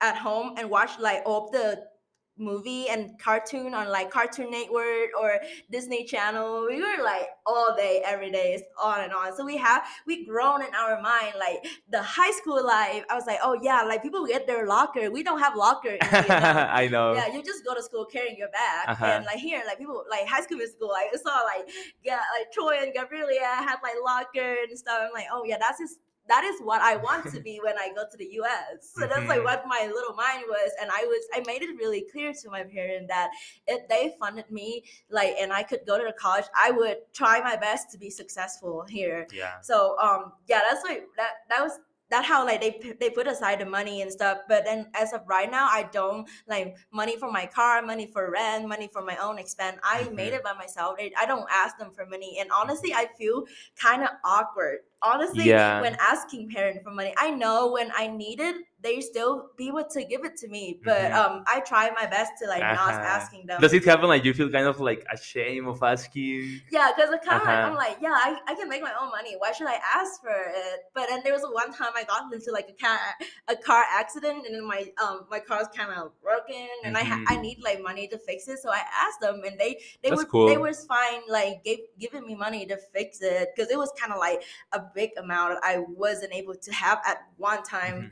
at 0.00 0.16
home 0.16 0.54
and 0.56 0.70
watch 0.70 0.92
like 0.98 1.22
all 1.26 1.50
the 1.50 1.82
movie 2.40 2.88
and 2.88 3.18
cartoon 3.18 3.74
on 3.74 3.88
like 3.90 4.10
Cartoon 4.10 4.50
Network 4.50 5.10
or 5.20 5.38
Disney 5.70 6.04
Channel. 6.04 6.66
We 6.68 6.80
were 6.80 7.02
like 7.04 7.28
all 7.46 7.74
day, 7.76 8.02
every 8.04 8.30
day, 8.30 8.54
it's 8.54 8.64
on 8.82 9.00
and 9.02 9.12
on. 9.12 9.36
So 9.36 9.44
we 9.44 9.56
have 9.58 9.84
we 10.06 10.24
grown 10.24 10.62
in 10.64 10.74
our 10.74 11.00
mind 11.02 11.34
like 11.38 11.64
the 11.90 12.02
high 12.02 12.32
school 12.32 12.64
life. 12.66 13.04
I 13.10 13.14
was 13.14 13.26
like, 13.26 13.38
oh 13.42 13.58
yeah, 13.62 13.82
like 13.82 14.02
people 14.02 14.26
get 14.26 14.46
their 14.46 14.66
locker. 14.66 15.10
We 15.10 15.22
don't 15.22 15.38
have 15.40 15.54
locker 15.56 15.96
i 16.02 16.88
know 16.90 17.12
Yeah, 17.14 17.32
you 17.34 17.42
just 17.42 17.64
go 17.64 17.74
to 17.74 17.82
school 17.82 18.04
carrying 18.06 18.36
your 18.36 18.48
bag, 18.50 18.88
Uh-huh. 18.88 19.04
and 19.04 19.24
like 19.26 19.38
here, 19.38 19.62
like 19.66 19.78
people 19.78 20.04
like 20.10 20.26
High 20.26 20.40
School 20.42 20.58
Musical, 20.58 20.88
like 20.88 21.08
I 21.12 21.16
saw 21.18 21.36
like 21.44 21.68
yeah, 22.02 22.20
like 22.38 22.50
Troy 22.52 22.78
and 22.82 22.92
Gabriella 22.94 23.38
had 23.68 23.76
like 23.82 23.94
locker 24.04 24.56
and 24.68 24.78
stuff. 24.78 24.98
I'm 25.02 25.12
like, 25.12 25.26
oh 25.32 25.44
yeah, 25.44 25.58
that's 25.60 25.78
just 25.78 25.98
that 26.28 26.44
is 26.44 26.60
what 26.60 26.80
I 26.80 26.96
want 26.96 27.26
to 27.32 27.40
be 27.42 27.60
when 27.62 27.76
I 27.78 27.88
go 27.94 28.04
to 28.10 28.16
the 28.16 28.28
U.S. 28.32 28.94
So 28.94 29.06
that's 29.06 29.28
like 29.28 29.40
Mhm. 29.40 29.44
what 29.44 29.64
my 29.66 29.90
little 29.92 30.14
mind 30.14 30.44
was, 30.48 30.70
and 30.80 30.90
I 30.90 31.04
was 31.04 31.26
I 31.34 31.40
made 31.46 31.62
it 31.62 31.76
really 31.76 32.06
clear 32.12 32.32
to 32.32 32.50
my 32.50 32.62
parents 32.64 33.08
that 33.08 33.30
if 33.66 33.88
they 33.88 34.14
funded 34.18 34.50
me, 34.50 34.84
like, 35.10 35.34
and 35.40 35.52
I 35.52 35.62
could 35.62 35.80
go 35.86 35.98
to 35.98 36.04
the 36.04 36.12
college, 36.12 36.44
I 36.56 36.70
would 36.70 36.98
try 37.12 37.40
my 37.40 37.56
best 37.56 37.90
to 37.92 37.98
be 37.98 38.10
successful 38.10 38.84
here. 38.88 39.26
yeah 39.32 39.58
So 39.60 39.98
um 39.98 40.32
yeah, 40.48 40.60
that's 40.68 40.84
like 40.84 41.04
that 41.16 41.32
that 41.48 41.62
was 41.62 41.78
that 42.10 42.24
how 42.24 42.44
like 42.44 42.60
they 42.60 42.94
they 42.98 43.10
put 43.10 43.28
aside 43.28 43.60
the 43.60 43.66
money 43.66 44.02
and 44.02 44.10
stuff. 44.10 44.38
But 44.48 44.64
then 44.64 44.86
as 44.94 45.12
of 45.12 45.22
right 45.26 45.50
now, 45.50 45.66
I 45.70 45.88
don't 45.92 46.28
like 46.48 46.76
money 46.92 47.16
for 47.16 47.30
my 47.30 47.46
car, 47.46 47.82
money 47.82 48.06
for 48.06 48.30
rent, 48.30 48.68
money 48.68 48.88
for 48.92 49.02
my 49.02 49.16
own 49.16 49.38
expense. 49.38 49.78
I 49.84 50.08
made 50.10 50.32
Mhm. 50.32 50.34
it 50.34 50.42
by 50.42 50.52
myself. 50.54 50.96
I, 50.98 51.12
I 51.18 51.26
don't 51.26 51.46
ask 51.50 51.78
them 51.78 51.92
for 51.92 52.06
money, 52.06 52.38
and 52.40 52.50
honestly, 52.50 52.92
I 52.92 53.06
feel 53.16 53.44
kind 53.80 54.02
of 54.02 54.10
awkward. 54.24 54.80
Honestly, 55.02 55.46
Yeah. 55.48 55.80
when 55.80 55.96
asking 56.00 56.50
parents 56.50 56.80
for 56.84 56.90
money, 56.90 57.14
I 57.16 57.30
know 57.30 57.72
when 57.72 57.90
I 57.96 58.06
need 58.08 58.38
it, 58.40 58.56
they 58.82 59.00
still 59.00 59.50
be 59.56 59.68
able 59.68 59.84
to 59.84 60.04
give 60.04 60.24
it 60.24 60.36
to 60.38 60.48
me. 60.48 60.80
But 60.84 61.10
Mhm. 61.12 61.14
um, 61.20 61.44
I 61.46 61.60
try 61.60 61.90
my 61.90 62.06
best 62.06 62.32
to 62.40 62.46
like 62.48 62.60
not 62.60 62.94
Uh-huh. 62.94 63.16
asking 63.16 63.46
them. 63.46 63.60
does 63.60 63.72
it 63.74 63.84
happen 63.84 64.08
like 64.08 64.24
you 64.24 64.32
feel 64.34 64.50
kind 64.50 64.66
of 64.66 64.80
like 64.80 65.04
ashamed 65.12 65.66
of 65.68 65.82
asking 65.82 66.60
Yeah, 66.70 66.92
because 66.96 67.10
kind 67.24 67.40
of 67.40 67.46
like 67.46 67.58
Uh-huh. 67.58 67.66
I'm 67.68 67.74
like, 67.74 67.96
yeah, 68.00 68.12
I, 68.12 68.38
I 68.46 68.54
can 68.54 68.68
make 68.68 68.82
my 68.82 68.92
own 69.00 69.10
money. 69.10 69.34
Why 69.38 69.52
should 69.52 69.68
I 69.68 69.78
ask 69.94 70.20
for 70.22 70.30
it? 70.64 70.80
But 70.94 71.08
then 71.08 71.20
there 71.24 71.32
was 71.32 71.42
one 71.44 71.72
time 71.72 71.92
I 71.94 72.04
got 72.04 72.32
into 72.32 72.50
like 72.52 72.68
a 72.68 72.76
car 72.84 72.98
a 73.48 73.56
car 73.56 73.84
accident, 73.90 74.46
and 74.46 74.54
then 74.54 74.66
my 74.66 74.90
um 75.02 75.26
my 75.30 75.40
car's 75.40 75.68
kind 75.76 75.90
of 75.92 76.12
broken, 76.22 76.68
and 76.84 76.96
I 76.96 77.04
ha- 77.04 77.20
I 77.26 77.36
Mhm. 77.36 77.42
need 77.42 77.58
like 77.62 77.80
money 77.82 78.06
to 78.08 78.18
fix 78.18 78.48
it. 78.48 78.58
So 78.58 78.70
I 78.70 78.82
asked 79.04 79.20
them, 79.20 79.42
and 79.44 79.58
they 79.58 79.72
they 80.02 80.10
That's 80.10 80.22
were 80.22 80.28
cool. 80.28 80.46
they 80.46 80.56
was 80.58 80.84
fine 80.86 81.20
like 81.28 81.64
gave, 81.64 81.80
giving 81.98 82.24
me 82.26 82.34
money 82.34 82.64
to 82.66 82.76
fix 82.94 83.20
it 83.20 83.50
because 83.54 83.70
it 83.70 83.78
was 83.78 83.92
kind 84.00 84.12
of 84.12 84.18
like 84.18 84.42
a 84.72 84.80
big 84.94 85.10
amount 85.18 85.58
I 85.62 85.78
wasn't 85.78 86.32
able 86.34 86.54
to 86.54 86.72
have 86.72 86.98
at 87.06 87.18
one 87.36 87.62
time 87.62 87.96
Mhm. 87.96 88.10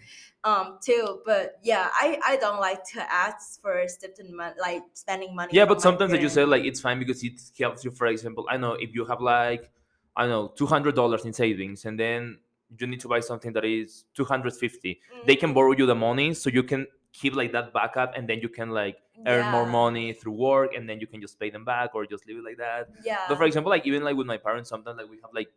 um 0.51 0.79
too. 0.85 1.21
But 1.25 1.59
yeah, 1.63 1.89
I 1.93 2.19
I 2.25 2.37
don't 2.37 2.61
like 2.61 2.83
to 2.95 3.01
ask 3.13 3.61
for 3.61 3.87
stipend 3.89 4.31
money 4.35 4.55
like 4.61 4.83
spending 4.95 5.35
money. 5.35 5.51
yeah 5.55 5.65
but 5.67 5.81
sometimes 5.81 6.13
you 6.13 6.19
parents. 6.19 6.35
said 6.35 6.49
like 6.49 6.65
it's 6.65 6.81
fine 6.81 6.99
because 6.99 7.23
it 7.25 7.35
helps 7.59 7.85
you 7.85 7.91
for 7.91 8.07
example 8.07 8.45
i 8.51 8.57
know 8.57 8.73
if 8.75 8.95
you 8.95 9.05
have 9.07 9.21
like 9.21 9.71
i 10.17 10.23
don't 10.23 10.31
know 10.31 10.53
$200 10.57 11.25
in 11.25 11.33
savings 11.33 11.85
and 11.87 11.99
then 11.99 12.39
you 12.79 12.87
need 12.87 13.01
to 13.01 13.09
buy 13.09 13.21
something 13.21 13.53
that 13.55 13.65
is 13.65 14.05
250 14.15 15.01
they 15.25 15.37
can 15.37 15.55
borrow 15.55 15.73
you 15.73 15.87
the 15.87 15.95
money 15.95 16.35
so 16.35 16.51
you 16.51 16.63
can 16.63 16.87
keep 17.13 17.35
like 17.35 17.53
that 17.53 17.73
backup 17.73 18.13
and 18.17 18.29
then 18.29 18.39
you 18.41 18.49
can 18.49 18.71
like 18.71 18.97
earn 19.27 19.49
more 19.49 19.67
money 19.67 20.13
through 20.13 20.33
work 20.33 20.75
and 20.77 20.89
then 20.89 21.01
you 21.01 21.07
can 21.07 21.21
just 21.21 21.39
pay 21.41 21.51
them 21.51 21.65
back 21.65 21.95
or 21.95 22.07
just 22.07 22.27
leave 22.27 22.37
it 22.39 22.45
like 22.45 22.59
that 22.59 22.89
Yeah. 23.03 23.17
but 23.29 23.37
for 23.37 23.45
example 23.45 23.71
like 23.71 23.87
even 23.87 24.03
like 24.05 24.17
with 24.17 24.27
my 24.27 24.37
parents 24.37 24.69
sometimes 24.71 24.99
like 24.99 25.09
we 25.11 25.17
have 25.25 25.33
like 25.35 25.49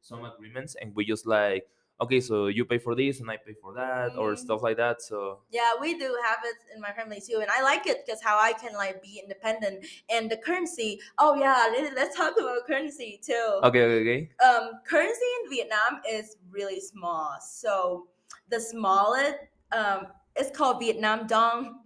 some 0.00 0.24
agreements 0.24 0.76
and 0.80 0.94
we 0.94 1.04
just 1.04 1.26
like 1.26 1.68
okay 2.00 2.20
so 2.20 2.46
you 2.46 2.64
pay 2.64 2.78
for 2.78 2.94
this 2.94 3.20
and 3.20 3.30
i 3.30 3.36
pay 3.36 3.54
for 3.60 3.72
that 3.72 4.12
or 4.18 4.32
Mhm. 4.32 4.38
stuff 4.38 4.62
like 4.62 4.76
that 4.76 5.00
so 5.00 5.38
yeah, 5.50 5.70
we 5.80 5.98
do 5.98 6.14
have 6.24 6.38
it 6.44 6.56
in 6.74 6.80
my 6.82 6.92
family 6.92 7.20
too, 7.26 7.38
and 7.40 7.50
I 7.50 7.62
like 7.62 7.86
it 7.86 8.04
because 8.04 8.20
how 8.22 8.38
I 8.38 8.52
can 8.52 8.74
like 8.74 9.00
be 9.02 9.18
independent 9.22 9.86
and 10.10 10.30
the 10.30 10.36
currency. 10.36 11.00
Oh 11.18 11.34
yeah, 11.36 11.68
let- 11.72 11.94
let's 11.94 12.14
talk 12.16 12.34
about 12.38 12.66
currency 12.66 13.18
too. 13.24 13.60
okay 13.62 13.82
okay 13.84 14.00
okay 14.04 14.20
Um, 14.46 14.72
currency 14.84 15.28
in 15.42 15.50
Vietnam 15.50 16.02
is 16.08 16.36
really 16.50 16.80
small. 16.80 17.38
So 17.40 18.08
the 18.50 18.60
smallest 18.60 19.36
um, 19.72 20.08
it's 20.36 20.54
called 20.56 20.80
Vietnam 20.80 21.26
dong, 21.26 21.85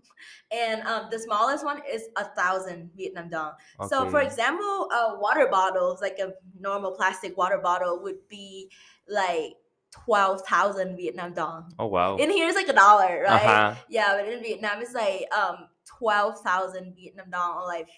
and 0.50 0.82
um, 0.82 1.08
the 1.10 1.18
smallest 1.18 1.64
one 1.64 1.80
is 1.90 2.08
a 2.16 2.24
thousand 2.24 2.90
Vietnam 2.96 3.28
dong. 3.30 3.52
So, 3.88 4.08
for 4.10 4.20
example, 4.20 4.88
a 4.90 5.18
water 5.18 5.48
bottle, 5.50 5.98
like 6.00 6.18
a 6.18 6.32
normal 6.58 6.92
plastic 6.92 7.36
water 7.36 7.58
bottle, 7.58 8.02
would 8.02 8.28
be 8.28 8.70
like 9.08 9.54
twelve 9.90 10.42
thousand 10.42 10.96
Vietnam 10.96 11.34
dong. 11.34 11.72
Oh 11.78 11.86
wow. 11.86 12.16
In 12.16 12.30
here 12.30 12.46
it's 12.46 12.56
like 12.56 12.68
a 12.68 12.72
dollar, 12.72 13.24
right? 13.24 13.42
Uh-huh. 13.42 13.74
Yeah, 13.88 14.16
but 14.16 14.28
in 14.28 14.42
Vietnam 14.42 14.80
it's 14.80 14.94
like 14.94 15.26
um 15.32 15.68
twelve 15.84 16.40
thousand 16.40 16.94
Vietnam 16.94 17.30
dong 17.30 17.62
or 17.62 17.66
like 17.66 17.88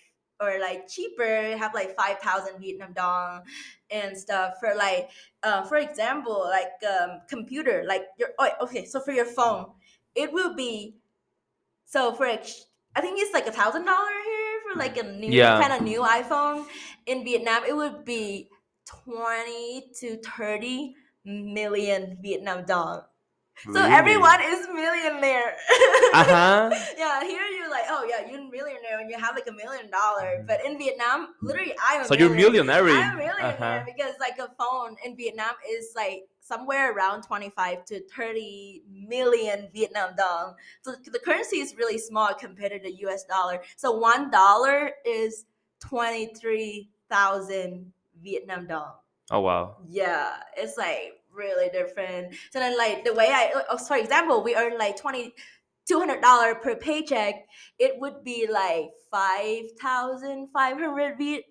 or 0.41 0.59
like 0.61 0.89
cheaper 0.89 1.57
have 1.57 1.75
like 1.75 1.95
five 1.97 2.19
thousand 2.19 2.61
Vietnam 2.61 2.93
dong 2.93 3.43
and 3.91 4.17
stuff 4.17 4.55
for 4.59 4.75
like 4.75 5.11
uh, 5.43 5.63
for 5.63 5.77
example 5.77 6.49
like 6.51 6.73
um 6.91 7.21
computer 7.29 7.85
like 7.87 8.03
your 8.19 8.31
oh, 8.39 8.49
okay 8.61 8.85
so 8.85 9.01
for 9.01 9.13
your 9.13 9.25
phone 9.25 9.67
it 10.15 10.33
will 10.33 10.55
be 10.55 10.97
so 11.93 12.13
for 12.17 12.25
ex- 12.27 12.67
I 12.97 13.01
think 13.05 13.21
it's 13.21 13.33
like 13.37 13.47
a 13.47 13.53
thousand 13.61 13.85
dollar 13.85 14.17
here 14.31 14.57
for 14.65 14.75
like 14.85 14.97
a 14.97 15.05
new 15.05 15.33
Yeah. 15.33 15.61
kind 15.61 15.73
of 15.77 15.81
new 15.83 16.01
iPhone 16.01 16.65
in 17.07 17.25
Vietnam 17.25 17.65
it 17.69 17.75
would 17.77 18.05
be 18.05 18.49
twenty 18.89 19.93
to 20.01 20.17
thirty 20.25 20.95
million 21.25 22.19
Vietnam 22.23 22.65
dong. 22.65 23.03
So 23.65 23.79
Really? 23.79 23.93
everyone 24.01 24.41
is 24.43 24.67
millionaire. 24.73 25.53
Uh-huh. 26.13 26.69
yeah, 26.99 27.25
here 27.25 27.41
you're 27.57 27.71
like, 27.71 27.89
oh 27.89 28.05
yeah, 28.09 28.21
you're 28.29 28.41
a 28.41 28.51
millionaire 28.51 28.99
and 29.01 29.09
you 29.11 29.17
have 29.17 29.35
like 29.35 29.47
a 29.49 29.53
million 29.63 29.89
dollar. 29.91 30.45
But 30.47 30.61
in 30.67 30.77
Vietnam, 30.77 31.29
literally, 31.41 31.73
I'm 31.81 32.03
a 32.03 32.05
So 32.05 32.15
you're 32.15 32.29
millionaire. 32.43 32.85
I'm 32.85 33.15
a 33.15 33.17
millionaire 33.17 33.57
Uh-huh. 33.57 33.79
because 33.87 34.15
like 34.21 34.37
a 34.39 34.49
phone 34.61 34.97
in 35.05 35.17
Vietnam 35.17 35.55
is 35.77 35.93
like 35.97 36.25
somewhere 36.43 36.93
around 36.93 37.23
25 37.23 37.87
to 37.87 38.03
30 38.15 38.83
million 38.91 39.71
Vietnam 39.73 40.11
dong. 40.17 40.55
So 40.83 40.95
the 41.05 41.19
currency 41.19 41.61
is 41.61 41.75
really 41.77 41.97
small 41.99 42.35
compared 42.35 42.73
to 42.73 42.79
the 42.79 42.93
US 43.07 43.25
dollar. 43.25 43.63
So 43.77 43.93
one 43.93 44.31
dollar 44.31 44.93
is 45.07 45.47
23,000 45.81 47.93
Vietnam 48.23 48.67
dong. 48.67 48.93
Oh 49.31 49.41
wow. 49.41 49.77
Yeah, 49.89 50.35
it's 50.57 50.77
like 50.77 51.21
really 51.33 51.71
different. 51.71 52.35
So 52.51 52.59
then, 52.59 52.77
like 52.77 53.05
the 53.05 53.15
way 53.15 53.29
I, 53.31 53.53
oh, 53.71 53.79
for 53.79 53.97
example, 53.97 54.43
we 54.43 54.55
earn 54.55 54.77
like 54.79 54.97
twenty, 54.97 55.33
two 55.87 55.99
hundred 55.99 56.21
dollar 56.21 56.55
per 56.55 56.77
paycheck. 56.77 57.47
It 57.79 57.99
would 57.99 58.23
be 58.25 58.47
like 58.51 58.91
five 59.11 59.71
thousand 59.81 60.49
five 60.53 60.79
hundred 60.79 61.17
Viet, 61.17 61.45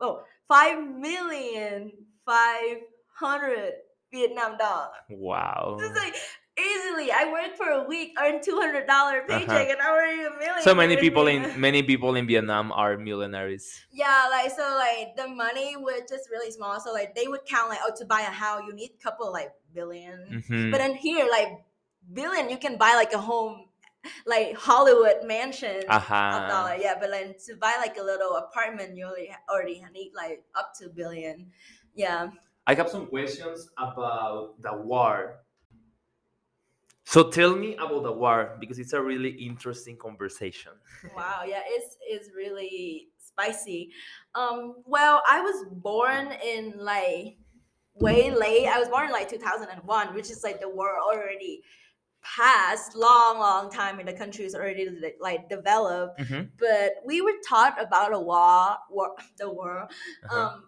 oh, 0.00 0.22
five 0.48 0.86
million 0.86 1.92
five 2.26 2.78
hundred 3.14 3.72
Vietnam 4.12 4.56
dong. 4.56 4.88
Wow. 5.10 5.78
It's 5.80 5.96
like 5.96 6.14
easily. 6.58 7.10
I 7.12 7.30
worked 7.30 7.56
for 7.56 7.68
a 7.70 7.84
week, 7.84 8.16
earned 8.20 8.42
two 8.42 8.56
hundred 8.56 8.86
dollar 8.86 9.22
paycheck, 9.28 9.68
and 9.68 9.78
I'm 9.80 9.92
already 9.92 10.22
a 10.24 10.30
million. 10.30 10.50
Uh-huh. 10.50 10.62
So 10.62 10.74
many 10.74 10.96
people 10.96 11.26
in 11.26 11.60
many 11.60 11.82
people 11.82 12.16
in 12.16 12.26
Vietnam 12.26 12.72
are 12.72 12.96
millionaires. 12.96 13.80
Yeah, 13.92 14.28
like 14.30 14.50
so, 14.50 14.64
like 14.76 15.16
the 15.16 15.28
money 15.28 15.76
was 15.76 16.02
just 16.08 16.30
really 16.30 16.50
small. 16.50 16.80
So 16.80 16.92
like 16.92 17.14
they 17.14 17.28
would 17.28 17.44
count 17.46 17.70
like, 17.70 17.80
oh, 17.84 17.92
to 17.96 18.04
buy 18.04 18.20
a 18.22 18.32
house, 18.32 18.62
you 18.66 18.74
need 18.74 18.90
a 18.98 19.02
couple 19.02 19.30
like 19.32 19.52
1000000000 19.76 20.48
Mhm. 20.48 20.70
But 20.72 20.78
then 20.78 20.94
here, 20.94 21.26
like 21.30 21.64
billion, 22.12 22.50
you 22.50 22.58
can 22.58 22.76
buy 22.76 22.94
like 22.94 23.12
a 23.12 23.18
home, 23.18 23.68
like 24.26 24.56
Hollywood 24.56 25.24
mansion. 25.24 25.82
Uh-huh. 25.88 26.48
dollar, 26.48 26.76
yeah. 26.80 26.96
But 26.98 27.10
then 27.10 27.34
to 27.46 27.56
buy 27.56 27.76
like 27.78 27.96
a 27.98 28.02
little 28.02 28.36
apartment, 28.36 28.96
you 28.96 29.06
already 29.06 29.30
already 29.48 29.84
need 29.92 30.12
like 30.14 30.42
up 30.54 30.72
to 30.80 30.88
billion. 30.88 31.52
Yeah. 31.94 32.30
I 32.68 32.74
have 32.74 32.88
some 32.88 33.06
questions 33.08 33.68
about 33.78 34.62
the 34.62 34.74
war. 34.76 35.40
So 37.04 37.30
tell 37.30 37.56
me 37.56 37.74
about 37.76 38.02
the 38.02 38.12
war 38.12 38.56
because 38.60 38.78
it's 38.78 38.92
a 38.92 39.02
really 39.02 39.30
interesting 39.30 39.96
conversation. 39.96 40.72
Wow. 41.16 41.42
Yeah. 41.46 41.62
It's 41.66 41.96
it's 42.02 42.30
really 42.34 43.08
spicy. 43.18 43.90
Um. 44.34 44.82
Well, 44.84 45.22
I 45.28 45.40
was 45.40 45.64
born 45.70 46.32
in 46.44 46.74
like 46.76 47.38
way 47.94 48.30
late. 48.30 48.66
I 48.68 48.78
was 48.78 48.88
born 48.88 49.06
in 49.06 49.12
like 49.12 49.28
2001, 49.30 50.14
which 50.14 50.30
is 50.30 50.44
like 50.44 50.60
the 50.60 50.68
war 50.68 50.98
already 51.00 51.62
passed 52.22 52.96
long 52.96 53.38
long 53.38 53.70
time 53.70 54.00
and 54.00 54.08
the 54.08 54.12
country 54.12 54.44
is 54.44 54.54
already 54.54 54.88
like 55.20 55.48
developed 55.48 56.20
Mhm. 56.20 56.50
but 56.58 56.94
we 57.06 57.20
were 57.22 57.38
taught 57.48 57.80
about 57.80 58.12
a 58.12 58.18
war, 58.20 58.76
war 58.90 59.14
the 59.38 59.48
war 59.50 59.88
Uh-huh. 60.24 60.40
um 60.40 60.67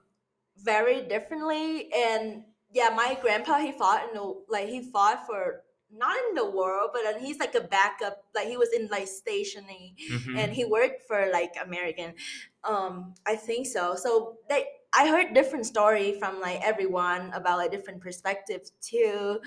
very 0.65 1.03
differently 1.03 1.91
and 1.95 2.45
yeah 2.73 2.91
my 2.95 3.19
grandpa 3.21 3.59
he 3.59 3.73
fought 3.73 4.09
in 4.09 4.15
the 4.15 4.35
like 4.49 4.69
he 4.69 4.83
fought 4.91 5.27
for 5.27 5.63
not 5.93 6.17
in 6.29 6.37
the 6.37 6.49
world, 6.49 6.91
but 6.93 7.03
then 7.03 7.19
he's 7.19 7.39
like 7.41 7.57
a 7.57 7.61
backup 7.61 8.23
like 8.33 8.47
he 8.47 8.57
was 8.57 8.69
in 8.73 8.87
like 8.93 9.09
stationing 9.09 9.97
Mhm. 10.11 10.39
and 10.39 10.53
he 10.53 10.65
worked 10.65 11.03
for 11.09 11.29
like 11.33 11.55
american 11.61 12.15
um 12.63 13.15
i 13.27 13.35
think 13.35 13.67
so 13.67 13.97
so 13.97 14.37
they 14.49 14.65
i 14.95 15.09
heard 15.09 15.35
different 15.35 15.67
story 15.67 16.19
from 16.19 16.41
like 16.41 16.61
everyone 16.63 17.31
about 17.33 17.59
like 17.59 17.71
different 17.71 18.01
perspectives 18.01 18.73
too. 18.81 19.41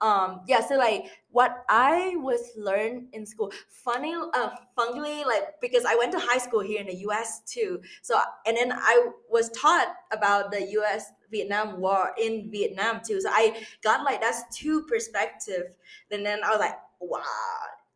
Um 0.00 0.40
yeah 0.46 0.60
so 0.60 0.76
like 0.76 1.06
what 1.30 1.64
i 1.68 2.14
was 2.16 2.50
learned 2.56 3.08
in 3.12 3.24
school 3.26 3.50
funny 3.68 4.14
uh 4.34 4.50
funnily 4.76 5.24
like 5.24 5.60
because 5.60 5.84
i 5.84 5.94
went 5.96 6.12
to 6.12 6.18
high 6.18 6.38
school 6.38 6.60
here 6.60 6.80
in 6.80 6.86
the 6.86 6.94
us 6.94 7.40
too. 7.46 7.80
So 8.02 8.18
and 8.46 8.56
then 8.56 8.72
i 8.72 9.08
was 9.30 9.50
taught 9.50 9.94
about 10.12 10.50
the 10.52 10.60
us 10.60 11.04
vietnam 11.30 11.80
war 11.80 12.12
in 12.20 12.50
vietnam 12.50 13.00
too. 13.06 13.20
So 13.20 13.30
i 13.32 13.64
got 13.82 14.04
like 14.04 14.20
that's 14.20 14.42
two 14.56 14.82
perspective. 14.82 15.76
And 16.10 16.24
then 16.24 16.40
i 16.44 16.50
was 16.50 16.60
like 16.60 16.78
wow 17.00 17.30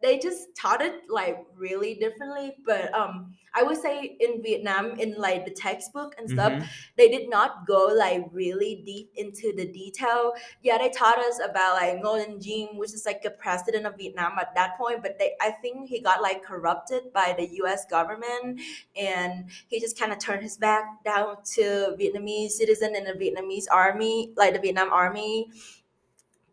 they 0.01 0.19
just 0.19 0.55
taught 0.55 0.81
it 0.81 1.03
like 1.09 1.45
really 1.57 1.95
differently 1.95 2.55
but 2.65 2.93
um 2.95 3.35
i 3.55 3.63
would 3.63 3.77
say 3.77 4.17
in 4.21 4.43
vietnam 4.43 4.91
in 5.01 5.15
like 5.19 5.45
the 5.45 5.51
textbook 5.51 6.15
and 6.19 6.29
stuff 6.31 6.53
Mhm. 6.53 6.67
they 6.97 7.09
did 7.09 7.29
not 7.29 7.67
go 7.67 7.87
like 7.95 8.25
really 8.33 8.83
deep 8.85 9.11
into 9.17 9.53
the 9.57 9.67
detail. 9.67 10.33
Yeah, 10.63 10.79
they 10.79 10.91
taught 10.91 11.19
us 11.19 11.39
about 11.43 11.75
like 11.77 12.03
Đình 12.03 12.39
Diệm, 12.41 12.77
which 12.77 12.93
is 12.93 13.07
like 13.07 13.23
the 13.23 13.31
president 13.31 13.87
of 13.87 13.97
Vietnam 13.97 14.39
at 14.39 14.55
that 14.55 14.77
point, 14.77 15.03
but 15.03 15.19
they 15.19 15.33
I 15.41 15.51
think 15.63 15.89
he 15.89 16.01
got 16.01 16.23
like 16.23 16.43
corrupted 16.43 17.13
by 17.13 17.35
the 17.37 17.47
US 17.63 17.85
government 17.87 18.61
and 18.97 19.51
he 19.69 19.81
just 19.81 19.99
kind 19.99 20.13
of 20.13 20.19
turned 20.19 20.43
his 20.43 20.57
back 20.57 21.03
down 21.05 21.37
to 21.55 21.95
Vietnamese 21.99 22.51
citizen 22.53 22.95
and 22.97 23.07
the 23.07 23.13
Vietnamese 23.15 23.67
army, 23.71 24.33
like 24.37 24.55
the 24.55 24.61
Vietnam 24.61 24.91
army. 24.93 25.51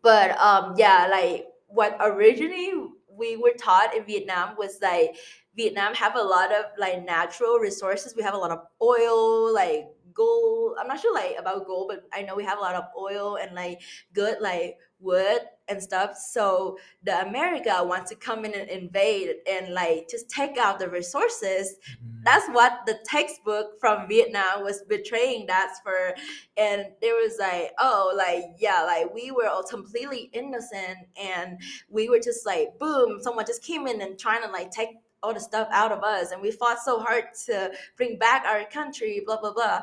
But 0.02 0.38
um 0.38 0.74
yeah, 0.76 1.08
like 1.10 1.48
what 1.68 1.96
originally 2.00 2.72
we 3.16 3.36
were 3.36 3.54
taught 3.58 3.94
in 3.94 4.04
Vietnam 4.04 4.56
was 4.56 4.78
like 4.82 5.16
Vietnam 5.56 5.94
have 5.94 6.16
a 6.16 6.22
lot 6.22 6.52
of 6.52 6.66
like 6.78 7.04
natural 7.04 7.58
resources. 7.58 8.14
We 8.14 8.22
have 8.22 8.34
a 8.34 8.38
lot 8.38 8.50
of 8.50 8.60
oil, 8.82 9.52
like 9.54 9.88
gold. 10.12 10.76
I'm 10.78 10.88
not 10.88 11.00
sure 11.00 11.14
like 11.14 11.36
about 11.38 11.66
gold, 11.66 11.88
but 11.88 12.04
I 12.12 12.22
know 12.22 12.36
we 12.36 12.44
have 12.44 12.58
a 12.58 12.60
lot 12.60 12.74
of 12.74 12.84
oil 12.98 13.36
and 13.36 13.54
like 13.54 13.80
good 14.12 14.38
like 14.40 14.76
wood 14.98 15.40
and 15.68 15.82
stuff. 15.82 16.16
So 16.16 16.78
the 17.02 17.26
America 17.26 17.82
wants 17.82 18.10
to 18.10 18.16
come 18.16 18.44
in 18.44 18.54
and 18.54 18.68
invade 18.68 19.36
and 19.48 19.74
like 19.74 20.08
just 20.08 20.30
take 20.30 20.56
out 20.56 20.78
the 20.78 20.88
resources. 20.88 21.76
Mm-hmm. 21.90 22.22
That's 22.24 22.48
what 22.48 22.80
the 22.86 22.98
textbook 23.04 23.78
from 23.80 24.08
Vietnam 24.08 24.62
was 24.62 24.82
betraying. 24.88 25.46
That's 25.46 25.80
for, 25.80 26.14
and 26.56 26.86
there 27.00 27.14
was 27.14 27.36
like, 27.38 27.72
oh, 27.78 28.14
like 28.16 28.44
yeah, 28.58 28.82
like 28.84 29.12
we 29.12 29.30
were 29.30 29.48
all 29.48 29.64
completely 29.64 30.30
innocent 30.32 30.98
and 31.20 31.60
we 31.88 32.08
were 32.08 32.20
just 32.20 32.46
like, 32.46 32.78
boom, 32.78 33.20
someone 33.20 33.46
just 33.46 33.62
came 33.62 33.86
in 33.86 34.00
and 34.00 34.18
trying 34.18 34.42
to 34.42 34.50
like 34.50 34.70
take 34.70 34.90
all 35.22 35.34
the 35.34 35.40
stuff 35.40 35.68
out 35.72 35.92
of 35.92 36.04
us 36.04 36.30
and 36.30 36.40
we 36.40 36.50
fought 36.50 36.78
so 36.78 37.00
hard 37.00 37.24
to 37.46 37.72
bring 37.96 38.18
back 38.18 38.44
our 38.44 38.64
country 38.66 39.22
blah 39.24 39.40
blah 39.40 39.52
blah 39.52 39.80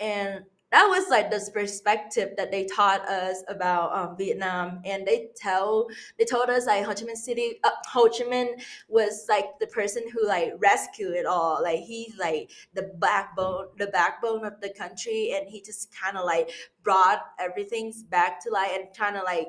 and 0.00 0.44
that 0.72 0.84
was 0.86 1.08
like 1.08 1.30
this 1.30 1.48
perspective 1.48 2.30
that 2.36 2.50
they 2.50 2.64
taught 2.64 3.08
us 3.08 3.42
about 3.48 3.96
um, 3.96 4.16
Vietnam, 4.16 4.80
and 4.84 5.06
they 5.06 5.28
tell 5.36 5.86
they 6.18 6.24
told 6.24 6.50
us 6.50 6.66
like 6.66 6.84
Ho 6.84 6.92
Chi 6.92 7.04
Minh 7.04 7.16
City, 7.16 7.60
uh, 7.62 7.70
Ho 7.88 8.08
Chi 8.08 8.24
Minh 8.24 8.60
was 8.88 9.26
like 9.28 9.58
the 9.60 9.68
person 9.68 10.02
who 10.12 10.26
like 10.26 10.54
rescued 10.58 11.14
it 11.14 11.24
all. 11.24 11.62
Like 11.62 11.80
he's 11.80 12.16
like 12.18 12.50
the 12.74 12.90
backbone, 12.98 13.68
the 13.78 13.86
backbone 13.86 14.44
of 14.44 14.60
the 14.60 14.70
country, 14.70 15.34
and 15.36 15.48
he 15.48 15.62
just 15.62 15.94
kind 15.94 16.16
of 16.16 16.24
like 16.24 16.50
brought 16.82 17.20
everything 17.38 17.92
back 18.10 18.42
to 18.42 18.50
life 18.50 18.70
and 18.74 18.88
trying 18.92 19.14
to 19.14 19.22
like 19.22 19.48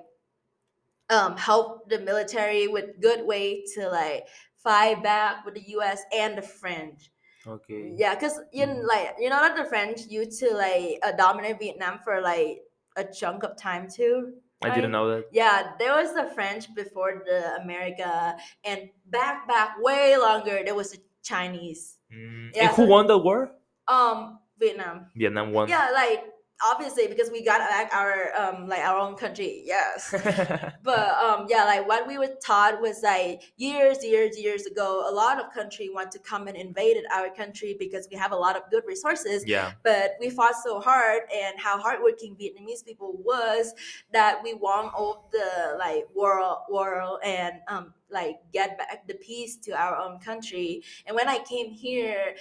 um 1.10 1.36
help 1.36 1.90
the 1.90 2.00
military 2.00 2.68
with 2.68 3.02
good 3.02 3.26
way 3.26 3.64
to 3.74 3.90
like 3.90 4.28
fight 4.56 5.02
back 5.02 5.46
with 5.46 5.56
the 5.56 5.64
U.S. 5.70 6.04
and 6.14 6.38
the 6.38 6.42
French. 6.42 7.10
Okay. 7.48 7.94
Yeah, 7.96 8.16
because 8.16 8.40
you 8.52 8.66
know, 8.66 8.82
like 8.84 9.16
you 9.20 9.30
know 9.30 9.40
that 9.40 9.56
the 9.56 9.66
French 9.66 10.02
used 10.10 10.40
to 10.40 10.54
like 10.54 11.00
uh, 11.04 11.14
dominate 11.14 11.60
Vietnam 11.60 12.00
for 12.04 12.22
like 12.22 12.60
a 12.98 13.04
chunk 13.04 13.44
of 13.44 13.58
time 13.58 13.88
too. 13.90 14.34
I 14.64 14.74
didn't 14.74 14.92
know 14.92 15.08
that. 15.10 15.26
Yeah, 15.32 15.74
there 15.78 15.94
was 15.94 16.14
the 16.14 16.32
French 16.34 16.74
before 16.74 17.24
the 17.26 17.62
America, 17.62 18.36
and 18.64 18.90
back 19.06 19.48
back 19.48 19.78
way 19.80 20.18
longer 20.18 20.62
there 20.66 20.76
was 20.76 20.92
the 20.92 21.00
Chinese. 21.24 21.98
Mm. 22.12 22.50
Yeah, 22.56 22.68
and 22.68 22.76
who 22.76 22.84
so- 22.84 22.90
won 22.90 23.08
the 23.08 23.18
war? 23.18 23.52
Um, 23.88 24.40
Vietnam. 24.60 25.08
Vietnam 25.16 25.54
won. 25.54 25.70
Yeah, 25.70 25.92
like 25.94 26.26
obviously 26.66 27.08
because 27.08 27.30
we 27.32 27.44
got 27.44 27.60
back 27.60 27.94
our 27.94 28.32
um 28.38 28.68
like 28.68 28.80
our 28.80 28.98
own 28.98 29.16
country 29.16 29.62
yes. 29.66 30.12
But 30.84 31.10
um 31.24 31.46
yeah 31.50 31.66
like 31.66 31.88
what 31.88 32.08
we 32.08 32.18
were 32.18 32.36
taught 32.44 32.82
was 32.82 33.04
like 33.04 33.42
years 33.58 34.04
years 34.04 34.40
years 34.40 34.66
ago 34.66 35.06
a 35.08 35.14
lot 35.14 35.40
of 35.40 35.54
country 35.54 35.90
want 35.94 36.12
to 36.12 36.20
come 36.20 36.48
and 36.48 36.58
invaded 36.58 37.06
our 37.14 37.30
country 37.30 37.76
because 37.78 38.08
we 38.12 38.18
have 38.18 38.32
a 38.32 38.36
lot 38.36 38.56
of 38.56 38.64
good 38.72 38.84
resources. 38.88 39.44
Yeah. 39.46 39.74
but 39.84 40.16
we 40.20 40.30
fought 40.30 40.56
so 40.64 40.80
hard 40.80 41.22
and 41.34 41.60
how 41.60 41.80
hardworking 41.80 42.36
vietnamese 42.36 42.84
people 42.86 43.18
was 43.24 43.74
that 44.12 44.42
we 44.44 44.54
won 44.54 44.86
all 44.88 45.30
the 45.32 45.78
like 45.78 46.06
world 46.16 46.58
world 46.70 47.20
and 47.24 47.56
um 47.68 47.94
like 48.10 48.38
get 48.54 48.78
back 48.78 49.06
the 49.08 49.16
peace 49.16 49.58
to 49.58 49.72
our 49.74 49.98
own 49.98 50.20
country. 50.20 50.82
And 51.06 51.16
when 51.16 51.28
i 51.28 51.40
came 51.40 51.70
here 51.72 52.36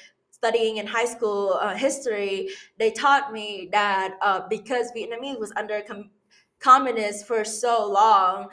studying 0.47 0.77
in 0.77 0.87
high 0.87 1.05
school 1.05 1.59
uh, 1.61 1.75
history, 1.75 2.49
they 2.79 2.91
taught 2.91 3.33
me 3.33 3.69
that 3.73 4.15
uh, 4.23 4.41
because 4.49 4.93
Vietnamese 4.97 5.39
was 5.41 5.53
under 5.57 5.81
com- 5.83 6.11
communist 6.61 7.27
for 7.27 7.45
so 7.45 7.91
long, 7.91 8.49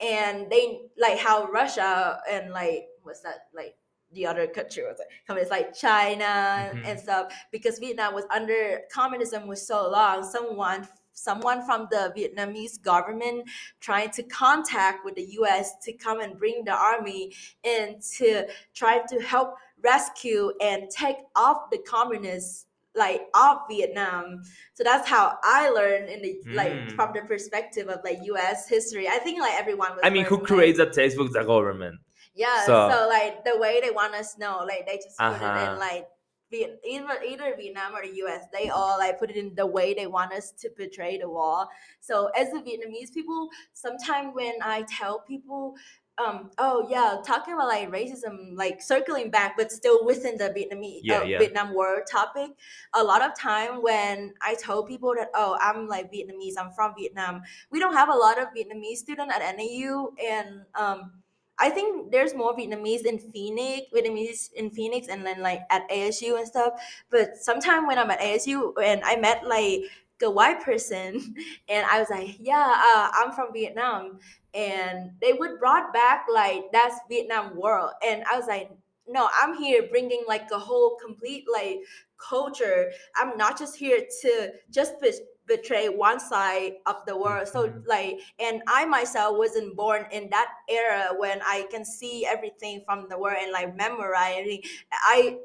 and 0.00 0.50
they 0.50 0.80
like 0.98 1.18
how 1.18 1.46
Russia 1.46 2.20
and 2.30 2.52
like 2.52 2.86
what's 3.02 3.20
that 3.20 3.48
like 3.54 3.74
the 4.12 4.26
other 4.26 4.46
country 4.46 4.82
was 4.84 4.98
like 4.98 5.08
communist 5.26 5.50
like 5.50 5.74
China 5.74 6.24
Mhm. 6.72 6.86
and 6.86 7.00
stuff 7.00 7.32
because 7.50 7.78
Vietnam 7.78 8.14
was 8.14 8.24
under 8.30 8.80
communism 8.92 9.46
was 9.46 9.66
so 9.66 9.88
long. 9.90 10.22
Someone 10.22 10.86
someone 11.12 11.64
from 11.66 11.88
the 11.90 12.12
Vietnamese 12.16 12.80
government 12.80 13.42
trying 13.80 14.08
to 14.10 14.22
contact 14.22 15.04
with 15.04 15.16
the 15.16 15.26
US 15.40 15.72
to 15.84 15.92
come 15.92 16.20
and 16.20 16.38
bring 16.38 16.64
the 16.64 16.72
army 16.72 17.34
in 17.64 17.98
to 18.18 18.46
try 18.72 19.00
to 19.08 19.20
help 19.20 19.54
rescue 19.82 20.52
and 20.60 20.90
take 20.90 21.16
off 21.36 21.70
the 21.70 21.78
communists 21.78 22.66
like 22.94 23.22
off 23.34 23.62
Vietnam. 23.70 24.42
So 24.74 24.82
that's 24.82 25.06
how 25.08 25.38
I 25.44 25.68
learned 25.70 26.08
in 26.08 26.20
the 26.22 26.40
like 26.54 26.72
Mm. 26.72 26.92
from 26.96 27.12
the 27.14 27.20
perspective 27.22 27.88
of 27.88 28.00
like 28.02 28.18
US 28.22 28.68
history. 28.68 29.06
I 29.08 29.18
think 29.18 29.40
like 29.40 29.54
everyone 29.54 29.92
was 29.92 30.00
I 30.02 30.10
mean, 30.10 30.24
who 30.24 30.36
like- 30.38 30.46
creates 30.46 30.78
that 30.78 30.92
textbook? 30.92 31.32
The 31.32 31.44
government. 31.44 32.00
yeah, 32.34 32.64
so, 32.66 32.90
So- 32.90 33.08
like 33.08 33.44
the 33.44 33.56
way 33.58 33.80
they 33.80 33.90
want 33.90 34.14
us 34.14 34.34
to 34.34 34.40
know, 34.40 34.64
like 34.66 34.86
they 34.86 34.96
just 34.96 35.16
put 35.18 35.26
it 35.36 35.42
Uh-huh. 35.42 35.72
in 35.72 35.78
like 35.78 36.08
Viet- 36.50 36.80
either 36.82 37.22
either 37.22 37.54
Vietnam 37.56 37.94
or 37.94 38.00
the 38.02 38.14
US, 38.24 38.46
they 38.54 38.70
all 38.70 38.96
like 38.98 39.18
put 39.18 39.28
it 39.30 39.36
in 39.36 39.54
the 39.54 39.66
way 39.66 39.92
they 39.92 40.06
want 40.06 40.32
us 40.32 40.50
to 40.52 40.70
portray 40.70 41.18
the 41.18 41.28
war. 41.28 41.66
So 42.00 42.28
as 42.28 42.50
the 42.50 42.60
Vietnamese 42.60 43.12
people, 43.12 43.50
sometimes 43.74 44.34
when 44.34 44.54
I 44.62 44.82
tell 44.88 45.20
people, 45.20 45.76
um, 46.18 46.50
oh 46.58 46.86
yeah, 46.90 47.16
talking 47.24 47.54
about 47.54 47.68
like 47.68 47.90
racism, 47.90 48.56
like 48.56 48.82
circling 48.82 49.30
back, 49.30 49.56
but 49.56 49.70
still 49.70 50.04
within 50.04 50.36
the 50.36 50.50
Vietnamese 50.50 51.00
Yeah, 51.02 51.18
uh, 51.18 51.24
yeah. 51.24 51.38
Vietnam 51.38 51.74
war 51.74 52.04
topic, 52.10 52.50
a 52.94 53.02
lot 53.02 53.22
of 53.22 53.38
time 53.38 53.82
when 53.82 54.34
I 54.42 54.54
told 54.54 54.88
people 54.88 55.14
that 55.16 55.30
oh 55.34 55.56
I'm 55.60 55.86
like 55.86 56.12
Vietnamese, 56.12 56.54
I'm 56.58 56.72
from 56.72 56.94
Vietnam, 56.98 57.42
we 57.70 57.78
don't 57.78 57.94
have 57.94 58.08
a 58.08 58.16
lot 58.16 58.40
of 58.40 58.48
Vietnamese 58.48 58.96
students 58.96 59.32
at 59.34 59.56
NAU, 59.56 60.12
and 60.24 60.62
um, 60.74 61.12
I 61.58 61.70
think 61.70 62.12
there's 62.12 62.34
more 62.34 62.54
Vietnamese 62.56 63.04
in 63.04 63.18
Phoenix, 63.18 63.86
Vietnamese 63.94 64.52
in 64.54 64.70
Phoenix, 64.70 65.08
and 65.08 65.26
then 65.26 65.40
like 65.40 65.62
at 65.70 65.88
ASU 65.90 66.38
and 66.38 66.46
stuff. 66.46 66.74
But 67.10 67.36
sometime 67.36 67.86
when 67.86 67.98
I'm 67.98 68.10
at 68.10 68.20
ASU 68.20 68.72
and 68.82 69.02
I 69.04 69.16
met 69.16 69.46
like 69.46 69.82
a 70.22 70.30
white 70.30 70.62
person, 70.62 71.34
and 71.68 71.86
I 71.90 72.00
was 72.00 72.10
like, 72.10 72.36
yeah, 72.40 72.74
uh, 72.76 73.10
I'm 73.14 73.32
from 73.32 73.52
Vietnam, 73.52 74.18
and 74.54 75.12
they 75.20 75.32
would 75.32 75.58
brought 75.58 75.92
back 75.92 76.26
like 76.32 76.64
that's 76.72 76.96
Vietnam 77.08 77.56
world, 77.56 77.92
and 78.06 78.24
I 78.30 78.36
was 78.38 78.46
like, 78.46 78.70
no, 79.06 79.28
I'm 79.40 79.54
here 79.56 79.84
bringing 79.90 80.24
like 80.28 80.50
a 80.52 80.58
whole 80.58 80.96
complete 81.04 81.44
like 81.52 81.78
culture. 82.18 82.90
I'm 83.16 83.36
not 83.36 83.58
just 83.58 83.76
here 83.76 84.00
to 84.22 84.52
just 84.70 85.00
be- 85.00 85.12
betray 85.46 85.88
one 85.88 86.20
side 86.20 86.74
of 86.84 86.96
the 87.06 87.16
world. 87.16 87.48
So 87.48 87.68
Mhm. 87.68 87.86
like, 87.86 88.20
and 88.38 88.62
I 88.66 88.84
myself 88.84 89.38
wasn't 89.38 89.76
born 89.76 90.06
in 90.10 90.28
that 90.30 90.48
era 90.68 91.14
when 91.16 91.40
I 91.42 91.62
can 91.70 91.84
see 91.84 92.26
everything 92.26 92.82
from 92.84 93.08
the 93.08 93.18
world 93.18 93.38
and 93.40 93.52
like 93.52 93.74
memorizing. 93.74 94.62
I 94.92 95.38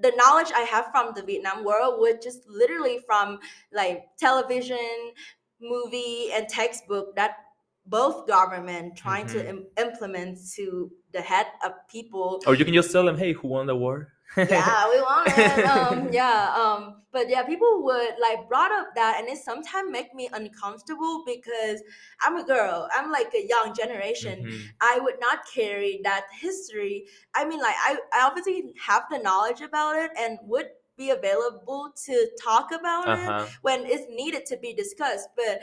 the 0.00 0.12
knowledge 0.16 0.48
I 0.54 0.60
have 0.60 0.86
from 0.90 1.12
the 1.14 1.22
Vietnam 1.22 1.64
world 1.64 1.98
was 2.00 2.16
just 2.22 2.46
literally 2.48 2.98
from 3.06 3.38
like 3.72 4.04
television, 4.18 5.12
movie, 5.60 6.30
and 6.32 6.48
textbook 6.48 7.16
that 7.16 7.36
both 7.86 8.26
government 8.26 8.96
trying 8.96 9.26
to 9.26 9.38
Mhm. 9.38 9.48
Im- 9.48 9.66
implement 9.78 10.38
to 10.56 10.90
the 11.12 11.20
head 11.22 11.46
of 11.64 11.72
people 11.88 12.40
Or 12.46 12.54
you 12.54 12.64
can 12.64 12.74
just 12.74 12.92
tell 12.92 13.04
them, 13.04 13.16
hey, 13.16 13.32
who 13.32 13.48
won 13.48 13.66
the 13.66 13.74
war? 13.76 14.12
yeah, 14.36 14.88
we 14.90 15.00
want 15.00 15.28
it. 15.36 15.64
Um, 15.74 16.08
yeah, 16.12 16.52
um, 16.54 16.97
but 17.18 17.28
yeah, 17.28 17.42
people 17.42 17.82
would 17.86 18.14
like 18.26 18.40
brought 18.48 18.70
up 18.70 18.88
that, 18.94 19.16
and 19.18 19.28
it 19.28 19.38
sometimes 19.50 19.90
make 19.90 20.14
me 20.14 20.28
uncomfortable 20.32 21.24
because 21.26 21.82
I'm 22.24 22.36
a 22.36 22.44
girl. 22.54 22.88
I'm 22.96 23.10
like 23.18 23.32
a 23.34 23.44
young 23.54 23.74
generation. 23.74 24.36
Mhm. 24.46 24.60
I 24.80 24.94
would 25.04 25.18
not 25.26 25.38
carry 25.58 26.00
that 26.04 26.24
history. 26.40 26.96
I 27.34 27.44
mean, 27.48 27.60
like 27.68 27.74
I, 27.88 27.92
I 28.16 28.18
obviously 28.28 28.58
have 28.88 29.04
the 29.10 29.18
knowledge 29.18 29.60
about 29.70 29.96
it 29.96 30.10
and 30.16 30.38
would 30.44 30.68
be 30.96 31.10
available 31.10 31.82
to 32.06 32.14
talk 32.48 32.66
about 32.72 33.06
it 33.08 33.28
Uh-huh. 33.28 33.46
when 33.62 33.78
it's 33.86 34.06
needed 34.20 34.44
to 34.46 34.56
be 34.56 34.70
discussed, 34.74 35.28
but 35.40 35.54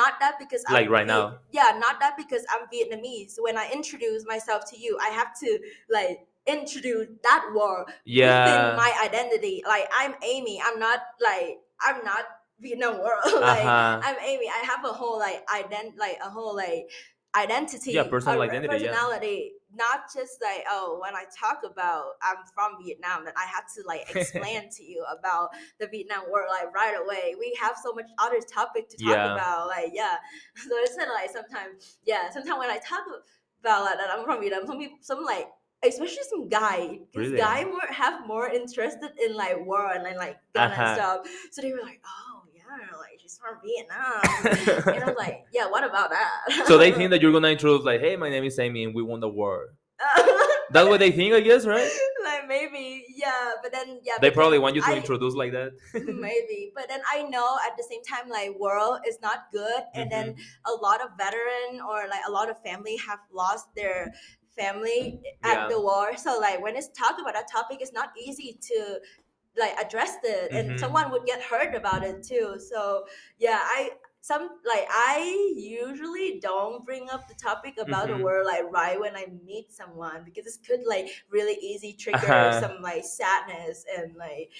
not 0.00 0.12
that 0.20 0.34
because 0.42 0.62
Like 0.70 0.88
right 0.88 1.06
Viet- 1.06 1.16
now. 1.16 1.38
Yeah, 1.58 1.70
not 1.86 1.98
that 2.02 2.14
because 2.16 2.44
I'm 2.52 2.64
Vietnamese. 2.74 3.34
When 3.46 3.56
I 3.56 3.66
introduce 3.78 4.22
myself 4.34 4.60
to 4.70 4.76
you, 4.84 4.92
I 5.00 5.08
have 5.20 5.30
to 5.44 5.50
like 5.98 6.18
introduce 6.46 7.08
that 7.22 7.44
word 7.54 7.86
within 7.86 7.94
Yeah. 8.04 8.74
my 8.76 8.92
identity. 9.04 9.62
Like 9.66 9.88
I'm 9.96 10.14
Amie. 10.22 10.60
I'm 10.64 10.78
not 10.78 11.00
like 11.22 11.58
I'm 11.80 12.04
not 12.04 12.24
Vietnam 12.60 12.98
world. 12.98 13.22
like 13.24 13.64
Uh-huh. 13.64 14.00
I'm 14.02 14.16
Amie. 14.16 14.48
I 14.48 14.64
have 14.66 14.84
a 14.84 14.92
whole 14.92 15.18
like 15.18 15.46
ident 15.48 15.96
like 15.98 16.18
a 16.24 16.30
whole 16.30 16.54
like 16.56 16.90
identity. 17.34 17.92
Yeah, 17.92 18.04
personal 18.04 18.40
identity, 18.42 18.84
yeah. 18.84 18.90
Personality. 18.92 19.52
Not 19.76 20.02
just 20.14 20.40
like 20.40 20.62
oh, 20.70 21.00
when 21.02 21.16
I 21.16 21.24
talk 21.36 21.62
about 21.68 22.04
I'm 22.22 22.36
from 22.54 22.76
Vietnam, 22.84 23.24
that 23.24 23.34
I 23.36 23.44
have 23.46 23.64
to 23.74 23.82
like 23.86 24.06
explain 24.14 24.70
to 24.70 24.82
you 24.84 25.04
about 25.18 25.48
the 25.80 25.88
Vietnam 25.88 26.22
war 26.28 26.44
like 26.48 26.72
right 26.72 26.94
away. 26.94 27.34
We 27.38 27.58
have 27.60 27.74
so 27.82 27.92
much 27.92 28.06
other 28.18 28.38
topic 28.52 28.88
to 28.90 28.96
talk 28.98 29.14
Yeah. 29.16 29.34
about. 29.34 29.66
Like 29.66 29.90
yeah, 29.92 30.16
so 30.56 30.76
it's 30.76 30.94
kind 30.96 31.08
of 31.10 31.14
like 31.14 31.30
sometimes 31.30 31.96
yeah. 32.06 32.30
Sometimes 32.30 32.58
when 32.58 32.70
I 32.70 32.78
talk 32.78 33.02
about 33.60 33.82
like 33.84 33.98
that 33.98 34.10
I'm 34.12 34.24
from 34.24 34.40
Vietnam, 34.40 34.66
some 34.66 34.78
people 34.78 34.98
some 35.00 35.24
like 35.24 35.48
especially 35.86 36.22
some 36.30 36.48
guy 36.48 36.98
because 37.12 37.28
Really? 37.30 37.38
guy 37.38 37.64
more 37.64 37.86
have 37.90 38.26
more 38.26 38.48
interested 38.48 39.10
in 39.24 39.34
like 39.36 39.56
war 39.66 39.90
and 39.94 40.04
then, 40.06 40.16
like 40.16 40.36
gun 40.54 40.70
Uh-huh. 40.70 40.82
and 40.82 40.96
stuff 40.96 41.18
so 41.52 41.62
they 41.62 41.72
were 41.72 41.82
like 41.82 42.00
oh 42.06 42.42
yeah 42.54 42.96
like 42.98 43.18
she's 43.20 43.38
from 43.38 43.56
vietnam 43.64 44.20
and 44.94 45.02
i 45.04 45.06
was 45.06 45.16
like 45.18 45.44
yeah 45.52 45.66
what 45.68 45.84
about 45.84 46.10
that 46.10 46.66
so 46.66 46.78
they 46.78 46.90
think 46.92 47.10
that 47.10 47.20
you're 47.22 47.32
gonna 47.32 47.48
introduce 47.48 47.84
like, 47.84 48.00
hey, 48.00 48.16
my 48.16 48.28
name 48.30 48.44
is 48.44 48.58
Amie, 48.58 48.84
and 48.84 48.94
we 48.94 49.02
won 49.02 49.20
the 49.20 49.28
war. 49.28 49.74
That's 50.72 50.88
what 50.88 50.98
they 50.98 51.12
think, 51.12 51.34
I 51.34 51.40
guess, 51.40 51.66
right? 51.66 51.88
like 52.24 52.48
maybe 52.48 53.04
yeah 53.14 53.52
but 53.62 53.70
then 53.70 54.00
yeah 54.02 54.14
They 54.20 54.30
probably 54.30 54.58
want 54.58 54.74
you 54.76 54.80
to 54.82 54.88
I- 54.88 54.96
introduce 54.96 55.34
like 55.34 55.52
that. 55.52 55.72
maybe 55.94 56.72
but 56.74 56.88
then 56.88 57.00
i 57.12 57.20
know 57.22 57.48
at 57.66 57.76
the 57.76 57.84
same 57.84 58.02
time 58.02 58.30
like 58.30 58.56
world 58.58 59.00
is 59.06 59.18
not 59.20 59.52
good 59.52 59.82
and 59.94 60.10
then 60.10 60.34
a 60.64 60.72
lot 60.72 61.02
of 61.04 61.10
veteran 61.18 61.80
or 61.86 62.08
like 62.08 62.24
a 62.26 62.30
lot 62.32 62.48
of 62.48 62.56
family 62.62 62.96
have 62.96 63.20
lost 63.30 63.66
their 63.76 64.12
family 64.56 65.20
at 65.42 65.54
Yeah. 65.54 65.68
the 65.68 65.80
war 65.80 66.16
so 66.16 66.38
like 66.40 66.62
when 66.62 66.76
it's 66.76 66.88
talk 66.88 67.14
about 67.20 67.34
that 67.34 67.50
topic 67.50 67.78
it's 67.80 67.92
not 67.92 68.10
easy 68.16 68.58
to 68.68 68.98
like 69.56 69.74
address 69.84 70.16
it 70.24 70.50
and 70.52 70.70
Mhm. 70.72 70.80
someone 70.80 71.10
would 71.12 71.24
get 71.26 71.40
hurt 71.42 71.74
about 71.74 72.02
it 72.04 72.22
too 72.22 72.58
so 72.58 73.06
yeah 73.38 73.60
i 73.62 73.90
some 74.20 74.42
like 74.64 74.86
i 74.90 75.18
usually 75.56 76.40
don't 76.40 76.84
bring 76.84 77.10
up 77.10 77.28
the 77.28 77.34
topic 77.34 77.74
about 77.78 78.04
Mhm. 78.08 78.16
the 78.16 78.22
war 78.24 78.44
like 78.44 78.64
right 78.72 78.98
when 78.98 79.14
i 79.16 79.26
meet 79.44 79.72
someone 79.72 80.22
because 80.24 80.46
it 80.46 80.56
could 80.66 80.82
like 80.86 81.06
really 81.30 81.54
easy 81.70 81.92
trigger 81.92 82.18
Uh-huh. 82.32 82.60
some 82.60 82.76
like 82.82 83.04
sadness 83.04 83.84
and 83.96 84.16
like 84.16 84.50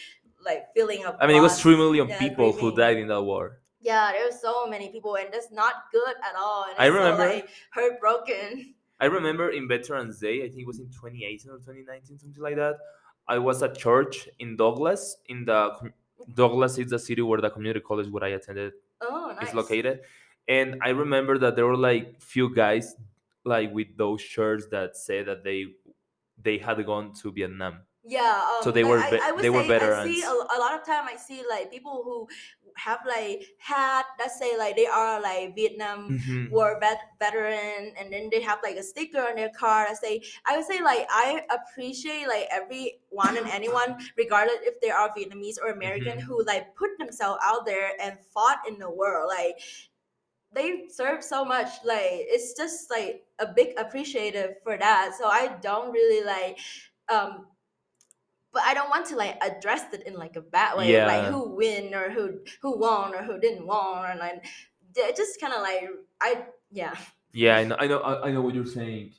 like 0.45 0.63
feeling 0.75 1.05
of 1.07 1.17
I 1.21 1.27
mean, 1.27 1.37
it 1.39 1.41
was 1.41 1.59
three 1.59 1.75
million 1.77 2.07
people 2.19 2.53
who 2.53 2.69
died 2.77 2.99
in 2.99 3.09
that 3.09 3.23
war. 3.23 3.61
Yeah, 3.81 4.13
there's 4.13 4.39
so 4.41 4.67
many 4.67 4.91
people, 4.91 5.17
and 5.17 5.33
that's 5.33 5.51
not 5.51 5.75
good 5.91 6.17
at 6.29 6.35
all. 6.37 6.65
And 6.69 6.77
I 6.79 6.87
remember- 6.87 7.27
so, 7.29 7.35
like 7.37 7.49
heartbroken. 7.73 8.75
I 9.01 9.07
remember 9.07 9.51
in 9.51 9.69
Veterans 9.69 10.21
Day, 10.21 10.45
I 10.45 10.49
think 10.49 10.61
it 10.63 10.67
was 10.67 10.79
in 10.81 10.87
2018 10.91 11.51
or 11.51 11.59
2019, 11.59 12.19
something 12.19 12.43
like 12.43 12.57
that. 12.57 12.77
I 13.27 13.39
was 13.39 13.63
at 13.63 13.77
church 13.77 14.29
in 14.39 14.57
Douglas. 14.57 15.17
In 15.27 15.45
the 15.45 15.93
Douglas 16.35 16.79
is 16.79 16.91
the 16.91 16.99
city 16.99 17.23
where 17.23 17.41
the 17.41 17.51
community 17.51 17.81
college 17.81 18.09
where 18.09 18.25
I 18.25 18.29
attended 18.29 18.73
Oh, 19.01 19.35
nice. 19.39 19.49
is 19.49 19.55
located, 19.55 20.01
and 20.49 20.79
I 20.83 20.91
remember 20.91 21.39
that 21.39 21.57
there 21.57 21.67
were 21.67 21.77
like 21.77 22.23
few 22.23 22.55
guys 22.55 22.95
like 23.45 23.73
with 23.73 23.97
those 23.97 24.21
shirts 24.21 24.67
that 24.69 24.97
say 24.97 25.23
that 25.23 25.45
they 25.45 25.67
they 26.39 26.59
had 26.59 26.85
gone 26.87 27.13
to 27.23 27.33
Vietnam. 27.33 27.81
Yeah. 28.07 28.37
Um, 28.57 28.63
So 28.65 28.71
they 28.71 28.85
were 28.85 28.99
I, 28.99 29.19
I 29.23 29.33
would 29.33 29.43
they 29.43 29.51
were 29.51 29.63
say 29.63 29.81
I 29.81 30.05
see 30.05 30.23
a, 30.23 30.31
a 30.31 30.59
lot 30.59 30.75
of 30.79 30.85
time 30.85 31.07
I 31.09 31.17
see 31.17 31.43
like 31.49 31.71
people 31.71 32.03
who 32.05 32.29
have 32.77 33.01
like 33.07 33.47
had 33.59 34.03
let's 34.19 34.39
say 34.39 34.59
like 34.59 34.77
they 34.77 34.87
are 34.87 35.21
like 35.23 35.55
Vietnam 35.55 36.19
Mhm. 36.19 36.51
war 36.51 36.77
vet 36.81 36.99
veteran 37.19 37.95
and 37.99 38.13
then 38.13 38.29
they 38.31 38.43
have 38.43 38.59
like 38.63 38.77
a 38.77 38.83
sticker 38.83 39.21
on 39.23 39.37
their 39.37 39.51
car. 39.51 39.87
I 39.89 39.95
say 39.95 40.23
I 40.45 40.57
would 40.57 40.67
say 40.67 40.83
like 40.83 41.07
I 41.09 41.47
appreciate 41.49 42.29
like 42.29 42.47
everyone 42.51 43.39
and 43.39 43.47
anyone 43.49 43.97
regardless 44.19 44.59
if 44.63 44.81
they 44.81 44.91
are 44.91 45.09
Vietnamese 45.17 45.57
or 45.63 45.71
American 45.71 46.19
Mhm. 46.19 46.25
who 46.27 46.45
like 46.45 46.75
put 46.77 46.91
themselves 46.99 47.41
out 47.43 47.65
there 47.65 47.93
and 48.01 48.19
fought 48.35 48.59
in 48.69 48.79
the 48.79 48.91
world 48.91 49.29
like 49.29 49.57
they 50.53 50.87
serve 50.89 51.23
so 51.23 51.45
much 51.45 51.69
like 51.85 52.11
it's 52.31 52.55
just 52.55 52.91
like 52.91 53.25
a 53.41 53.47
big 53.47 53.77
appreciative 53.79 54.55
for 54.63 54.77
that 54.79 55.13
so 55.19 55.27
i 55.27 55.49
don't 55.61 55.91
really 55.91 56.25
like 56.25 56.59
um 57.09 57.47
but 58.55 58.63
i 58.65 58.73
don't 58.73 58.89
want 58.89 59.05
to 59.05 59.17
like 59.17 59.37
address 59.43 59.83
it 59.93 60.03
in 60.07 60.15
like 60.15 60.37
a 60.37 60.41
bad 60.41 60.79
way 60.79 60.87
like 61.07 61.25
who 61.33 61.55
win 61.55 61.93
or 61.95 62.09
who 62.11 62.41
who 62.63 62.79
won 62.79 63.15
or 63.15 63.23
who 63.23 63.39
didn't 63.39 63.67
won 63.67 64.11
and 64.11 64.21
like 64.21 64.45
just 65.17 65.41
kind 65.41 65.53
of 65.53 65.61
like 65.61 65.83
i 66.23 66.45
yeah 66.71 66.95
Yeah, 67.37 67.57
I 67.59 67.65
know, 67.65 67.77
I 67.81 67.87
know, 67.89 68.01
I 68.27 68.31
know 68.31 68.43
what 68.47 68.55
you're 68.55 68.65
saying. 68.81 69.11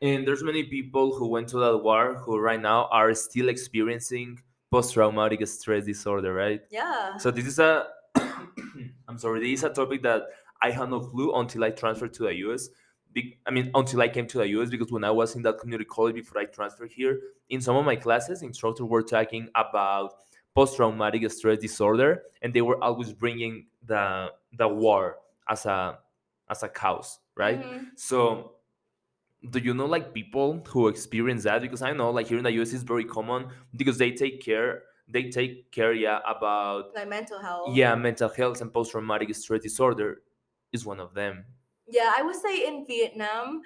And 0.00 0.22
there's 0.26 0.44
many 0.44 0.62
people 0.62 1.06
who 1.16 1.26
went 1.26 1.48
to 1.48 1.58
that 1.58 1.78
war 1.78 2.14
who 2.14 2.38
right 2.38 2.60
now 2.60 2.86
are 2.98 3.12
still 3.14 3.48
experiencing 3.48 4.38
post-traumatic 4.70 5.44
stress 5.48 5.84
disorder, 5.84 6.32
right? 6.32 6.60
yeah 6.70 7.16
So 7.18 7.32
this 7.32 7.46
is 7.46 7.58
a, 7.58 7.88
I'm 9.08 9.18
sorry, 9.18 9.40
this 9.40 9.58
is 9.58 9.64
a 9.64 9.70
topic 9.70 10.02
that 10.02 10.22
I 10.62 10.70
had 10.70 10.88
no 10.90 11.00
clue 11.00 11.34
until 11.34 11.64
I 11.64 11.70
transferred 11.70 12.14
to 12.14 12.22
the 12.30 12.34
US. 12.46 12.68
I 13.46 13.50
mean, 13.50 13.70
until 13.74 14.00
I 14.02 14.08
came 14.08 14.26
to 14.28 14.38
the 14.38 14.48
US, 14.48 14.70
because 14.70 14.90
when 14.90 15.04
I 15.04 15.10
was 15.10 15.36
in 15.36 15.42
that 15.42 15.58
community 15.58 15.84
college 15.84 16.14
before 16.16 16.40
I 16.40 16.46
transferred 16.46 16.92
here, 16.92 17.20
in 17.48 17.60
some 17.60 17.76
of 17.76 17.84
my 17.84 17.96
classes, 17.96 18.42
instructors 18.42 18.86
were 18.86 19.02
talking 19.02 19.48
about 19.54 20.14
post-traumatic 20.54 21.30
stress 21.30 21.58
disorder, 21.58 22.24
and 22.42 22.52
they 22.54 22.62
were 22.62 22.82
always 22.82 23.12
bringing 23.12 23.66
the 23.82 24.32
the 24.52 24.68
war 24.68 25.18
as 25.48 25.66
a 25.66 26.00
as 26.48 26.62
a 26.62 26.68
cause, 26.68 27.20
right? 27.36 27.60
Mhm. 27.60 27.98
So, 27.98 28.56
do 29.50 29.58
you 29.58 29.74
know 29.74 29.86
like 29.86 30.14
people 30.14 30.64
who 30.68 30.88
experience 30.88 31.44
that? 31.44 31.60
Because 31.62 31.82
I 31.82 31.92
know 31.92 32.10
like 32.10 32.28
here 32.28 32.38
in 32.38 32.44
the 32.44 32.52
US 32.52 32.72
it's 32.72 32.82
very 32.82 33.04
common 33.04 33.50
because 33.76 33.98
they 33.98 34.12
take 34.12 34.40
care, 34.40 34.84
they 35.08 35.28
take 35.30 35.70
care, 35.70 35.92
yeah, 35.92 36.20
about 36.26 36.94
like 36.94 37.08
mental 37.08 37.38
health 37.40 37.74
yeah, 37.74 37.94
mental 37.94 38.28
health 38.28 38.60
and 38.60 38.72
post 38.72 38.92
traumatic 38.92 39.34
stress 39.34 39.62
disorder 39.62 40.22
is 40.72 40.84
one 40.86 41.00
of 41.00 41.14
them. 41.14 41.44
Yeah, 41.86 42.12
I 42.16 42.22
would 42.22 42.36
say 42.36 42.66
in 42.66 42.86
Vietnam, 42.86 43.62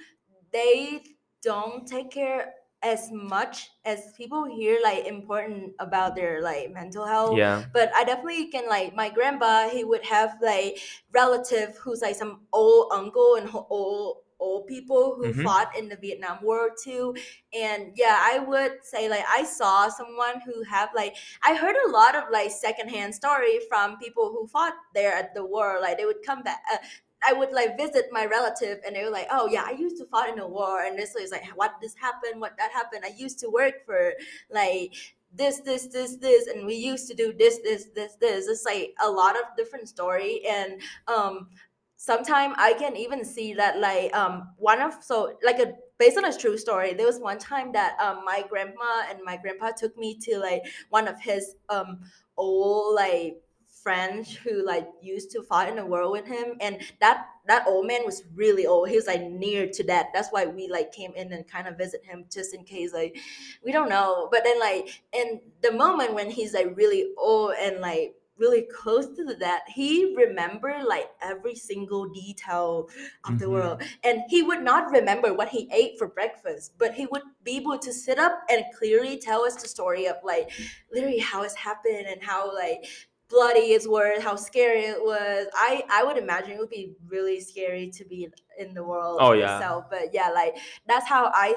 they 0.52 1.04
don't 1.42 1.86
take 1.86 2.10
care 2.10 2.54
as 2.82 3.10
much 3.10 3.70
as 3.84 4.12
people 4.16 4.44
here 4.44 4.78
like 4.82 5.04
important 5.06 5.74
about 5.80 6.14
their 6.14 6.40
like 6.42 6.70
mental 6.72 7.04
health. 7.06 7.36
Yeah. 7.36 7.64
But 7.72 7.92
I 7.94 8.04
definitely 8.04 8.50
can 8.50 8.68
like 8.68 8.94
my 8.94 9.10
grandpa. 9.10 9.68
He 9.68 9.84
would 9.84 10.04
have 10.04 10.38
like 10.40 10.78
relative 11.12 11.76
who's 11.78 12.02
like 12.02 12.14
some 12.14 12.46
old 12.52 12.92
uncle 12.92 13.36
and 13.36 13.50
old 13.70 14.22
old 14.40 14.68
people 14.68 15.16
who 15.16 15.32
Mhm. 15.32 15.42
fought 15.42 15.76
in 15.76 15.88
the 15.88 15.96
Vietnam 15.96 16.38
War 16.44 16.70
too. 16.80 17.12
And 17.52 17.92
yeah, 17.96 18.16
I 18.20 18.38
would 18.38 18.84
say 18.84 19.08
like 19.08 19.24
I 19.28 19.42
saw 19.42 19.88
someone 19.88 20.40
who 20.42 20.62
have 20.62 20.90
like 20.94 21.16
I 21.42 21.54
heard 21.56 21.74
a 21.86 21.90
lot 21.90 22.14
of 22.14 22.30
like 22.30 22.52
secondhand 22.52 23.14
story 23.16 23.58
from 23.68 23.98
people 23.98 24.30
who 24.30 24.46
fought 24.46 24.74
there 24.94 25.12
at 25.12 25.34
the 25.34 25.44
war. 25.44 25.78
Like 25.82 25.98
they 25.98 26.04
would 26.04 26.22
come 26.24 26.42
back. 26.42 26.62
Uh, 26.72 26.78
I 27.26 27.32
would 27.32 27.52
like 27.52 27.76
visit 27.76 28.06
my 28.12 28.26
relative 28.26 28.78
and 28.86 28.94
they 28.94 29.04
were 29.04 29.10
like, 29.10 29.28
oh 29.30 29.48
yeah, 29.48 29.64
I 29.66 29.72
used 29.72 29.96
to 29.98 30.06
fight 30.06 30.32
in 30.32 30.38
a 30.38 30.46
war 30.48 30.84
and 30.84 30.98
this 30.98 31.14
is 31.14 31.30
like 31.30 31.44
what 31.56 31.74
this 31.80 31.94
happened, 32.00 32.40
what 32.40 32.56
that 32.58 32.72
happened. 32.72 33.04
I 33.04 33.12
used 33.16 33.38
to 33.40 33.50
work 33.50 33.84
for 33.84 34.12
like 34.50 34.94
this, 35.32 35.60
this, 35.60 35.86
this, 35.86 36.16
this, 36.16 36.46
and 36.46 36.66
we 36.66 36.74
used 36.74 37.08
to 37.08 37.14
do 37.14 37.32
this, 37.32 37.58
this, 37.58 37.86
this, 37.94 38.14
this. 38.20 38.46
It's 38.46 38.64
like 38.64 38.94
a 39.02 39.10
lot 39.10 39.36
of 39.36 39.56
different 39.56 39.88
story 39.88 40.42
and 40.48 40.80
um 41.06 41.48
sometimes 41.96 42.54
I 42.56 42.74
can 42.74 42.96
even 42.96 43.24
see 43.24 43.54
that 43.54 43.78
like 43.78 44.14
um 44.14 44.50
one 44.56 44.80
of 44.80 44.94
so 45.02 45.36
like 45.44 45.58
a 45.58 45.74
based 45.98 46.16
on 46.16 46.24
a 46.24 46.36
true 46.36 46.56
story, 46.56 46.94
there 46.94 47.06
was 47.06 47.18
one 47.18 47.38
time 47.38 47.72
that 47.72 47.96
um 48.00 48.24
my 48.24 48.44
grandma 48.48 49.02
and 49.10 49.18
my 49.24 49.36
grandpa 49.36 49.72
took 49.76 49.96
me 49.98 50.16
to 50.22 50.38
like 50.38 50.62
one 50.90 51.08
of 51.08 51.20
his 51.20 51.56
um 51.68 52.00
old 52.36 52.94
like 52.94 53.42
friends 53.82 54.34
who 54.34 54.64
like 54.64 54.88
used 55.00 55.30
to 55.32 55.42
fight 55.42 55.68
in 55.68 55.76
the 55.76 55.86
world 55.86 56.12
with 56.12 56.26
him 56.26 56.56
and 56.60 56.80
that 57.00 57.26
that 57.46 57.66
old 57.66 57.86
man 57.86 58.04
was 58.04 58.24
really 58.34 58.66
old. 58.66 58.88
He 58.88 58.96
was 58.96 59.06
like 59.06 59.22
near 59.22 59.66
to 59.68 59.82
death. 59.82 60.06
That's 60.12 60.28
why 60.30 60.46
we 60.46 60.68
like 60.68 60.92
came 60.92 61.12
in 61.14 61.32
and 61.32 61.46
kind 61.46 61.66
of 61.66 61.78
visit 61.78 62.04
him 62.04 62.24
just 62.30 62.54
in 62.54 62.64
case 62.64 62.92
like 62.92 63.16
we 63.64 63.72
don't 63.72 63.88
know. 63.88 64.28
But 64.30 64.44
then 64.44 64.58
like 64.60 65.02
in 65.12 65.40
the 65.62 65.72
moment 65.72 66.14
when 66.14 66.30
he's 66.30 66.54
like 66.54 66.76
really 66.76 67.12
old 67.16 67.54
and 67.58 67.80
like 67.80 68.14
really 68.36 68.62
close 68.72 69.06
to 69.16 69.34
that 69.34 69.62
he 69.66 70.14
remember 70.16 70.84
like 70.86 71.10
every 71.20 71.56
single 71.56 72.08
detail 72.08 72.88
of 73.24 73.36
the 73.40 73.46
Mhm. 73.46 73.50
world. 73.50 73.82
And 74.04 74.22
he 74.28 74.42
would 74.42 74.62
not 74.62 74.92
remember 74.92 75.34
what 75.34 75.48
he 75.48 75.68
ate 75.72 75.98
for 75.98 76.06
breakfast 76.06 76.72
but 76.78 76.94
he 76.94 77.06
would 77.06 77.22
be 77.42 77.56
able 77.56 77.78
to 77.78 77.92
sit 77.92 78.18
up 78.18 78.42
and 78.48 78.64
clearly 78.76 79.18
tell 79.18 79.42
us 79.44 79.56
the 79.60 79.66
story 79.68 80.06
of 80.06 80.16
like 80.22 80.50
literally 80.92 81.18
how 81.18 81.42
it's 81.42 81.54
happened 81.54 82.06
and 82.06 82.22
how 82.22 82.54
like 82.54 82.84
bloody 83.28 83.72
it 83.72 83.82
was 83.86 84.22
how 84.22 84.34
scary 84.36 84.80
it 84.84 85.02
was 85.02 85.46
i 85.54 85.84
i 85.90 86.02
would 86.02 86.16
imagine 86.16 86.52
it 86.52 86.58
would 86.58 86.70
be 86.70 86.94
really 87.06 87.40
scary 87.40 87.90
to 87.90 88.04
be 88.04 88.28
in 88.58 88.72
the 88.74 88.82
world 88.84 89.20
Oh, 89.20 89.32
yeah. 89.32 89.58
yourself 89.58 89.84
but 89.90 90.14
yeah 90.14 90.30
like 90.30 90.56
that's 90.86 91.06
how 91.06 91.30
I 91.34 91.54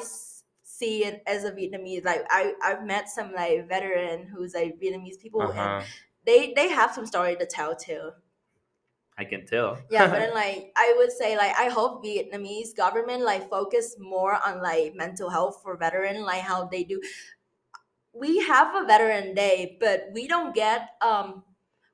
see 0.63 1.05
it 1.05 1.21
as 1.27 1.43
a 1.43 1.51
vietnamese 1.51 2.03
like 2.03 2.25
i 2.29 2.53
i've 2.63 2.83
met 2.83 3.07
some 3.09 3.31
like 3.33 3.67
veteran 3.67 4.25
who's 4.27 4.53
like 4.53 4.79
vietnamese 4.81 5.19
people 5.19 5.51
and 5.51 5.75
Uh-huh. 5.75 5.85
they 6.25 6.53
they 6.53 6.69
have 6.69 6.93
some 6.93 7.05
story 7.05 7.35
to 7.35 7.45
tell 7.45 7.75
too 7.75 8.11
I 9.17 9.25
can 9.25 9.45
tell. 9.45 9.77
yeah 9.89 10.07
but 10.09 10.17
then 10.19 10.33
like 10.33 10.71
i 10.77 10.93
would 10.97 11.11
say 11.11 11.35
like 11.37 11.55
i 11.57 11.67
hope 11.69 12.03
vietnamese 12.03 12.75
government 12.75 13.23
like 13.23 13.49
focus 13.49 13.95
more 13.99 14.39
on 14.45 14.61
like 14.61 14.93
mental 14.95 15.29
health 15.29 15.59
for 15.61 15.75
veteran 15.77 16.23
like 16.23 16.41
how 16.41 16.65
they 16.65 16.83
do 16.83 17.01
we 18.13 18.39
have 18.39 18.75
a 18.75 18.85
veteran 18.85 19.33
day 19.33 19.77
but 19.79 20.09
we 20.13 20.27
don't 20.27 20.53
get 20.53 20.89
um 21.01 21.43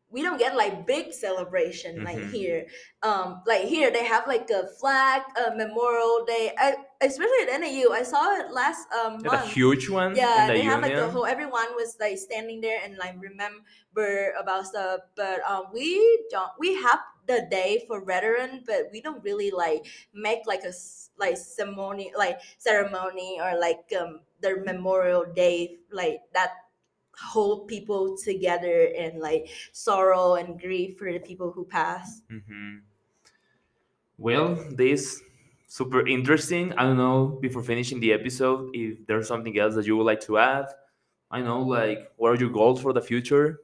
we 0.10 0.22
don't 0.22 0.38
get 0.40 0.56
like 0.56 0.86
big 0.88 1.12
celebration 1.14 2.04
like 2.04 2.18
Mhm. 2.18 2.32
here. 2.32 2.68
Um 3.04 3.42
like 3.46 3.64
here 3.68 3.92
they 3.92 4.06
have 4.06 4.26
like 4.28 4.50
a 4.50 4.68
flag 4.80 5.22
a 5.36 5.56
memorial 5.56 6.24
day. 6.26 6.54
I, 6.58 6.78
especially 7.02 7.42
at 7.44 7.50
NAU 7.50 7.92
I 7.92 8.04
saw 8.04 8.34
it 8.40 8.52
last 8.52 8.88
um 8.94 9.20
Like 9.20 9.34
a 9.34 9.38
month. 9.44 9.54
huge 9.54 9.90
one? 9.90 10.16
Yeah 10.16 10.42
in 10.42 10.48
the 10.48 10.54
they 10.54 10.62
have 10.64 10.82
like 10.82 10.96
the 10.96 11.08
whole 11.10 11.26
everyone 11.26 11.76
was 11.76 11.98
like 12.00 12.18
standing 12.18 12.62
there 12.62 12.80
and 12.84 12.98
like 12.98 13.16
remember 13.20 14.34
about 14.40 14.66
stuff 14.68 15.02
but 15.16 15.40
um 15.48 15.66
we 15.74 16.00
don't 16.30 16.52
we 16.60 16.76
have 16.82 17.00
the 17.28 17.46
day 17.52 17.84
for 17.88 18.04
veteran 18.06 18.64
but 18.66 18.88
we 18.94 19.02
don't 19.02 19.22
really 19.24 19.52
like 19.52 19.86
make 20.14 20.48
like 20.48 20.64
a 20.64 20.72
like 21.20 21.36
ceremony 21.38 22.12
like 22.16 22.40
ceremony 22.58 23.40
or 23.42 23.60
like 23.60 23.92
um 24.00 24.22
their 24.40 24.64
memorial 24.64 25.26
day 25.36 25.78
like 25.92 26.22
that 26.34 26.52
hold 27.20 27.68
people 27.68 28.18
together 28.18 28.92
and 28.98 29.20
like 29.20 29.50
sorrow 29.72 30.36
and 30.36 30.60
grief 30.60 30.98
for 30.98 31.12
the 31.12 31.20
people 31.20 31.52
who 31.52 31.66
passed 31.66 32.24
hmm 32.30 32.78
Well, 34.18 34.56
this 34.72 35.22
super 35.68 36.06
interesting. 36.08 36.74
I 36.74 36.84
don't 36.84 36.98
know 36.98 37.28
before 37.42 37.62
finishing 37.64 38.00
the 38.00 38.14
episode 38.14 38.72
if 38.74 39.06
there's 39.06 39.28
something 39.28 39.58
else 39.60 39.76
that 39.76 39.86
you 39.86 39.98
would 39.98 40.06
like 40.06 40.22
to 40.22 40.38
add. 40.38 40.68
I 41.30 41.42
know, 41.42 41.62
like, 41.62 42.12
what 42.16 42.30
are 42.30 42.36
your 42.36 42.50
goals 42.50 42.82
for 42.82 42.94
the 42.94 43.02
future? 43.02 43.62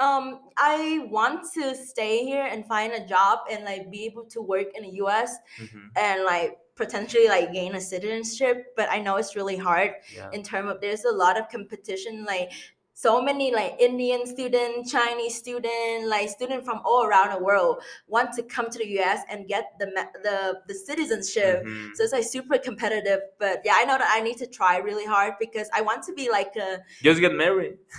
um 0.00 0.40
i 0.58 1.04
want 1.10 1.44
to 1.52 1.74
stay 1.74 2.24
here 2.24 2.44
and 2.44 2.64
find 2.66 2.92
a 2.92 3.04
job 3.06 3.40
and 3.50 3.64
like 3.64 3.90
be 3.90 4.04
able 4.04 4.24
to 4.24 4.40
work 4.40 4.68
in 4.76 4.82
the 4.84 4.90
us 4.90 5.32
Mhm. 5.58 5.90
and 5.96 6.24
like 6.24 6.56
potentially 6.76 7.26
like 7.26 7.52
gain 7.52 7.74
a 7.74 7.80
citizenship 7.80 8.72
but 8.76 8.88
i 8.90 9.00
know 9.00 9.16
it's 9.16 9.34
really 9.34 9.56
hard 9.56 9.94
Yeah. 10.14 10.30
in 10.32 10.44
terms 10.44 10.70
of 10.70 10.80
there's 10.80 11.04
a 11.04 11.10
lot 11.10 11.36
of 11.36 11.48
competition 11.48 12.24
like 12.24 12.52
so 13.00 13.10
many 13.26 13.46
like 13.54 13.72
indian 13.86 14.22
student 14.30 14.72
chinese 14.92 15.34
student 15.42 16.08
like 16.12 16.28
student 16.36 16.64
from 16.68 16.78
all 16.84 17.02
around 17.08 17.28
the 17.34 17.40
world 17.48 17.74
want 18.14 18.32
to 18.38 18.42
come 18.54 18.68
to 18.74 18.78
the 18.82 18.88
us 19.10 19.20
and 19.30 19.46
get 19.52 19.64
the 19.80 19.86
the, 20.26 20.36
the 20.70 20.74
citizenship 20.88 21.56
Mhm. 21.64 21.90
so 21.94 21.98
it's 22.04 22.14
like 22.16 22.24
super 22.36 22.58
competitive 22.68 23.20
but 23.44 23.56
yeah 23.68 23.76
i 23.80 23.84
know 23.88 23.96
that 24.02 24.10
i 24.16 24.20
need 24.28 24.38
to 24.44 24.48
try 24.58 24.74
really 24.88 25.06
hard 25.14 25.34
because 25.44 25.68
i 25.78 25.80
want 25.88 26.02
to 26.08 26.12
be 26.20 26.26
like 26.38 26.52
a 26.56 26.70
Just 27.08 27.20
get 27.26 27.34
married. 27.44 27.74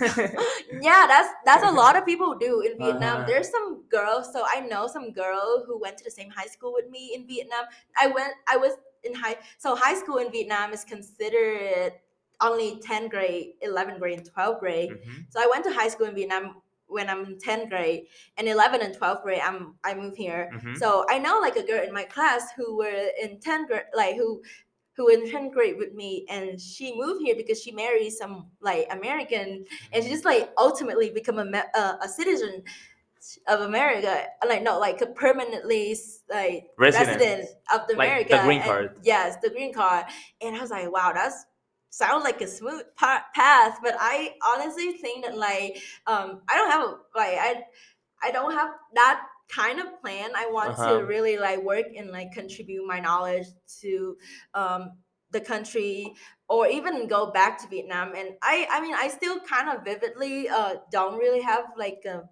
yeah 0.88 1.02
that's 1.12 1.30
that's 1.48 1.64
a 1.64 1.74
lot 1.82 1.96
of 1.96 2.04
people 2.10 2.34
do 2.46 2.52
in 2.68 2.72
vietnam 2.84 3.16
Uh-huh. 3.18 3.26
there's 3.30 3.50
some 3.56 3.68
girls 3.96 4.24
so 4.34 4.44
i 4.54 4.60
know 4.60 4.82
some 4.96 5.08
girl 5.22 5.64
who 5.66 5.74
went 5.84 5.96
to 6.00 6.04
the 6.04 6.14
same 6.20 6.30
high 6.38 6.50
school 6.56 6.72
with 6.78 6.88
me 6.96 7.02
in 7.16 7.26
vietnam 7.32 7.64
i 8.02 8.06
went 8.06 8.32
i 8.48 8.56
was 8.56 8.72
in 9.08 9.14
high 9.14 9.36
so 9.64 9.74
high 9.84 9.94
school 10.02 10.18
in 10.24 10.30
vietnam 10.36 10.72
is 10.78 10.84
considered 10.84 11.92
only 12.40 12.80
10th 12.86 13.10
grade 13.10 13.54
11th 13.62 13.98
grade 13.98 14.18
and 14.18 14.28
12th 14.32 14.60
grade 14.60 14.90
Mhm. 14.90 15.26
so 15.32 15.40
i 15.40 15.46
went 15.46 15.64
to 15.64 15.72
high 15.72 15.88
school 15.88 16.06
in 16.06 16.14
vietnam 16.14 16.62
when 16.86 17.08
i'm 17.08 17.24
in 17.24 17.38
10th 17.38 17.68
grade 17.68 18.06
and 18.36 18.48
11th 18.48 18.82
and 18.82 18.94
12th 18.96 19.22
grade 19.22 19.40
i'm 19.44 19.74
i 19.84 19.94
moved 19.94 20.16
here 20.16 20.50
Mhm. 20.54 20.76
so 20.76 21.04
i 21.08 21.18
know 21.18 21.38
like 21.40 21.56
a 21.56 21.62
girl 21.62 21.82
in 21.82 21.92
my 21.92 22.04
class 22.04 22.50
who 22.56 22.76
were 22.76 23.02
in 23.22 23.38
10th 23.40 23.66
grade 23.68 23.84
like 23.94 24.16
who 24.16 24.42
who 24.96 25.08
in 25.08 25.22
10th 25.30 25.52
grade 25.52 25.76
with 25.78 25.94
me 25.94 26.26
and 26.28 26.60
she 26.60 26.94
moved 26.96 27.22
here 27.24 27.34
because 27.36 27.62
she 27.62 27.72
married 27.72 28.10
some 28.10 28.34
like 28.60 28.86
american 28.90 29.64
and 29.92 30.02
she 30.04 30.10
just 30.10 30.24
like 30.24 30.50
ultimately 30.58 31.08
become 31.10 31.38
a, 31.38 31.64
uh, 31.74 31.96
a 32.02 32.08
citizen 32.08 32.62
of 33.48 33.60
america 33.60 34.26
like 34.48 34.62
no 34.62 34.78
like 34.78 35.00
a 35.02 35.06
permanently 35.06 35.96
like 36.30 36.66
Resident. 36.78 37.08
resident, 37.20 37.48
of 37.72 37.86
the 37.86 37.94
Like 37.94 38.08
america 38.08 38.36
the 38.36 38.42
green 38.42 38.62
and- 38.62 38.90
yes 39.02 39.36
the 39.42 39.50
green 39.50 39.72
card 39.74 40.06
and 40.40 40.56
i 40.56 40.60
was 40.60 40.70
like 40.70 40.90
wow 40.90 41.12
that's 41.14 41.44
sounds 41.90 42.24
like 42.24 42.40
a 42.40 42.46
smooth 42.46 42.82
path 42.96 43.78
but 43.82 43.94
i 43.98 44.34
honestly 44.46 44.92
think 44.92 45.24
that 45.24 45.36
like 45.36 45.80
um 46.06 46.40
i 46.48 46.56
don't 46.56 46.70
have 46.70 46.82
a 46.82 46.94
like 47.16 47.38
i 47.38 47.62
i 48.22 48.30
don't 48.30 48.52
have 48.52 48.70
that 48.94 49.26
kind 49.48 49.80
of 49.80 50.00
plan 50.00 50.30
i 50.36 50.46
want 50.46 50.72
Uh-huh. 50.72 51.00
to 51.00 51.04
really 51.04 51.36
like 51.36 51.60
work 51.62 51.86
and 51.96 52.10
like 52.10 52.32
contribute 52.32 52.86
my 52.86 53.00
knowledge 53.00 53.46
to 53.80 54.16
um 54.54 54.92
the 55.32 55.40
country 55.40 56.12
or 56.48 56.66
even 56.68 57.06
go 57.08 57.30
back 57.32 57.58
to 57.60 57.68
vietnam 57.68 58.14
and 58.14 58.30
i 58.42 58.66
i 58.70 58.80
mean 58.80 58.94
i 58.94 59.08
still 59.08 59.40
kind 59.40 59.68
of 59.68 59.84
vividly 59.84 60.48
uh 60.48 60.74
don't 60.92 61.18
really 61.18 61.40
have 61.40 61.64
like 61.76 62.02
a 62.06 62.22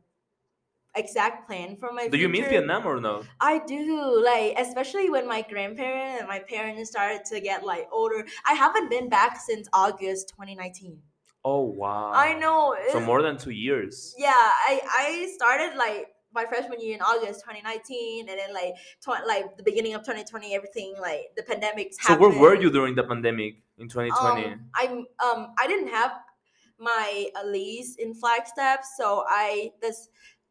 exact 0.94 1.47
plan 1.47 1.77
for 1.77 1.93
my 1.93 2.09
Do 2.09 2.19
you 2.19 2.28
miss 2.28 2.40
future. 2.40 2.51
Vietnam 2.51 2.86
or 2.86 3.01
no? 3.01 3.23
I 3.40 3.60
do 3.66 4.23
like 4.24 4.55
especially 4.59 5.10
when 5.10 5.27
my 5.28 5.43
grandparents 5.43 6.20
and 6.20 6.28
my 6.28 6.40
parents 6.40 6.90
started 6.90 7.24
to 7.27 7.40
get 7.40 7.65
like 7.65 7.89
older. 7.93 8.27
I 8.47 8.55
haven't 8.55 8.90
been 8.90 9.09
back 9.09 9.40
since 9.40 9.69
August 9.73 10.28
2019. 10.31 10.98
Oh 11.44 11.62
wow. 11.62 12.12
I 12.15 12.35
know. 12.35 12.77
So 12.93 13.01
more 13.01 13.23
than 13.23 13.39
two 13.39 13.51
years. 13.51 14.15
yeah, 14.19 14.31
I 14.32 14.81
I 14.98 15.32
started 15.35 15.77
like 15.77 16.09
my 16.32 16.44
freshman 16.44 16.81
year 16.81 16.94
in 16.94 17.01
August 17.01 17.40
2019, 17.40 18.28
and 18.28 18.39
then 18.39 18.52
like 18.52 18.74
tw- 19.01 19.27
like 19.27 19.56
the 19.56 19.62
beginning 19.62 19.94
of 19.94 20.02
2020, 20.02 20.55
everything 20.55 20.94
like 21.01 21.23
the 21.36 21.43
pandemic. 21.43 21.94
So 22.01 22.16
where 22.19 22.31
were 22.31 22.55
you 22.55 22.70
during 22.70 22.94
the 22.94 23.05
pandemic 23.05 23.62
in 23.78 23.89
2020? 23.89 24.44
Um, 24.44 24.60
I'm 24.74 25.06
um 25.24 25.55
I 25.59 25.66
didn't 25.66 25.89
have 25.89 26.12
my 26.78 27.28
lease 27.47 27.97
in 27.97 28.15
Flagstaff, 28.15 28.81
so 28.97 29.24
I 29.28 29.73
this 29.81 30.09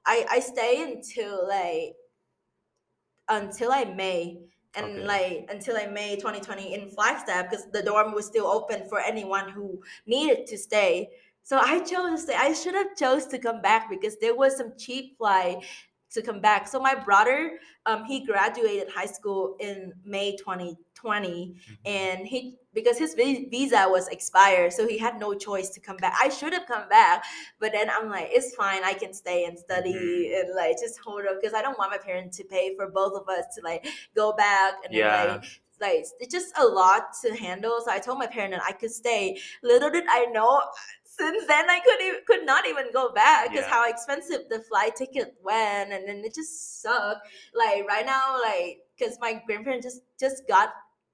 I 0.07 0.25
I 0.31 0.39
stay 0.39 0.81
until 0.81 1.47
like 1.47 1.95
until 3.29 3.71
I 3.71 3.85
May 3.85 4.39
and 4.75 4.85
Okay. 4.85 5.05
like 5.05 5.47
until 5.49 5.77
I 5.77 5.88
May 5.88 6.15
2020 6.17 6.73
in 6.73 6.89
Flagstaff 6.89 7.49
because 7.49 7.65
the 7.71 7.84
dorm 7.84 8.13
was 8.13 8.25
still 8.25 8.47
open 8.47 8.88
for 8.89 8.99
anyone 8.99 9.49
who 9.49 9.81
needed 10.05 10.47
to 10.47 10.57
stay. 10.57 11.09
So 11.43 11.57
I 11.59 11.79
chose 11.79 12.11
to 12.11 12.17
stay. 12.17 12.35
I 12.35 12.53
should 12.53 12.75
have 12.75 12.95
chose 12.95 13.25
to 13.27 13.39
come 13.39 13.61
back 13.61 13.89
because 13.89 14.17
there 14.19 14.35
was 14.35 14.57
some 14.57 14.73
cheap 14.77 15.17
flight 15.17 15.63
to 16.11 16.21
come 16.21 16.39
back. 16.41 16.67
So 16.67 16.79
my 16.79 16.95
brother, 16.95 17.59
um, 17.85 18.05
he 18.05 18.25
graduated 18.25 18.89
high 18.89 19.05
school 19.05 19.55
in 19.59 19.93
May 20.05 20.35
2020 20.38 21.55
and 21.85 22.27
he 22.27 22.57
because 22.73 22.97
his 22.97 23.13
visa 23.13 23.85
was 23.89 24.07
expired 24.09 24.73
so 24.73 24.88
he 24.88 24.97
had 24.97 25.19
no 25.19 25.34
choice 25.34 25.69
to 25.69 25.79
come 25.79 25.97
back 25.97 26.13
i 26.21 26.27
should 26.29 26.53
have 26.53 26.65
come 26.67 26.88
back 26.89 27.23
but 27.59 27.71
then 27.71 27.88
i'm 27.89 28.09
like 28.09 28.27
it's 28.31 28.55
fine 28.55 28.84
i 28.84 28.93
can 28.93 29.13
stay 29.13 29.45
and 29.45 29.57
study 29.57 29.93
Mhm. 29.93 30.39
and 30.39 30.55
like 30.55 30.75
just 30.79 30.99
hold 30.99 31.25
up 31.25 31.39
because 31.39 31.53
i 31.53 31.61
don't 31.61 31.77
want 31.77 31.91
my 31.91 31.97
parents 31.97 32.38
to 32.38 32.43
pay 32.43 32.75
for 32.75 32.88
both 32.89 33.13
of 33.13 33.27
us 33.29 33.45
to 33.55 33.61
like 33.63 33.85
go 34.15 34.34
back 34.34 34.73
and 34.85 34.93
Yeah. 34.93 35.34
like 35.34 35.45
like 35.79 36.05
it's 36.19 36.34
just 36.34 36.51
a 36.57 36.65
lot 36.65 37.13
to 37.23 37.35
handle 37.35 37.79
so 37.85 37.91
i 37.91 37.99
told 37.99 38.17
my 38.17 38.27
parents 38.27 38.57
that 38.57 38.65
i 38.67 38.71
could 38.71 38.91
stay 38.91 39.39
little 39.63 39.91
did 39.91 40.05
i 40.09 40.25
know 40.25 40.61
since 41.18 41.45
then 41.48 41.69
i 41.69 41.80
could 41.80 42.02
even, 42.02 42.19
could 42.27 42.45
not 42.45 42.68
even 42.68 42.91
go 42.94 43.11
back 43.11 43.49
because 43.49 43.65
Yeah. 43.65 43.69
how 43.69 43.89
expensive 43.89 44.41
the 44.49 44.60
flight 44.60 44.95
ticket 44.95 45.35
went 45.44 45.91
and 45.91 46.07
then 46.07 46.23
it 46.23 46.34
just 46.35 46.81
sucked 46.81 47.27
like 47.53 47.88
right 47.88 48.06
now 48.06 48.39
like 48.41 48.80
because 48.98 49.18
my 49.19 49.41
grandparents 49.45 49.85
just 49.85 50.02
just 50.19 50.48
got 50.48 50.69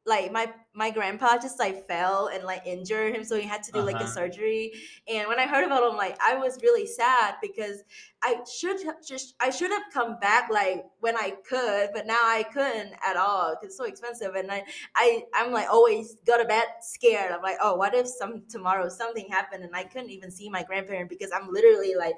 like 0.05 0.31
my 0.31 0.51
my 0.73 0.89
grandpa 0.91 1.37
just 1.37 1.59
like 1.59 1.87
fell 1.87 2.27
and 2.33 2.43
like 2.43 2.61
injured 2.65 3.15
him 3.15 3.23
so 3.23 3.35
he 3.37 3.43
had 3.47 3.63
to 3.63 3.71
do 3.71 3.81
like 3.81 3.95
a 3.95 4.03
Uh-huh. 4.03 4.07
surgery 4.07 4.73
and 5.07 5.27
when 5.29 5.39
i 5.39 5.45
heard 5.47 5.63
about 5.63 5.89
him 5.89 5.95
like 5.95 6.17
i 6.21 6.35
was 6.35 6.59
really 6.61 6.85
sad 6.85 7.35
because 7.41 7.83
i 8.21 8.37
should 8.51 8.81
have 8.83 8.95
just 9.05 9.35
i 9.39 9.49
should 9.49 9.71
have 9.71 9.83
come 9.93 10.19
back 10.19 10.49
like 10.51 10.83
when 10.99 11.15
i 11.15 11.31
could 11.47 11.89
but 11.93 12.05
now 12.05 12.19
i 12.21 12.43
couldn't 12.51 12.93
at 13.05 13.15
all 13.15 13.51
because 13.55 13.67
it's 13.67 13.77
so 13.77 13.85
expensive 13.85 14.35
and 14.35 14.51
i 14.51 14.61
i 14.95 15.23
i'm 15.33 15.51
like 15.53 15.69
always 15.69 16.17
go 16.25 16.37
to 16.37 16.45
bed 16.45 16.65
scared 16.81 17.31
i'm 17.31 17.41
like 17.41 17.57
oh 17.61 17.75
what 17.75 17.93
if 17.93 18.05
some 18.07 18.43
tomorrow 18.49 18.89
something 18.89 19.27
happened 19.29 19.63
and 19.63 19.73
i 19.75 19.83
couldn't 19.83 20.09
even 20.09 20.29
see 20.29 20.49
my 20.49 20.63
grandparent 20.63 21.09
because 21.09 21.31
i'm 21.33 21.47
literally 21.51 21.95
like 21.95 22.15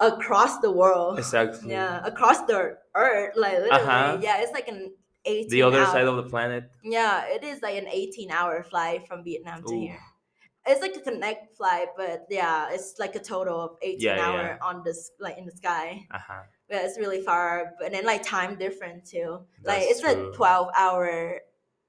across 0.00 0.58
the 0.60 0.70
world 0.70 1.18
Exactly. 1.18 1.70
yeah 1.72 2.00
across 2.04 2.40
the 2.46 2.78
earth 2.94 3.34
like 3.36 3.58
literally 3.58 3.84
Uh-huh. 3.84 4.18
yeah 4.22 4.38
it's 4.40 4.52
like 4.52 4.66
an 4.68 4.92
18 5.24 5.48
The 5.50 5.62
other 5.62 5.80
hour, 5.80 5.86
side 5.86 6.06
of 6.06 6.16
the 6.16 6.24
planet. 6.24 6.70
yeah 6.82 7.24
it 7.26 7.42
is 7.44 7.60
like 7.62 7.76
an 7.76 7.88
18 7.88 8.30
hour 8.30 8.62
flight 8.62 9.06
from 9.06 9.22
vietnam 9.24 9.62
to 9.64 9.74
Ooh. 9.74 9.80
here 9.80 10.00
it's 10.66 10.80
like 10.80 10.94
a 10.96 11.00
connect 11.00 11.56
flight 11.56 11.88
but 11.96 12.26
yeah 12.30 12.68
it's 12.70 12.94
like 12.98 13.14
a 13.16 13.18
total 13.18 13.60
of 13.60 13.70
18 13.82 14.00
Yeah, 14.00 14.20
hour 14.26 14.42
yeah. 14.42 14.58
on 14.68 14.82
this 14.84 15.10
like 15.20 15.36
in 15.38 15.44
the 15.46 15.52
sky 15.52 16.06
Uh-huh. 16.10 16.42
yeah 16.70 16.80
it's 16.86 16.98
really 16.98 17.22
far 17.22 17.72
but 17.80 17.92
then 17.92 18.04
like 18.04 18.22
time 18.22 18.56
different 18.58 19.04
too 19.04 19.40
like 19.64 19.82
it's 19.82 20.00
true. 20.00 20.32
a 20.32 20.36
12 20.36 20.68
hour 20.76 21.40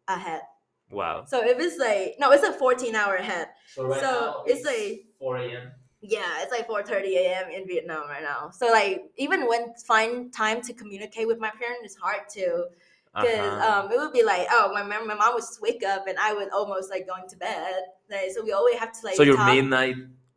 ahead 0.08 0.42
Wow. 0.90 1.24
so 1.26 1.42
if 1.44 1.58
it's 1.60 1.78
like 1.78 2.16
no 2.20 2.32
it's 2.32 2.44
a 2.44 2.52
14 2.54 2.96
hour 2.96 3.16
ahead 3.16 3.48
So 3.76 3.86
right 3.88 4.02
So, 4.02 4.12
now 4.12 4.44
it's 4.46 4.66
it's 4.66 4.70
a- 4.70 5.06
4 5.20 5.38
a.m. 5.38 5.72
yeah 6.02 6.42
it's 6.42 6.52
like 6.52 6.68
4.30 6.68 7.16
a.m 7.24 7.50
in 7.52 7.68
vietnam 7.68 8.10
right 8.10 8.24
now 8.24 8.50
so 8.52 8.66
like 8.72 9.04
even 9.18 9.48
when 9.48 9.74
find 9.88 10.34
time 10.34 10.60
to 10.68 10.74
communicate 10.74 11.28
with 11.28 11.40
my 11.40 11.52
parents 11.62 11.84
it's 11.84 11.96
hard 11.96 12.24
to 12.38 12.66
because 13.14 13.40
Uh-huh. 13.40 13.84
um, 13.86 13.92
it 13.92 13.98
would 13.98 14.14
be 14.14 14.24
like, 14.24 14.48
oh, 14.52 14.72
my 14.74 14.84
mom, 14.84 15.08
my 15.08 15.16
mom 15.16 15.34
would 15.34 15.42
just 15.42 15.62
wake 15.62 15.84
up 15.84 16.08
and 16.08 16.18
I 16.18 16.34
would 16.34 16.50
almost 16.52 16.90
like 16.90 17.08
going 17.08 17.28
to 17.30 17.36
bed. 17.38 17.76
Like, 18.10 18.32
so 18.34 18.44
we 18.44 18.52
always 18.52 18.78
have 18.78 18.92
to 18.94 19.00
like. 19.06 19.16
so 19.16 19.24
your 19.24 19.36
talk. 19.38 19.46
midnight 19.54 19.96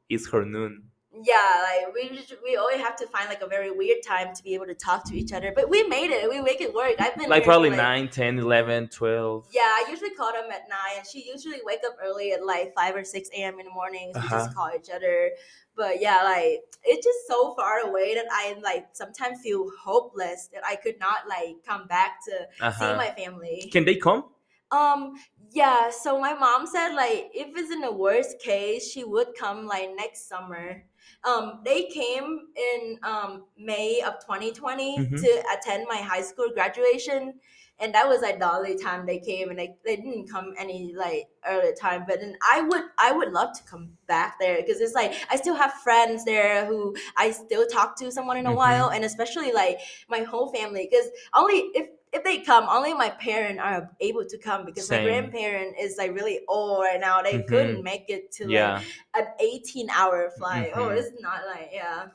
is 0.09 0.29
her 0.31 0.45
noon. 0.45 0.85
Yeah, 1.23 1.65
like 1.87 1.95
we 1.95 2.09
just, 2.17 2.35
we 2.43 2.57
always 2.57 2.79
have 2.81 2.97
to 2.97 3.07
find 3.07 3.29
like 3.29 3.41
a 3.41 3.47
very 3.47 3.71
weird 3.71 3.99
time 4.05 4.35
to 4.35 4.43
be 4.43 4.53
able 4.55 4.67
to 4.67 4.75
talk 4.75 5.05
to 5.11 5.15
each 5.17 5.33
other. 5.33 5.53
But 5.55 5.71
we 5.71 5.85
made 5.85 6.11
it. 6.11 6.29
We 6.29 6.41
make 6.41 6.61
it 6.61 6.75
work. 6.75 6.95
I've 6.99 7.17
been 7.17 7.31
Like 7.31 7.45
probably 7.45 7.71
9, 7.71 8.09
10, 8.09 8.41
11, 8.41 8.89
12. 8.89 9.47
Yeah, 9.53 9.61
I 9.63 9.87
usually 9.89 10.11
call 10.11 10.33
them 10.33 10.51
at 10.51 10.69
nine, 10.69 10.99
and 10.99 11.07
she 11.07 11.25
usually 11.33 11.61
wake 11.65 11.83
up 11.87 11.97
early 12.05 12.33
at 12.33 12.45
like 12.45 12.75
five 12.75 12.97
or 12.97 13.05
six 13.05 13.29
a.m. 13.33 13.61
in 13.61 13.67
the 13.67 13.71
morning. 13.73 14.11
So 14.13 14.21
we 14.23 14.27
Uh-huh. 14.27 14.39
just 14.39 14.57
call 14.57 14.71
each 14.77 14.91
other. 14.93 15.31
But 15.77 16.01
yeah, 16.01 16.23
like 16.23 16.65
it's 16.85 17.05
just 17.05 17.27
so 17.27 17.55
far 17.55 17.81
away 17.81 18.15
that 18.15 18.27
I 18.31 18.57
like 18.63 18.89
sometimes 18.93 19.41
feel 19.41 19.71
hopeless 19.83 20.49
that 20.53 20.65
I 20.65 20.77
could 20.77 20.99
not 21.01 21.27
like 21.29 21.65
come 21.67 21.87
back 21.87 22.19
to 22.27 22.49
see 22.71 22.93
Uh-huh. 22.93 22.97
my 22.97 23.11
family. 23.11 23.71
Can 23.73 23.85
they 23.85 23.97
come? 23.97 24.25
Um, 24.71 25.15
yeah, 25.53 25.91
so 25.91 26.21
my 26.21 26.35
mom 26.35 26.67
said 26.67 26.95
like 26.95 27.31
if 27.35 27.57
it's 27.57 27.71
in 27.71 27.81
the 27.81 27.93
worst 27.93 28.41
case, 28.41 28.91
she 28.91 29.05
would 29.05 29.29
come 29.39 29.67
like 29.67 29.91
next 29.95 30.29
summer. 30.29 30.85
Um, 31.23 31.61
they 31.65 31.85
came 31.87 32.49
in 32.57 32.99
um 33.03 33.47
May 33.57 34.01
of 34.03 34.15
2020 34.25 34.99
Mhm. 34.99 35.17
to 35.17 35.45
attend 35.55 35.87
my 35.89 35.97
high 35.97 36.23
school 36.23 36.51
graduation. 36.53 37.41
And 37.81 37.93
that 37.95 38.09
was 38.09 38.23
like 38.23 38.39
the 38.39 38.51
only 38.53 38.79
time 38.79 39.05
they 39.05 39.19
came 39.19 39.51
and 39.51 39.59
they, 39.59 39.77
they 39.85 39.97
didn't 39.97 40.31
come 40.31 40.55
any 40.57 40.95
like 40.95 41.29
earlier 41.47 41.73
time. 41.73 42.05
But 42.07 42.21
then 42.21 42.37
I 42.49 42.61
would 42.63 42.85
I 42.99 43.13
would 43.13 43.33
love 43.33 43.53
to 43.59 43.65
come 43.65 43.97
back 44.07 44.39
there 44.39 44.57
because 44.61 44.81
it's 44.81 44.95
like 44.95 45.13
I 45.31 45.37
still 45.37 45.57
have 45.57 45.73
friends 45.75 46.25
there 46.25 46.67
who 46.67 46.95
I 47.17 47.33
still 47.33 47.67
talk 47.67 47.97
to 47.99 48.13
someone 48.13 48.37
in 48.37 48.47
a 48.47 48.51
Mhm. 48.51 48.57
while 48.57 48.91
and 48.91 49.05
especially 49.05 49.53
like 49.53 49.81
my 50.09 50.21
whole 50.21 50.53
family 50.53 50.89
because 50.89 51.11
only 51.35 51.59
if 51.75 51.89
if 52.13 52.23
they 52.23 52.39
come, 52.43 52.65
only 52.69 52.95
my 52.95 53.11
parents 53.11 53.61
are 53.61 53.91
able 53.99 54.25
to 54.25 54.39
come 54.39 54.65
because 54.65 54.89
Same. 54.89 55.03
my 55.05 55.11
grandparent 55.11 55.77
is 55.77 55.97
like 55.99 56.13
really 56.15 56.41
old 56.47 56.81
right 56.83 57.01
now. 57.01 57.21
They 57.23 57.39
Mhm. 57.39 57.49
couldn't 57.49 57.83
make 57.83 58.09
it 58.09 58.31
to 58.33 58.47
Yeah. 58.49 58.75
like 58.77 58.87
an 59.17 59.27
18 59.41 59.91
hour 59.91 60.31
flight. 60.39 60.71
Oh, 60.77 60.91
Mhm. 60.91 60.99
it's 60.99 61.21
not 61.21 61.45
like 61.47 61.71
yeah. 61.73 62.07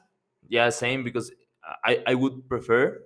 Yeah, 0.47 0.69
same 0.69 1.03
because 1.03 1.31
I, 1.83 2.01
I 2.07 2.15
would 2.15 2.47
prefer 2.47 3.03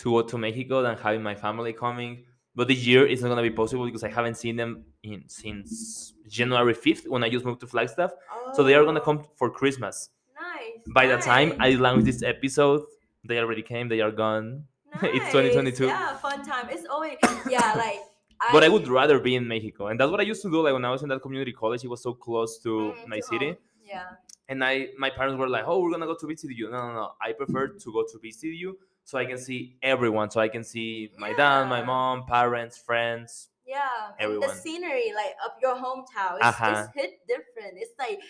to 0.00 0.10
go 0.10 0.22
to 0.22 0.38
Mexico 0.38 0.82
than 0.82 0.96
having 0.96 1.22
my 1.22 1.34
family 1.34 1.72
coming. 1.72 2.24
But 2.54 2.68
this 2.68 2.84
year 2.86 3.06
it's 3.06 3.22
not 3.22 3.28
gonna 3.28 3.42
be 3.50 3.50
possible 3.62 3.84
because 3.86 4.04
I 4.04 4.10
haven't 4.10 4.36
seen 4.36 4.56
them 4.56 4.84
in 5.02 5.24
since 5.28 6.14
January 6.28 6.74
fifth 6.74 7.06
when 7.08 7.22
I 7.24 7.28
just 7.28 7.44
moved 7.44 7.60
to 7.60 7.66
Flagstaff. 7.66 8.12
So 8.54 8.62
they 8.64 8.74
are 8.74 8.84
gonna 8.84 9.00
Oh, 9.00 9.08
come 9.08 9.24
for 9.36 9.50
Christmas. 9.50 10.10
Nice. 10.34 10.82
By 10.94 11.06
the 11.06 11.18
time 11.18 11.52
I 11.60 11.70
nice, 11.70 11.78
launch 11.78 12.04
this 12.04 12.22
episode, 12.22 12.82
they 13.24 13.38
already 13.38 13.62
came. 13.62 13.88
They 13.88 14.00
are 14.00 14.10
gone. 14.10 14.64
it's 15.02 15.30
2022. 15.30 15.86
Yeah, 15.86 16.16
fun 16.16 16.42
time. 16.44 16.66
It's 16.70 16.86
always 16.88 17.16
yeah, 17.48 17.72
like 17.84 18.00
I, 18.40 18.48
But 18.52 18.64
I 18.64 18.68
would 18.68 18.88
rather 18.88 19.18
be 19.20 19.36
in 19.36 19.46
Mexico, 19.46 19.86
and 19.88 20.00
that's 20.00 20.10
what 20.10 20.20
I 20.20 20.24
used 20.24 20.42
to 20.42 20.50
do. 20.50 20.62
Like 20.62 20.72
when 20.72 20.84
I 20.84 20.90
was 20.90 21.02
in 21.02 21.08
that 21.10 21.20
community 21.22 21.52
college, 21.52 21.84
it 21.84 21.88
was 21.88 22.02
so 22.02 22.14
close 22.14 22.58
to 22.64 22.68
Mm, 22.70 23.06
my 23.06 23.16
to 23.16 23.22
city. 23.22 23.46
home. 23.48 23.56
Yeah. 23.84 24.08
and 24.48 24.64
I 24.64 24.88
my 24.98 25.10
parents 25.10 25.38
were 25.38 25.48
like, 25.48 25.64
"Oh, 25.66 25.80
we're 25.82 25.92
gonna 25.92 26.06
go 26.06 26.16
to 26.22 26.26
visit 26.26 26.50
you." 26.60 26.70
No, 26.70 26.78
no, 26.88 26.92
no. 27.00 27.06
I 27.22 27.32
prefer 27.32 27.68
to 27.68 27.92
go 27.92 28.02
to 28.10 28.18
visit 28.18 28.48
you 28.62 28.78
so 29.10 29.18
I 29.18 29.24
can 29.24 29.38
see 29.38 29.76
everyone. 29.82 30.30
So 30.30 30.40
I 30.40 30.48
can 30.48 30.62
see 30.62 31.10
my 31.18 31.32
dad, 31.32 31.68
my 31.68 31.82
mom, 31.82 32.26
parents, 32.26 32.78
friends. 32.78 33.48
Yeah, 33.66 34.14
and 34.20 34.40
the 34.40 34.48
scenery 34.48 35.12
like 35.14 35.34
of 35.44 35.52
your 35.60 35.74
hometown, 35.74 36.38
is 36.40 36.46
Uh-huh. 36.46 36.74
just 36.74 36.90
hit 36.94 37.10
different. 37.26 37.74
It's 37.76 37.92
like 37.98 38.20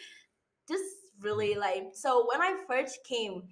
just 0.69 0.85
really 1.21 1.55
like 1.55 1.85
so 1.93 2.27
when 2.29 2.41
I 2.41 2.57
first 2.67 3.05
came 3.05 3.43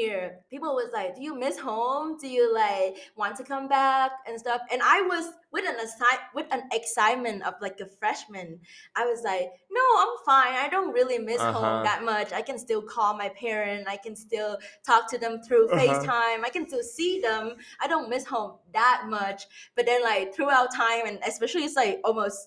here, 0.00 0.24
people 0.52 0.72
was 0.80 0.90
like, 0.92 1.10
"Do 1.16 1.22
you 1.28 1.34
miss 1.44 1.56
home? 1.58 2.16
Do 2.22 2.28
you 2.28 2.44
like 2.64 2.96
want 3.16 3.34
to 3.38 3.44
come 3.52 3.66
back 3.68 4.10
and 4.26 4.38
stuff?" 4.38 4.60
And 4.72 4.80
I 4.82 4.98
was 5.12 5.24
with 5.54 5.64
an 5.72 5.76
assi- 5.84 6.26
with 6.34 6.46
an 6.56 6.62
excitement 6.78 7.38
of 7.48 7.54
like 7.66 7.80
a 7.80 7.88
freshman. 8.00 8.60
I 8.94 9.06
was 9.10 9.20
like, 9.30 9.48
"No, 9.78 9.84
I'm 10.02 10.14
fine. 10.30 10.54
I 10.64 10.68
don't 10.74 10.92
really 10.92 11.18
miss 11.18 11.40
Uh-huh. 11.40 11.52
home 11.58 11.84
that 11.84 12.00
much. 12.12 12.28
I 12.32 12.42
can 12.48 12.58
still 12.66 12.82
call 12.94 13.10
my 13.16 13.30
parent. 13.30 13.88
I 13.88 13.96
can 13.96 14.14
still 14.26 14.58
talk 14.90 15.02
to 15.12 15.18
them 15.18 15.34
through 15.42 15.64
Uh-huh. 15.70 15.80
FaceTime. 15.80 16.40
I 16.44 16.50
can 16.56 16.64
still 16.68 16.82
see 16.96 17.20
them. 17.28 17.44
I 17.80 17.86
don't 17.92 18.08
miss 18.10 18.24
home 18.34 18.52
that 18.72 18.98
much." 19.06 19.40
But 19.76 19.86
then 19.86 20.02
like 20.02 20.34
throughout 20.34 20.68
time, 20.74 21.06
and 21.06 21.18
especially 21.26 21.64
it's 21.64 21.76
like 21.84 22.00
almost 22.04 22.38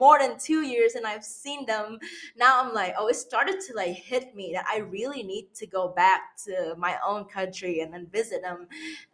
more 0.00 0.18
than 0.18 0.38
two 0.38 0.62
years 0.62 0.94
and 0.94 1.06
I've 1.06 1.24
seen 1.24 1.66
them 1.66 1.98
now 2.36 2.62
I'm 2.62 2.74
like, 2.74 2.94
oh, 2.98 3.08
it 3.08 3.16
started 3.16 3.60
to 3.68 3.74
like 3.74 3.94
hit 3.96 4.34
me 4.34 4.52
that 4.54 4.66
I 4.70 4.78
really 4.78 5.22
need 5.22 5.54
to 5.56 5.66
go 5.66 5.88
back 5.88 6.36
to 6.46 6.74
my 6.78 6.96
own 7.06 7.24
country 7.24 7.80
and 7.80 7.92
then 7.92 8.06
visit 8.12 8.42
them. 8.42 8.66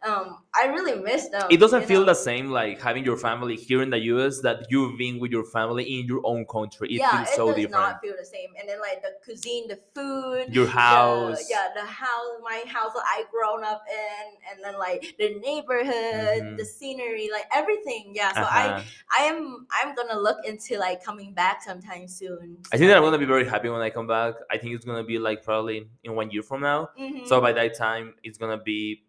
Um, 0.03 0.39
I 0.53 0.65
really 0.67 0.95
miss 1.01 1.29
them. 1.29 1.47
it 1.49 1.57
doesn't 1.59 1.85
feel 1.85 2.01
know? 2.01 2.07
the 2.07 2.13
same 2.15 2.49
like 2.51 2.81
having 2.81 3.03
your 3.05 3.17
family 3.17 3.55
here 3.55 3.81
in 3.81 3.89
the 3.89 3.99
US 4.13 4.41
that 4.41 4.67
you've 4.69 4.97
been 4.97 5.19
with 5.19 5.31
your 5.31 5.43
family 5.45 5.99
in 5.99 6.05
your 6.07 6.21
own 6.23 6.45
country. 6.45 6.87
It 6.89 6.99
yeah, 6.99 7.11
feels 7.17 7.29
it 7.29 7.35
so 7.35 7.47
does 7.47 7.55
different. 7.55 7.71
not 7.85 8.01
feel 8.01 8.13
the 8.17 8.25
same. 8.25 8.49
And 8.59 8.67
then 8.69 8.79
like 8.79 9.01
the 9.01 9.13
cuisine, 9.23 9.67
the 9.67 9.79
food, 9.93 10.53
Your 10.53 10.65
the- 10.65 10.71
house. 10.71 11.49
yeah, 11.49 11.67
the 11.75 11.85
house, 11.85 12.31
my 12.43 12.63
house 12.67 12.91
that 12.93 13.03
I 13.05 13.23
grown 13.31 13.63
up 13.63 13.83
in, 13.91 14.25
and 14.51 14.63
then 14.63 14.77
like 14.79 15.01
the 15.19 15.35
neighborhood, 15.39 16.41
Mhm. 16.43 16.57
the 16.57 16.65
scenery, 16.65 17.29
like 17.31 17.45
everything. 17.53 18.11
Yeah, 18.13 18.33
so 18.33 18.41
I 18.41 18.65
Uh-huh. 18.67 18.81
I 19.17 19.21
am 19.25 19.67
I'm 19.71 19.95
gonna 19.95 20.19
look 20.19 20.39
into 20.45 20.64
like 20.71 21.03
coming 21.03 21.33
back 21.33 21.61
sometime 21.63 22.07
soon. 22.07 22.57
I 22.73 22.77
think 22.77 22.89
that 22.89 22.97
I'm 22.97 23.03
gonna 23.03 23.17
be 23.17 23.25
very 23.25 23.45
happy 23.45 23.69
when 23.69 23.81
I 23.81 23.89
come 23.89 24.07
back. 24.07 24.33
I 24.51 24.57
think 24.57 24.75
it's 24.75 24.85
gonna 24.85 25.03
be 25.03 25.17
like 25.19 25.43
probably 25.43 25.87
in 26.03 26.15
one 26.15 26.29
year 26.31 26.41
from 26.43 26.61
now. 26.61 26.89
Mhm, 26.99 27.25
So 27.27 27.39
by 27.39 27.53
that 27.53 27.75
time, 27.77 28.15
it's 28.23 28.37
gonna 28.37 28.57
be 28.57 29.03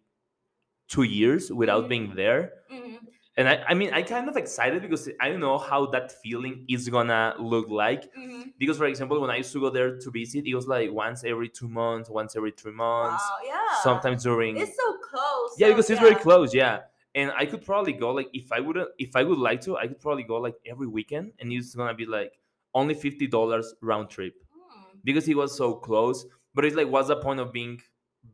two 0.87 1.03
years 1.03 1.51
without 1.51 1.85
Mhm. 1.85 1.89
being 1.89 2.15
there. 2.15 2.53
mhm. 2.71 2.99
And 3.37 3.47
I, 3.47 3.63
I 3.67 3.73
mean, 3.75 3.91
I'm 3.93 4.05
kind 4.05 4.27
of 4.29 4.35
excited 4.37 4.81
because 4.81 5.09
I 5.19 5.29
don't 5.29 5.39
know 5.39 5.57
how 5.59 5.85
that 5.87 6.11
feeling 6.23 6.65
is 6.67 6.89
gonna 6.89 7.35
look 7.37 7.67
like. 7.69 8.03
Mhm. 8.15 8.53
Because, 8.57 8.77
for 8.77 8.85
example, 8.85 9.19
when 9.21 9.29
I 9.29 9.37
used 9.37 9.53
to 9.53 9.59
go 9.59 9.69
there 9.69 9.97
to 9.99 10.11
visit, 10.11 10.45
it 10.47 10.55
was 10.55 10.67
like 10.67 10.91
once 10.91 11.23
every 11.23 11.49
two 11.49 11.67
months, 11.67 12.09
once 12.09 12.35
every 12.35 12.51
three 12.51 12.71
months, 12.71 13.23
Wow, 13.29 13.37
yeah. 13.45 13.75
sometimes 13.83 14.23
during. 14.23 14.57
It's 14.57 14.75
so 14.75 14.97
close. 15.09 15.51
yeah, 15.59 15.67
so, 15.67 15.73
because 15.73 15.89
it's 15.91 15.99
very 16.01 16.15
close. 16.15 16.53
Yeah, 16.53 16.81
and 17.17 17.31
I 17.41 17.45
could 17.45 17.63
probably 17.65 17.93
go 17.93 18.09
like 18.19 18.29
if 18.33 18.51
I 18.51 18.59
would 18.61 18.77
if 18.99 19.15
I 19.15 19.23
would 19.23 19.39
like 19.49 19.59
to, 19.61 19.75
I 19.77 19.87
could 19.89 19.99
probably 19.99 20.23
go 20.23 20.37
like 20.47 20.55
every 20.65 20.87
weekend, 20.97 21.33
and 21.39 21.51
it's 21.51 21.75
gonna 21.75 21.93
be 22.03 22.05
like 22.05 22.33
only 22.73 22.93
fifty 22.93 23.27
dollars 23.27 23.73
round 23.81 24.09
trip 24.09 24.35
Hmm. 24.55 24.97
because 25.03 25.27
it 25.27 25.35
was 25.35 25.51
so 25.57 25.73
close. 25.87 26.25
But 26.55 26.65
it's 26.65 26.75
like, 26.75 26.87
what's 26.87 27.09
the 27.09 27.17
point 27.17 27.39
of 27.39 27.51
being 27.51 27.81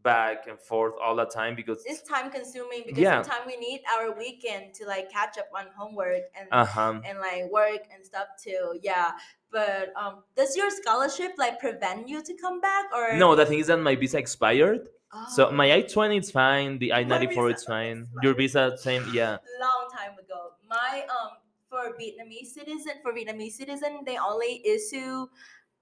back 0.01 0.47
and 0.47 0.60
forth 0.60 0.93
all 1.03 1.15
the 1.15 1.26
time? 1.26 1.55
Because 1.55 1.84
It's 1.85 2.01
time 2.03 2.31
consuming 2.31 2.84
because 2.85 3.01
Yeah. 3.01 3.22
sometimes 3.22 3.45
we 3.47 3.57
need 3.57 3.81
our 3.95 4.07
weekend 4.18 4.73
to 4.76 4.85
like 4.93 5.11
catch 5.11 5.38
up 5.38 5.49
on 5.60 5.65
homework 5.77 6.23
and 6.38 6.47
uh 6.51 6.65
huh. 6.65 7.01
and 7.05 7.19
like 7.19 7.43
work 7.51 7.84
and 7.93 8.05
stuff 8.05 8.27
too. 8.45 8.80
Yeah. 8.81 9.11
But 9.51 9.93
um 9.95 10.23
does 10.35 10.57
your 10.57 10.69
scholarship 10.72 11.34
like 11.38 11.60
prevent 11.60 12.10
you 12.10 12.23
to 12.23 12.34
come 12.43 12.60
back 12.60 12.85
or 12.93 13.15
No, 13.18 13.35
the 13.35 13.45
thing 13.45 13.60
is 13.60 13.68
that 13.68 13.77
my 13.77 13.95
visa 13.95 14.18
expired. 14.18 14.89
So 15.35 15.48
Oh, 15.48 15.52
my 15.52 15.72
I 15.73 15.81
twenty 15.81 16.18
is 16.18 16.31
fine. 16.31 16.80
The 16.80 16.94
I 16.94 17.03
ninety 17.03 17.27
four 17.34 17.48
visa 17.48 17.56
is 17.56 17.64
fine. 17.65 18.07
Your 18.22 18.34
visa 18.34 18.77
same. 18.77 19.03
Yeah. 19.14 19.38
long 19.61 19.88
time 19.91 20.14
ago. 20.18 20.53
My 20.68 21.06
um 21.10 21.38
for 21.69 21.95
Vietnamese 21.98 22.48
citizen 22.48 22.94
for 23.02 23.14
Vietnamese 23.14 23.53
citizen 23.53 24.02
they 24.06 24.18
only 24.18 24.61
issue 24.65 25.27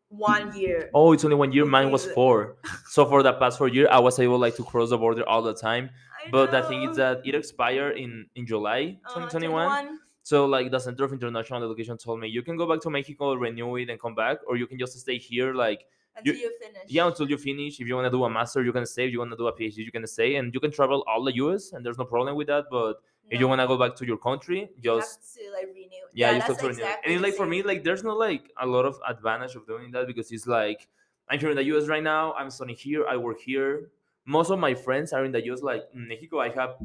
one 0.10 0.53
year. 0.56 0.90
Oh, 0.94 1.14
it's 1.14 1.24
only 1.24 1.36
one 1.36 1.52
year. 1.52 1.66
Mine 1.66 1.91
was 1.91 2.06
four. 2.06 2.58
So 2.90 3.06
for 3.06 3.24
the 3.24 3.34
past 3.34 3.58
four 3.58 3.70
year, 3.70 3.88
I 3.90 3.99
was 3.99 4.20
able 4.20 4.38
like 4.38 4.56
to 4.58 4.64
cross 4.64 4.90
the 4.90 4.98
border 4.98 5.28
all 5.28 5.41
the 5.41 5.53
time. 5.53 5.90
I 6.26 6.30
But 6.30 6.52
the 6.52 6.62
thing 6.64 6.84
is 6.84 6.98
that 6.98 7.22
it 7.26 7.36
expired 7.36 7.98
in 7.98 8.28
in 8.36 8.45
July 8.45 8.98
Uh, 9.06 9.14
2021. 9.14 9.68
21. 9.70 9.99
So 10.24 10.45
like 10.45 10.70
the 10.72 10.80
Center 10.80 11.06
of 11.06 11.14
International 11.14 11.64
Education 11.64 11.98
told 11.98 12.20
me 12.20 12.28
you 12.28 12.44
can 12.44 12.58
go 12.58 12.68
back 12.68 12.82
to 12.82 12.90
Mexico, 12.90 13.34
renew 13.34 13.76
it, 13.78 13.90
and 13.90 13.99
come 13.99 14.14
back, 14.14 14.38
or 14.48 14.58
you 14.58 14.68
can 14.68 14.78
just 14.78 14.98
stay 14.99 15.18
here. 15.18 15.53
Like 15.53 15.86
until 16.16 16.36
you, 16.36 16.52
finish. 16.60 16.84
yeah, 16.88 17.08
until 17.08 17.30
you 17.30 17.38
finish. 17.38 17.80
If 17.80 17.88
you 17.88 17.96
want 17.96 18.06
to 18.06 18.12
do 18.12 18.24
a 18.24 18.30
master, 18.30 18.64
you 18.64 18.74
can 18.74 18.86
stay. 18.86 19.06
If 19.06 19.12
you 19.12 19.20
want 19.20 19.32
to 19.32 19.38
do 19.38 19.48
a 19.48 19.54
PhD, 19.54 19.78
you 19.78 19.92
can 19.92 20.06
stay, 20.08 20.36
and 20.36 20.54
you 20.54 20.60
can 20.60 20.72
travel 20.72 21.04
all 21.08 21.24
the 21.24 21.36
US, 21.36 21.74
and 21.74 21.86
there's 21.86 21.98
no 21.98 22.06
problem 22.06 22.36
with 22.36 22.48
that. 22.48 22.66
But 22.70 23.02
if 23.30 23.40
you 23.40 23.48
want 23.48 23.62
to 23.62 23.68
go 23.68 23.78
back 23.78 23.96
to 23.96 24.06
your 24.06 24.18
country, 24.18 24.70
you 24.76 24.82
just 24.82 25.20
have 25.20 25.46
to 25.46 25.52
like 25.52 25.68
renew. 25.74 25.90
yeah, 26.14 26.32
you 26.32 26.40
that's 26.40 26.44
still 26.44 26.56
have 26.56 26.62
to 26.62 26.68
renew. 26.68 26.84
exactly 26.84 27.06
And 27.06 27.14
it's 27.16 27.24
like 27.24 27.36
for 27.36 27.46
me, 27.46 27.64
like 27.64 27.84
there's 27.84 28.04
no 28.04 28.14
like 28.16 28.52
a 28.60 28.66
lot 28.66 28.86
of 28.86 29.00
advantage 29.08 29.56
of 29.56 29.66
doing 29.66 29.92
that 29.92 30.08
because 30.08 30.32
it's 30.32 30.48
like 30.48 30.88
I'm 31.30 31.40
here 31.40 31.50
in 31.50 31.56
the 31.56 31.64
US 31.66 31.88
right 31.88 32.04
now. 32.04 32.34
I'm 32.34 32.50
studying 32.50 32.78
here. 32.78 33.08
I 33.08 33.16
work 33.18 33.40
here. 33.40 33.92
Most 34.26 34.52
of 34.52 34.60
my 34.60 34.74
friends 34.74 35.14
are 35.14 35.24
in 35.26 35.32
the 35.32 35.44
US. 35.52 35.62
Like 35.62 35.84
in 35.94 36.08
Mexico, 36.08 36.40
I 36.40 36.50
have 36.50 36.76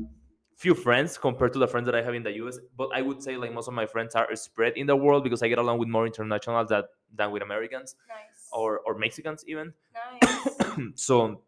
few 0.57 0.74
friends 0.74 1.19
compared 1.19 1.53
to 1.53 1.59
the 1.59 1.69
friends 1.69 1.85
that 1.86 1.94
I 1.94 2.03
have 2.03 2.15
in 2.15 2.23
the 2.23 2.32
US. 2.44 2.59
But 2.77 2.90
I 2.94 3.03
would 3.03 3.23
say 3.23 3.36
like 3.36 3.53
most 3.53 3.69
of 3.69 3.74
my 3.74 3.86
friends 3.86 4.15
are 4.15 4.35
spread 4.36 4.74
in 4.77 4.86
the 4.86 4.97
world 4.97 5.24
because 5.24 5.43
I 5.43 5.48
get 5.48 5.59
along 5.59 5.78
with 5.78 5.89
more 5.89 6.07
internationals 6.07 6.69
that 6.70 6.86
than 7.15 7.31
with 7.31 7.43
Americans 7.43 7.94
nice 8.09 8.35
or 8.57 8.81
or 8.87 8.93
Mexicans 8.99 9.45
even. 9.47 9.73
nice. 9.95 10.49
so 11.07 11.43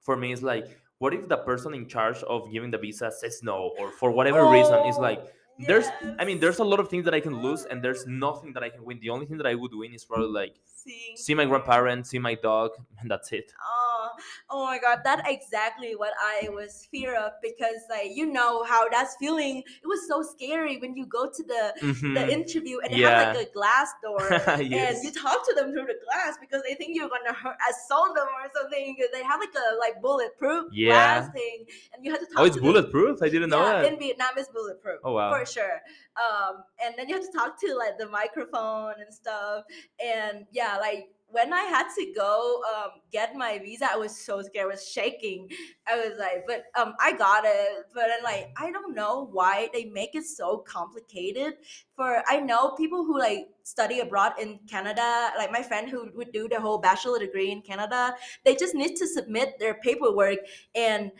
for 0.00 0.16
me, 0.16 0.32
it's 0.32 0.42
like, 0.42 0.66
what 0.98 1.12
if 1.14 1.28
the 1.28 1.38
person 1.38 1.74
in 1.74 1.86
charge 1.88 2.22
of 2.34 2.50
giving 2.52 2.70
the 2.70 2.78
visa 2.78 3.10
says 3.10 3.40
no, 3.42 3.72
or 3.78 3.90
for 4.00 4.10
whatever 4.10 4.48
reason, 4.50 4.78
it's 4.86 4.98
like 4.98 5.20
Oh, 5.56 5.64
there's 5.68 5.86
I 6.18 6.24
mean 6.24 6.38
there's 6.40 6.58
a 6.58 6.64
lot 6.72 6.80
of 6.80 6.88
things 6.88 7.04
that 7.06 7.14
I 7.14 7.20
can 7.20 7.36
lose 7.46 7.62
and 7.70 7.76
there's 7.84 8.02
nothing 8.08 8.52
that 8.54 8.64
I 8.66 8.70
can 8.74 8.82
win. 8.84 8.98
The 9.00 9.10
only 9.10 9.26
thing 9.26 9.38
that 9.38 9.46
I 9.46 9.54
would 9.54 9.70
win 9.72 9.94
is 9.94 10.04
probably 10.04 10.32
like 10.42 10.54
Seeing- 10.82 11.16
see 11.16 11.34
my 11.40 11.44
grandparents, 11.50 12.10
see 12.10 12.18
my 12.18 12.34
dog, 12.34 12.70
and 12.98 13.08
that's 13.10 13.30
it. 13.30 13.52
Oh, 13.62 13.93
oh 14.50 14.64
my 14.64 14.78
god, 14.78 15.00
that's 15.04 15.22
exactly 15.28 15.94
what 15.96 16.12
I 16.20 16.48
was 16.50 16.86
fear 16.90 17.16
of 17.16 17.32
because 17.42 17.76
like 17.90 18.10
you 18.14 18.26
know 18.26 18.62
how 18.64 18.88
that's 18.88 19.16
feeling. 19.18 19.58
It 19.58 19.86
was 19.86 20.06
so 20.08 20.22
scary 20.22 20.78
when 20.78 20.96
you 20.96 21.06
go 21.06 21.26
to 21.30 21.42
the 21.42 21.74
Mhm. 21.82 22.14
the 22.14 22.32
interview 22.32 22.78
and 22.80 22.92
they 22.94 23.00
have 23.00 23.36
like 23.36 23.48
a 23.48 23.52
glass 23.52 23.88
door 24.02 24.20
Yes. 24.62 24.96
and 24.96 25.04
you 25.04 25.12
talk 25.12 25.46
to 25.48 25.54
them 25.54 25.72
through 25.72 25.86
the 25.86 25.98
glass 26.04 26.36
because 26.40 26.62
they 26.66 26.74
think 26.74 26.94
you're 26.96 27.08
gonna 27.08 27.32
hurt, 27.32 27.56
assault 27.70 28.14
them 28.14 28.26
or 28.28 28.50
something. 28.54 28.96
They 29.12 29.22
have 29.22 29.40
like 29.40 29.54
a 29.54 29.76
like 29.78 30.00
bulletproof 30.02 30.66
Yeah. 30.72 30.90
glass 30.92 31.32
thing, 31.32 31.66
and 31.92 32.04
you 32.04 32.10
have 32.12 32.20
to 32.20 32.26
talk. 32.26 32.38
Oh, 32.38 32.44
it's 32.44 32.56
to 32.56 32.60
them. 32.62 32.72
bulletproof. 32.72 33.22
I 33.22 33.28
didn't 33.28 33.50
know 33.50 33.62
yeah, 33.64 33.82
that. 33.82 33.92
in 33.92 33.98
Vietnam 33.98 34.30
it's 34.36 34.48
bulletproof. 34.48 35.00
Oh, 35.04 35.12
wow. 35.12 35.32
For 35.32 35.44
sure. 35.46 35.80
Um, 36.16 36.62
and 36.84 36.94
then 36.96 37.08
you 37.08 37.14
have 37.16 37.24
to 37.24 37.32
talk 37.36 37.58
to 37.60 37.74
like 37.74 37.98
the 37.98 38.08
microphone 38.08 38.94
and 39.00 39.12
stuff. 39.12 39.64
And 40.04 40.46
yeah, 40.52 40.76
like 40.80 41.08
when 41.34 41.52
I 41.52 41.64
had 41.64 41.88
to 41.98 42.12
go 42.14 42.62
um 42.72 42.90
get 43.10 43.34
my 43.34 43.58
visa, 43.58 43.88
I 43.92 43.96
was 43.96 44.16
so 44.16 44.40
scared. 44.42 44.66
I 44.66 44.68
was 44.68 44.88
shaking. 44.88 45.50
I 45.86 45.96
was 45.96 46.12
like, 46.18 46.44
but 46.46 46.66
um 46.80 46.94
I 47.00 47.12
got 47.12 47.44
it. 47.44 47.86
But 47.92 48.06
then 48.06 48.22
like 48.22 48.54
I 48.56 48.70
don't 48.70 48.94
know 48.94 49.28
why 49.32 49.68
they 49.72 49.86
make 49.86 50.14
it 50.14 50.24
so 50.24 50.58
complicated. 50.58 51.54
For 51.96 52.22
I 52.28 52.38
know 52.38 52.70
people 52.76 53.04
who 53.04 53.18
like 53.18 53.48
study 53.64 53.98
abroad 53.98 54.34
in 54.40 54.60
Canada, 54.70 55.32
like 55.36 55.50
my 55.50 55.62
friend 55.62 55.88
who 55.88 56.08
would 56.14 56.32
do 56.32 56.48
the 56.48 56.60
whole 56.60 56.78
bachelor 56.78 57.18
degree 57.18 57.50
in 57.50 57.62
Canada, 57.62 58.14
they 58.44 58.54
just 58.54 58.74
need 58.74 58.94
to 58.96 59.06
submit 59.06 59.58
their 59.58 59.74
paperwork 59.74 60.38
and 60.74 61.10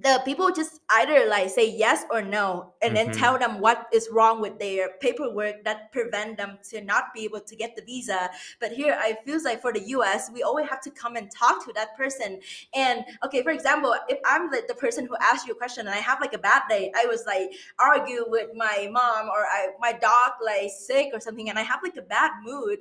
the 0.00 0.22
people 0.24 0.50
just 0.52 0.80
either 0.90 1.26
like 1.28 1.48
say 1.50 1.68
yes 1.68 2.04
or 2.10 2.22
no 2.22 2.72
and 2.82 2.94
then 2.96 3.08
Mhm. 3.08 3.18
tell 3.18 3.38
them 3.38 3.58
what 3.58 3.88
is 3.92 4.08
wrong 4.12 4.40
with 4.40 4.58
their 4.58 4.90
paperwork 5.00 5.64
that 5.64 5.90
prevent 5.90 6.36
them 6.36 6.58
to 6.70 6.80
not 6.80 7.12
be 7.14 7.24
able 7.24 7.40
to 7.40 7.56
get 7.56 7.74
the 7.74 7.82
visa 7.82 8.30
but 8.60 8.70
here 8.70 8.96
i 9.00 9.16
feels 9.24 9.44
like 9.44 9.60
for 9.60 9.72
the 9.72 9.80
us 9.80 10.30
we 10.32 10.42
always 10.42 10.68
have 10.68 10.80
to 10.80 10.90
come 10.90 11.16
and 11.16 11.30
talk 11.30 11.64
to 11.64 11.72
that 11.72 11.96
person 11.96 12.38
and 12.74 13.04
okay 13.24 13.42
for 13.42 13.50
example 13.50 13.94
if 14.08 14.18
i'm 14.24 14.50
like 14.50 14.68
the 14.68 14.74
person 14.74 15.04
who 15.06 15.16
asked 15.20 15.46
you 15.46 15.52
a 15.52 15.56
question 15.56 15.86
and 15.86 15.94
i 15.96 16.00
have 16.00 16.20
like 16.20 16.34
a 16.34 16.38
bad 16.38 16.62
day 16.68 16.92
i 16.94 17.06
was 17.06 17.24
like 17.26 17.50
argue 17.78 18.24
with 18.28 18.50
my 18.54 18.88
mom 18.92 19.28
or 19.28 19.46
I, 19.46 19.68
my 19.80 19.92
dog 19.92 20.32
like 20.44 20.70
sick 20.70 21.08
or 21.12 21.18
something 21.18 21.48
and 21.48 21.58
i 21.58 21.62
have 21.62 21.80
like 21.82 21.96
a 21.96 22.02
bad 22.02 22.30
mood 22.44 22.78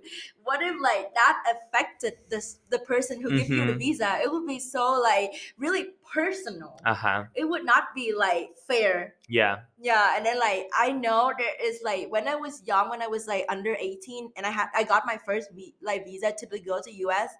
what 0.47 0.61
if 0.61 0.75
like 0.81 1.13
that 1.13 1.43
affected 1.55 2.13
this 2.29 2.59
the 2.69 2.79
person 2.79 3.21
who 3.21 3.31
give 3.31 3.51
you 3.53 3.65
the 3.65 3.73
Mhm. 3.73 3.79
visa 3.79 4.19
it 4.23 4.31
would 4.31 4.47
be 4.47 4.59
so 4.59 4.99
like 5.01 5.31
really 5.57 5.91
personal 6.13 6.79
Uh 6.85 6.93
huh. 6.93 7.25
it 7.35 7.45
would 7.45 7.65
not 7.65 7.93
be 7.95 8.13
like 8.13 8.57
fair 8.67 9.15
Yeah. 9.27 9.65
yeah 9.79 10.15
and 10.17 10.25
then 10.25 10.39
like 10.39 10.67
i 10.75 10.91
know 10.91 11.31
there 11.37 11.53
is 11.61 11.81
like 11.83 12.09
when 12.09 12.27
i 12.27 12.35
was 12.35 12.63
young 12.65 12.89
when 12.89 13.01
i 13.01 13.07
was 13.07 13.27
like 13.27 13.45
under 13.49 13.75
18 13.79 14.31
and 14.35 14.45
i 14.45 14.49
had 14.49 14.67
i 14.75 14.83
got 14.83 15.05
my 15.05 15.17
first 15.17 15.51
vi- 15.53 15.75
like 15.81 16.05
visa 16.05 16.33
to 16.37 16.47
go 16.59 16.81
to 16.81 16.91
us 17.09 17.31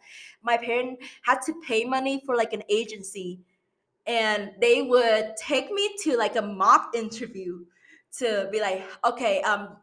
my 0.42 0.58
parent 0.58 1.00
had 1.24 1.40
to 1.46 1.54
pay 1.68 1.84
money 1.86 2.22
for 2.26 2.36
like 2.36 2.54
an 2.54 2.64
agency 2.70 3.40
and 4.06 4.54
they 4.62 4.82
would 4.82 5.36
take 5.38 5.72
me 5.72 5.96
to 6.04 6.18
like 6.18 6.36
a 6.36 6.42
mock 6.42 6.96
interview 6.96 7.66
to 8.18 8.50
be 8.52 8.60
like 8.62 8.84
okay 9.06 9.42
um 9.42 9.78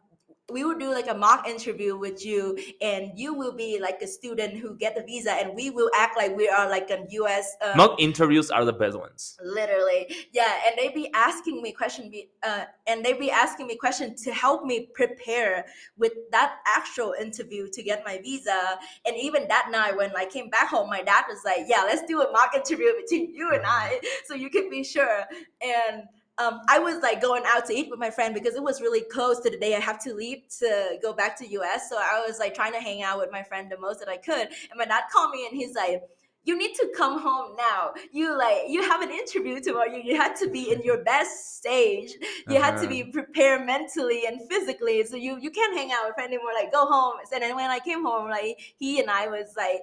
we 0.51 0.63
will 0.63 0.77
do 0.77 0.91
like 0.91 1.07
a 1.07 1.13
mock 1.13 1.47
interview 1.47 1.97
with 1.97 2.23
you 2.23 2.57
and 2.79 3.11
you 3.15 3.33
will 3.33 3.51
be 3.51 3.79
like 3.79 3.99
a 4.01 4.07
student 4.07 4.55
who 4.55 4.75
get 4.75 4.95
the 4.95 5.01
visa 5.03 5.31
and 5.31 5.55
we 5.55 5.71
will 5.71 5.89
act 5.95 6.15
like 6.15 6.35
we 6.35 6.47
are 6.47 6.69
like 6.69 6.89
a 6.91 6.99
us 7.15 7.55
um, 7.63 7.77
Mock 7.77 7.99
interviews 7.99 8.51
are 8.51 8.63
the 8.63 8.73
best 8.73 8.97
ones. 8.97 9.37
literally. 9.43 10.07
Yeah 10.31 10.53
and 10.67 10.75
they 10.77 10.89
be 10.89 11.09
asking 11.13 11.61
me 11.63 11.71
question 11.71 12.11
be 12.11 12.29
uh, 12.43 12.65
and 12.85 13.03
they 13.03 13.13
be 13.13 13.31
asking 13.31 13.65
me 13.67 13.75
question 13.75 14.15
to 14.17 14.31
help 14.31 14.63
me 14.63 14.87
prepare 14.93 15.65
with 15.97 16.13
that 16.31 16.57
actual 16.67 17.15
interview 17.19 17.67
to 17.71 17.81
get 17.81 18.03
my 18.05 18.19
visa. 18.21 18.77
And 19.05 19.15
even 19.17 19.47
that 19.47 19.69
night 19.71 19.97
when 19.97 20.11
i 20.15 20.25
came 20.25 20.49
back 20.49 20.67
home 20.67 20.89
my 20.89 21.01
dad 21.01 21.25
was 21.27 21.39
like 21.43 21.65
yeah 21.67 21.83
let's 21.85 22.03
do 22.03 22.21
a 22.21 22.31
mock 22.31 22.55
interview 22.55 22.91
between 23.01 23.33
you 23.33 23.51
and 23.51 23.63
i 23.65 23.99
so 24.25 24.35
you 24.35 24.49
can 24.51 24.69
be 24.69 24.83
sure. 24.83 25.23
And 25.61 26.03
um, 26.37 26.61
I 26.67 26.79
was 26.79 27.01
like 27.01 27.21
going 27.21 27.43
out 27.47 27.65
to 27.67 27.73
eat 27.73 27.89
with 27.89 27.99
my 27.99 28.09
friend 28.09 28.33
because 28.33 28.55
it 28.55 28.63
was 28.63 28.81
really 28.81 29.01
close 29.01 29.39
to 29.41 29.49
the 29.49 29.57
day 29.57 29.75
I 29.75 29.79
have 29.79 30.03
to 30.03 30.13
leave 30.13 30.43
to 30.59 30.97
go 31.01 31.13
back 31.13 31.37
to 31.39 31.47
US. 31.47 31.89
So 31.89 31.97
I 31.97 32.23
was 32.27 32.39
like 32.39 32.53
trying 32.53 32.73
to 32.73 32.79
hang 32.79 33.03
out 33.03 33.19
with 33.19 33.31
my 33.31 33.43
friend 33.43 33.71
the 33.71 33.79
most 33.79 33.99
that 33.99 34.09
I 34.09 34.17
could. 34.17 34.47
And 34.47 34.77
my 34.77 34.85
dad 34.85 35.03
called 35.11 35.31
me 35.31 35.45
and 35.49 35.55
he's 35.55 35.75
like, 35.75 36.01
you 36.43 36.55
need 36.55 36.75
to 36.75 36.91
come 36.95 37.19
home 37.19 37.55
now. 37.57 37.91
You 38.11 38.37
like 38.37 38.63
you 38.67 38.83
have 38.83 39.01
an 39.01 39.09
interview 39.09 39.59
tomorrow. 39.59 39.89
You, 39.91 40.01
you 40.03 40.15
had 40.15 40.35
to 40.37 40.49
be 40.49 40.71
in 40.71 40.83
your 40.83 41.03
best 41.03 41.57
stage. 41.57 42.11
You 42.47 42.61
had 42.61 42.77
to 42.81 42.87
Uh-huh. 42.87 42.87
be 42.87 43.03
prepared 43.05 43.65
mentally 43.65 44.23
and 44.27 44.41
physically. 44.47 45.03
So 45.05 45.15
you 45.15 45.39
you 45.41 45.49
can't 45.49 45.75
hang 45.75 45.91
out 45.91 46.05
with 46.05 46.13
friend 46.15 46.31
anymore. 46.31 46.51
Like 46.53 46.71
go 46.71 46.85
home. 46.85 47.15
And 47.33 47.41
then 47.41 47.55
when 47.55 47.71
I 47.71 47.79
came 47.79 48.03
home, 48.03 48.29
like 48.29 48.59
he 48.77 48.99
and 48.99 49.09
I 49.09 49.27
was 49.27 49.53
like 49.57 49.81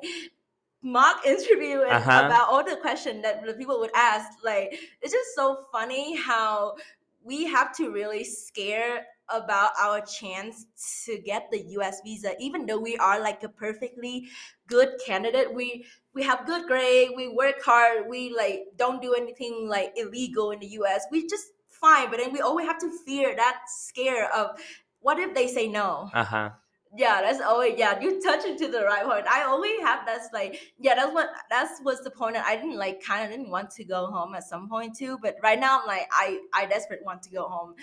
mock 0.83 1.25
interview 1.27 1.83
and 1.83 1.99
Uh-huh. 1.99 2.25
about 2.25 2.49
all 2.49 2.65
the 2.65 2.77
questions 2.77 3.23
that 3.23 3.45
the 3.45 3.55
people 3.55 3.79
would 3.81 3.93
ask. 3.95 4.43
Like 4.45 4.73
it's 5.01 5.13
just 5.13 5.35
so 5.35 5.67
funny 5.73 6.17
how 6.17 6.77
we 7.23 7.45
have 7.47 7.75
to 7.77 7.91
really 7.91 8.25
scare 8.25 9.07
about 9.29 9.71
our 9.81 10.01
chance 10.05 10.67
to 11.07 11.19
get 11.19 11.49
the 11.51 11.63
US 11.69 12.01
visa 12.03 12.35
even 12.41 12.67
though 12.67 12.79
we 12.81 12.97
are 12.97 13.21
like 13.21 13.43
a 13.45 13.49
perfectly 13.49 14.29
good 14.67 15.01
candidate 15.07 15.55
we 15.55 15.87
we 16.13 16.23
have 16.23 16.45
good 16.47 16.67
grade 16.67 17.11
we 17.17 17.29
work 17.29 17.63
hard 17.63 18.09
we 18.09 18.35
like 18.35 18.65
don't 18.77 19.01
do 19.01 19.15
anything 19.15 19.69
like 19.69 19.93
illegal 19.97 20.51
in 20.51 20.59
the 20.59 20.67
US 20.69 21.07
we 21.11 21.27
just 21.29 21.47
fine 21.69 22.11
but 22.11 22.19
then 22.19 22.33
we 22.33 22.41
always 22.41 22.67
have 22.67 22.79
to 22.81 22.91
fear 23.07 23.35
that 23.37 23.63
scare 23.69 24.31
of 24.35 24.61
what 25.01 25.19
if 25.19 25.33
they 25.35 25.47
say 25.49 25.67
no 25.69 26.11
Uh 26.13 26.25
huh. 26.25 26.51
Yeah 26.95 27.23
that's 27.23 27.41
always 27.41 27.75
yeah 27.79 27.99
you 28.01 28.21
touch 28.21 28.45
it 28.45 28.59
to 28.59 28.69
the 28.69 28.85
right 28.85 29.05
point 29.05 29.27
i 29.27 29.43
always 29.45 29.81
have 29.81 30.05
that's 30.05 30.29
like 30.33 30.61
yeah 30.79 30.95
that's 30.95 31.13
what 31.15 31.31
that's 31.49 31.81
was 31.83 32.01
the 32.03 32.11
point 32.11 32.35
that 32.35 32.45
i 32.45 32.55
didn't 32.55 32.77
like 32.77 33.03
kind 33.03 33.25
of 33.25 33.31
didn't 33.31 33.51
want 33.51 33.71
to 33.71 33.83
go 33.85 34.07
home 34.07 34.35
at 34.35 34.45
some 34.45 34.69
point 34.69 34.95
too 34.95 35.19
but 35.23 35.37
right 35.43 35.59
now 35.59 35.81
i'm 35.81 35.87
like 35.87 36.07
i 36.13 36.39
i 36.53 36.67
desperate 36.67 37.01
want 37.05 37.23
to 37.23 37.31
go 37.31 37.49
home 37.49 37.75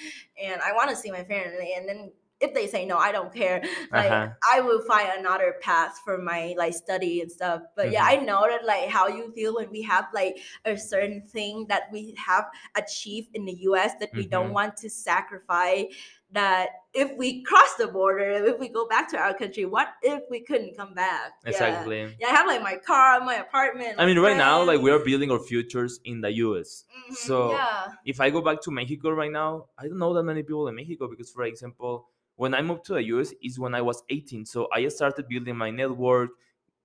and 0.41 0.61
i 0.61 0.72
want 0.73 0.90
to 0.90 0.95
see 0.95 1.10
my 1.11 1.23
family 1.23 1.73
and 1.76 1.90
then 1.90 2.11
if 2.40 2.53
they 2.53 2.68
say 2.68 2.86
no 2.86 2.98
i 2.98 3.11
don't 3.11 3.34
care 3.34 3.61
like 3.95 4.22
Uh-huh. 4.22 4.30
i 4.53 4.61
will 4.61 4.81
find 4.84 5.10
another 5.18 5.56
path 5.61 5.99
for 6.06 6.18
my 6.18 6.53
like 6.57 6.73
study 6.73 7.19
and 7.22 7.31
stuff 7.31 7.61
but 7.76 7.91
yeah 7.91 8.03
i 8.06 8.15
Mm-hmm. 8.15 8.26
know 8.26 8.45
that 8.48 8.64
like 8.64 8.88
how 8.90 9.07
you 9.07 9.31
feel 9.34 9.56
when 9.56 9.69
we 9.72 9.81
have 9.81 10.06
like 10.14 10.38
a 10.65 10.77
certain 10.77 11.22
thing 11.22 11.65
that 11.68 11.84
we 11.91 12.14
have 12.15 12.45
achieved 12.77 13.30
in 13.34 13.44
the 13.45 13.53
us 13.53 13.91
that 13.99 14.11
we 14.15 14.27
don't 14.27 14.52
Mhm. 14.52 14.53
want 14.53 14.77
to 14.77 14.90
sacrifice 14.90 15.86
that 16.31 16.69
if 16.93 17.15
we 17.17 17.43
cross 17.43 17.75
the 17.77 17.87
border, 17.87 18.29
if 18.45 18.59
we 18.59 18.67
go 18.69 18.87
back 18.87 19.09
to 19.11 19.17
our 19.17 19.33
country, 19.33 19.65
what 19.65 19.89
if 20.01 20.23
we 20.29 20.41
couldn't 20.41 20.75
come 20.75 20.93
back? 20.93 21.33
Exactly. 21.45 22.15
Yeah, 22.19 22.27
I 22.27 22.31
have 22.31 22.47
like 22.47 22.61
my 22.61 22.77
car, 22.77 23.19
my 23.21 23.35
apartment. 23.35 23.95
I 23.97 24.05
mean, 24.05 24.19
right 24.19 24.35
now, 24.37 24.63
like 24.63 24.81
we 24.81 24.91
are 24.91 24.99
building 24.99 25.31
our 25.31 25.39
futures 25.39 25.99
in 26.03 26.21
the 26.21 26.31
US. 26.33 26.85
Mhm, 27.09 27.13
so- 27.15 27.51
yeah, 27.53 27.87
If 28.05 28.19
I 28.21 28.29
go 28.29 28.41
back 28.41 28.61
to 28.61 28.71
Mexico 28.71 29.11
right 29.11 29.31
now, 29.31 29.67
I 29.77 29.87
don't 29.87 29.99
know 29.99 30.13
that 30.13 30.23
many 30.23 30.41
people 30.41 30.67
in 30.67 30.75
Mexico 30.75 31.07
because, 31.07 31.29
for 31.29 31.43
example, 31.43 32.07
when 32.37 32.53
I 32.55 32.61
moved 32.61 32.85
to 32.85 32.93
the 32.93 33.03
US 33.03 33.33
is 33.41 33.59
when 33.59 33.75
I 33.75 33.81
was 33.81 34.03
18. 34.09 34.45
So 34.45 34.67
I 34.73 34.87
started 34.87 35.27
building 35.27 35.55
my 35.57 35.69
network, 35.69 36.31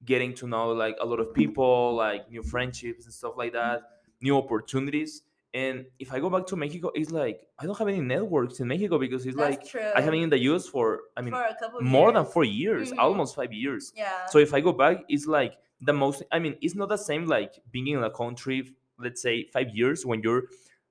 getting 0.04 0.34
to 0.34 0.46
know 0.46 0.72
like 0.72 0.96
a 1.00 1.06
lot 1.06 1.20
of 1.20 1.32
people, 1.32 1.94
like 1.94 2.30
new 2.30 2.42
friendships 2.42 3.04
and 3.04 3.14
stuff 3.14 3.34
like 3.36 3.52
that, 3.52 3.82
new 4.20 4.36
opportunities. 4.36 5.22
And 5.54 5.86
if 6.00 6.12
I 6.12 6.18
go 6.20 6.28
back 6.28 6.46
to 6.48 6.56
Mexico, 6.56 6.90
it's 6.94 7.10
like 7.12 7.46
I 7.58 7.66
don't 7.66 7.78
have 7.78 7.88
any 7.88 8.00
networks 8.00 8.60
in 8.60 8.68
Mexico 8.68 8.98
because 8.98 9.24
it's 9.24 9.36
that's 9.36 9.56
like 9.56 9.68
true. 9.68 9.90
I 9.94 10.00
have 10.02 10.10
been 10.10 10.24
in 10.24 10.30
the 10.30 10.38
US 10.40 10.66
for 10.66 11.02
I 11.16 11.22
mean 11.22 11.32
for 11.34 11.44
a 11.44 11.54
couple 11.54 11.80
more 11.80 12.12
than 12.12 12.24
four 12.26 12.44
years, 12.44 12.92
Mhm. 12.92 12.98
almost 12.98 13.36
five 13.36 13.52
years. 13.52 13.92
Yeah. 13.96 14.26
So 14.26 14.38
if 14.38 14.52
I 14.52 14.60
go 14.60 14.72
back, 14.72 15.04
it's 15.08 15.26
like 15.26 15.54
the 15.80 15.92
most. 15.92 16.22
I 16.32 16.38
mean, 16.40 16.56
it's 16.60 16.74
not 16.74 16.88
the 16.88 16.96
same 16.96 17.26
like 17.26 17.54
being 17.70 17.86
in 17.88 18.02
a 18.02 18.10
country, 18.10 18.74
let's 18.98 19.22
say 19.22 19.48
five 19.52 19.70
years 19.74 20.04
when 20.04 20.22
you're 20.22 20.44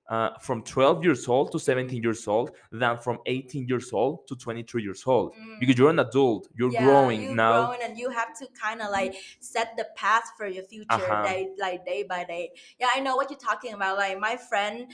uh, 0.10 0.38
from 0.40 0.64
12 0.64 1.04
years 1.04 1.28
old 1.28 1.52
to 1.52 1.60
17 1.60 2.02
years 2.04 2.28
old, 2.28 2.52
than 2.72 2.98
from 2.98 3.20
18 3.26 3.68
years 3.68 3.92
old 3.94 4.28
to 4.28 4.36
23 4.36 4.84
years 4.84 5.04
old. 5.06 5.34
Mm. 5.34 5.60
Because 5.60 5.78
you're 5.78 5.90
an 5.90 6.00
adult, 6.00 6.48
you're 6.56 6.72
Yeah, 6.72 6.84
growing 6.84 7.22
you 7.22 7.36
now. 7.36 7.64
growing 7.66 7.80
and 7.84 7.98
you 7.98 8.10
have 8.10 8.38
to 8.40 8.48
kind 8.62 8.82
of 8.82 8.90
like 8.92 9.16
set 9.40 9.76
the 9.78 9.88
path 9.96 10.32
for 10.38 10.48
your 10.48 10.64
future 10.64 10.88
Uh-huh. 10.90 11.24
day 11.24 11.50
like 11.58 11.86
day 11.86 12.04
by 12.04 12.24
day 12.24 12.52
yeah 12.80 12.90
i 12.96 13.00
know 13.00 13.16
what 13.16 13.30
you're 13.30 13.40
talking 13.40 13.74
about 13.74 13.98
like 13.98 14.20
my 14.20 14.36
friend 14.38 14.88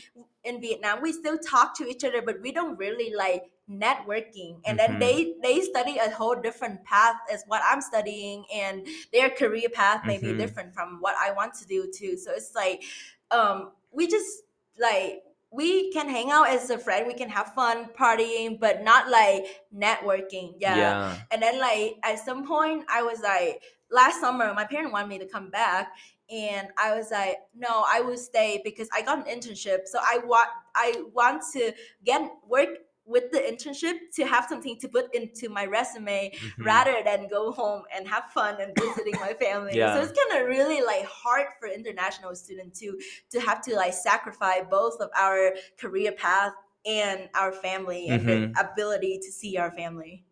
in 0.43 0.61
vietnam 0.61 1.01
we 1.01 1.11
still 1.11 1.37
talk 1.37 1.75
to 1.77 1.87
each 1.87 2.03
other 2.03 2.21
but 2.21 2.39
we 2.41 2.51
don't 2.51 2.77
really 2.77 3.13
like 3.15 3.43
networking 3.69 4.59
and 4.65 4.77
Mhm. 4.77 4.77
then 4.77 4.99
they 4.99 5.35
they 5.41 5.61
study 5.61 5.97
a 5.97 6.09
whole 6.11 6.35
different 6.35 6.83
path 6.83 7.15
as 7.31 7.43
what 7.47 7.61
i'm 7.63 7.81
studying 7.81 8.43
and 8.53 8.87
their 9.13 9.29
career 9.29 9.69
path 9.69 10.05
may 10.05 10.17
be 10.17 10.33
Mhm. 10.33 10.37
different 10.37 10.73
from 10.73 10.97
what 11.01 11.15
i 11.17 11.31
want 11.31 11.53
to 11.53 11.65
do 11.65 11.89
too 11.91 12.17
so 12.17 12.31
it's 12.31 12.53
like 12.55 12.83
um 13.31 13.71
we 13.91 14.07
just 14.07 14.43
like 14.79 15.23
we 15.51 15.91
can 15.91 16.07
hang 16.07 16.29
out 16.29 16.49
as 16.49 16.69
a 16.69 16.77
friend 16.77 17.07
we 17.07 17.13
can 17.13 17.29
have 17.29 17.53
fun 17.53 17.87
partying 17.97 18.59
but 18.59 18.83
not 18.83 19.09
like 19.09 19.45
networking 19.75 20.53
yeah. 20.59 21.15
And 21.31 21.41
then 21.41 21.59
like 21.59 21.95
at 22.03 22.19
some 22.19 22.45
point 22.45 22.85
I 22.89 23.01
was 23.01 23.19
like 23.21 23.61
last 23.91 24.21
summer 24.21 24.53
my 24.53 24.65
parents 24.65 24.91
wanted 24.91 25.09
me 25.09 25.19
to 25.19 25.25
come 25.25 25.49
back 25.49 25.91
and 26.29 26.67
I 26.77 26.95
was 26.95 27.09
like 27.11 27.37
no 27.55 27.83
I 27.87 28.01
will 28.01 28.17
stay 28.17 28.61
because 28.63 28.87
I 28.93 29.01
got 29.01 29.27
an 29.27 29.39
internship 29.39 29.79
so 29.85 29.99
I 29.99 30.19
want 30.19 30.49
I 30.75 31.03
want 31.13 31.43
to 31.53 31.73
get 32.05 32.29
work 32.47 32.69
with 33.09 33.31
the 33.31 33.39
internship 33.39 33.95
to 34.13 34.25
have 34.25 34.45
something 34.47 34.77
to 34.79 34.87
put 34.87 35.13
into 35.15 35.49
my 35.49 35.65
resume 35.65 36.31
Mhm. 36.31 36.65
rather 36.65 36.97
than 37.03 37.27
go 37.27 37.51
home 37.51 37.83
and 37.93 38.07
have 38.07 38.25
fun 38.31 38.61
and 38.61 38.71
visiting 38.77 39.19
my 39.19 39.33
family. 39.33 39.75
Yeah. 39.77 39.93
So 39.95 40.01
it's 40.01 40.13
kind 40.19 40.41
of 40.41 40.47
really 40.47 40.81
like 40.81 41.05
hard 41.05 41.47
for 41.59 41.67
international 41.67 42.35
students 42.35 42.79
to 42.81 42.99
to 43.31 43.39
have 43.41 43.61
to 43.65 43.75
like 43.75 43.93
sacrifice 43.93 44.63
both 44.69 45.01
of 45.01 45.09
our 45.15 45.53
career 45.77 46.11
path 46.11 46.53
and 46.85 47.29
our 47.35 47.51
family 47.51 48.09
and 48.09 48.27
the 48.27 48.37
Mhm. 48.47 48.59
ability 48.59 49.19
to 49.25 49.31
see 49.31 49.57
our 49.57 49.71
family. 49.71 50.23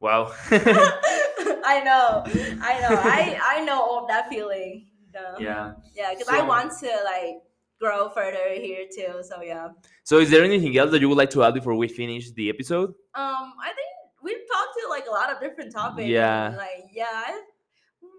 Wow. 0.00 0.32
I 0.50 1.82
know, 1.84 2.22
I 2.62 2.80
know, 2.80 2.94
I 3.00 3.38
I 3.56 3.64
know 3.64 3.80
all 3.80 4.06
that 4.08 4.28
feeling. 4.28 4.88
Yeah, 5.14 5.38
yeah. 5.40 5.72
yeah, 5.94 6.10
because 6.12 6.28
I 6.28 6.42
want 6.42 6.72
to 6.80 6.90
like 7.04 7.40
grow 7.80 8.08
further 8.08 8.54
here 8.54 8.86
too. 8.94 9.22
So 9.22 9.42
yeah. 9.42 9.68
So 10.04 10.18
is 10.18 10.30
there 10.30 10.44
anything 10.44 10.76
else 10.76 10.90
that 10.90 11.00
you 11.00 11.08
would 11.08 11.18
like 11.18 11.30
to 11.30 11.42
add 11.44 11.54
before 11.54 11.74
we 11.74 11.88
finish 11.88 12.30
the 12.32 12.48
episode? 12.48 12.90
Um, 13.14 13.52
I 13.62 13.72
think 13.74 13.88
we've 14.22 14.46
talked 14.52 14.74
to 14.82 14.88
like 14.88 15.06
a 15.08 15.10
lot 15.10 15.30
of 15.30 15.40
different 15.40 15.72
topics. 15.72 16.08
Yeah. 16.08 16.54
Like 16.56 16.90
yeah, 16.92 17.06
I, 17.10 17.40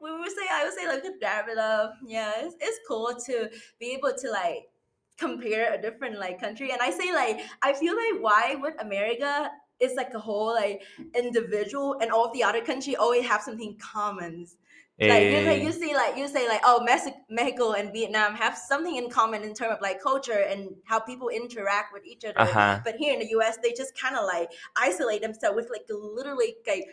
we 0.01 0.11
would 0.17 0.29
say 0.29 0.47
I 0.51 0.63
would 0.63 0.73
say 0.73 0.87
like 0.87 1.03
it 1.03 1.57
up. 1.57 1.93
Yeah, 2.05 2.33
it's, 2.37 2.55
it's 2.59 2.79
cool 2.87 3.15
to 3.25 3.49
be 3.79 3.93
able 3.93 4.13
to 4.17 4.31
like 4.31 4.69
compare 5.17 5.73
a 5.73 5.81
different 5.81 6.19
like 6.19 6.39
country, 6.39 6.71
and 6.71 6.81
I 6.81 6.91
say 6.91 7.13
like 7.13 7.41
I 7.61 7.73
feel 7.73 7.95
like 7.95 8.21
why 8.21 8.55
would 8.61 8.79
America 8.79 9.49
is 9.79 9.93
like 9.95 10.13
a 10.13 10.19
whole 10.19 10.53
like 10.53 10.81
individual, 11.15 11.97
and 12.01 12.11
all 12.11 12.25
of 12.25 12.33
the 12.33 12.43
other 12.43 12.61
country 12.61 12.95
always 12.95 13.25
have 13.25 13.41
something 13.41 13.77
common. 13.79 14.47
Like 14.99 15.23
you, 15.23 15.41
like, 15.41 15.61
Eh, 15.61 15.63
you 15.63 15.71
see, 15.71 15.93
like 15.93 16.17
you 16.17 16.27
say, 16.27 16.47
like 16.47 16.61
oh, 16.63 16.83
Mexico, 17.29 17.73
and 17.73 17.93
Vietnam 17.93 18.33
have 18.33 18.57
something 18.57 18.95
in 18.95 19.09
common 19.09 19.43
in 19.43 19.53
terms 19.53 19.75
of 19.75 19.81
like 19.81 20.01
culture 20.01 20.45
and 20.49 20.69
how 20.85 20.99
people 20.99 21.29
interact 21.29 21.93
with 21.93 22.03
each 22.05 22.25
other. 22.25 22.39
uh-huh. 22.39 22.79
But 22.83 22.95
here 22.95 23.13
in 23.13 23.19
the 23.19 23.29
US, 23.37 23.57
they 23.61 23.73
just 23.73 23.95
kind 23.99 24.15
of 24.15 24.25
like 24.25 24.49
isolate 24.75 25.21
themselves 25.21 25.55
with 25.55 25.69
like 25.69 25.85
literally 25.89 26.55
like 26.65 26.85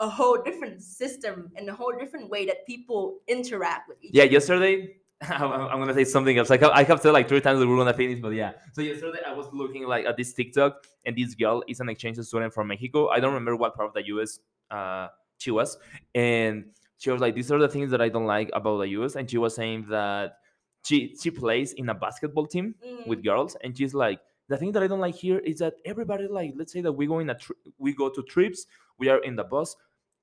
a 0.00 0.08
whole 0.08 0.36
different 0.42 0.82
system 0.82 1.50
and 1.56 1.68
a 1.70 1.74
whole 1.74 1.92
different 1.98 2.28
way 2.28 2.44
that 2.44 2.66
people 2.66 3.20
interact 3.26 3.88
with 3.88 3.96
each 4.02 4.10
Yeah, 4.12 4.24
other. 4.24 4.28
Yeah, 4.28 4.32
yesterday 4.34 4.96
I'm 5.22 5.80
gonna 5.80 5.94
say 5.94 6.04
something 6.04 6.36
else. 6.36 6.50
Like 6.50 6.62
I 6.62 6.82
have 6.82 7.00
said 7.00 7.12
like 7.12 7.26
three 7.26 7.40
times 7.40 7.58
that 7.58 7.66
we're 7.66 7.78
gonna 7.78 7.94
finish, 7.94 8.20
but 8.20 8.34
yeah. 8.34 8.52
So 8.74 8.82
yesterday 8.82 9.20
I 9.26 9.32
was 9.32 9.46
looking 9.50 9.86
like 9.86 10.04
at 10.04 10.18
this 10.18 10.34
TikTok, 10.34 10.84
and 11.06 11.16
this 11.16 11.34
girl 11.34 11.64
is 11.66 11.80
an 11.80 11.88
exchange 11.88 12.18
student 12.18 12.52
from 12.52 12.68
Mexico. 12.68 13.08
I 13.08 13.18
don't 13.20 13.32
remember 13.32 13.56
what 13.56 13.74
part 13.74 13.88
of 13.88 13.94
the 13.94 14.06
US 14.08 14.40
uh, 14.70 15.08
she 15.38 15.50
was, 15.50 15.78
and 16.14 16.66
she 16.98 17.10
was 17.10 17.20
like, 17.20 17.34
"These 17.34 17.52
are 17.52 17.58
the 17.58 17.68
things 17.68 17.90
that 17.90 18.00
I 18.00 18.08
don't 18.08 18.26
like 18.26 18.50
about 18.52 18.78
the 18.78 18.88
US." 18.88 19.16
And 19.16 19.30
she 19.30 19.38
was 19.38 19.54
saying 19.54 19.86
that 19.90 20.38
she 20.84 21.14
she 21.20 21.30
plays 21.30 21.72
in 21.72 21.88
a 21.88 21.94
basketball 21.94 22.46
team 22.46 22.74
Mm, 22.84 23.02
with 23.04 23.22
girls, 23.24 23.56
and 23.62 23.76
she's 23.76 23.94
like, 23.94 24.20
"The 24.48 24.56
thing 24.56 24.72
that 24.72 24.82
I 24.82 24.86
don't 24.86 25.00
like 25.00 25.14
here 25.16 25.38
is 25.38 25.58
that 25.58 25.74
everybody 25.84 26.26
like, 26.28 26.54
let's 26.56 26.72
say 26.72 26.80
that 26.82 26.92
we 26.92 27.06
go 27.06 27.18
in 27.18 27.30
a 27.30 27.34
tri- 27.34 27.56
we 27.78 27.92
go 27.94 28.08
to 28.10 28.22
trips, 28.22 28.66
we 28.98 29.08
are 29.08 29.18
in 29.22 29.36
the 29.36 29.44
bus." 29.44 29.76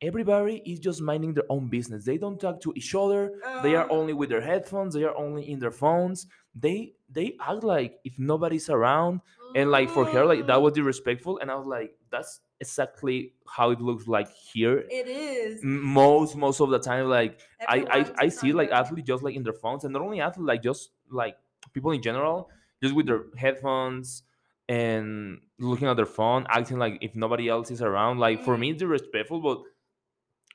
Everybody 0.04 0.62
is 0.66 0.80
just 0.80 1.02
minding 1.02 1.34
their 1.34 1.46
own 1.50 1.70
business. 1.70 2.04
They 2.04 2.18
don't 2.18 2.38
talk 2.38 2.60
to 2.62 2.74
each 2.76 2.94
other. 2.94 3.32
They 3.64 3.76
are 3.76 3.90
uh, 3.90 3.94
only 3.94 4.12
with 4.12 4.30
their 4.30 4.42
headphones. 4.42 4.94
They 4.94 5.06
are 5.06 5.16
only 5.16 5.50
in 5.50 5.60
their 5.60 5.72
phones. 5.72 6.28
They 6.54 6.94
they 7.10 7.38
act 7.40 7.64
like 7.64 8.00
if 8.04 8.20
nobody's 8.20 8.70
around. 8.70 9.22
And 9.56 9.72
like 9.72 9.90
for 9.90 10.06
her 10.06 10.26
like 10.26 10.46
that 10.48 10.62
was 10.62 10.74
disrespectful. 10.74 11.38
And 11.38 11.50
i 11.50 11.56
was 11.56 11.66
like 11.66 11.96
that's 12.12 12.42
exactly 12.60 13.34
how 13.48 13.72
it 13.72 13.80
looks 13.80 14.06
like 14.06 14.30
here. 14.54 14.84
It 14.90 15.08
is. 15.08 15.62
Most 15.64 16.36
most 16.36 16.60
of 16.60 16.70
the 16.70 16.80
time 16.80 17.08
like 17.08 17.40
I, 17.66 17.78
I 17.90 18.12
i 18.26 18.28
see 18.28 18.52
like 18.52 18.72
athletes 18.72 19.08
just 19.08 19.24
like 19.24 19.36
in 19.36 19.44
their 19.44 19.54
phones. 19.54 19.86
And 19.86 19.94
not 19.94 20.02
only 20.02 20.20
athletes 20.20 20.48
like 20.48 20.64
just 20.64 20.90
like 21.10 21.38
people 21.72 21.92
in 21.92 22.02
general 22.02 22.50
just 22.82 22.94
with 22.94 23.06
their 23.06 23.24
headphones 23.38 24.24
and 24.68 25.40
looking 25.60 25.88
at 25.88 25.96
their 25.96 26.06
phone 26.06 26.46
acting 26.50 26.78
like 26.78 26.98
if 27.02 27.16
nobody 27.16 27.48
else 27.48 27.72
is 27.72 27.82
around. 27.82 28.20
Like 28.20 28.44
for 28.44 28.58
me 28.58 28.72
it's 28.72 28.80
disrespectful 28.80 29.40
but 29.40 29.62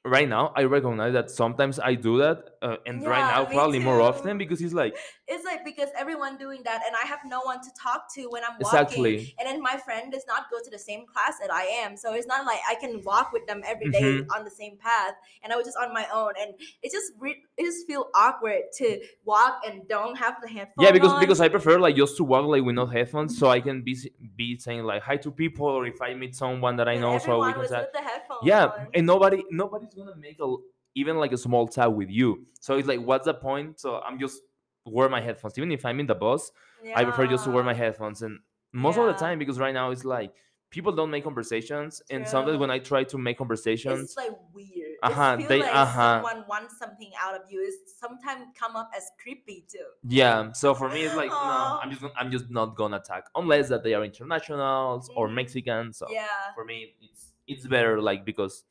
right 0.08 0.28
now 0.28 0.52
i 0.56 0.62
recognize 0.64 1.12
that 1.12 1.30
sometimes 1.30 1.78
i 1.78 1.94
do 1.94 2.18
that 2.18 2.50
uh, 2.62 2.76
and 2.86 3.04
right 3.06 3.20
now 3.20 3.44
probably 3.44 3.78
more 3.78 4.00
often 4.00 4.38
because 4.38 4.60
it's 4.60 4.74
like 4.74 4.96
It's 5.30 5.44
like 5.44 5.64
because 5.64 5.90
everyone 5.96 6.36
doing 6.38 6.62
that, 6.64 6.80
and 6.86 6.96
I 7.02 7.06
have 7.06 7.20
no 7.26 7.40
one 7.42 7.60
to 7.60 7.70
talk 7.80 8.12
to 8.14 8.28
when 8.30 8.42
I'm 8.44 8.56
walking. 8.60 8.66
exactly 8.80 9.34
And 9.38 9.46
then 9.48 9.60
my 9.60 9.76
friend 9.76 10.10
does 10.10 10.24
not 10.26 10.50
go 10.50 10.58
to 10.64 10.70
the 10.70 10.78
same 10.78 11.04
class 11.06 11.34
that 11.40 11.52
I 11.52 11.64
am, 11.84 11.96
so 11.96 12.14
it's 12.14 12.26
not 12.26 12.46
like 12.46 12.60
I 12.68 12.74
can 12.76 13.02
walk 13.04 13.32
with 13.32 13.46
them 13.46 13.62
every 13.66 13.90
day 13.90 14.02
Mhm. 14.20 14.26
on 14.34 14.44
the 14.44 14.50
same 14.50 14.76
path. 14.78 15.14
And 15.42 15.52
I 15.52 15.56
was 15.56 15.66
just 15.66 15.76
on 15.76 15.92
my 15.92 16.06
own, 16.12 16.32
and 16.40 16.54
it 16.82 16.90
just 16.92 17.12
re- 17.18 17.42
it 17.58 17.62
just 17.64 17.86
feel 17.86 18.08
awkward 18.14 18.62
to 18.78 19.00
walk 19.24 19.60
and 19.66 19.86
don't 19.88 20.16
have 20.16 20.36
the 20.42 20.48
headphones. 20.48 20.84
yeah 20.84 20.92
because 20.92 21.12
on. 21.12 21.20
because 21.20 21.40
i 21.40 21.48
prefer 21.48 21.78
like 21.78 21.96
just 21.96 22.16
to 22.16 22.24
walk 22.24 22.44
like 22.46 22.62
with 22.62 22.74
no 22.74 22.86
headphones 22.86 23.36
so 23.38 23.48
i 23.48 23.60
can 23.60 23.82
be 23.82 23.94
be 24.36 24.56
saying 24.58 24.82
like 24.84 25.02
hi 25.02 25.16
to 25.16 25.30
people 25.30 25.66
or 25.66 25.86
if 25.86 26.00
i 26.00 26.14
meet 26.14 26.34
someone 26.34 26.76
that 26.76 26.88
i 26.88 26.92
And 26.92 27.02
know 27.02 27.18
so 27.18 27.44
we 27.44 27.52
can 27.52 27.62
chat 27.68 27.80
with 27.80 27.92
the 27.92 28.00
headphones. 28.10 28.40
yeah 28.42 28.66
on. 28.66 28.88
and 28.94 29.06
nobody 29.06 29.44
nobody's 29.50 29.92
gonna 29.94 30.16
make 30.16 30.38
a 30.40 30.48
even 30.94 31.16
like 31.16 31.32
a 31.32 31.36
small 31.38 31.66
chat 31.68 31.92
with 31.92 32.10
you 32.10 32.46
so 32.60 32.76
it's 32.78 32.88
like 32.88 33.00
what's 33.00 33.26
the 33.26 33.34
point 33.34 33.78
so 33.80 33.96
i'm 34.06 34.18
just 34.18 34.40
wear 34.90 35.08
my 35.08 35.20
headphones 35.20 35.56
even 35.58 35.70
if 35.72 35.84
i'm 35.84 35.98
in 36.00 36.06
the 36.06 36.14
bus 36.14 36.50
i 36.94 37.04
prefer 37.04 37.26
just 37.26 37.44
to 37.44 37.50
wear 37.50 37.62
my 37.64 37.74
headphones 37.74 38.22
and 38.22 38.38
most 38.72 38.98
of 38.98 39.06
the 39.06 39.12
time 39.14 39.38
because 39.38 39.58
right 39.58 39.74
now 39.74 39.90
it's 39.90 40.04
like 40.04 40.32
people 40.70 40.92
don't 40.92 41.10
make 41.10 41.24
conversations 41.24 42.02
and 42.10 42.26
sometimes 42.28 42.58
when 42.58 42.70
i 42.70 42.78
try 42.78 43.02
to 43.02 43.16
make 43.18 43.38
conversations 43.38 44.00
It's 44.02 44.16
like 44.16 44.36
weird. 44.52 44.96
Uh-huh, 45.02 45.36
they- 45.48 45.60
like 45.62 45.74
uh-huh. 45.74 46.22
someone 46.22 46.44
wants 46.48 46.76
something 46.76 47.10
out 47.22 47.34
of 47.34 47.42
you. 47.50 47.60
It 47.62 47.72
sometimes 48.04 48.42
come 48.58 48.74
up 48.74 48.90
as 48.96 49.04
creepy 49.22 49.64
too. 49.72 49.78
yeah 50.02 50.50
so 50.52 50.74
for 50.74 50.88
me 50.88 51.02
it's 51.06 51.14
like 51.14 51.30
no 51.30 51.78
i'm 51.82 51.90
just 51.90 52.02
i'm 52.18 52.30
just 52.30 52.50
not 52.50 52.76
gonna 52.76 52.96
attack 52.96 53.24
unless 53.34 53.68
that 53.68 53.82
they 53.84 53.94
are 53.94 54.04
internationals 54.04 55.08
or 55.16 55.28
Mhm. 55.28 55.34
mexicans 55.34 55.96
so 55.98 56.06
Yeah. 56.10 56.26
for 56.54 56.64
me 56.64 56.94
it's 57.00 57.32
it's 57.46 57.66
better 57.66 58.00
like 58.02 58.24
because 58.24 58.64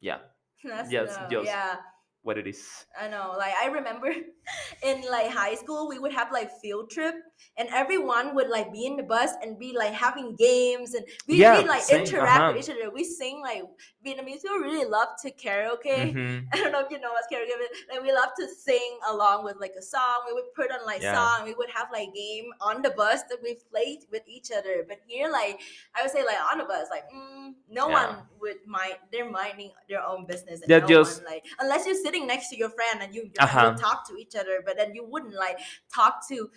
yeah 0.00 0.18
That's 0.64 0.90
Yes, 0.92 1.16
no, 1.30 1.40
yes. 1.42 1.46
yeah. 1.46 1.76
what 2.22 2.36
it 2.38 2.46
is 2.46 2.60
I 3.00 3.08
know. 3.08 3.34
Like 3.38 3.54
I 3.62 3.66
remember 3.68 4.08
in 4.82 5.02
like 5.10 5.30
high 5.30 5.54
school, 5.54 5.88
we 5.88 5.98
would 5.98 6.12
have 6.12 6.32
like 6.32 6.50
field 6.60 6.90
trip, 6.90 7.14
and 7.56 7.68
everyone 7.70 8.34
would 8.34 8.48
like 8.48 8.72
be 8.72 8.86
in 8.86 8.96
the 8.96 9.02
bus 9.02 9.32
and 9.42 9.58
be 9.58 9.74
like 9.76 9.92
having 9.92 10.34
games, 10.36 10.94
and 10.94 11.04
we, 11.28 11.36
Yeah, 11.36 11.60
we 11.62 11.68
like 11.68 11.82
same, 11.82 12.00
interact 12.00 12.40
uh-huh. 12.40 12.52
with 12.54 12.68
each 12.68 12.74
other. 12.74 12.90
We 12.90 13.04
sing 13.04 13.40
like 13.42 13.62
Vietnamese 14.04 14.42
people 14.42 14.58
really 14.58 14.84
love 14.88 15.08
to 15.22 15.30
karaoke. 15.30 16.14
Mhm. 16.14 16.46
I 16.52 16.56
don't 16.56 16.72
know 16.72 16.80
if 16.80 16.90
you 16.90 16.98
know 17.00 17.12
what's 17.12 17.28
karaoke, 17.32 17.54
but 17.58 17.94
like 17.94 18.02
we 18.02 18.12
love 18.12 18.30
to 18.38 18.48
sing 18.48 18.98
along 19.08 19.44
with 19.44 19.56
like 19.60 19.74
a 19.78 19.82
song. 19.82 20.24
We 20.26 20.32
would 20.32 20.52
put 20.54 20.70
on 20.70 20.84
like 20.86 21.02
Yeah. 21.02 21.14
song. 21.14 21.44
We 21.44 21.54
would 21.54 21.70
have 21.70 21.88
like 21.92 22.14
game 22.14 22.46
on 22.60 22.82
the 22.82 22.90
bus 22.90 23.22
that 23.24 23.38
we 23.42 23.56
played 23.70 24.00
with 24.10 24.22
each 24.26 24.50
other. 24.50 24.84
But 24.88 24.98
here, 25.06 25.28
like 25.30 25.60
I 25.94 26.02
would 26.02 26.10
say, 26.10 26.24
like 26.24 26.38
on 26.50 26.58
the 26.58 26.64
bus, 26.64 26.88
like 26.90 27.04
mm, 27.14 27.54
no 27.68 27.88
Yeah. 27.88 27.94
one 28.00 28.16
would 28.40 28.56
mind. 28.66 28.96
They're 29.12 29.30
minding 29.30 29.70
their 29.88 30.02
own 30.02 30.24
business. 30.26 30.60
And 30.62 30.68
They're 30.70 30.80
no 30.80 30.86
just- 30.88 31.22
one, 31.22 31.32
like 31.32 31.44
unless 31.58 31.84
you're 31.86 31.94
sitting 32.06 32.26
next 32.26 32.48
to 32.50 32.56
your 32.56 32.70
friend 32.70 33.02
and 33.02 33.14
you, 33.14 33.22
you 33.24 33.30
Uh-huh. 33.38 33.74
talk 33.76 34.08
to 34.08 34.16
each 34.16 34.34
other, 34.34 34.39
but 34.64 34.76
then 34.76 34.94
you 34.94 35.04
wouldn't 35.04 35.34
like 35.34 35.58
talk 35.94 36.26
to. 36.28 36.50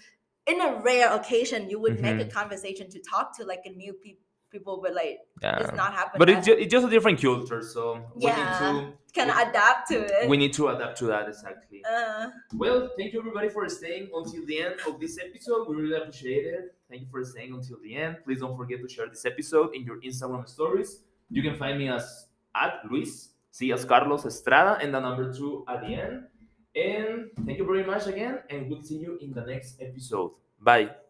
In 0.46 0.60
a 0.60 0.76
rare 0.82 1.14
occasion, 1.14 1.70
you 1.70 1.80
would 1.80 2.02
make 2.02 2.20
a 2.20 2.26
Mhm. 2.26 2.32
conversation 2.34 2.90
to 2.90 3.00
talk 3.00 3.36
to 3.38 3.46
like 3.46 3.62
a 3.66 3.70
new 3.70 3.94
pe- 3.94 4.18
people, 4.52 4.80
but 4.84 4.94
like 4.94 5.20
yeah 5.42 5.58
it's 5.62 5.72
not 5.74 5.94
happening. 5.94 6.20
but 6.20 6.30
it's 6.30 6.46
just, 6.46 6.60
it's 6.60 6.72
just 6.72 6.86
a 6.86 6.90
different 6.90 7.20
culture 7.20 7.62
so 7.64 7.84
we 8.14 8.26
Yeah. 8.26 8.36
need 8.38 8.52
to 8.62 8.70
kind 9.18 9.32
of 9.32 9.38
adapt 9.50 9.88
to 9.92 9.98
it. 10.18 10.30
we 10.30 10.38
need 10.38 10.54
to 10.54 10.68
adapt 10.68 10.96
to 11.00 11.06
that 11.08 11.28
exactly 11.28 11.82
uh, 11.92 12.28
well 12.62 12.80
thank 12.98 13.14
you 13.14 13.20
everybody 13.20 13.50
for 13.50 13.68
staying 13.68 14.12
until 14.14 14.46
the 14.46 14.58
end 14.66 14.76
of 14.88 15.00
this 15.00 15.18
episode 15.18 15.68
we 15.70 15.76
really 15.82 15.96
appreciate 16.02 16.46
it 16.46 16.76
thank 16.88 17.02
you 17.02 17.08
for 17.10 17.24
staying 17.26 17.52
until 17.52 17.78
the 17.82 17.96
end 17.96 18.18
please 18.24 18.40
don't 18.42 18.56
forget 18.56 18.80
to 18.80 18.88
share 18.88 19.08
this 19.10 19.26
episode 19.26 19.74
in 19.74 19.82
your 19.90 19.98
instagram 20.02 20.48
stories 20.48 21.00
you 21.32 21.42
can 21.42 21.56
find 21.58 21.76
me 21.80 21.90
as 21.90 22.28
at 22.54 22.74
luis 22.92 23.30
see 23.50 23.72
as 23.72 23.84
carlos 23.86 24.24
estrada 24.32 24.74
and 24.84 24.94
the 24.94 25.00
number 25.00 25.34
two 25.34 25.66
at 25.68 25.82
the 25.82 25.92
end 26.06 26.28
and 26.76 27.30
thank 27.46 27.58
you 27.58 27.66
very 27.66 27.84
much 27.84 28.08
again 28.08 28.40
and 28.50 28.70
we'll 28.70 28.82
see 28.82 28.98
you 28.98 29.18
in 29.22 29.34
the 29.34 29.46
next 29.46 29.82
episode. 29.82 30.32
Bye 30.60 31.03